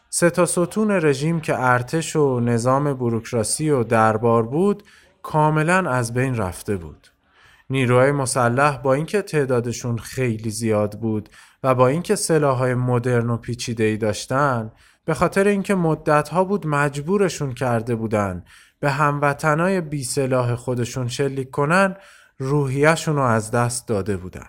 سه 0.10 0.30
تا 0.30 0.46
ستون 0.46 0.92
رژیم 0.92 1.40
که 1.40 1.60
ارتش 1.60 2.16
و 2.16 2.40
نظام 2.40 2.94
بروکراسی 2.94 3.70
و 3.70 3.84
دربار 3.84 4.44
بود 4.44 4.84
کاملا 5.24 5.90
از 5.90 6.14
بین 6.14 6.36
رفته 6.36 6.78
بود. 6.78 7.08
نیروهای 7.70 8.12
مسلح 8.12 8.78
با 8.78 8.94
اینکه 8.94 9.22
تعدادشون 9.22 9.98
خیلی 9.98 10.50
زیاد 10.50 11.00
بود 11.00 11.30
و 11.64 11.76
با 11.76 11.88
اینکه 11.88 12.16
سلاحهای 12.16 12.74
مدرن 12.74 13.30
و 13.30 13.38
پیچیده‌ای 13.38 13.98
داشتن 13.98 14.72
به 15.06 15.14
خاطر 15.14 15.48
اینکه 15.48 15.76
مدتها 15.76 16.44
بود 16.44 16.68
مجبورشون 16.68 17.54
کرده 17.54 17.96
بودن 17.96 18.44
به 18.80 18.92
هموطنای 18.92 19.82
بی 19.82 20.04
سلاح 20.04 20.56
خودشون 20.56 21.08
شلیک 21.08 21.52
کنن 21.52 21.96
روحیهشون 22.38 23.16
رو 23.16 23.22
از 23.22 23.52
دست 23.52 23.88
داده 23.88 24.18
بودن. 24.18 24.48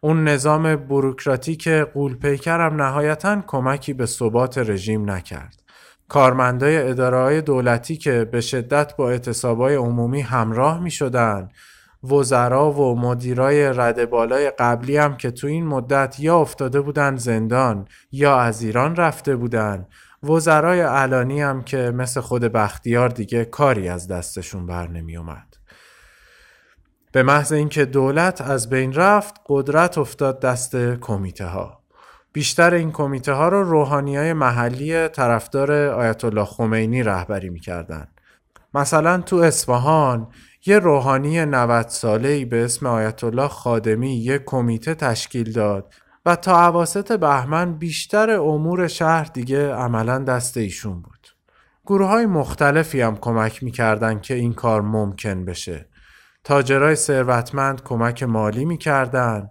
اون 0.00 0.24
نظام 0.24 0.76
بروکراتیک 0.76 1.68
قولپیکر 1.68 2.60
هم 2.66 2.82
نهایتا 2.82 3.42
کمکی 3.46 3.92
به 3.92 4.06
ثبات 4.06 4.58
رژیم 4.58 5.10
نکرد. 5.10 5.62
کارمندای 6.08 6.88
اداره 6.90 7.40
دولتی 7.40 7.96
که 7.96 8.24
به 8.24 8.40
شدت 8.40 8.96
با 8.96 9.10
اعتصابای 9.10 9.74
عمومی 9.74 10.20
همراه 10.20 10.80
می 10.80 10.90
شدن 10.90 11.48
وزرا 12.04 12.72
و 12.72 13.00
مدیرای 13.00 13.72
رده 13.72 14.06
بالای 14.06 14.50
قبلی 14.50 14.96
هم 14.96 15.16
که 15.16 15.30
تو 15.30 15.46
این 15.46 15.66
مدت 15.66 16.20
یا 16.20 16.38
افتاده 16.38 16.80
بودن 16.80 17.16
زندان 17.16 17.88
یا 18.12 18.38
از 18.38 18.62
ایران 18.62 18.96
رفته 18.96 19.36
بودن. 19.36 19.86
وزرای 20.22 20.80
علانی 20.80 21.42
هم 21.42 21.62
که 21.62 21.76
مثل 21.76 22.20
خود 22.20 22.42
بختیار 22.42 23.08
دیگه 23.08 23.44
کاری 23.44 23.88
از 23.88 24.08
دستشون 24.08 24.66
بر 24.66 24.88
نمی 24.88 25.16
اومد. 25.16 25.56
به 27.12 27.22
محض 27.22 27.52
اینکه 27.52 27.84
دولت 27.84 28.40
از 28.40 28.70
بین 28.70 28.92
رفت 28.92 29.34
قدرت 29.46 29.98
افتاد 29.98 30.40
دست 30.40 30.76
کمیته 30.76 31.46
ها 31.46 31.78
بیشتر 32.32 32.74
این 32.74 32.92
کمیته 32.92 33.32
ها 33.32 33.48
رو 33.48 33.62
روحانی 33.62 34.16
های 34.16 34.32
محلی 34.32 35.08
طرفدار 35.08 35.72
آیت 35.72 36.24
الله 36.24 36.44
خمینی 36.44 37.02
رهبری 37.02 37.50
می‌کردن. 37.50 38.08
مثلا 38.74 39.20
تو 39.20 39.36
اصفهان 39.36 40.28
یه 40.66 40.78
روحانی 40.78 41.44
90 41.44 41.88
ساله 41.88 42.44
به 42.44 42.64
اسم 42.64 42.86
آیت 42.86 43.24
الله 43.24 43.48
خادمی 43.48 44.14
یه 44.14 44.38
کمیته 44.38 44.94
تشکیل 44.94 45.52
داد 45.52 45.94
و 46.26 46.36
تا 46.36 46.60
عواست 46.60 47.12
بهمن 47.12 47.78
بیشتر 47.78 48.30
امور 48.30 48.88
شهر 48.88 49.24
دیگه 49.24 49.72
عملا 49.72 50.18
دست 50.18 50.56
ایشون 50.56 51.02
بود. 51.02 51.28
گروه 51.86 52.08
های 52.08 52.26
مختلفی 52.26 53.00
هم 53.00 53.16
کمک 53.16 53.62
می‌کردن 53.62 54.20
که 54.20 54.34
این 54.34 54.52
کار 54.52 54.82
ممکن 54.82 55.44
بشه. 55.44 55.88
تاجرای 56.44 56.94
ثروتمند 56.94 57.82
کمک 57.82 58.22
مالی 58.22 58.64
می‌کردن، 58.64 59.50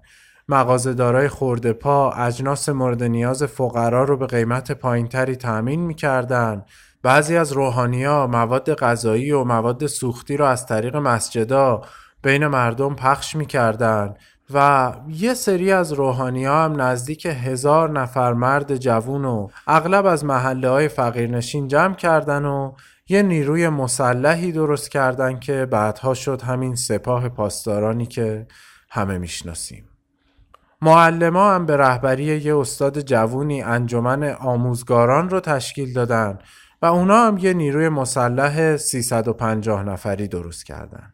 مغازه‌دارای 0.50 1.28
خورده 1.28 1.74
پا 1.74 2.12
اجناس 2.12 2.70
مورد 2.70 3.04
نیاز 3.04 3.44
فقرا 3.44 4.04
رو 4.04 4.18
به 4.18 4.26
قیمت 4.28 4.72
پایینتری 4.72 5.36
تأمین 5.36 5.82
می‌کردن، 5.82 6.66
بعضی 7.08 7.38
از 7.38 7.52
روحانیا 7.52 8.28
مواد 8.28 8.74
غذایی 8.74 9.32
و 9.32 9.44
مواد 9.44 9.86
سوختی 9.86 10.38
رو 10.38 10.46
از 10.46 10.66
طریق 10.66 10.96
مسجدا 10.96 11.82
بین 12.24 12.48
مردم 12.48 12.96
پخش 12.96 13.36
می‌کردن 13.36 14.14
و 14.54 14.92
یه 15.10 15.34
سری 15.34 15.72
از 15.72 15.94
روحانی 15.94 16.46
ها 16.46 16.66
هم 16.66 16.82
نزدیک 16.82 17.26
هزار 17.26 17.90
نفر 17.90 18.34
مرد 18.34 18.78
جوون 18.78 19.26
و 19.26 19.48
اغلب 19.68 20.06
از 20.06 20.26
محله 20.26 20.70
های 20.70 20.88
فقیرنشین 20.88 21.68
جمع 21.68 21.96
کردن 21.96 22.46
و 22.46 22.72
یه 23.10 23.22
نیروی 23.22 23.70
مسلحی 23.70 24.52
درست 24.52 24.92
کردن 24.92 25.40
که 25.40 25.66
بعدها 25.66 26.14
شد 26.14 26.42
همین 26.42 26.76
سپاه 26.76 27.30
پاسدارانی 27.30 28.06
که 28.06 28.48
همه 28.90 29.18
می‌شناسیم. 29.18 29.90
معلما 30.82 31.52
هم 31.52 31.66
به 31.66 31.78
رهبری 31.78 32.24
یه 32.24 32.58
استاد 32.58 33.02
جوونی 33.02 33.62
انجمن 33.62 34.24
آموزگاران 34.24 35.30
رو 35.30 35.40
تشکیل 35.40 35.94
دادن 35.94 36.40
و 36.82 36.86
اونا 36.86 37.28
هم 37.28 37.38
یه 37.38 37.54
نیروی 37.54 37.90
مسلح 37.90 38.78
350 38.78 39.84
نفری 39.84 40.28
درست 40.28 40.66
کردن. 40.66 41.14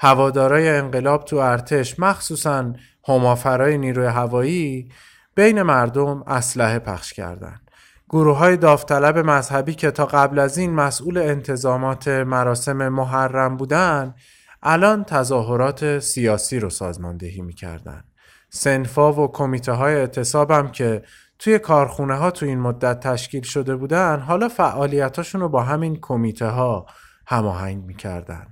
هوادارای 0.00 0.68
انقلاب 0.68 1.24
تو 1.24 1.36
ارتش 1.36 2.00
مخصوصا 2.00 2.72
همافرای 3.08 3.78
نیروی 3.78 4.06
هوایی 4.06 4.88
بین 5.34 5.62
مردم 5.62 6.22
اسلحه 6.22 6.78
پخش 6.78 7.12
کردند. 7.12 7.60
گروه 8.08 8.36
های 8.36 8.56
داوطلب 8.56 9.18
مذهبی 9.18 9.74
که 9.74 9.90
تا 9.90 10.06
قبل 10.06 10.38
از 10.38 10.58
این 10.58 10.74
مسئول 10.74 11.18
انتظامات 11.18 12.08
مراسم 12.08 12.88
محرم 12.88 13.56
بودن 13.56 14.14
الان 14.62 15.04
تظاهرات 15.04 15.98
سیاسی 15.98 16.58
رو 16.58 16.70
سازماندهی 16.70 17.42
می‌کردن. 17.42 18.04
سنفا 18.48 19.12
و 19.12 19.32
کمیته 19.32 19.72
های 19.72 19.94
اعتصاب 19.94 20.50
هم 20.50 20.70
که 20.70 21.02
توی 21.38 21.58
کارخونه 21.58 22.14
ها 22.14 22.30
تو 22.30 22.46
این 22.46 22.60
مدت 22.60 23.00
تشکیل 23.00 23.42
شده 23.42 23.76
بودن 23.76 24.20
حالا 24.20 24.48
فعالیتاشون 24.48 25.40
رو 25.40 25.48
با 25.48 25.62
همین 25.62 25.98
کمیته 26.00 26.46
ها 26.46 26.86
هماهنگ 27.26 27.84
می‌کردن. 27.84 28.46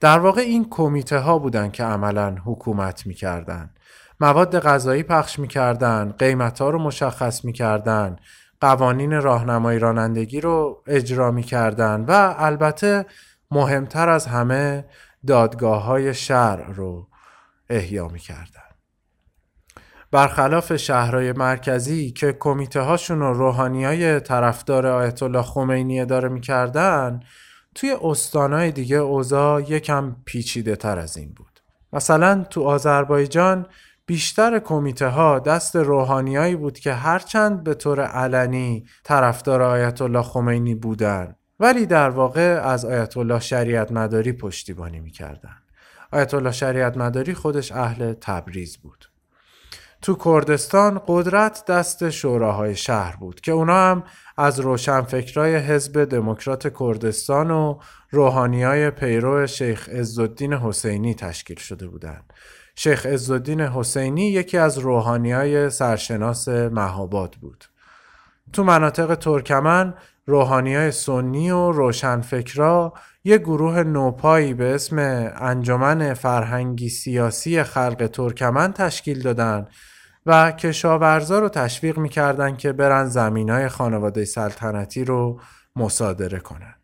در 0.00 0.18
واقع 0.18 0.40
این 0.40 0.66
کمیته 0.70 1.18
ها 1.18 1.38
بودن 1.38 1.70
که 1.70 1.84
عملا 1.84 2.36
حکومت 2.44 3.06
می‌کردن. 3.06 3.70
مواد 4.20 4.60
غذایی 4.60 5.02
پخش 5.02 5.38
می‌کردن، 5.38 6.14
قیمت 6.18 6.62
ها 6.62 6.70
رو 6.70 6.78
مشخص 6.78 7.44
می‌کردن، 7.44 8.16
قوانین 8.60 9.22
راهنمایی 9.22 9.78
رانندگی 9.78 10.40
رو 10.40 10.82
اجرا 10.86 11.30
می‌کردن 11.30 12.04
و 12.08 12.34
البته 12.38 13.06
مهمتر 13.50 14.08
از 14.08 14.26
همه 14.26 14.84
دادگاه 15.26 15.82
های 15.82 16.14
شرع 16.14 16.72
رو 16.72 17.08
احیا 17.70 18.08
می‌کردن. 18.08 18.69
برخلاف 20.12 20.76
شهرهای 20.76 21.32
مرکزی 21.32 22.10
که 22.10 22.32
کمیته 22.32 22.80
هاشون 22.80 23.22
و 23.22 23.32
روحانی 23.32 23.84
های 23.84 24.20
طرفدار 24.20 24.86
آیت 24.86 25.22
الله 25.22 25.42
خمینی 25.42 26.00
اداره 26.00 26.28
می‌کردن 26.28 27.20
توی 27.74 27.96
استانهای 28.02 28.72
دیگه 28.72 28.96
اوضاع 28.96 29.62
یکم 29.62 30.16
پیچیده 30.24 30.76
تر 30.76 30.98
از 30.98 31.16
این 31.16 31.32
بود. 31.34 31.60
مثلا 31.92 32.44
تو 32.50 32.62
آذربایجان 32.62 33.66
بیشتر 34.06 34.58
کمیته 34.58 35.06
ها 35.08 35.38
دست 35.38 35.76
روحانیایی 35.76 36.56
بود 36.56 36.78
که 36.78 36.92
هرچند 36.92 37.64
به 37.64 37.74
طور 37.74 38.00
علنی 38.00 38.86
طرفدار 39.04 39.62
آیت 39.62 40.02
الله 40.02 40.22
خمینی 40.22 40.74
بودن 40.74 41.34
ولی 41.60 41.86
در 41.86 42.10
واقع 42.10 42.60
از 42.64 42.84
آیت 42.84 43.16
الله 43.16 43.40
شریعت 43.40 43.92
مداری 43.92 44.32
پشتیبانی 44.32 45.00
می‌کردن. 45.00 45.56
آیت 46.12 46.34
الله 46.34 46.52
شریعت 46.52 46.96
مداری 46.96 47.34
خودش 47.34 47.72
اهل 47.72 48.12
تبریز 48.12 48.76
بود. 48.76 49.09
تو 50.02 50.16
کردستان 50.24 51.00
قدرت 51.06 51.64
دست 51.64 52.10
شوراهای 52.10 52.76
شهر 52.76 53.16
بود 53.16 53.40
که 53.40 53.52
اونا 53.52 53.90
هم 53.90 54.02
از 54.36 54.60
روشنفکرای 54.60 55.56
حزب 55.56 56.04
دموکرات 56.04 56.78
کردستان 56.80 57.50
و 57.50 57.78
روحانیای 58.10 58.90
پیرو 58.90 59.46
شیخ 59.46 59.88
عزالدین 59.88 60.52
حسینی 60.52 61.14
تشکیل 61.14 61.58
شده 61.58 61.86
بودند. 61.88 62.32
شیخ 62.74 63.06
عزالدین 63.06 63.60
حسینی 63.60 64.30
یکی 64.30 64.58
از 64.58 64.78
روحانیای 64.78 65.70
سرشناس 65.70 66.48
مهاباد 66.48 67.34
بود. 67.40 67.64
تو 68.52 68.64
مناطق 68.64 69.14
ترکمن 69.14 69.94
روحانیای 70.26 70.90
سنی 70.90 71.50
و 71.50 71.72
روشنفکرا 71.72 72.92
یک 73.24 73.40
گروه 73.40 73.82
نوپایی 73.82 74.54
به 74.54 74.74
اسم 74.74 74.98
انجمن 75.36 76.14
فرهنگی 76.14 76.88
سیاسی 76.88 77.62
خلق 77.62 78.06
ترکمن 78.06 78.72
تشکیل 78.72 79.22
دادن 79.22 79.68
و 80.30 80.52
کشاورزا 80.52 81.38
رو 81.38 81.48
تشویق 81.48 81.98
می‌کردن 81.98 82.56
که 82.56 82.72
برن 82.72 83.04
زمین 83.04 83.50
های 83.50 83.68
خانواده 83.68 84.24
سلطنتی 84.24 85.04
رو 85.04 85.40
مصادره 85.76 86.38
کنن. 86.38 86.74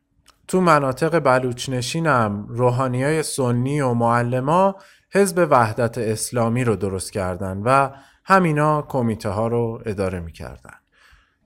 تو 0.49 0.61
مناطق 0.61 1.19
بلوچنشین 1.19 2.07
هم 2.07 2.47
روحانی 2.49 3.05
های 3.05 3.23
سنی 3.23 3.81
و 3.81 3.95
معلما 3.95 4.77
حزب 5.13 5.47
وحدت 5.51 5.99
اسلامی 5.99 6.65
رو 6.65 6.77
درست 6.77 7.13
کردن 7.13 7.63
و 7.65 7.91
همینا 8.25 8.83
کمیته 8.83 9.29
ها 9.29 9.49
رو 9.49 9.83
اداره 9.87 10.21
می‌کردن. 10.21 10.75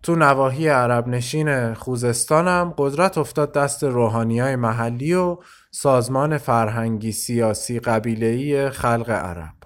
تو 0.03 0.17
نواحی 0.17 0.69
عرب 0.69 1.09
نشین 1.09 1.75
خوزستان 1.75 2.49
هم 2.49 2.75
قدرت 2.79 3.19
افتاد 3.19 3.53
دست 3.53 3.85
روحانی 3.85 4.41
های 4.41 4.57
محلی 4.57 5.15
و 5.15 5.37
سازمان 5.71 6.39
فرهنگی 6.39 7.13
سیاسی 7.13 7.81
قبیلهی 7.81 8.71
خلق 8.71 9.11
عرب. 9.11 9.60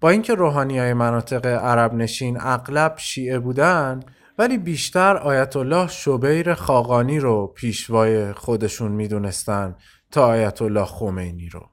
با 0.00 0.10
اینکه 0.10 0.34
روحانی 0.34 0.78
های 0.78 0.94
مناطق 0.94 1.46
عرب 1.46 1.94
نشین 1.94 2.38
اغلب 2.40 2.94
شیعه 2.98 3.38
بودن 3.38 4.00
ولی 4.38 4.58
بیشتر 4.58 5.16
آیت 5.16 5.56
الله 5.56 5.88
شبیر 5.88 6.54
خاقانی 6.54 7.18
رو 7.18 7.46
پیشوای 7.46 8.32
خودشون 8.32 8.92
می‌دونستن 8.92 9.76
تا 10.10 10.26
آیت 10.26 10.62
الله 10.62 10.84
خمینی 10.84 11.48
رو. 11.48 11.70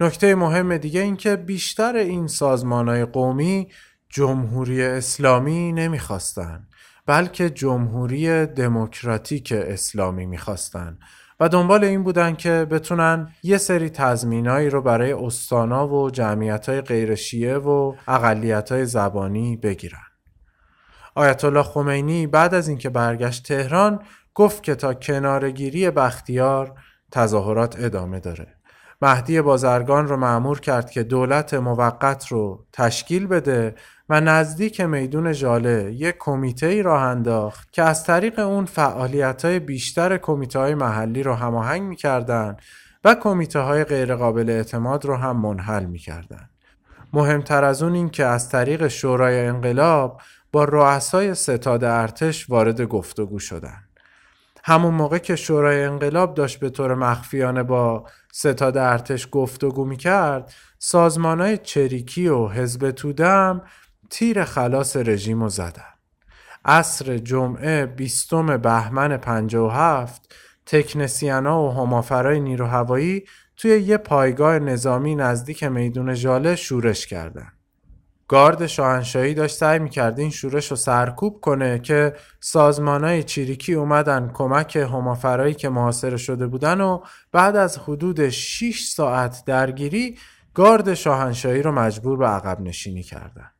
نکته 0.00 0.34
مهم 0.34 0.76
دیگه 0.76 1.00
این 1.00 1.16
که 1.16 1.36
بیشتر 1.36 1.96
این 1.96 2.26
سازمان 2.26 2.88
های 2.88 3.04
قومی 3.04 3.68
جمهوری 4.08 4.82
اسلامی 4.82 5.72
نمی‌خواستن 5.72 6.68
بلکه 7.06 7.50
جمهوری 7.50 8.46
دموکراتیک 8.46 9.52
اسلامی 9.56 10.26
می‌خواستن. 10.26 10.98
و 11.40 11.48
دنبال 11.48 11.84
این 11.84 12.02
بودن 12.02 12.34
که 12.34 12.66
بتونن 12.70 13.28
یه 13.42 13.58
سری 13.58 13.90
تضمینایی 13.90 14.70
رو 14.70 14.82
برای 14.82 15.12
استانا 15.12 15.88
و 15.88 16.10
جمعیت 16.10 16.68
های 16.68 16.80
غیر 16.80 17.14
شیعه 17.14 17.58
و 17.58 17.94
اقلیت 18.08 18.72
های 18.72 18.86
زبانی 18.86 19.56
بگیرن. 19.56 19.98
آیت 21.14 21.44
الله 21.44 21.62
خمینی 21.62 22.26
بعد 22.26 22.54
از 22.54 22.68
اینکه 22.68 22.90
برگشت 22.90 23.48
تهران 23.48 24.02
گفت 24.34 24.62
که 24.62 24.74
تا 24.74 24.94
کنارگیری 24.94 25.90
بختیار 25.90 26.74
تظاهرات 27.12 27.76
ادامه 27.78 28.20
داره. 28.20 28.56
مهدی 29.02 29.40
بازرگان 29.40 30.08
رو 30.08 30.16
معمور 30.16 30.60
کرد 30.60 30.90
که 30.90 31.02
دولت 31.02 31.54
موقت 31.54 32.26
رو 32.26 32.66
تشکیل 32.72 33.26
بده 33.26 33.74
و 34.10 34.20
نزدیک 34.20 34.80
میدون 34.80 35.32
ژاله 35.32 35.92
یک 35.92 36.16
کمیته 36.18 36.66
ای 36.66 36.82
راه 36.82 37.02
انداخت 37.02 37.72
که 37.72 37.82
از 37.82 38.04
طریق 38.04 38.38
اون 38.38 38.64
فعالیت 38.64 39.44
های 39.44 39.58
بیشتر 39.58 40.16
کمیته 40.16 40.58
های 40.58 40.74
محلی 40.74 41.22
رو 41.22 41.34
هماهنگ 41.34 41.82
می‌کردن 41.82 42.56
و 43.04 43.14
کمیته 43.14 43.58
های 43.58 43.84
غیرقابل 43.84 44.50
اعتماد 44.50 45.04
رو 45.04 45.16
هم 45.16 45.36
منحل 45.36 45.84
می‌کردن. 45.84 46.50
مهمتر 47.12 47.64
از 47.64 47.82
اون 47.82 47.94
این 47.94 48.08
که 48.08 48.24
از 48.24 48.48
طریق 48.48 48.88
شورای 48.88 49.46
انقلاب 49.46 50.20
با 50.52 50.64
رؤسای 50.64 51.34
ستاد 51.34 51.84
ارتش 51.84 52.50
وارد 52.50 52.82
گفتگو 52.82 53.38
شدن. 53.38 53.78
همون 54.64 54.94
موقع 54.94 55.18
که 55.18 55.36
شورای 55.36 55.84
انقلاب 55.84 56.34
داشت 56.34 56.60
به 56.60 56.70
طور 56.70 56.94
مخفیانه 56.94 57.62
با 57.62 58.04
ستاد 58.32 58.76
ارتش 58.76 59.28
گفتگو 59.30 59.84
می‌کرد 59.84 60.54
سازمان 60.78 61.56
چریکی 61.56 62.28
و 62.28 62.48
حزب 62.48 62.90
تودم 62.90 63.62
تیر 64.10 64.44
خلاص 64.44 64.96
رژیم 64.96 65.42
رو 65.42 65.48
زدن. 65.48 65.82
عصر 66.64 67.18
جمعه 67.18 67.86
بیستم 67.86 68.56
بهمن 68.56 69.16
57 69.16 70.34
تکنسیانا 70.66 71.62
و 71.62 71.72
همافرای 71.72 72.40
نیرو 72.40 72.66
هوایی 72.66 73.24
توی 73.56 73.70
یه 73.70 73.96
پایگاه 73.96 74.58
نظامی 74.58 75.14
نزدیک 75.14 75.64
میدون 75.64 76.14
ژاله 76.14 76.56
شورش 76.56 77.06
کردن. 77.06 77.52
گارد 78.28 78.66
شاهنشاهی 78.66 79.34
داشت 79.34 79.56
سعی 79.56 79.78
می‌کرد 79.78 80.18
این 80.18 80.30
شورش 80.30 80.70
رو 80.70 80.76
سرکوب 80.76 81.40
کنه 81.40 81.78
که 81.78 82.14
سازمانای 82.40 83.22
چیریکی 83.22 83.74
اومدن 83.74 84.30
کمک 84.34 84.76
همافرایی 84.76 85.54
که 85.54 85.68
محاصره 85.68 86.16
شده 86.16 86.46
بودن 86.46 86.80
و 86.80 87.00
بعد 87.32 87.56
از 87.56 87.78
حدود 87.78 88.28
6 88.28 88.88
ساعت 88.88 89.42
درگیری 89.46 90.18
گارد 90.54 90.94
شاهنشاهی 90.94 91.62
رو 91.62 91.72
مجبور 91.72 92.18
به 92.18 92.26
عقب 92.26 92.60
نشینی 92.60 93.02
کردن. 93.02 93.50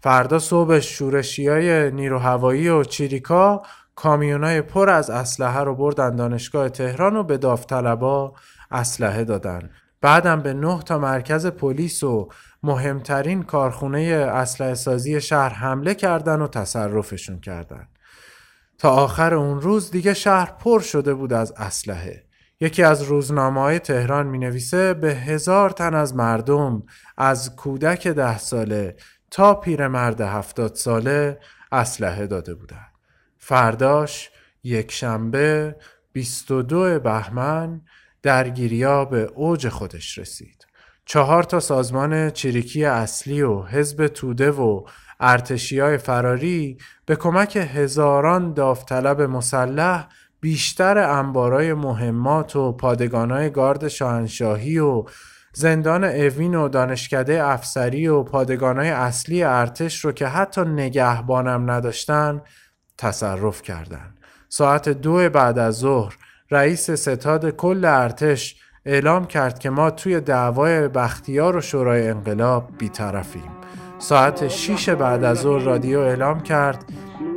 فردا 0.00 0.38
صبح 0.38 0.78
شورشی 0.78 1.48
های 1.48 1.90
نیرو 1.90 2.18
هوایی 2.18 2.68
و 2.68 2.84
چیریکا 2.84 3.62
کامیونای 3.94 4.62
پر 4.62 4.90
از 4.90 5.10
اسلحه 5.10 5.60
رو 5.60 5.74
بردن 5.74 6.16
دانشگاه 6.16 6.68
تهران 6.68 7.16
و 7.16 7.22
به 7.22 7.38
داوطلبا 7.38 8.34
اسلحه 8.70 9.24
دادن. 9.24 9.70
بعدم 10.00 10.42
به 10.42 10.54
نه 10.54 10.82
تا 10.82 10.98
مرکز 10.98 11.46
پلیس 11.46 12.02
و 12.02 12.28
مهمترین 12.62 13.42
کارخونه 13.42 13.98
اسلحه 14.32 14.74
سازی 14.74 15.20
شهر 15.20 15.48
حمله 15.48 15.94
کردن 15.94 16.42
و 16.42 16.48
تصرفشون 16.48 17.40
کردن. 17.40 17.88
تا 18.78 18.90
آخر 18.90 19.34
اون 19.34 19.60
روز 19.60 19.90
دیگه 19.90 20.14
شهر 20.14 20.52
پر 20.60 20.80
شده 20.80 21.14
بود 21.14 21.32
از 21.32 21.52
اسلحه. 21.56 22.24
یکی 22.60 22.82
از 22.82 23.02
روزنامه 23.02 23.60
های 23.60 23.78
تهران 23.78 24.26
می 24.26 24.38
نویسه 24.38 24.94
به 24.94 25.14
هزار 25.14 25.70
تن 25.70 25.94
از 25.94 26.14
مردم 26.14 26.82
از 27.16 27.56
کودک 27.56 28.06
ده 28.06 28.38
ساله 28.38 28.96
تا 29.30 29.54
پیرمرد 29.54 30.20
هفتاد 30.20 30.74
ساله 30.74 31.38
اسلحه 31.72 32.26
داده 32.26 32.54
بودن 32.54 32.86
فرداش 33.38 34.30
یک 34.62 34.92
شنبه 34.92 35.76
22 36.12 36.98
بهمن 36.98 37.80
درگیریا 38.22 39.04
به 39.04 39.22
اوج 39.34 39.68
خودش 39.68 40.18
رسید. 40.18 40.66
چهار 41.04 41.42
تا 41.42 41.60
سازمان 41.60 42.30
چریکی 42.30 42.84
اصلی 42.84 43.42
و 43.42 43.62
حزب 43.62 44.06
توده 44.06 44.50
و 44.50 44.84
ارتشی 45.20 45.80
های 45.80 45.98
فراری 45.98 46.78
به 47.06 47.16
کمک 47.16 47.56
هزاران 47.56 48.52
داوطلب 48.52 49.22
مسلح 49.22 50.08
بیشتر 50.40 50.98
انبارای 50.98 51.74
مهمات 51.74 52.56
و 52.56 52.72
پادگانای 52.72 53.50
گارد 53.50 53.88
شاهنشاهی 53.88 54.78
و 54.78 55.04
زندان 55.58 56.04
اوین 56.04 56.54
و 56.54 56.68
دانشکده 56.68 57.44
افسری 57.44 58.08
و 58.08 58.22
پادگانای 58.22 58.90
اصلی 58.90 59.42
ارتش 59.42 60.04
رو 60.04 60.12
که 60.12 60.26
حتی 60.26 60.60
نگهبانم 60.60 61.70
نداشتن 61.70 62.42
تصرف 62.98 63.62
کردند. 63.62 64.18
ساعت 64.48 64.88
دو 64.88 65.30
بعد 65.30 65.58
از 65.58 65.78
ظهر 65.78 66.16
رئیس 66.50 66.90
ستاد 66.90 67.50
کل 67.50 67.84
ارتش 67.84 68.56
اعلام 68.86 69.26
کرد 69.26 69.58
که 69.58 69.70
ما 69.70 69.90
توی 69.90 70.20
دعوای 70.20 70.88
بختیار 70.88 71.56
و 71.56 71.60
شورای 71.60 72.08
انقلاب 72.08 72.68
بیطرفیم 72.78 73.50
ساعت 73.98 74.48
6 74.48 74.88
بعد 74.88 75.24
از 75.24 75.38
ظهر 75.38 75.62
رادیو 75.62 75.98
اعلام 75.98 76.40
کرد 76.40 76.84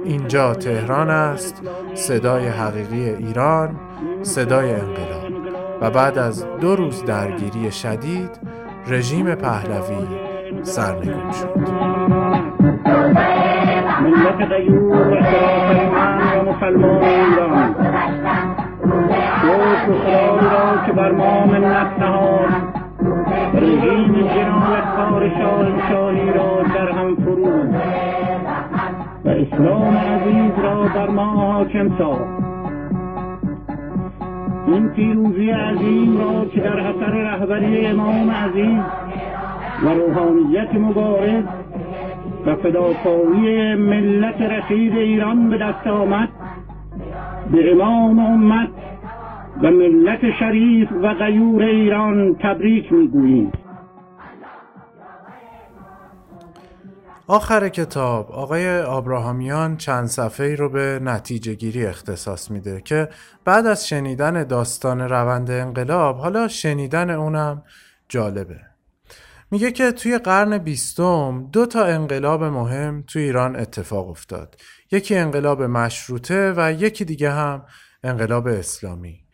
اینجا 0.06 0.54
تهران 0.54 1.10
است 1.10 1.56
صدای 1.96 2.48
حقیقی 2.48 3.10
ایران 3.10 3.80
صدای 4.24 4.72
انقلاب 4.72 5.21
و 5.82 5.90
بعد 5.90 6.18
از 6.18 6.46
دو 6.60 6.76
روز 6.76 7.06
درگیری 7.06 7.72
شدید 7.72 8.40
رژیم 8.88 9.36
پهلوی 9.36 10.08
سرنگون 10.62 11.32
شد. 11.32 11.60
ملت 14.02 14.50
غیور 14.50 15.18
و 16.36 16.52
مسلمان 16.52 17.04
ایران 17.04 17.76
خدای 19.86 20.50
را 20.50 20.86
که 20.86 20.92
بر 20.92 21.12
ما 21.12 21.46
منت 21.46 22.00
نهاد 22.00 22.50
رژیم 23.54 24.14
جنایتکار 24.14 25.30
شاهنشاهی 25.30 26.34
را 26.34 26.64
در 26.64 26.92
هم 26.92 27.16
فرود 27.16 27.76
و 29.26 29.30
اسلام 29.30 29.98
عزیز 29.98 30.52
را 30.64 30.84
بر 30.84 31.10
ما 31.10 31.26
حاکم 31.26 31.98
ساخت. 31.98 32.41
این 34.74 34.90
پیروزی 34.90 35.50
عظیم 35.50 36.18
را 36.18 36.46
که 36.46 36.62
در 36.62 36.80
اثر 36.80 37.12
رهبری 37.12 37.86
امام 37.86 38.32
عزیز 38.32 38.82
و 39.86 39.90
روحانیت 39.90 40.76
مبارز 40.76 41.44
و 42.46 42.56
فداکاری 42.56 43.76
ملت 43.76 44.42
رشید 44.42 44.98
ایران 44.98 45.50
به 45.50 45.58
دست 45.58 45.88
آمد 45.88 46.30
به 47.52 47.72
امام 47.72 48.20
امت 48.20 48.70
و 49.62 49.72
ملت 49.72 50.20
شریف 50.40 50.88
و 51.02 51.14
غیور 51.14 51.64
ایران 51.64 52.36
تبریک 52.36 52.94
می‌گوییم. 52.94 53.52
آخر 57.32 57.70
کتاب 57.70 58.32
آقای 58.32 58.80
آبراهامیان 58.80 59.78
چند 59.78 60.08
صفحه 60.08 60.56
رو 60.56 60.70
به 60.70 61.00
نتیجه 61.04 61.54
گیری 61.54 61.86
اختصاص 61.86 62.52
میده 62.52 62.82
که 62.82 63.10
بعد 63.46 63.66
از 63.66 63.88
شنیدن 63.88 64.44
داستان 64.44 65.02
روند 65.02 65.52
انقلاب 65.52 66.18
حالا 66.18 66.48
شنیدن 66.48 67.10
اونم 67.10 67.64
جالبه. 68.10 68.60
میگه 69.52 69.72
که 69.72 69.92
توی 69.92 70.18
قرن 70.18 70.58
بیستم 70.58 71.50
دو 71.52 71.66
تا 71.66 71.86
انقلاب 71.86 72.44
مهم 72.44 73.04
توی 73.08 73.22
ایران 73.22 73.56
اتفاق 73.56 74.10
افتاد. 74.10 74.56
یکی 74.92 75.16
انقلاب 75.16 75.64
مشروطه 75.64 76.54
و 76.58 76.74
یکی 76.74 77.06
دیگه 77.06 77.32
هم 77.32 77.66
انقلاب 78.04 78.48
اسلامی. 78.48 79.26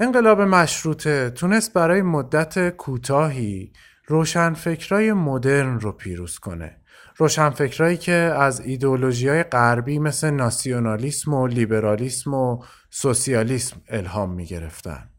انقلاب 0.00 0.40
مشروطه 0.40 1.30
تونست 1.30 1.72
برای 1.72 2.02
مدت 2.02 2.68
کوتاهی 2.76 3.72
روشنفکرای 4.06 5.12
مدرن 5.12 5.80
رو 5.80 5.92
پیروز 5.92 6.38
کنه. 6.38 6.79
روشنفکرایی 7.20 7.96
که 7.96 8.12
از 8.12 8.60
ایدئولوژی 8.60 9.28
های 9.28 9.42
غربی 9.42 9.98
مثل 9.98 10.30
ناسیونالیسم 10.30 11.34
و 11.34 11.46
لیبرالیسم 11.46 12.34
و 12.34 12.62
سوسیالیسم 12.90 13.76
الهام 13.88 14.30
می 14.30 14.46
گرفتن. 14.46 15.10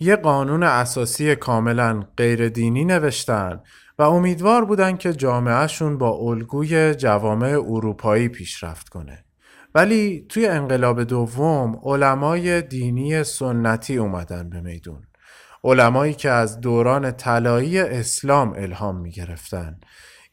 یه 0.00 0.16
قانون 0.16 0.62
اساسی 0.62 1.36
کاملا 1.36 2.04
غیر 2.16 2.48
دینی 2.48 2.84
نوشتن 2.84 3.60
و 3.98 4.02
امیدوار 4.02 4.64
بودن 4.64 4.96
که 4.96 5.12
جامعهشون 5.12 5.98
با 5.98 6.10
الگوی 6.10 6.94
جوامع 6.94 7.48
اروپایی 7.48 8.28
پیشرفت 8.28 8.88
کنه. 8.88 9.24
ولی 9.74 10.26
توی 10.28 10.46
انقلاب 10.46 11.04
دوم 11.04 11.80
علمای 11.84 12.62
دینی 12.62 13.24
سنتی 13.24 13.96
اومدن 13.96 14.50
به 14.50 14.60
میدون. 14.60 15.02
علمایی 15.64 16.14
که 16.14 16.30
از 16.30 16.60
دوران 16.60 17.10
طلایی 17.10 17.78
اسلام 17.78 18.52
الهام 18.56 19.00
می 19.00 19.10
گرفتن. 19.10 19.80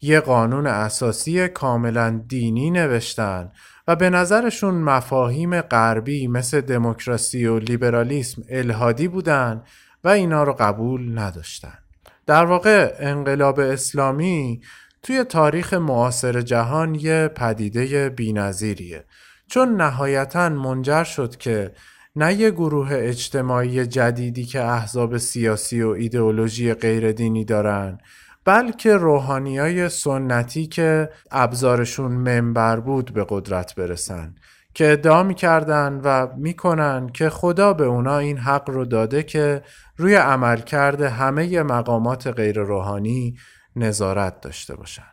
یه 0.06 0.20
قانون 0.20 0.68
اساسی 0.68 1.48
کاملا 1.48 2.22
دینی 2.28 2.72
نوشتن 2.72 3.52
و 3.88 3.96
به 3.96 4.10
نظرشون 4.10 4.74
مفاهیم 4.76 5.62
غربی 5.62 6.28
مثل 6.28 6.62
دموکراسی 6.62 7.46
و 7.46 7.60
لیبرالیسم 7.60 8.42
الهادی 8.50 9.08
بودن 9.08 9.64
و 10.04 10.08
اینا 10.08 10.44
رو 10.44 10.54
قبول 10.54 11.20
نداشتن. 11.20 11.78
در 12.26 12.46
واقع 12.46 12.96
انقلاب 13.00 13.60
اسلامی 13.60 14.62
توی 15.04 15.24
تاریخ 15.24 15.74
معاصر 15.74 16.42
جهان 16.42 16.96
یه 16.96 17.28
پدیده 17.36 18.10
بینظیریه 18.10 19.06
چون 19.48 19.82
نهایتا 19.82 20.50
منجر 20.50 21.04
شد 21.04 21.36
که 21.36 21.72
نه 22.16 22.34
یه 22.34 22.52
گروه 22.52 22.90
اجتماعی 22.92 23.86
جدیدی 23.86 24.46
که 24.46 24.64
احزاب 24.64 25.18
سیاسی 25.18 25.82
و 25.82 25.90
ایدئولوژی 25.90 26.74
غیر 26.74 27.12
دینی 27.12 27.46
دارن 27.46 27.98
بلکه 28.46 28.96
روحانی 28.96 29.58
های 29.58 29.90
سنتی 29.90 30.68
که 30.68 31.10
ابزارشون 31.32 32.12
منبر 32.12 32.80
بود 32.80 33.14
به 33.14 33.26
قدرت 33.30 33.76
برسن 33.76 34.36
که 34.74 34.92
ادعا 34.92 35.24
می‌کردن 35.24 36.02
و 36.04 36.28
می‌کنن 36.38 37.10
که 37.10 37.30
خدا 37.30 37.74
به 37.74 37.86
اونا 37.86 38.18
این 38.18 38.38
حق 38.38 38.70
رو 38.70 38.86
داده 38.86 39.24
که 39.24 39.62
روی 39.98 40.16
عمل 40.16 40.58
کرده 40.58 41.10
همه 41.10 41.64
مقامات 41.64 42.28
غیر 42.28 42.60
روحانی 42.60 43.36
نظارت 43.76 44.42
داشته 44.42 44.76
باشن. 44.76 45.08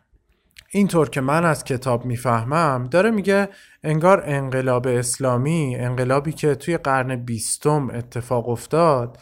اینطور 0.70 1.08
که 1.08 1.20
من 1.20 1.44
از 1.44 1.64
کتاب 1.64 2.04
می‌فهمم 2.04 2.88
داره 2.90 3.10
میگه 3.10 3.48
انگار 3.84 4.22
انقلاب 4.26 4.86
اسلامی 4.86 5.76
انقلابی 5.76 6.32
که 6.32 6.54
توی 6.54 6.76
قرن 6.76 7.16
بیستم 7.16 7.90
اتفاق 7.90 8.48
افتاد 8.48 9.18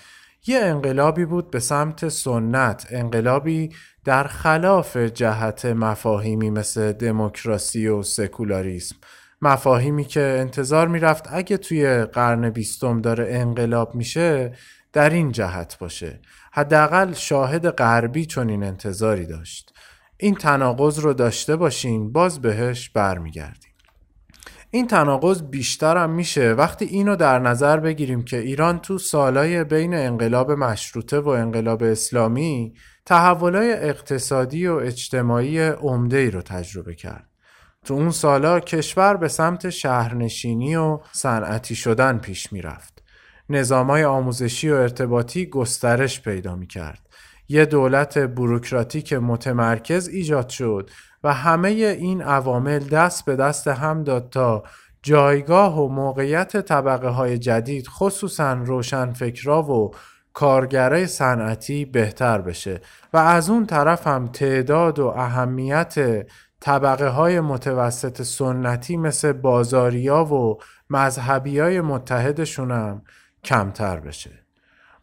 یه 0.46 0.58
انقلابی 0.58 1.24
بود 1.24 1.50
به 1.50 1.60
سمت 1.60 2.08
سنت 2.08 2.86
انقلابی 2.90 3.70
در 4.04 4.24
خلاف 4.24 4.96
جهت 4.96 5.64
مفاهیمی 5.66 6.50
مثل 6.50 6.92
دموکراسی 6.92 7.88
و 7.88 8.02
سکولاریسم. 8.02 8.96
مفاهیمی 9.42 10.04
که 10.04 10.36
انتظار 10.40 10.88
می‌رفت 10.88 11.24
اگه 11.30 11.56
توی 11.56 12.04
قرن 12.04 12.50
بیستم 12.50 13.00
داره 13.00 13.26
انقلاب 13.30 13.94
میشه 13.94 14.52
در 14.92 15.10
این 15.10 15.32
جهت 15.32 15.78
باشه. 15.78 16.20
حداقل 16.52 17.12
شاهد 17.12 17.70
غربی 17.70 18.26
چون 18.26 18.48
این 18.48 18.64
انتظاری 18.64 19.26
داشت. 19.26 19.72
این 20.16 20.34
تناقض 20.34 20.98
رو 20.98 21.12
داشته 21.12 21.56
باشین 21.56 22.12
باز 22.12 22.40
بهش 22.40 22.88
برمیگردیم. 22.88 23.69
این 24.72 24.86
تناقض 24.86 25.42
بیشتر 25.42 25.96
هم 25.96 26.10
میشه 26.10 26.52
وقتی 26.52 26.84
اینو 26.84 27.16
در 27.16 27.38
نظر 27.38 27.80
بگیریم 27.80 28.22
که 28.24 28.38
ایران 28.38 28.78
تو 28.78 28.98
سالای 28.98 29.64
بین 29.64 29.94
انقلاب 29.94 30.52
مشروطه 30.52 31.20
و 31.20 31.28
انقلاب 31.28 31.82
اسلامی 31.82 32.74
تحولای 33.06 33.72
اقتصادی 33.72 34.66
و 34.66 34.74
اجتماعی 34.74 35.60
عمده 35.60 36.16
ای 36.16 36.30
رو 36.30 36.42
تجربه 36.42 36.94
کرد. 36.94 37.28
تو 37.84 37.94
اون 37.94 38.10
سالا 38.10 38.60
کشور 38.60 39.16
به 39.16 39.28
سمت 39.28 39.70
شهرنشینی 39.70 40.76
و 40.76 40.98
صنعتی 41.12 41.74
شدن 41.74 42.18
پیش 42.18 42.52
می‌رفت. 42.52 43.02
نظامای 43.48 44.04
آموزشی 44.04 44.70
و 44.70 44.74
ارتباطی 44.74 45.46
گسترش 45.46 46.22
پیدا 46.22 46.56
می 46.56 46.66
کرد. 46.66 47.08
یه 47.48 47.64
دولت 47.64 48.18
بروکراتیک 48.18 49.12
متمرکز 49.12 50.08
ایجاد 50.08 50.48
شد 50.48 50.90
و 51.24 51.34
همه 51.34 51.68
این 51.68 52.22
عوامل 52.22 52.78
دست 52.78 53.24
به 53.24 53.36
دست 53.36 53.68
هم 53.68 54.04
داد 54.04 54.28
تا 54.30 54.62
جایگاه 55.02 55.80
و 55.80 55.88
موقعیت 55.88 56.56
طبقه 56.56 57.08
های 57.08 57.38
جدید 57.38 57.86
خصوصا 57.88 58.52
روشنفکرا 58.52 59.62
و 59.62 59.90
کارگرای 60.32 61.06
صنعتی 61.06 61.84
بهتر 61.84 62.40
بشه 62.40 62.80
و 63.12 63.16
از 63.16 63.50
اون 63.50 63.66
طرف 63.66 64.06
هم 64.06 64.26
تعداد 64.26 64.98
و 64.98 65.06
اهمیت 65.06 66.26
طبقه 66.60 67.08
های 67.08 67.40
متوسط 67.40 68.22
سنتی 68.22 68.96
مثل 68.96 69.32
بازاریا 69.32 70.24
و 70.24 70.58
مذهبی 70.90 71.58
های 71.58 71.80
متحدشون 71.80 72.70
هم 72.70 73.02
کمتر 73.44 74.00
بشه. 74.00 74.30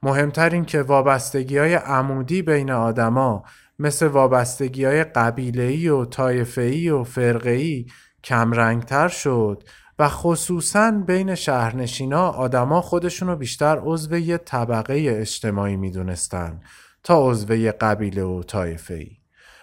مهمتر 0.04 0.50
این 0.50 0.66
که 0.66 0.82
وابستگی 0.82 1.58
های 1.58 1.74
عمودی 1.74 2.42
بین 2.42 2.72
آدما 2.72 3.44
مثل 3.80 4.08
وابستگی 4.08 4.86
های 4.86 5.04
قبیلهی 5.04 5.88
و 5.90 6.06
طایفهی 6.06 6.90
و 6.90 7.04
فرقهی 7.04 7.86
کمرنگتر 8.24 9.08
شد 9.08 9.64
و 10.00 10.10
خصوصا 10.10 10.92
بین 10.92 11.36
شهرنشینا 11.36 12.30
آدما 12.30 12.82
خودشونو 12.82 13.36
بیشتر 13.36 13.80
عضو 13.84 14.18
یه 14.18 14.38
طبقه 14.38 15.06
اجتماعی 15.08 15.78
می‌دونستن 15.78 16.60
تا 17.04 17.30
عضوه 17.30 17.72
قبیله 17.72 18.24
و 18.24 18.44
طایفه 18.44 18.94
ای. 18.94 19.18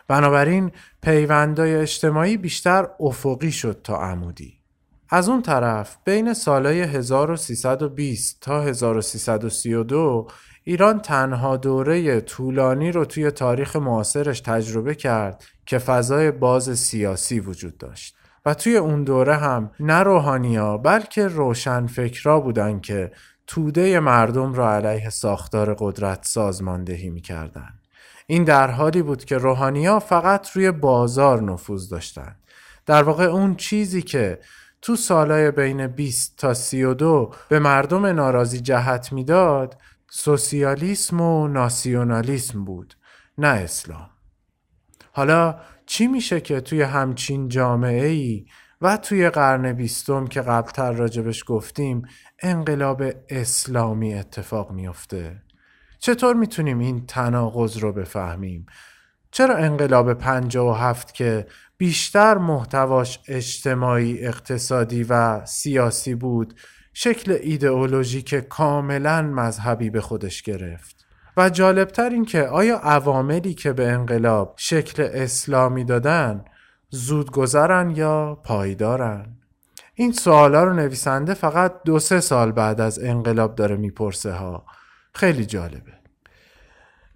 بنابراین 0.08 0.70
پیوندای 1.02 1.76
اجتماعی 1.76 2.36
بیشتر 2.36 2.88
افقی 3.00 3.52
شد 3.52 3.80
تا 3.84 3.96
عمودی. 3.96 4.64
از 5.08 5.28
اون 5.28 5.42
طرف 5.42 5.96
بین 6.04 6.34
سالهای 6.34 6.80
1320 6.80 8.40
تا 8.40 8.62
1332 8.62 10.28
ایران 10.64 11.00
تنها 11.00 11.56
دوره 11.56 12.20
طولانی 12.20 12.92
رو 12.92 13.04
توی 13.04 13.30
تاریخ 13.30 13.76
معاصرش 13.76 14.40
تجربه 14.40 14.94
کرد 14.94 15.44
که 15.66 15.78
فضای 15.78 16.30
باز 16.30 16.78
سیاسی 16.78 17.40
وجود 17.40 17.78
داشت 17.78 18.16
و 18.46 18.54
توی 18.54 18.76
اون 18.76 19.04
دوره 19.04 19.36
هم 19.36 19.70
نه 19.80 20.02
روحانیا 20.02 20.76
بلکه 20.76 21.28
روشنفکرا 21.28 22.40
بودن 22.40 22.80
که 22.80 23.12
توده 23.46 24.00
مردم 24.00 24.54
را 24.54 24.74
علیه 24.74 25.10
ساختار 25.10 25.76
قدرت 25.78 26.24
سازماندهی 26.24 27.10
می‌کردن. 27.10 27.68
این 28.26 28.44
در 28.44 28.70
حالی 28.70 29.02
بود 29.02 29.24
که 29.24 29.38
روحانیا 29.38 29.98
فقط 29.98 30.50
روی 30.50 30.70
بازار 30.70 31.42
نفوذ 31.42 31.88
داشتند. 31.88 32.36
در 32.86 33.02
واقع 33.02 33.24
اون 33.24 33.56
چیزی 33.56 34.02
که 34.02 34.38
تو 34.82 34.96
سالهای 34.96 35.50
بین 35.50 35.86
20 35.86 36.36
تا 36.38 36.54
32 36.54 37.34
به 37.48 37.58
مردم 37.58 38.06
ناراضی 38.06 38.60
جهت 38.60 39.12
می‌داد 39.12 39.76
سوسیالیسم 40.16 41.20
و 41.20 41.48
ناسیونالیسم 41.48 42.64
بود 42.64 42.94
نه 43.38 43.48
اسلام. 43.48 44.10
حالا 45.12 45.60
چی 45.86 46.06
میشه 46.06 46.40
که 46.40 46.60
توی 46.60 46.82
همچین 46.82 47.48
جامعه 47.48 48.06
ای 48.06 48.46
و 48.80 48.96
توی 48.96 49.30
قرن 49.30 49.72
بیستم 49.72 50.26
که 50.26 50.40
قبلتر 50.40 50.92
راجبش 50.92 51.44
گفتیم 51.46 52.02
انقلاب 52.42 53.02
اسلامی 53.28 54.14
اتفاق 54.14 54.72
میافته 54.72 55.42
چطور 55.98 56.34
می‌تونیم 56.34 56.78
این 56.78 57.06
تناقض 57.06 57.76
رو 57.78 57.92
بفهمیم؟ 57.92 58.66
چرا 59.30 59.56
انقلاب 59.56 60.14
57 60.14 61.14
که 61.14 61.46
بیشتر 61.76 62.38
محتواش 62.38 63.20
اجتماعی 63.28 64.26
اقتصادی 64.26 65.02
و 65.08 65.44
سیاسی 65.46 66.14
بود 66.14 66.54
شکل 66.96 67.32
ایدئولوژیک 67.32 68.34
کاملا 68.34 69.22
مذهبی 69.22 69.90
به 69.90 70.00
خودش 70.00 70.42
گرفت 70.42 71.06
و 71.36 71.50
جالبتر 71.50 72.10
این 72.10 72.24
که 72.24 72.42
آیا 72.42 72.76
عواملی 72.76 73.54
که 73.54 73.72
به 73.72 73.88
انقلاب 73.88 74.54
شکل 74.56 75.02
اسلامی 75.02 75.84
دادن 75.84 76.44
زود 76.90 77.30
گذرن 77.30 77.90
یا 77.90 78.40
پایدارن؟ 78.44 79.26
این 79.94 80.12
سوالا 80.12 80.64
رو 80.64 80.74
نویسنده 80.74 81.34
فقط 81.34 81.72
دو 81.84 81.98
سه 81.98 82.20
سال 82.20 82.52
بعد 82.52 82.80
از 82.80 82.98
انقلاب 82.98 83.54
داره 83.54 83.76
می‌پرسه 83.76 84.32
ها 84.32 84.66
خیلی 85.14 85.46
جالبه 85.46 85.92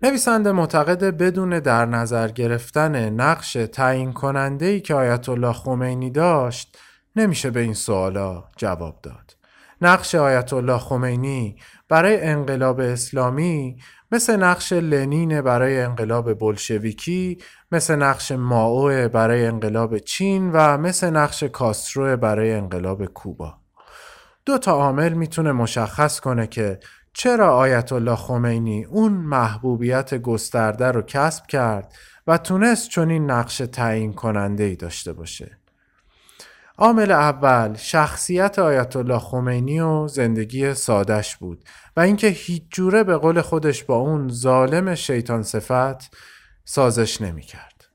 نویسنده 0.03 0.53
معتقد 0.53 1.05
بدون 1.05 1.61
در 1.61 1.87
نظر 1.87 2.29
گرفتن 2.29 3.11
نقش 3.11 3.53
تعیین 3.53 4.13
کننده 4.13 4.67
ای 4.67 4.81
که 4.81 4.95
آیت 4.95 5.29
الله 5.29 5.53
خمینی 5.53 6.11
داشت 6.11 6.79
نمیشه 7.17 7.51
به 7.51 7.61
این 7.61 7.75
سوالا 7.75 8.45
جواب 8.57 9.01
داد. 9.03 9.38
نقش 9.81 10.15
آیت 10.15 10.53
الله 10.53 10.79
خمینی 10.79 11.57
برای 11.89 12.21
انقلاب 12.21 12.81
اسلامی 12.81 13.77
مثل 14.13 14.37
نقش 14.37 14.73
لنین 14.73 15.41
برای 15.41 15.81
انقلاب 15.81 16.35
بلشویکی 16.35 17.39
مثل 17.73 17.97
نقش 17.97 18.33
ماو 18.33 19.09
برای 19.09 19.47
انقلاب 19.47 19.99
چین 19.99 20.51
و 20.53 20.79
مثل 20.79 21.11
نقش 21.11 21.45
کاسترو 21.45 22.17
برای 22.17 22.53
انقلاب 22.53 23.05
کوبا. 23.05 23.55
دو 24.45 24.59
تا 24.59 24.73
عامل 24.73 25.13
می‌تونه 25.13 25.53
مشخص 25.53 26.21
کنه 26.21 26.47
که 26.47 26.81
چرا 27.13 27.57
آیت 27.57 27.93
الله 27.93 28.17
خمینی 28.17 28.85
اون 28.85 29.13
محبوبیت 29.13 30.15
گسترده 30.15 30.87
رو 30.87 31.03
کسب 31.03 31.47
کرد 31.47 31.93
و 32.27 32.39
تونست 32.39 32.89
چون 32.89 33.11
این 33.11 33.31
نقش 33.31 33.57
تعیین 33.57 34.13
کننده 34.13 34.65
ای 34.65 34.77
داشته 34.77 35.13
باشه. 35.13 35.58
عامل 36.81 37.11
اول 37.11 37.75
شخصیت 37.77 38.59
آیت 38.59 38.97
الله 38.97 39.19
خمینی 39.19 39.81
و 39.81 40.09
زندگی 40.09 40.75
سادش 40.75 41.37
بود 41.37 41.65
و 41.97 42.01
اینکه 42.01 42.29
هیچ 42.29 42.63
جوره 42.71 43.05
به 43.05 43.17
قول 43.17 43.41
خودش 43.41 43.85
با 43.85 43.97
اون 43.97 44.29
ظالم 44.29 44.95
شیطان 44.95 45.43
صفت 45.43 46.17
سازش 46.65 47.21
نمی 47.21 47.43
کرد. 47.43 47.89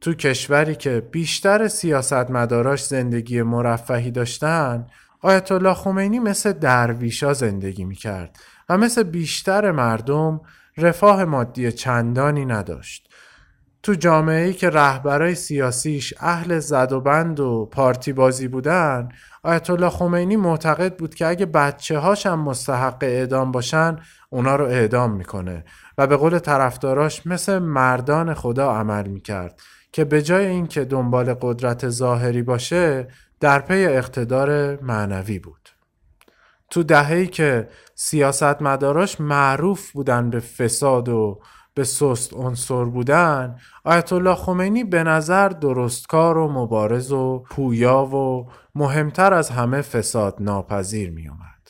تو 0.00 0.14
کشوری 0.14 0.74
که 0.74 1.00
بیشتر 1.00 1.68
سیاستمداراش 1.68 2.84
زندگی 2.84 3.42
مرفهی 3.42 4.10
داشتن 4.10 4.86
آیت 5.20 5.52
الله 5.52 5.74
خمینی 5.74 6.18
مثل 6.18 6.52
درویشا 6.52 7.32
زندگی 7.32 7.84
می 7.84 7.96
کرد 7.96 8.38
و 8.68 8.78
مثل 8.78 9.02
بیشتر 9.02 9.70
مردم 9.70 10.40
رفاه 10.76 11.24
مادی 11.24 11.72
چندانی 11.72 12.44
نداشت. 12.44 13.05
تو 13.86 13.94
جامعه 13.94 14.46
ای 14.46 14.52
که 14.52 14.70
رهبرای 14.70 15.34
سیاسیش 15.34 16.14
اهل 16.20 16.58
زد 16.58 16.92
و 16.92 17.00
بند 17.00 17.40
و 17.40 17.68
پارتی 17.72 18.12
بازی 18.12 18.48
بودن 18.48 19.08
آیت 19.42 19.70
الله 19.70 19.90
خمینی 19.90 20.36
معتقد 20.36 20.96
بود 20.96 21.14
که 21.14 21.26
اگه 21.26 21.46
بچه 21.46 21.98
هاش 21.98 22.26
هم 22.26 22.40
مستحق 22.40 22.98
اعدام 23.00 23.52
باشن 23.52 23.96
اونا 24.30 24.56
رو 24.56 24.64
اعدام 24.64 25.12
می‌کنه. 25.12 25.64
و 25.98 26.06
به 26.06 26.16
قول 26.16 26.38
طرفداراش 26.38 27.26
مثل 27.26 27.58
مردان 27.58 28.34
خدا 28.34 28.72
عمل 28.72 29.06
می‌کرد 29.08 29.60
که 29.92 30.04
به 30.04 30.22
جای 30.22 30.46
اینکه 30.46 30.84
دنبال 30.84 31.34
قدرت 31.34 31.88
ظاهری 31.88 32.42
باشه 32.42 33.08
در 33.40 33.58
پی 33.58 33.84
اقتدار 33.84 34.80
معنوی 34.82 35.38
بود. 35.38 35.68
تو 36.70 36.82
دههی 36.82 37.26
که 37.26 37.68
سیاستمداراش 37.94 39.20
معروف 39.20 39.90
بودن 39.90 40.30
به 40.30 40.40
فساد 40.40 41.08
و 41.08 41.40
به 41.76 41.84
سست 41.84 42.34
عنصر 42.34 42.84
بودن 42.84 43.56
آیت 43.84 44.12
الله 44.12 44.34
خمینی 44.34 44.84
به 44.84 45.02
نظر 45.02 45.48
درستکار 45.48 46.38
و 46.38 46.48
مبارز 46.48 47.12
و 47.12 47.44
پویا 47.50 48.04
و 48.04 48.50
مهمتر 48.74 49.34
از 49.34 49.50
همه 49.50 49.82
فساد 49.82 50.36
ناپذیر 50.40 51.10
می 51.10 51.28
اومد. 51.28 51.68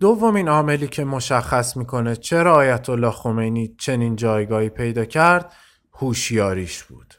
دومین 0.00 0.48
عاملی 0.48 0.88
که 0.88 1.04
مشخص 1.04 1.76
می‌کنه 1.76 2.16
چرا 2.16 2.54
آیت 2.54 2.88
الله 2.88 3.10
خمینی 3.10 3.74
چنین 3.78 4.16
جایگاهی 4.16 4.68
پیدا 4.68 5.04
کرد 5.04 5.52
هوشیاریش 5.92 6.84
بود. 6.84 7.14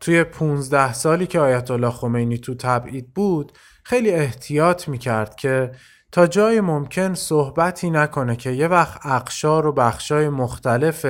توی 0.00 0.24
15 0.24 0.92
سالی 0.92 1.26
که 1.26 1.40
آیت 1.40 1.70
الله 1.70 1.90
خمینی 1.90 2.38
تو 2.38 2.54
تبعید 2.54 3.14
بود 3.14 3.52
خیلی 3.84 4.10
احتیاط 4.10 4.88
می‌کرد 4.88 5.34
که 5.34 5.72
تا 6.14 6.26
جای 6.26 6.60
ممکن 6.60 7.14
صحبتی 7.14 7.90
نکنه 7.90 8.36
که 8.36 8.50
یه 8.50 8.68
وقت 8.68 9.06
اقشار 9.06 9.66
و 9.66 9.72
بخشای 9.72 10.28
مختلف 10.28 11.06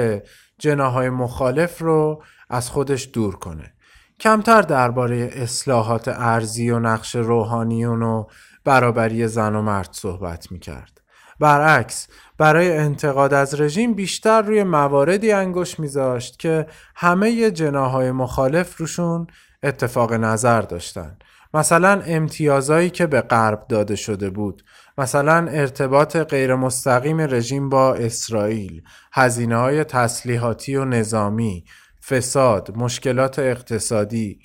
جناهای 0.58 1.10
مخالف 1.10 1.82
رو 1.82 2.22
از 2.50 2.70
خودش 2.70 3.10
دور 3.12 3.36
کنه. 3.36 3.74
کمتر 4.20 4.62
درباره 4.62 5.30
اصلاحات 5.32 6.08
ارزی 6.08 6.70
و 6.70 6.78
نقش 6.78 7.16
روحانیون 7.16 8.02
و 8.02 8.24
برابری 8.64 9.28
زن 9.28 9.54
و 9.54 9.62
مرد 9.62 9.88
صحبت 9.92 10.52
می‌کرد. 10.52 11.00
برعکس 11.40 12.08
برای 12.38 12.76
انتقاد 12.76 13.34
از 13.34 13.60
رژیم 13.60 13.94
بیشتر 13.94 14.42
روی 14.42 14.64
مواردی 14.64 15.32
انگوش 15.32 15.80
میذاشت 15.80 16.38
که 16.38 16.66
همه 16.96 17.50
جناهای 17.50 18.10
مخالف 18.10 18.76
روشون 18.76 19.26
اتفاق 19.62 20.12
نظر 20.12 20.60
داشتن. 20.60 21.16
مثلا 21.54 22.02
امتیازایی 22.06 22.90
که 22.90 23.06
به 23.06 23.20
غرب 23.20 23.66
داده 23.68 23.96
شده 23.96 24.30
بود. 24.30 24.62
مثلا 24.98 25.48
ارتباط 25.50 26.16
غیر 26.16 26.54
مستقیم 26.54 27.20
رژیم 27.20 27.68
با 27.68 27.94
اسرائیل 27.94 28.82
هزینه 29.12 29.56
های 29.56 29.84
تسلیحاتی 29.84 30.76
و 30.76 30.84
نظامی 30.84 31.64
فساد 32.08 32.76
مشکلات 32.76 33.38
اقتصادی 33.38 34.38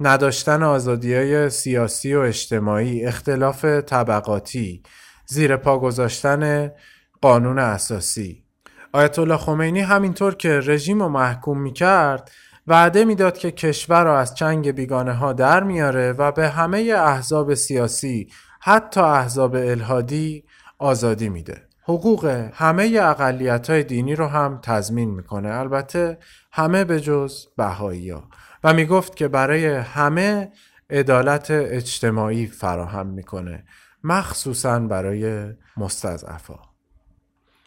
نداشتن 0.00 0.62
آزادی 0.62 1.14
های 1.14 1.50
سیاسی 1.50 2.14
و 2.14 2.18
اجتماعی 2.18 3.04
اختلاف 3.04 3.64
طبقاتی 3.64 4.82
زیر 5.26 5.56
پا 5.56 5.78
گذاشتن 5.78 6.72
قانون 7.20 7.58
اساسی. 7.58 8.44
آیت 8.92 9.18
الله 9.18 9.36
خمینی 9.36 9.80
همینطور 9.80 10.34
که 10.34 10.60
رژیم 10.60 11.02
رو 11.02 11.08
محکوم 11.08 11.60
می 11.60 11.72
کرد 11.72 12.30
وعده 12.66 13.04
می‌داد 13.04 13.38
که 13.38 13.50
کشور 13.50 14.04
را 14.04 14.18
از 14.18 14.34
چنگ 14.34 14.70
بیگانه 14.70 15.12
ها 15.12 15.32
در 15.32 15.62
میاره 15.62 16.12
و 16.12 16.32
به 16.32 16.48
همه 16.48 16.78
احزاب 16.96 17.54
سیاسی 17.54 18.28
حتی 18.64 19.00
احزاب 19.00 19.54
الهادی 19.54 20.44
آزادی 20.78 21.28
میده. 21.28 21.62
حقوق 21.84 22.50
همه 22.54 22.98
اقلیت 23.02 23.70
های 23.70 23.84
دینی 23.84 24.14
رو 24.14 24.26
هم 24.26 24.60
تضمین 24.62 25.10
می‌کنه. 25.10 25.48
البته 25.48 26.18
همه 26.52 26.84
به 26.84 27.00
جز 27.00 27.46
بهایی 27.56 28.10
ها 28.10 28.28
و 28.64 28.74
می‌گفت 28.74 29.16
که 29.16 29.28
برای 29.28 29.66
همه 29.66 30.52
عدالت 30.90 31.50
اجتماعی 31.50 32.46
فراهم 32.46 33.06
می‌کنه. 33.06 33.64
مخصوصا 34.04 34.80
برای 34.80 35.52
مستضعفا 35.76 36.58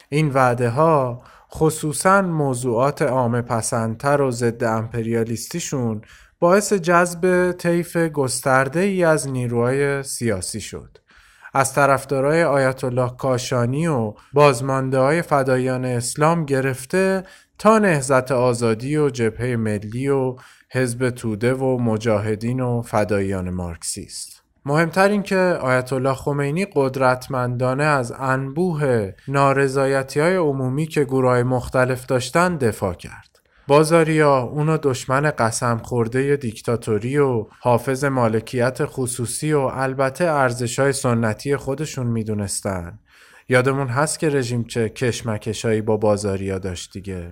این 0.10 0.30
وعده 0.30 0.70
ها 0.70 1.24
خصوصا 1.52 2.22
موضوعات 2.22 3.02
عامه 3.02 3.42
پسندتر 3.42 4.22
و 4.22 4.32
ضد 4.32 4.64
امپریالیستیشون 4.64 6.02
باعث 6.46 6.74
جذب 6.74 7.52
طیف 7.52 7.98
گسترده 7.98 8.80
ای 8.80 9.04
از 9.04 9.30
نیروهای 9.30 10.04
سیاسی 10.04 10.62
شد. 10.62 10.98
از 11.54 11.74
طرفدارای 11.74 12.44
آیت 12.44 12.84
الله 12.84 13.12
کاشانی 13.18 13.88
و 13.88 14.14
بازمانده 14.34 15.00
های 15.00 15.22
فدایان 15.22 15.86
اسلام 15.86 16.46
گرفته 16.46 17.24
تا 17.58 17.80
نهزت 17.80 18.32
آزادی 18.32 18.98
و 18.98 19.10
جبهه 19.10 19.56
ملی 19.56 20.08
و 20.08 20.36
حزب 20.72 21.10
توده 21.10 21.54
و 21.54 21.78
مجاهدین 21.78 22.60
و 22.60 22.82
فدایان 22.82 23.50
مارکسیست 23.50 24.44
مهمتر 24.66 25.10
این 25.10 25.24
که 25.24 25.38
آیت 25.62 25.94
الله 25.94 26.14
خمینی 26.14 26.68
قدرتمندانه 26.76 27.84
از 27.84 28.14
انبوه 28.20 29.12
نارضایتی 29.28 30.20
های 30.20 30.36
عمومی 30.36 30.88
که 30.88 31.04
گروه 31.04 31.44
مختلف 31.44 32.06
داشتن 32.06 32.58
دفاع 32.58 32.94
کرد. 32.94 33.35
بازاریا 33.68 34.38
اونو 34.38 34.78
دشمن 34.78 35.32
قسم 35.32 35.78
خورده 35.78 36.36
دیکتاتوری 36.36 37.18
و 37.18 37.46
حافظ 37.60 38.04
مالکیت 38.04 38.86
خصوصی 38.86 39.54
و 39.54 39.60
البته 39.60 40.26
ارزش 40.26 40.80
های 40.80 40.94
سنتی 40.94 41.56
خودشون 41.56 42.08
می‌دونستن. 42.08 43.00
یادمون 43.50 43.88
هست 43.88 44.20
که 44.20 44.30
رژیم 44.30 44.64
چه 44.64 44.90
کشمکشایی 44.90 45.82
با 45.82 45.98
بازاریا 45.98 46.60
داشت 46.60 46.94
دیگه. 46.94 47.32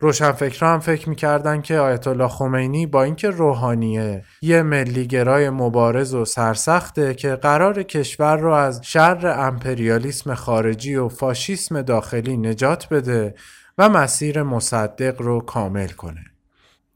روشنفکرها 0.00 0.72
هم 0.72 0.80
فکر 0.80 1.08
می‌کردن 1.08 1.62
که 1.62 1.78
آیت 1.78 2.06
الله 2.06 2.28
خمینی 2.28 2.86
با 2.86 3.02
اینکه 3.02 3.30
روحانیه 3.30 4.24
یه 4.42 4.62
ملیگرای 4.62 5.50
مبارز 5.50 6.14
و 6.14 6.24
سرسخته 6.24 7.14
که 7.14 7.34
قرار 7.34 7.82
کشور 7.82 8.36
رو 8.36 8.52
از 8.52 8.80
شر 8.84 9.26
امپریالیسم 9.38 10.34
خارجی 10.34 10.94
و 10.94 11.08
فاشیسم 11.08 11.82
داخلی 11.82 12.36
نجات 12.36 12.88
بده 12.88 13.34
و 13.78 13.88
مسیر 13.88 14.42
مصدق 14.42 15.22
رو 15.22 15.40
کامل 15.40 15.88
کنه. 15.88 16.24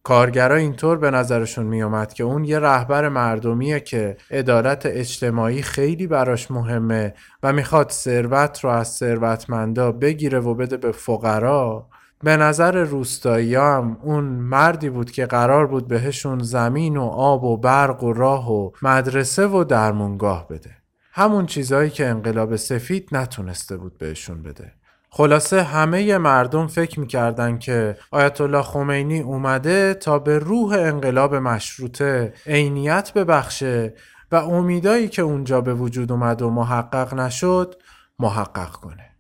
کارگرا 0.02 0.57
اینطور 0.57 0.98
به 0.98 1.11
نظرشون 1.11 1.66
میومد 1.66 2.12
که 2.12 2.24
اون 2.24 2.44
یه 2.44 2.59
رهبر 2.59 3.09
مردمیه 3.09 3.81
که 3.81 4.16
عدالت 4.31 4.86
اجتماعی 4.86 5.62
خیلی 5.62 6.07
براش 6.07 6.51
مهمه 6.51 7.15
و 7.43 7.52
می‌خواد 7.52 7.90
ثروت 7.90 8.65
رو 8.65 8.70
از 8.70 8.89
ثروتمندا 8.89 9.93
بگیره 9.93 10.40
و 10.40 10.55
بده 10.55 10.77
به 10.77 10.93
فقرا. 10.93 11.89
به 12.23 12.36
نظر 12.36 12.85
روستایی 12.85 13.55
هم 13.55 13.98
اون 14.02 14.24
مردی 14.24 14.90
بود 14.90 15.11
که 15.11 15.27
قرار 15.27 15.66
بود 15.66 15.89
بهشون 15.89 16.39
زمین 16.39 16.97
و 16.97 17.05
آب 17.05 17.44
و 17.44 17.57
برق 17.57 18.05
و 18.05 18.12
راه 18.12 18.52
و 18.52 18.70
مدرسه 18.82 19.47
و 19.47 19.65
درمونگاه 19.65 20.48
بده. 20.48 20.70
همون 21.12 21.47
چیزهایی 21.47 21.90
که 21.90 22.07
انقلاب 22.07 22.57
سفید 22.57 23.09
نتونسته 23.12 23.77
بود 23.77 23.98
بهشون 23.98 24.43
بده. 24.43 24.73
خلاصه 25.12 25.62
همه 25.62 26.19
مردم 26.19 26.66
فکر 26.66 27.01
می‌کردن 27.01 27.59
که 27.59 27.97
آیت 28.11 28.41
الله 28.41 28.62
خمینی 28.62 29.20
اومده 29.20 29.95
تا 29.95 30.19
به 30.19 30.39
روح 30.39 30.73
انقلاب 30.73 31.35
مشروطه 31.35 32.35
عینیت 32.47 33.12
ببخشه 33.12 33.95
و 34.32 34.37
امیدایی 34.37 35.09
که 35.09 35.23
اونجا 35.23 35.61
به 35.61 35.74
وجود 35.74 36.12
اومد 36.12 36.43
و 36.43 36.51
محقق 36.51 37.15
نشد 37.15 37.74
محقق 38.19 38.70
کنه. 38.70 39.11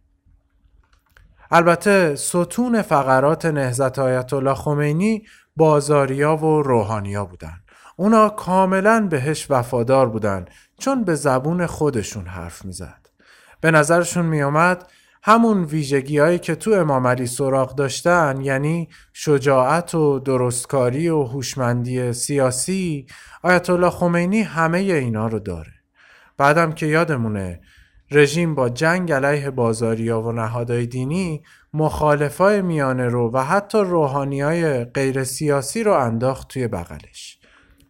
البته 1.50 2.16
ستون 2.16 2.82
فقرات 2.82 3.46
نهزت 3.46 3.98
آیت 3.98 4.32
الله 4.32 4.54
خمینی 4.54 5.22
بازاریا 5.56 6.36
و 6.36 6.62
روحانیا 6.62 7.24
بودن. 7.24 7.60
اونا 7.96 8.28
کاملا 8.28 9.06
بهش 9.10 9.46
وفادار 9.50 10.08
بودن 10.08 10.44
چون 10.78 11.04
به 11.04 11.14
زبون 11.14 11.66
خودشون 11.66 12.26
حرف 12.26 12.64
می‌زد. 12.64 13.06
به 13.60 13.70
نظرشون 13.70 14.26
میامد 14.26 14.86
همون 15.22 15.64
ویژگی 15.64 16.18
هایی 16.18 16.38
که 16.38 16.54
تو 16.54 16.70
امام 16.70 17.06
علی 17.06 17.26
سراغ 17.26 17.74
داشتن 17.74 18.40
یعنی 18.40 18.88
شجاعت 19.12 19.94
و 19.94 20.18
درستکاری 20.18 21.08
و 21.08 21.22
هوشمندی 21.22 22.12
سیاسی 22.12 23.06
آیت 23.42 23.70
الله 23.70 23.90
خمینی 23.90 24.42
همه 24.42 24.78
اینا 24.78 25.26
رو 25.26 25.38
داره. 25.38 25.72
بعدم 26.38 26.72
که 26.72 26.86
یادمونه 26.86 27.60
رژیم 28.10 28.54
با 28.54 28.68
جنگ 28.68 29.12
علیه 29.12 29.50
بازاریا 29.50 30.20
و 30.20 30.32
نهادهای 30.32 30.86
دینی 30.86 31.42
مخالفای 31.74 32.62
میانه 32.62 33.08
رو 33.08 33.30
و 33.32 33.44
حتی 33.44 33.78
روحانی 33.78 34.40
های 34.40 34.84
غیر 34.84 35.24
سیاسی 35.24 35.82
رو 35.82 35.92
انداخت 35.92 36.48
توی 36.48 36.68
بغلش. 36.68 37.38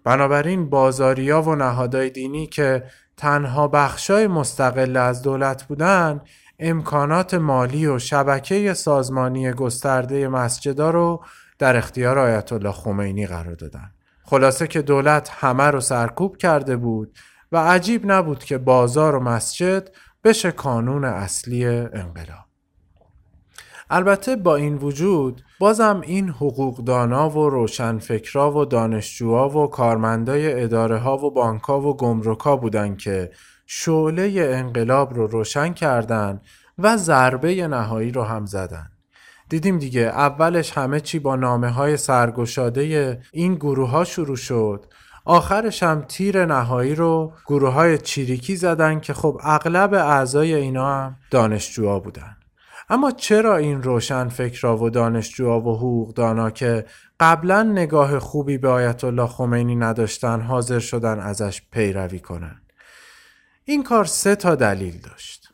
بنابراین 0.04 0.70
بازاریا 0.70 1.42
و 1.42 1.54
نهادهای 1.54 2.10
دینی 2.10 2.46
که 2.46 2.84
تنها 3.16 3.68
بخشای 3.68 4.26
مستقل 4.26 4.96
از 4.96 5.22
دولت 5.22 5.64
بودن 5.64 6.20
امکانات 6.60 7.34
مالی 7.34 7.86
و 7.86 7.98
شبکه 7.98 8.74
سازمانی 8.74 9.52
گسترده 9.52 10.28
مسجدا 10.28 10.90
رو 10.90 11.24
در 11.58 11.76
اختیار 11.76 12.18
آیت 12.18 12.52
الله 12.52 12.72
خمینی 12.72 13.26
قرار 13.26 13.54
دادن. 13.54 13.90
خلاصه 14.24 14.66
که 14.66 14.82
دولت 14.82 15.30
همه 15.32 15.64
رو 15.64 15.80
سرکوب 15.80 16.36
کرده 16.36 16.76
بود 16.76 17.18
و 17.52 17.58
عجیب 17.58 18.12
نبود 18.12 18.44
که 18.44 18.58
بازار 18.58 19.14
و 19.14 19.20
مسجد 19.20 19.88
بشه 20.24 20.50
کانون 20.50 21.04
اصلی 21.04 21.66
انقلاب. 21.66 22.50
البته 23.90 24.36
با 24.36 24.56
این 24.56 24.76
وجود 24.76 25.42
بازم 25.60 26.00
این 26.04 26.28
حقوقدانا 26.28 27.30
و 27.30 27.50
روشنفکرا 27.50 28.58
و 28.58 28.64
دانشجوها 28.64 29.48
و 29.48 29.66
کارمندای 29.66 30.62
اداره 30.62 30.98
ها 30.98 31.18
و 31.18 31.30
بانکا 31.30 31.80
و 31.80 31.96
گمرکا 31.96 32.56
بودن 32.56 32.96
که 32.96 33.30
شعله 33.72 34.48
انقلاب 34.54 35.14
رو 35.14 35.26
روشن 35.26 35.72
کردن 35.72 36.40
و 36.78 36.96
ضربه 36.96 37.68
نهایی 37.68 38.10
رو 38.10 38.22
هم 38.22 38.46
زدن. 38.46 38.90
دیدیم 39.48 39.78
دیگه 39.78 40.00
اولش 40.00 40.78
همه 40.78 41.00
چی 41.00 41.18
با 41.18 41.36
نامه 41.36 41.70
های 41.70 41.96
سرگشاده 41.96 43.20
این 43.32 43.54
گروه 43.54 43.90
ها 43.90 44.04
شروع 44.04 44.36
شد. 44.36 44.86
آخرش 45.24 45.82
هم 45.82 46.04
تیر 46.08 46.44
نهایی 46.44 46.94
رو 46.94 47.32
گروه 47.46 47.72
های 47.72 47.98
چیریکی 47.98 48.56
زدن 48.56 49.00
که 49.00 49.14
خب 49.14 49.40
اغلب 49.42 49.94
اعضای 49.94 50.54
اینا 50.54 50.94
هم 50.94 51.16
دانشجوها 51.30 52.00
بودن. 52.00 52.36
اما 52.88 53.10
چرا 53.10 53.56
این 53.56 53.82
روشن 53.82 54.28
فکرها 54.28 54.76
و 54.76 54.90
دانشجوها 54.90 55.60
و 55.60 55.76
حقوقدانا 55.76 56.50
که 56.50 56.84
قبلا 57.20 57.62
نگاه 57.62 58.18
خوبی 58.18 58.58
به 58.58 58.68
آیت 58.68 59.04
الله 59.04 59.26
خمینی 59.26 59.76
نداشتن 59.76 60.40
حاضر 60.40 60.78
شدن 60.78 61.20
ازش 61.20 61.62
پیروی 61.72 62.20
کنن؟ 62.20 62.60
این 63.64 63.82
کار 63.82 64.04
سه 64.04 64.36
تا 64.36 64.54
دلیل 64.54 65.00
داشت. 65.00 65.48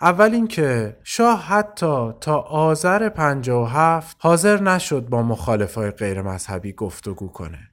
اول 0.00 0.32
اینکه 0.32 0.96
شاه 1.04 1.42
حتی 1.42 2.12
تا 2.20 2.38
آذر 2.40 3.08
57 3.08 4.16
حاضر 4.20 4.62
نشد 4.62 5.08
با 5.08 5.22
مخالفای 5.22 5.90
غیر 5.90 6.22
مذهبی 6.22 6.72
گفتگو 6.72 7.28
کنه. 7.28 7.70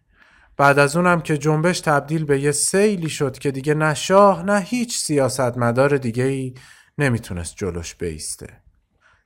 بعد 0.58 0.80
از 0.80 0.96
اونم 0.96 1.22
که 1.22 1.38
جنبش 1.38 1.80
تبدیل 1.80 2.26
به 2.26 2.40
یه 2.40 2.52
سیلی 2.52 3.10
شد 3.10 3.38
که 3.38 3.52
دیگه 3.52 3.74
نه 3.74 3.94
شاه 3.94 4.44
نه 4.44 4.60
هیچ 4.60 4.98
سیاستمدار 4.98 5.98
دیگه 5.98 6.24
ای 6.24 6.54
نمی‌تونست 6.98 7.56
جلوش 7.58 7.96
بیسته. 7.96 8.48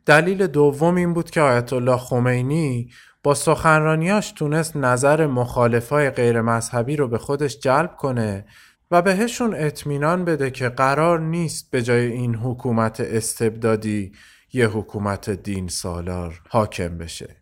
دلیل 0.06 0.48
دوم 0.48 0.96
این 0.96 1.14
بود 1.14 1.30
که 1.30 1.42
آیت 1.42 1.74
الله 1.74 1.98
خمینی 1.98 2.90
با 3.24 3.34
سخنرانیاش 3.34 4.32
تونست 4.32 4.76
نظر 4.76 5.28
مخالفای 5.28 6.10
غیر 6.10 6.42
مذهبی 6.42 6.96
رو 6.96 7.08
به 7.08 7.18
خودش 7.18 7.60
جلب 7.60 7.96
کنه 7.96 8.46
و 8.92 9.02
بهشون 9.02 9.56
اطمینان 9.56 10.26
بده 10.26 10.52
که 10.52 10.70
قرار 10.70 11.20
نیست 11.20 11.72
به 11.72 11.82
جای 11.82 12.06
این 12.06 12.36
حکومت 12.36 13.00
استبدادی 13.00 14.12
یه 14.54 14.68
حکومت 14.68 15.30
دین 15.30 15.68
سالار 15.68 16.42
حاکم 16.50 16.98
بشه. 16.98 17.36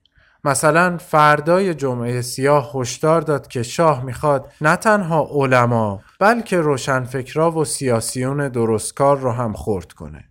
مثلا 0.44 0.98
فردای 0.98 1.74
جمعه 1.74 2.22
سیاه 2.22 2.72
هشدار 2.76 3.22
داد 3.22 3.48
که 3.48 3.64
شاه 3.64 4.06
می‌خواد 4.06 4.52
نه 4.62 4.76
تنها 4.76 5.28
علما 5.32 6.02
بلکه 6.20 6.58
روشنفکرا 6.58 7.52
و 7.52 7.66
سیاسیون 7.66 8.50
درستکار 8.50 9.18
رو 9.18 9.32
هم 9.32 9.54
خورد 9.54 9.94
کنه. 9.94 10.24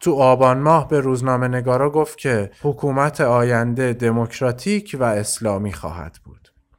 تو 0.00 0.14
آبان 0.14 0.58
ماه 0.58 0.88
به 0.88 1.00
روزنامه 1.00 1.48
نگارا 1.48 1.90
گفت 1.90 2.18
که 2.18 2.50
حکومت 2.62 3.20
آینده 3.20 3.92
دموکراتیک 3.92 4.96
و 5.00 5.04
اسلامی 5.04 5.72
خواهد 5.72 6.18
بود. 6.24 6.35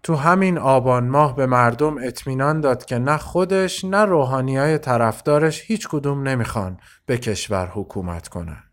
تو 0.07 0.15
همین 0.15 0.57
آبان 0.57 1.07
ماه 1.07 1.35
به 1.35 1.45
مردم 1.45 1.97
اطمینان 1.97 2.61
داد 2.61 2.85
که 2.85 2.97
نه 2.97 3.17
خودش 3.17 3.85
نه 3.85 4.05
روحانی 4.05 4.57
های 4.57 4.77
طرفدارش 4.77 5.61
هیچ 5.65 5.87
کدوم 5.87 6.27
نمی‌خوان 6.27 6.77
به 7.05 7.17
کشور 7.17 7.71
حکومت 7.73 8.27
کنن 8.27 8.63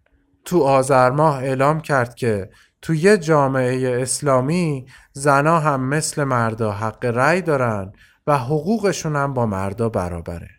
تو 0.44 0.62
آذر 0.62 1.10
ماه 1.10 1.36
اعلام 1.36 1.80
کرد 1.80 2.14
که 2.14 2.50
تو 2.82 2.94
یه 2.94 3.18
جامعه 3.18 4.02
اسلامی 4.02 4.86
زنا 5.12 5.60
هم 5.60 5.84
مثل 5.84 6.24
مردا 6.24 6.72
حق 6.72 7.04
رأی 7.04 7.42
دارن 7.42 7.92
و 8.26 8.38
حقوقشون 8.38 9.16
هم 9.16 9.34
با 9.34 9.46
مردا 9.46 9.88
برابره. 9.88 10.50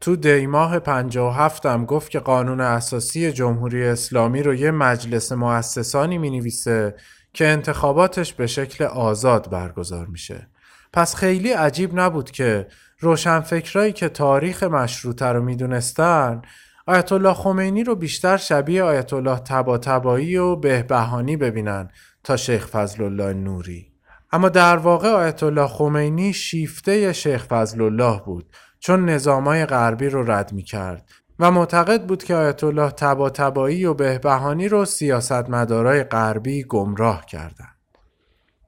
تو 0.00 0.16
دیماه 0.16 0.78
57 0.78 1.66
هم 1.66 1.84
گفت 1.84 2.10
که 2.10 2.18
قانون 2.18 2.60
اساسی 2.60 3.32
جمهوری 3.32 3.86
اسلامی 3.86 4.42
رو 4.42 4.54
یه 4.54 4.70
مجلس 4.70 5.32
مؤسسانی 5.32 6.18
می 6.18 6.30
نویسه 6.30 6.94
که 7.36 7.46
انتخاباتش 7.46 8.32
به 8.32 8.46
شکل 8.46 8.84
آزاد 8.84 9.50
برگزار 9.50 10.06
میشه. 10.06 10.48
پس 10.92 11.14
خیلی 11.14 11.52
عجیب 11.52 12.00
نبود 12.00 12.30
که 12.30 12.66
روشنفکرایی 13.00 13.92
که 13.92 14.08
تاریخ 14.08 14.62
مشروطه 14.62 15.26
رو 15.26 15.42
می‌دونستن 15.42 16.42
آیت 16.86 17.12
الله 17.12 17.34
خمینی 17.34 17.84
رو 17.84 17.94
بیشتر 17.94 18.36
شبیه 18.36 18.82
آیت 18.82 19.12
الله 19.12 19.38
تباتبایی 19.38 20.36
و 20.36 20.56
بهبهانی 20.56 21.36
ببینن 21.36 21.90
تا 22.24 22.36
شیخ 22.36 22.66
فضل 22.66 23.04
الله 23.04 23.32
نوری 23.32 23.92
اما 24.32 24.48
در 24.48 24.76
واقع 24.76 25.08
آیت 25.08 25.42
الله 25.42 25.66
خمینی 25.66 26.32
شیفته 26.32 27.12
شیخ 27.12 27.46
فضل 27.46 27.82
الله 27.82 28.20
بود 28.26 28.50
چون 28.78 29.08
نظامای 29.08 29.66
غربی 29.66 30.08
رو 30.08 30.30
رد 30.30 30.52
می 30.52 30.62
کرد 30.62 31.08
و 31.38 31.50
معتقد 31.50 32.06
بود 32.06 32.24
که 32.24 32.34
آیت 32.34 32.64
الله 32.64 32.90
تبا 32.90 33.30
تبایی 33.30 33.84
و 33.84 33.94
بهبهانی 33.94 34.68
رو 34.68 34.84
سیاستمدارای 34.84 36.04
غربی 36.04 36.64
گمراه 36.64 37.26
کردند. 37.26 37.76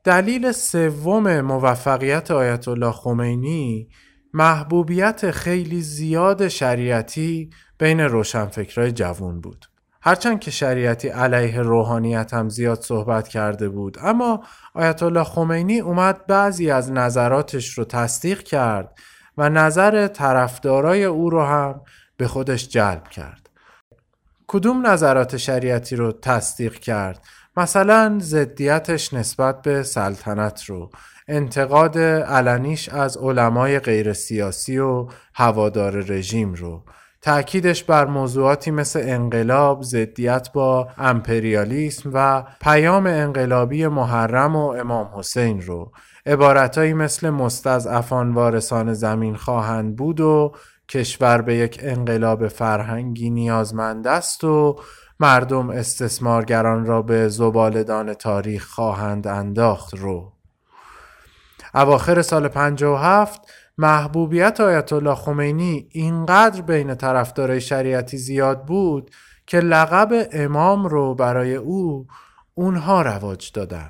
دلیل 0.05 0.53
سوم 0.53 1.41
موفقیت 1.41 2.31
آیت 2.31 2.69
الله 2.69 2.93
خمینی 2.93 3.89
محبوبیت 4.35 5.31
خیلی 5.31 5.83
زیاد 5.83 6.49
شریعتی 6.49 7.51
بین 7.79 8.01
روشنفکرای 8.01 8.93
جوون 8.93 9.41
بود. 9.41 9.67
هرچند 10.03 10.41
که 10.41 10.51
شریعتی 10.51 11.09
علیه 11.09 11.61
روحانیت 11.61 12.35
هم 12.35 12.49
زیاد 12.49 12.81
صحبت 12.81 13.29
کرده 13.29 13.69
بود 13.69 13.99
اما 14.03 14.43
آیت 14.75 15.03
الله 15.03 15.25
خمینی 15.25 15.81
اومد 15.81 16.27
بعضی 16.27 16.71
از 16.71 16.93
نظراتش 16.93 17.79
رو 17.79 17.85
تصدیق 17.85 18.43
کرد 18.43 18.99
و 19.39 19.49
نظر 19.49 20.07
طرفدارای 20.07 21.05
او 21.05 21.31
رو 21.31 21.43
هم 21.43 21.81
به 22.19 22.29
خودش 22.29 22.69
جلب 22.69 23.09
کرد. 23.09 23.51
کدوم 24.47 24.87
نظرات 24.87 25.37
شریعتی 25.37 25.97
رو 25.97 26.13
تصدیق 26.13 26.75
کرد؟ 26.75 27.25
مثلا 27.57 28.19
زدیتش 28.21 29.15
نسبت 29.15 29.63
به 29.63 29.83
سلطنت 29.83 30.65
رو 30.65 30.91
انتقاد 31.29 31.99
علنیش 31.99 32.89
از 32.89 33.17
علمای 33.17 33.79
غیر 33.79 34.13
سیاسی 34.13 34.79
و 34.79 35.09
هوادار 35.35 35.93
رژیم 35.93 36.55
رو 36.55 36.85
تأکیدش 37.23 37.85
بر 37.85 38.07
موضوعاتی 38.07 38.71
مثل 38.71 39.01
انقلاب، 39.03 39.83
زدیت 39.83 40.49
با 40.53 40.89
امپریالیسم 40.99 42.11
و 42.15 42.45
پیام 42.61 43.07
انقلابی 43.07 43.87
محرم 43.87 44.57
و 44.57 44.67
امام 44.69 45.11
حسین 45.15 45.63
رو 45.63 45.93
عبارتهایی 46.27 46.93
مثل 46.93 47.31
مستضعفان 47.31 48.35
وارثان 48.35 48.93
زمین 48.93 49.37
خواهند 49.37 49.97
بود 49.97 50.21
و 50.21 50.53
کشور 50.89 51.43
به 51.43 51.55
یک 51.57 51.79
انقلاب 51.83 52.49
فرهنگی 52.49 53.31
نیازمند 53.31 54.07
است 54.07 54.45
و 54.45 54.81
مردم 55.21 55.71
استثمارگران 55.71 56.87
را 56.87 57.03
به 57.03 57.29
زبالدان 57.29 58.15
تاریخ 58.15 58.67
خواهند 58.67 59.27
انداخت 59.27 59.95
رو. 59.95 60.33
اواخر 61.75 62.23
سال 62.23 62.49
57 62.49 63.41
محبوبیت 63.79 64.61
آیت 64.61 64.93
الله 64.93 65.15
خمینی 65.15 65.89
اینقدر 65.93 66.63
بین 66.63 66.95
طرفدارای 66.95 67.61
شریعتی 67.61 68.19
زیاد 68.19 68.65
بود 68.65 69.11
که 69.47 69.61
لقب 69.61 70.29
امام 70.33 70.87
رو 70.87 71.15
برای 71.15 71.55
او 71.55 72.07
اونها 72.55 73.03
رواج 73.03 73.53
دادن. 73.53 73.89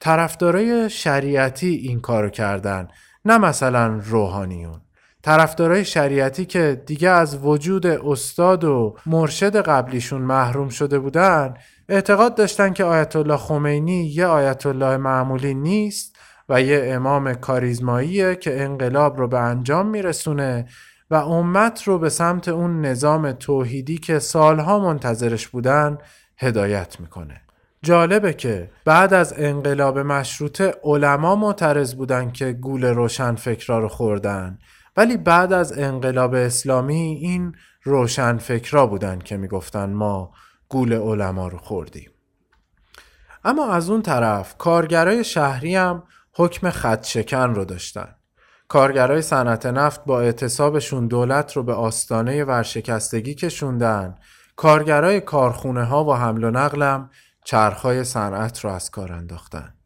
طرفدارای 0.00 0.90
شریعتی 0.90 1.74
این 1.74 2.00
کارو 2.00 2.28
کردن 2.28 2.88
نه 3.24 3.38
مثلا 3.38 4.00
روحانیون. 4.04 4.80
طرفدارای 5.22 5.84
شریعتی 5.84 6.44
که 6.44 6.82
دیگه 6.86 7.08
از 7.08 7.38
وجود 7.44 7.86
استاد 7.86 8.64
و 8.64 8.96
مرشد 9.06 9.56
قبلیشون 9.56 10.22
محروم 10.22 10.68
شده 10.68 10.98
بودن 10.98 11.54
اعتقاد 11.88 12.34
داشتن 12.34 12.72
که 12.72 12.84
آیت 12.84 13.16
الله 13.16 13.36
خمینی 13.36 14.04
یه 14.04 14.26
آیت 14.26 14.66
الله 14.66 14.96
معمولی 14.96 15.54
نیست 15.54 16.16
و 16.48 16.62
یه 16.62 16.90
امام 16.92 17.34
کاریزماییه 17.34 18.36
که 18.36 18.62
انقلاب 18.62 19.18
رو 19.18 19.28
به 19.28 19.38
انجام 19.38 19.86
میرسونه 19.86 20.66
و 21.10 21.14
امت 21.14 21.82
رو 21.82 21.98
به 21.98 22.08
سمت 22.08 22.48
اون 22.48 22.80
نظام 22.80 23.32
توحیدی 23.32 23.98
که 23.98 24.18
سالها 24.18 24.78
منتظرش 24.78 25.48
بودن 25.48 25.98
هدایت 26.36 27.00
می‌کنه. 27.00 27.40
جالبه 27.82 28.32
که 28.32 28.70
بعد 28.84 29.14
از 29.14 29.34
انقلاب 29.36 29.98
مشروطه 29.98 30.74
علما 30.84 31.36
معترض 31.36 31.94
بودن 31.94 32.30
که 32.30 32.52
گول 32.52 32.84
روشن 32.84 33.34
فکرا 33.34 33.78
رو 33.78 33.88
خوردن. 33.88 34.58
ولی 34.98 35.16
بعد 35.16 35.52
از 35.52 35.78
انقلاب 35.78 36.34
اسلامی 36.34 37.18
این 37.22 37.54
روشن 37.82 38.38
فکرا 38.38 38.86
بودن 38.86 39.18
که 39.18 39.36
می‌گفتن 39.36 39.92
ما 39.92 40.32
گول 40.68 40.92
علما 40.92 41.48
رو 41.48 41.58
خوردیم. 41.58 42.10
اما 43.44 43.72
از 43.72 43.90
اون 43.90 44.02
طرف 44.02 44.56
کارگرای 44.56 45.24
شهری 45.24 45.76
هم 45.76 46.02
حکم 46.32 46.70
خط 46.70 47.06
شکن 47.06 47.54
رو 47.54 47.64
داشتن. 47.64 48.14
کارگرای 48.68 49.22
صنعت 49.22 49.66
نفت 49.66 50.04
با 50.04 50.20
اعتصابشون 50.20 51.06
دولت 51.06 51.52
رو 51.52 51.62
به 51.62 51.72
آستانه 51.72 52.44
ورشکستگی 52.44 53.34
کشوندن. 53.34 54.14
کارگرای 54.56 55.20
کارخونه 55.20 55.84
ها 55.84 56.04
و 56.04 56.14
حمل 56.14 56.44
و 56.44 56.50
نقلم 56.50 57.10
چرخهای 57.44 58.04
صنعت 58.04 58.60
رو 58.60 58.70
از 58.70 58.90
کار 58.90 59.12
انداختن. 59.12 59.77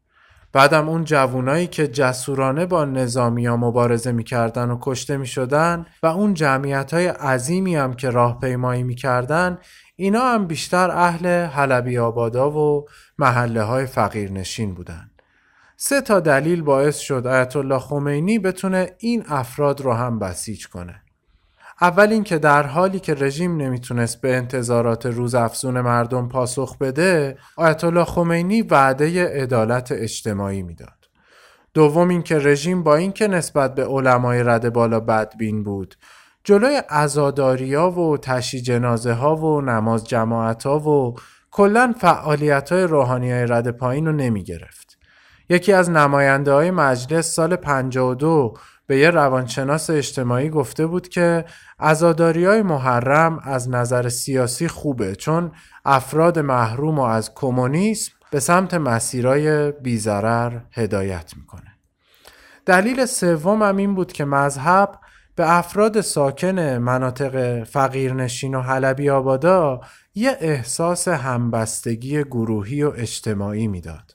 بعدم 0.53 0.89
اون 0.89 1.05
جوونایی 1.05 1.67
که 1.67 1.89
جسورانه 1.89 2.67
با 2.67 2.85
نظامی 2.85 3.47
ها 3.47 3.57
مبارزه 3.57 4.13
می‌کردن 4.13 4.71
و 4.71 4.79
کشته 4.81 5.17
می‌شدن 5.17 5.87
و 6.03 6.07
اون 6.07 6.35
جمعیت 6.35 6.95
های 6.95 7.07
عظیمی 7.07 7.77
هم 7.77 7.95
که 7.95 8.11
راهپیمایی 8.11 8.83
می‌کردن 8.83 9.59
اینا 9.97 10.21
هم 10.21 10.47
بیشتر 10.47 10.91
اهل 10.91 11.27
حلبی 11.47 11.99
آبادا 11.99 12.51
و 12.51 12.87
محله 13.19 13.63
های 13.63 13.87
فقیرنشین 13.87 14.75
بودن. 14.75 15.11
سه 15.77 16.01
تا 16.01 16.21
دلیل 16.21 16.63
باعث 16.63 16.99
شد 16.99 17.27
آیت 17.27 17.57
الله 17.57 17.79
خمینی 17.79 18.39
بتونه 18.39 18.91
این 18.99 19.25
افراد 19.29 19.81
رو 19.81 19.93
هم 19.93 20.19
بسیج 20.19 20.69
کنه. 20.69 21.03
اول 21.83 22.13
اینکه 22.13 22.39
در 22.39 22.67
حالی 22.67 23.01
که 23.01 23.15
رژیم 23.15 23.57
نمی‌تونست 23.57 24.21
به 24.21 24.37
انتظارات 24.37 25.07
روزافزون 25.07 25.81
مردم 25.81 26.29
پاسخ 26.29 26.79
بده 26.79 27.39
آیت 27.57 27.85
الله 27.85 28.05
خمینی 28.05 28.63
وعده 28.63 29.27
عدالت 29.43 29.93
اجتماعی 29.93 30.63
می‌داد 30.63 31.09
دوم 31.75 32.09
اینکه 32.09 32.39
رژیم 32.39 32.83
با 32.83 32.97
اینکه 32.97 33.29
نسبت 33.29 33.75
به 33.75 33.85
علمای 33.85 34.43
رد 34.43 34.73
بالا 34.73 35.01
بدبین 35.01 35.63
بود 35.63 35.95
جلوی 36.45 36.77
عزاداریا 36.77 37.91
و 37.91 38.17
تشی 38.17 38.61
جنازه 38.61 39.13
ها 39.13 39.37
و 39.37 39.61
نماز 39.61 40.05
جماعت 40.05 40.67
ها 40.67 40.79
و 40.79 41.15
کلا 41.51 41.95
فعالیت 41.99 42.73
های 42.73 42.83
روحانی 42.83 43.33
های 43.33 43.47
رد 43.47 43.71
پایین 43.71 44.07
رو 44.07 44.13
نمی 44.13 44.45
گرفت. 44.45 44.99
یکی 45.49 45.73
از 45.73 45.91
نماینده 45.91 46.53
های 46.53 46.71
مجلس 46.71 47.35
سال 47.35 47.57
52 47.57 48.55
به 48.93 48.99
یه 48.99 49.11
روانشناس 49.11 49.91
اجتماعی 49.91 50.51
گفته 50.51 50.87
بود 50.87 51.09
که 51.09 51.45
ازاداری 51.79 52.45
های 52.45 52.63
محرم 52.63 53.39
از 53.45 53.71
نظر 53.71 54.09
سیاسی 54.09 54.69
خوبه 54.69 55.17
چون 55.17 55.53
افراد 55.85 56.39
محروم 56.39 56.99
و 56.99 57.03
از 57.03 57.35
کمونیسم 57.35 58.13
به 58.31 58.41
سمت 58.41 58.75
مسیرهای 58.75 59.73
بیزرر 59.73 60.61
هدایت 60.73 61.33
می‌کنه. 61.37 61.79
دلیل 62.67 63.07
سوم 63.07 63.63
هم 63.63 63.77
این 63.77 63.95
بود 63.95 64.13
که 64.13 64.25
مذهب 64.25 64.99
به 65.37 65.59
افراد 65.59 66.01
ساکن 66.01 66.61
مناطق 66.61 67.65
فقیرنشین 67.65 68.55
و 68.55 68.61
حلبی 68.61 69.11
آبادا 69.11 69.81
یه 70.15 70.37
احساس 70.41 71.09
همبستگی 71.09 72.25
گروهی 72.25 72.83
و 72.83 72.93
اجتماعی 72.97 73.69
می‌داد. 73.69 74.15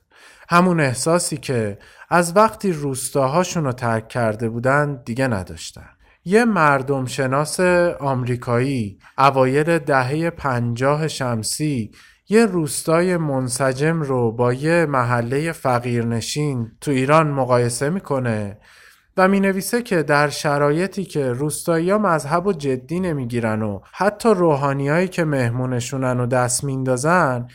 همون 0.50 0.80
احساسی 0.80 1.38
که 1.38 1.78
از 2.10 2.36
وقتی 2.36 2.72
روستاهاشون 2.72 3.64
رو 3.64 3.72
ترک 3.72 4.08
کرده 4.08 4.50
بودن 4.50 5.02
دیگه 5.06 5.28
نداشتن. 5.28 5.90
یه 6.26 6.46
مردم 6.46 7.06
شناس 7.06 7.60
آمریکایی 8.00 9.00
اوایل 9.18 9.80
دهه 9.80 10.30
پنجاه 10.30 11.08
شمسی 11.08 11.92
یه 12.30 12.46
روستای 12.46 13.18
منسجم 13.18 14.02
رو 14.02 14.32
با 14.32 14.54
یه 14.54 14.86
محله 14.86 15.52
فقیرنشین 15.52 16.72
تو 16.82 16.92
ایران 16.92 17.32
مقایسه 17.32 17.90
می‌کنه 17.90 18.58
و 19.18 19.28
می 19.28 19.40
نویسه 19.40 19.82
که 19.82 20.04
در 20.04 20.30
شرایطی 20.30 21.04
که 21.04 21.32
روستایی 21.32 21.90
ها 21.90 21.98
مذهب 21.98 22.48
و 22.48 22.54
جدی 22.54 23.00
نمی‌گیرن 23.00 23.62
و 23.62 23.80
حتی 23.94 24.30
روحانیایی 24.30 25.08
که 25.08 25.26
مهمونشونن 25.26 26.20
و 26.20 26.26
دست 26.26 26.64
میندازن 26.64 27.48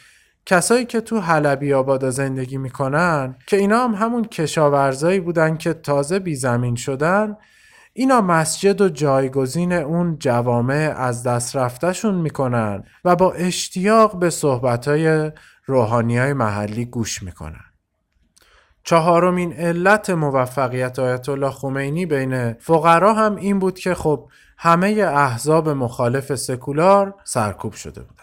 کسایی 0.46 0.84
که 0.84 1.00
تو 1.00 1.20
حلبی 1.20 1.72
آبادا 1.72 2.10
زندگی 2.10 2.58
می‌کنن 2.58 3.36
که 3.46 3.56
اینا 3.56 3.78
هم 3.78 3.94
همون 3.94 4.24
کشاورزایی 4.24 5.20
بودن 5.20 5.56
که 5.56 5.72
تازه 5.72 6.18
بی 6.18 6.34
زمین 6.34 6.74
شدن 6.74 7.36
اینا 7.92 8.20
مسجد 8.20 8.80
و 8.80 8.88
جایگزین 8.88 9.72
اون 9.72 10.18
جوامع 10.18 10.94
از 10.96 11.22
دست 11.22 11.56
رفتشون 11.56 12.14
می‌کنن 12.14 12.84
و 13.04 13.16
با 13.16 13.32
اشتیاق 13.32 14.18
به 14.18 14.30
صحبتهای 14.30 15.32
روحانی 15.66 16.18
های 16.18 16.32
محلی 16.32 16.84
گوش 16.84 17.22
می‌کنن. 17.22 17.64
چهارمین 18.84 19.52
علت 19.52 20.10
موفقیت 20.10 20.98
آیت 20.98 21.28
الله 21.28 21.50
خمینی 21.50 22.06
بین 22.06 22.52
فقرا 22.52 23.14
هم 23.14 23.36
این 23.36 23.58
بود 23.58 23.78
که 23.78 23.94
خب 23.94 24.28
همه 24.58 24.88
احزاب 25.14 25.68
مخالف 25.68 26.34
سکولار 26.34 27.14
سرکوب 27.24 27.72
شده 27.72 28.00
بودن. 28.00 28.21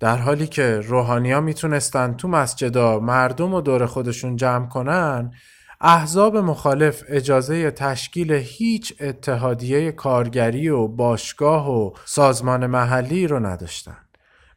در 0.00 0.16
حالی 0.16 0.46
که 0.46 0.80
روحانیا 0.80 1.40
می‌تونستن 1.40 2.14
تو 2.14 2.28
مسجدا 2.28 2.98
مردم 3.00 3.54
و 3.54 3.60
دور 3.60 3.86
خودشون 3.86 4.36
جمع 4.36 4.68
کنن 4.68 5.32
احزاب 5.80 6.36
مخالف 6.36 7.02
اجازه 7.08 7.70
تشکیل 7.70 8.32
هیچ 8.32 8.94
اتحادیه 9.00 9.92
کارگری 9.92 10.68
و 10.68 10.88
باشگاه 10.88 11.70
و 11.70 11.90
سازمان 12.04 12.66
محلی 12.66 13.26
رو 13.26 13.46
نداشتن. 13.46 13.96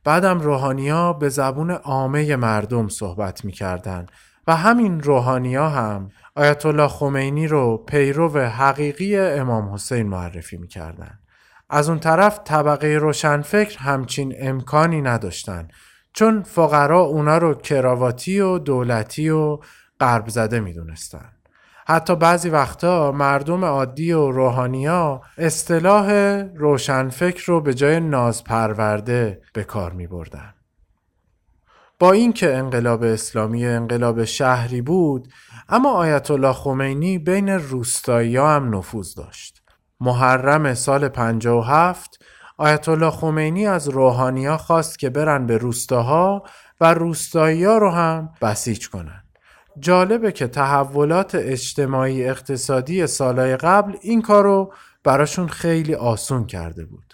بعدم 0.04 0.40
روحانیا 0.40 1.14
به 1.14 1.30
زبون 1.30 1.72
عامه 1.72 2.36
مردم 2.36 2.88
صحبت 2.88 3.46
می‌کردن 3.46 4.06
و 4.48 4.56
همین 4.56 5.02
روحانیا 5.02 5.70
هم 5.70 6.10
آیت 6.36 6.66
الله 6.66 6.88
خمینی 6.88 7.48
رو 7.48 7.78
پیرو 7.78 8.40
حقیقی 8.40 9.18
امام 9.18 9.74
حسین 9.74 10.08
معرفی 10.08 10.58
می‌کردن. 10.58 11.21
از 11.72 11.90
اون 11.90 12.00
طرف 12.00 12.40
طبقه 12.44 12.88
روشنفکر 12.88 13.80
همچین 13.80 14.36
امکانی 14.40 15.02
نداشتن 15.02 15.68
چون 16.14 16.44
فقرا 16.44 17.02
اونا 17.02 17.38
رو 17.38 17.54
کراواتی 17.54 18.40
و 18.40 18.58
دولتی 18.58 19.30
و 19.30 19.60
قرب 20.00 20.30
زده 20.30 20.60
می‌دونستن. 20.60 21.32
حتی 21.88 22.16
بعضی 22.16 22.50
وقتا 22.50 23.12
مردم 23.12 23.66
عادی 23.66 24.12
و 24.12 24.32
روحانیا 24.32 25.22
اصطلاح 25.38 26.12
روشنفکر 26.56 27.44
رو 27.46 27.62
به 27.62 27.74
جای 27.74 28.00
نازپرورده 28.00 29.42
به 29.54 29.64
کار 29.64 29.94
می 29.94 30.08
بردن. 30.08 30.54
با 32.00 32.12
اینکه 32.12 32.56
انقلاب 32.56 33.04
اسلامی 33.04 33.66
انقلاب 33.66 34.24
شهری 34.24 34.82
بود 34.82 35.28
اما 35.70 35.92
آیت 35.92 36.32
الله 36.32 36.54
خمینی 36.54 37.18
بین 37.18 37.50
روستایی 37.50 38.38
هم 38.38 38.76
نفوذ 38.76 39.16
داشت. 39.16 39.61
محرم 40.02 40.74
سال 40.74 41.08
57 41.08 42.20
آیت 42.58 42.90
الله 42.90 43.12
خمینی 43.12 43.68
از 43.68 43.90
روحانیا 43.90 44.58
خواست 44.58 45.00
که 45.00 45.10
برن 45.10 45.46
به 45.46 45.58
روستاها 45.58 46.44
و 46.82 46.94
روستایی 46.94 47.64
ها 47.64 47.78
رو 47.78 47.90
هم 47.90 48.30
بسیج 48.42 48.90
کنن. 48.90 49.24
جالبه 49.80 50.32
که 50.32 50.48
تحولات 50.48 51.36
اجتماعی 51.36 52.30
اقتصادی 52.30 53.08
سالهای 53.08 53.58
قبل 53.58 53.96
این 54.02 54.22
کارو 54.22 54.74
براشون 55.04 55.48
خیلی 55.48 55.96
آسون 55.96 56.46
کرده 56.46 56.86
بود. 56.86 57.11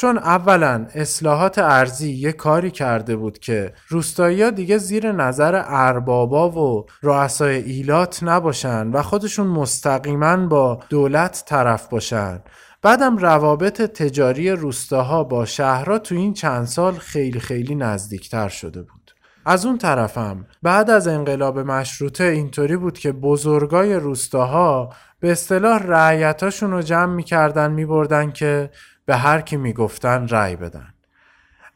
چون 0.00 0.18
اولا 0.18 0.86
اصلاحات 0.94 1.58
ارزی 1.58 2.10
یه 2.12 2.32
کاری 2.32 2.70
کرده 2.70 3.16
بود 3.16 3.38
که 3.38 3.72
روستایی 3.88 4.50
دیگه 4.50 4.78
زیر 4.78 5.12
نظر 5.12 5.62
اربابا 5.66 6.50
و 6.50 6.86
رؤسای 7.02 7.56
ایلات 7.56 8.22
نباشن 8.22 8.90
و 8.90 9.02
خودشون 9.02 9.46
مستقیما 9.46 10.36
با 10.36 10.80
دولت 10.88 11.42
طرف 11.46 11.88
باشن. 11.88 12.40
بعدم 12.82 13.16
روابط 13.16 13.82
تجاری 13.82 14.50
روستاها 14.50 15.24
با 15.24 15.44
شهرها 15.44 15.98
تو 15.98 16.14
این 16.14 16.34
چند 16.34 16.64
سال 16.64 16.92
خیلی 16.92 17.40
خیلی 17.40 17.74
نزدیکتر 17.74 18.48
شده 18.48 18.82
بود. 18.82 19.14
از 19.46 19.66
اون 19.66 19.78
طرفم 19.78 20.46
بعد 20.62 20.90
از 20.90 21.08
انقلاب 21.08 21.58
مشروطه 21.58 22.24
اینطوری 22.24 22.76
بود 22.76 22.98
که 22.98 23.12
بزرگای 23.12 23.94
روستاها 23.94 24.92
به 25.20 25.32
اصطلاح 25.32 25.82
رعیتاشون 25.82 26.70
رو 26.70 26.82
جمع 26.82 27.14
می‌کردن 27.14 27.70
میبردن 27.70 28.30
که 28.30 28.70
به 29.10 29.16
هر 29.16 29.40
کی 29.40 29.56
می‌گفتن 29.56 30.28
رأی 30.28 30.56
بدن. 30.56 30.94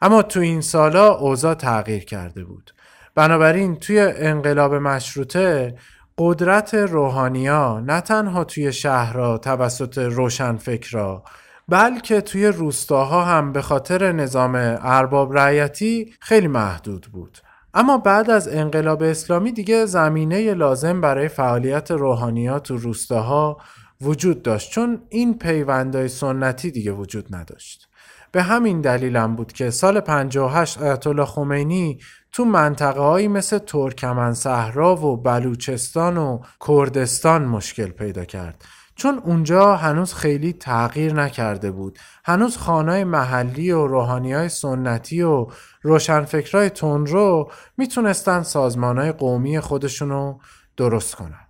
اما 0.01 0.21
تو 0.21 0.39
این 0.39 0.61
سالا 0.61 1.13
اوضاع 1.13 1.53
تغییر 1.53 2.05
کرده 2.05 2.43
بود. 2.43 2.71
بنابراین 3.15 3.75
توی 3.75 3.99
انقلاب 3.99 4.73
مشروطه 4.73 5.75
قدرت 6.17 6.73
روحانیا 6.73 7.79
نه 7.79 8.01
تنها 8.01 8.43
توی 8.43 8.73
شهرها 8.73 9.37
توسط 9.37 9.97
روشنفکرا 9.97 11.23
بلکه 11.67 12.21
توی 12.21 12.47
روستاها 12.47 13.25
هم 13.25 13.51
به 13.51 13.61
خاطر 13.61 14.11
نظام 14.11 14.55
ارباب 14.81 15.37
رعیتی 15.37 16.13
خیلی 16.21 16.47
محدود 16.47 17.07
بود. 17.13 17.37
اما 17.73 17.97
بعد 17.97 18.29
از 18.29 18.47
انقلاب 18.47 19.03
اسلامی 19.03 19.51
دیگه 19.51 19.85
زمینه 19.85 20.53
لازم 20.53 21.01
برای 21.01 21.27
فعالیت 21.27 21.91
روحانیات 21.91 22.63
تو 22.63 22.77
روستاها 22.77 23.57
وجود 24.01 24.41
داشت 24.41 24.71
چون 24.71 25.01
این 25.09 25.37
پیوندهای 25.37 26.07
سنتی 26.07 26.71
دیگه 26.71 26.91
وجود 26.91 27.35
نداشت. 27.35 27.87
به 28.31 28.43
همین 28.43 28.81
دلیلم 28.81 29.35
بود 29.35 29.53
که 29.53 29.69
سال 29.69 29.99
58 29.99 30.81
آیت 30.81 31.07
الله 31.07 31.25
خمینی 31.25 31.99
تو 32.31 32.45
منطقه 32.45 32.99
هایی 32.99 33.27
مثل 33.27 33.57
ترکمن 33.57 34.33
صحرا 34.33 34.95
و 34.95 35.17
بلوچستان 35.17 36.17
و 36.17 36.39
کردستان 36.67 37.45
مشکل 37.45 37.87
پیدا 37.87 38.25
کرد. 38.25 38.65
چون 38.95 39.17
اونجا 39.17 39.75
هنوز 39.75 40.13
خیلی 40.13 40.53
تغییر 40.53 41.13
نکرده 41.13 41.71
بود. 41.71 41.99
هنوز 42.25 42.57
خانای 42.57 43.03
محلی 43.03 43.71
و 43.71 43.87
روحانی 43.87 44.33
های 44.33 44.49
سنتی 44.49 45.21
و 45.21 45.47
روشنفکرای 45.81 46.69
تندرو 46.69 47.51
می‌تونستن 47.77 48.43
سازمان 48.43 48.97
های 48.97 49.11
قومی 49.11 49.59
خودشونو 49.59 50.37
درست 50.77 51.15
کنن. 51.15 51.44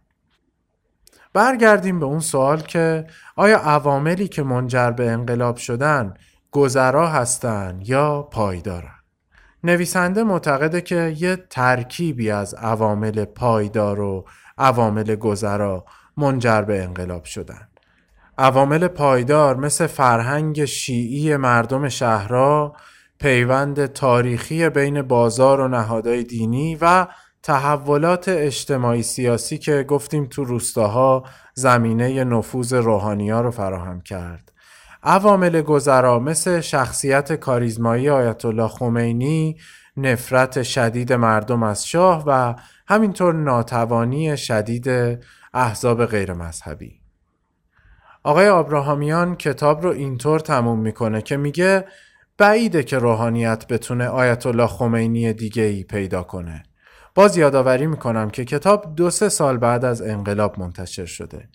برگردیم 1.35 1.99
به 1.99 2.05
اون 2.05 2.19
سوال 2.19 2.61
که 2.61 3.07
آیا 3.35 3.57
عواملی 3.57 4.27
که 4.27 4.43
منجر 4.43 4.91
به 4.91 5.11
انقلاب 5.11 5.57
شدن 5.57 6.13
گذرا 6.51 7.07
هستند 7.07 7.89
یا 7.89 8.21
پایدارن 8.21 8.95
نویسنده 9.63 10.23
معتقده 10.23 10.81
که 10.81 11.15
یه 11.17 11.35
ترکیبی 11.49 12.31
از 12.31 12.53
عوامل 12.53 13.25
پایدار 13.25 13.99
و 13.99 14.25
عوامل 14.57 15.15
گذرا 15.15 15.85
منجر 16.17 16.61
به 16.61 16.83
انقلاب 16.83 17.23
شدن. 17.23 17.67
عوامل 18.37 18.87
پایدار 18.87 19.55
مثل 19.55 19.87
فرهنگ 19.87 20.65
شیعی 20.65 21.37
مردم 21.37 21.89
شهرها 21.89 22.75
پیوند 23.19 23.85
تاریخی 23.85 24.69
بین 24.69 25.01
بازار 25.01 25.59
و 25.59 25.67
نهادهای 25.67 26.23
دینی 26.23 26.77
و 26.81 27.07
تحولات 27.45 28.29
اجتماعی 28.29 29.03
سیاسی 29.03 29.57
که 29.57 29.83
گفتیم 29.83 30.25
تو 30.25 30.43
روستاها 30.43 31.23
زمینه 31.53 32.23
نفوذ 32.23 32.73
روحانیا 32.73 33.41
رو 33.41 33.51
فراهم 33.51 34.01
کرد. 34.01 34.51
عوامل 35.03 35.61
گذرا 35.61 36.19
مثل 36.19 36.61
شخصیت 36.61 37.33
کاریزمایی 37.33 38.09
آیت 38.09 38.45
الله 38.45 38.67
خمینی 38.67 39.57
نفرت 39.97 40.63
شدید 40.63 41.13
مردم 41.13 41.63
از 41.63 41.87
شاه 41.87 42.23
و 42.27 42.53
همینطور 42.87 43.33
ناتوانی 43.33 44.37
شدید 44.37 44.89
احزاب 45.53 46.05
غیر 46.05 46.33
مذهبی 46.33 46.99
آقای 48.23 48.49
آبراهامیان 48.49 49.35
کتاب 49.35 49.83
رو 49.83 49.89
اینطور 49.89 50.39
تموم 50.39 50.79
می‌کنه 50.79 51.21
که 51.21 51.37
میگه 51.37 51.85
بعیده 52.37 52.83
که 52.83 52.97
روحانیت 52.97 53.67
بتونه 53.67 54.07
آیت 54.07 54.45
الله 54.45 54.67
خمینی 54.67 55.33
دیگه 55.33 55.63
ای 55.63 55.83
پیدا 55.83 56.23
کنه. 56.23 56.63
باز 57.15 57.37
یادآوری 57.37 57.87
می‌کنم 57.87 58.29
که 58.29 58.45
کتاب 58.45 58.95
دو 58.95 59.09
سه 59.09 59.29
سال 59.29 59.57
بعد 59.57 59.85
از 59.85 60.01
انقلاب 60.01 60.59
منتشر 60.59 61.05
شده. 61.05 61.47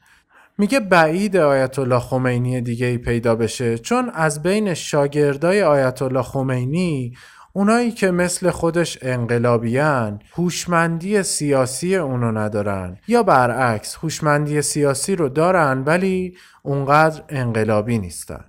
میگه 0.59 0.81
بعید 0.81 1.37
آیت 1.37 1.79
الله 1.79 1.99
خمینی 1.99 2.61
دیگه 2.61 2.87
ای 2.87 2.99
پیدا 2.99 3.35
بشه 3.35 3.79
چون 3.79 4.11
از 4.15 4.43
بین 4.43 4.75
شاگردای 4.75 5.63
آیت 5.63 6.03
الله 6.03 6.23
خمینی 6.23 7.15
اونایی 7.53 7.91
که 7.91 8.11
مثل 8.11 8.51
خودش 8.51 8.99
انقلابیان 9.03 10.23
هوشمندی 10.33 11.23
سیاسی 11.23 11.97
اونو 11.97 12.33
ندارن. 12.33 12.99
یا 13.09 13.23
برعکس 13.23 13.97
هوشمندی 13.97 14.63
سیاسی 14.63 15.17
رو 15.17 15.29
دارن 15.29 15.83
ولی 15.87 16.37
اونقدر 16.63 17.23
انقلابی 17.29 17.99
نیستن. 17.99 18.45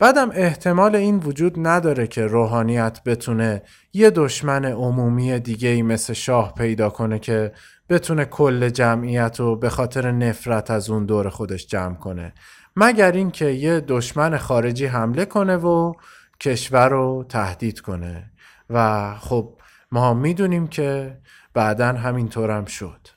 بعدم 0.00 0.30
احتمال 0.34 0.96
این 0.96 1.16
وجود 1.16 1.54
نداره 1.56 2.06
که 2.06 2.26
روحانیت 2.26 3.00
بتونه 3.06 3.62
یه 3.92 4.10
دشمن 4.10 4.64
عمومی 4.64 5.40
دیگه 5.40 5.68
ای 5.68 5.82
مثل 5.82 6.12
شاه 6.12 6.54
پیدا 6.54 6.90
کنه 6.90 7.18
که 7.18 7.52
بتونه 7.88 8.24
کل 8.24 8.68
جمعیت 8.68 9.40
رو 9.40 9.56
به 9.56 9.70
خاطر 9.70 10.10
نفرت 10.10 10.70
از 10.70 10.90
اون 10.90 11.06
دور 11.06 11.28
خودش 11.28 11.66
جمع 11.66 11.94
کنه. 11.94 12.32
مگر 12.76 13.12
اینکه 13.12 13.46
یه 13.46 13.80
دشمن 13.80 14.36
خارجی 14.36 14.86
حمله 14.86 15.24
کنه 15.24 15.56
و 15.56 15.92
کشور 16.40 16.88
رو 16.88 17.24
تهدید 17.28 17.80
کنه. 17.80 18.30
و 18.70 19.14
خب 19.14 19.54
ما 19.92 20.14
می‌دونیم 20.14 20.66
که 20.66 21.18
بعدا 21.54 21.92
هم 21.92 22.64
شد. 22.64 23.08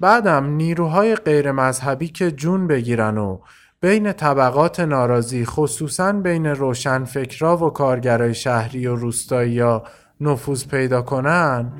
بعدم 0.00 0.46
نیروهای 0.46 1.14
غیر 1.14 1.52
مذهبی 1.52 2.08
که 2.08 2.30
جون 2.30 2.66
بگیرن 2.66 3.18
و 3.18 3.40
بین 3.84 4.12
طبقات 4.12 4.80
ناراضی 4.80 5.44
خصوصا 5.44 6.12
بین 6.12 6.46
روشنفکرا 6.46 7.56
و 7.56 7.70
کارگرای 7.70 8.34
شهری 8.34 8.86
و 8.86 8.94
روستایی 8.94 9.52
یا 9.52 9.82
نفوذ 10.20 10.66
پیدا 10.66 11.02
کنن 11.02 11.72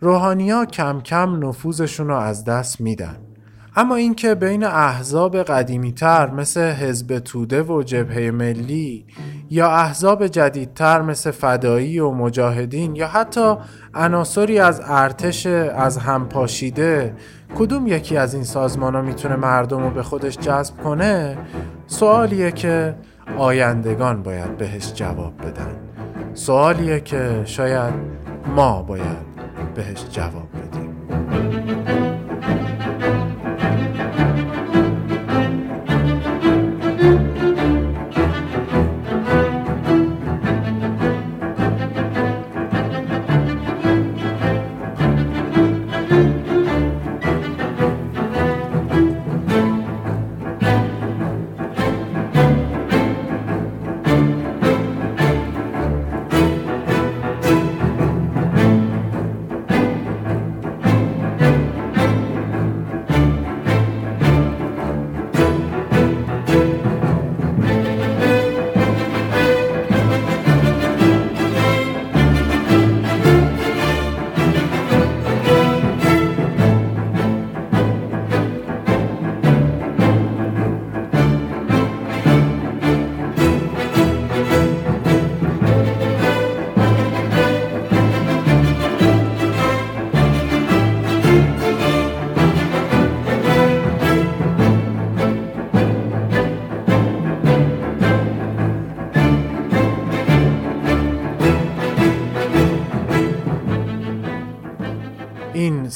روحانیا 0.00 0.64
کم 0.64 1.00
کم 1.00 1.48
نفوذشون 1.48 2.08
رو 2.08 2.16
از 2.16 2.44
دست 2.44 2.80
میدن. 2.80 3.29
اما 3.76 3.94
اینکه 3.94 4.34
بین 4.34 4.64
احزاب 4.64 5.42
قدیمیتر 5.42 6.30
مثل 6.30 6.60
حزب 6.60 7.18
توده 7.18 7.62
و 7.62 7.82
جبهه 7.82 8.30
ملی 8.30 9.06
یا 9.50 9.70
احزاب 9.70 10.26
جدیدتر 10.26 11.02
مثل 11.02 11.30
فدایی 11.30 11.98
و 11.98 12.10
مجاهدین 12.10 12.96
یا 12.96 13.08
حتی 13.08 13.54
عناصری 13.94 14.58
از 14.58 14.82
ارتش 14.84 15.46
از 15.46 15.98
هم 15.98 16.28
پاشیده 16.28 17.14
کدوم 17.54 17.86
یکی 17.86 18.16
از 18.16 18.34
این 18.34 18.44
سازمان 18.44 18.94
ها 18.94 19.02
می‌تونه 19.02 19.36
مردم 19.36 19.82
رو 19.82 19.90
به 19.90 20.02
خودش 20.02 20.38
جذب 20.38 20.76
کنه؟ 20.76 21.38
سوالیه 21.86 22.52
که 22.52 22.94
آیندگان 23.38 24.22
باید 24.22 24.56
بهش 24.56 24.92
جواب 24.94 25.32
بدن. 25.38 25.76
سوالیه 26.34 27.00
که 27.00 27.42
شاید 27.44 27.94
ما 28.56 28.82
باید 28.82 29.30
بهش 29.74 30.04
جواب 30.10 30.48
بدیم. 30.52 32.09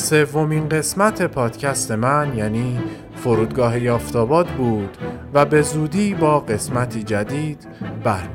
سومین 0.05 0.69
قسمت 0.69 1.23
پادکست 1.23 1.93
من 1.93 2.33
یعنی 2.37 2.81
فرودگاه 3.17 3.83
یافتاباد 3.83 4.47
بود 4.47 4.99
و 5.35 5.45
به 5.45 5.63
زودی 5.63 6.15
با 6.15 6.41
قسمتی 6.41 7.03
جدید 7.03 7.67
برمیگردم. 8.05 8.34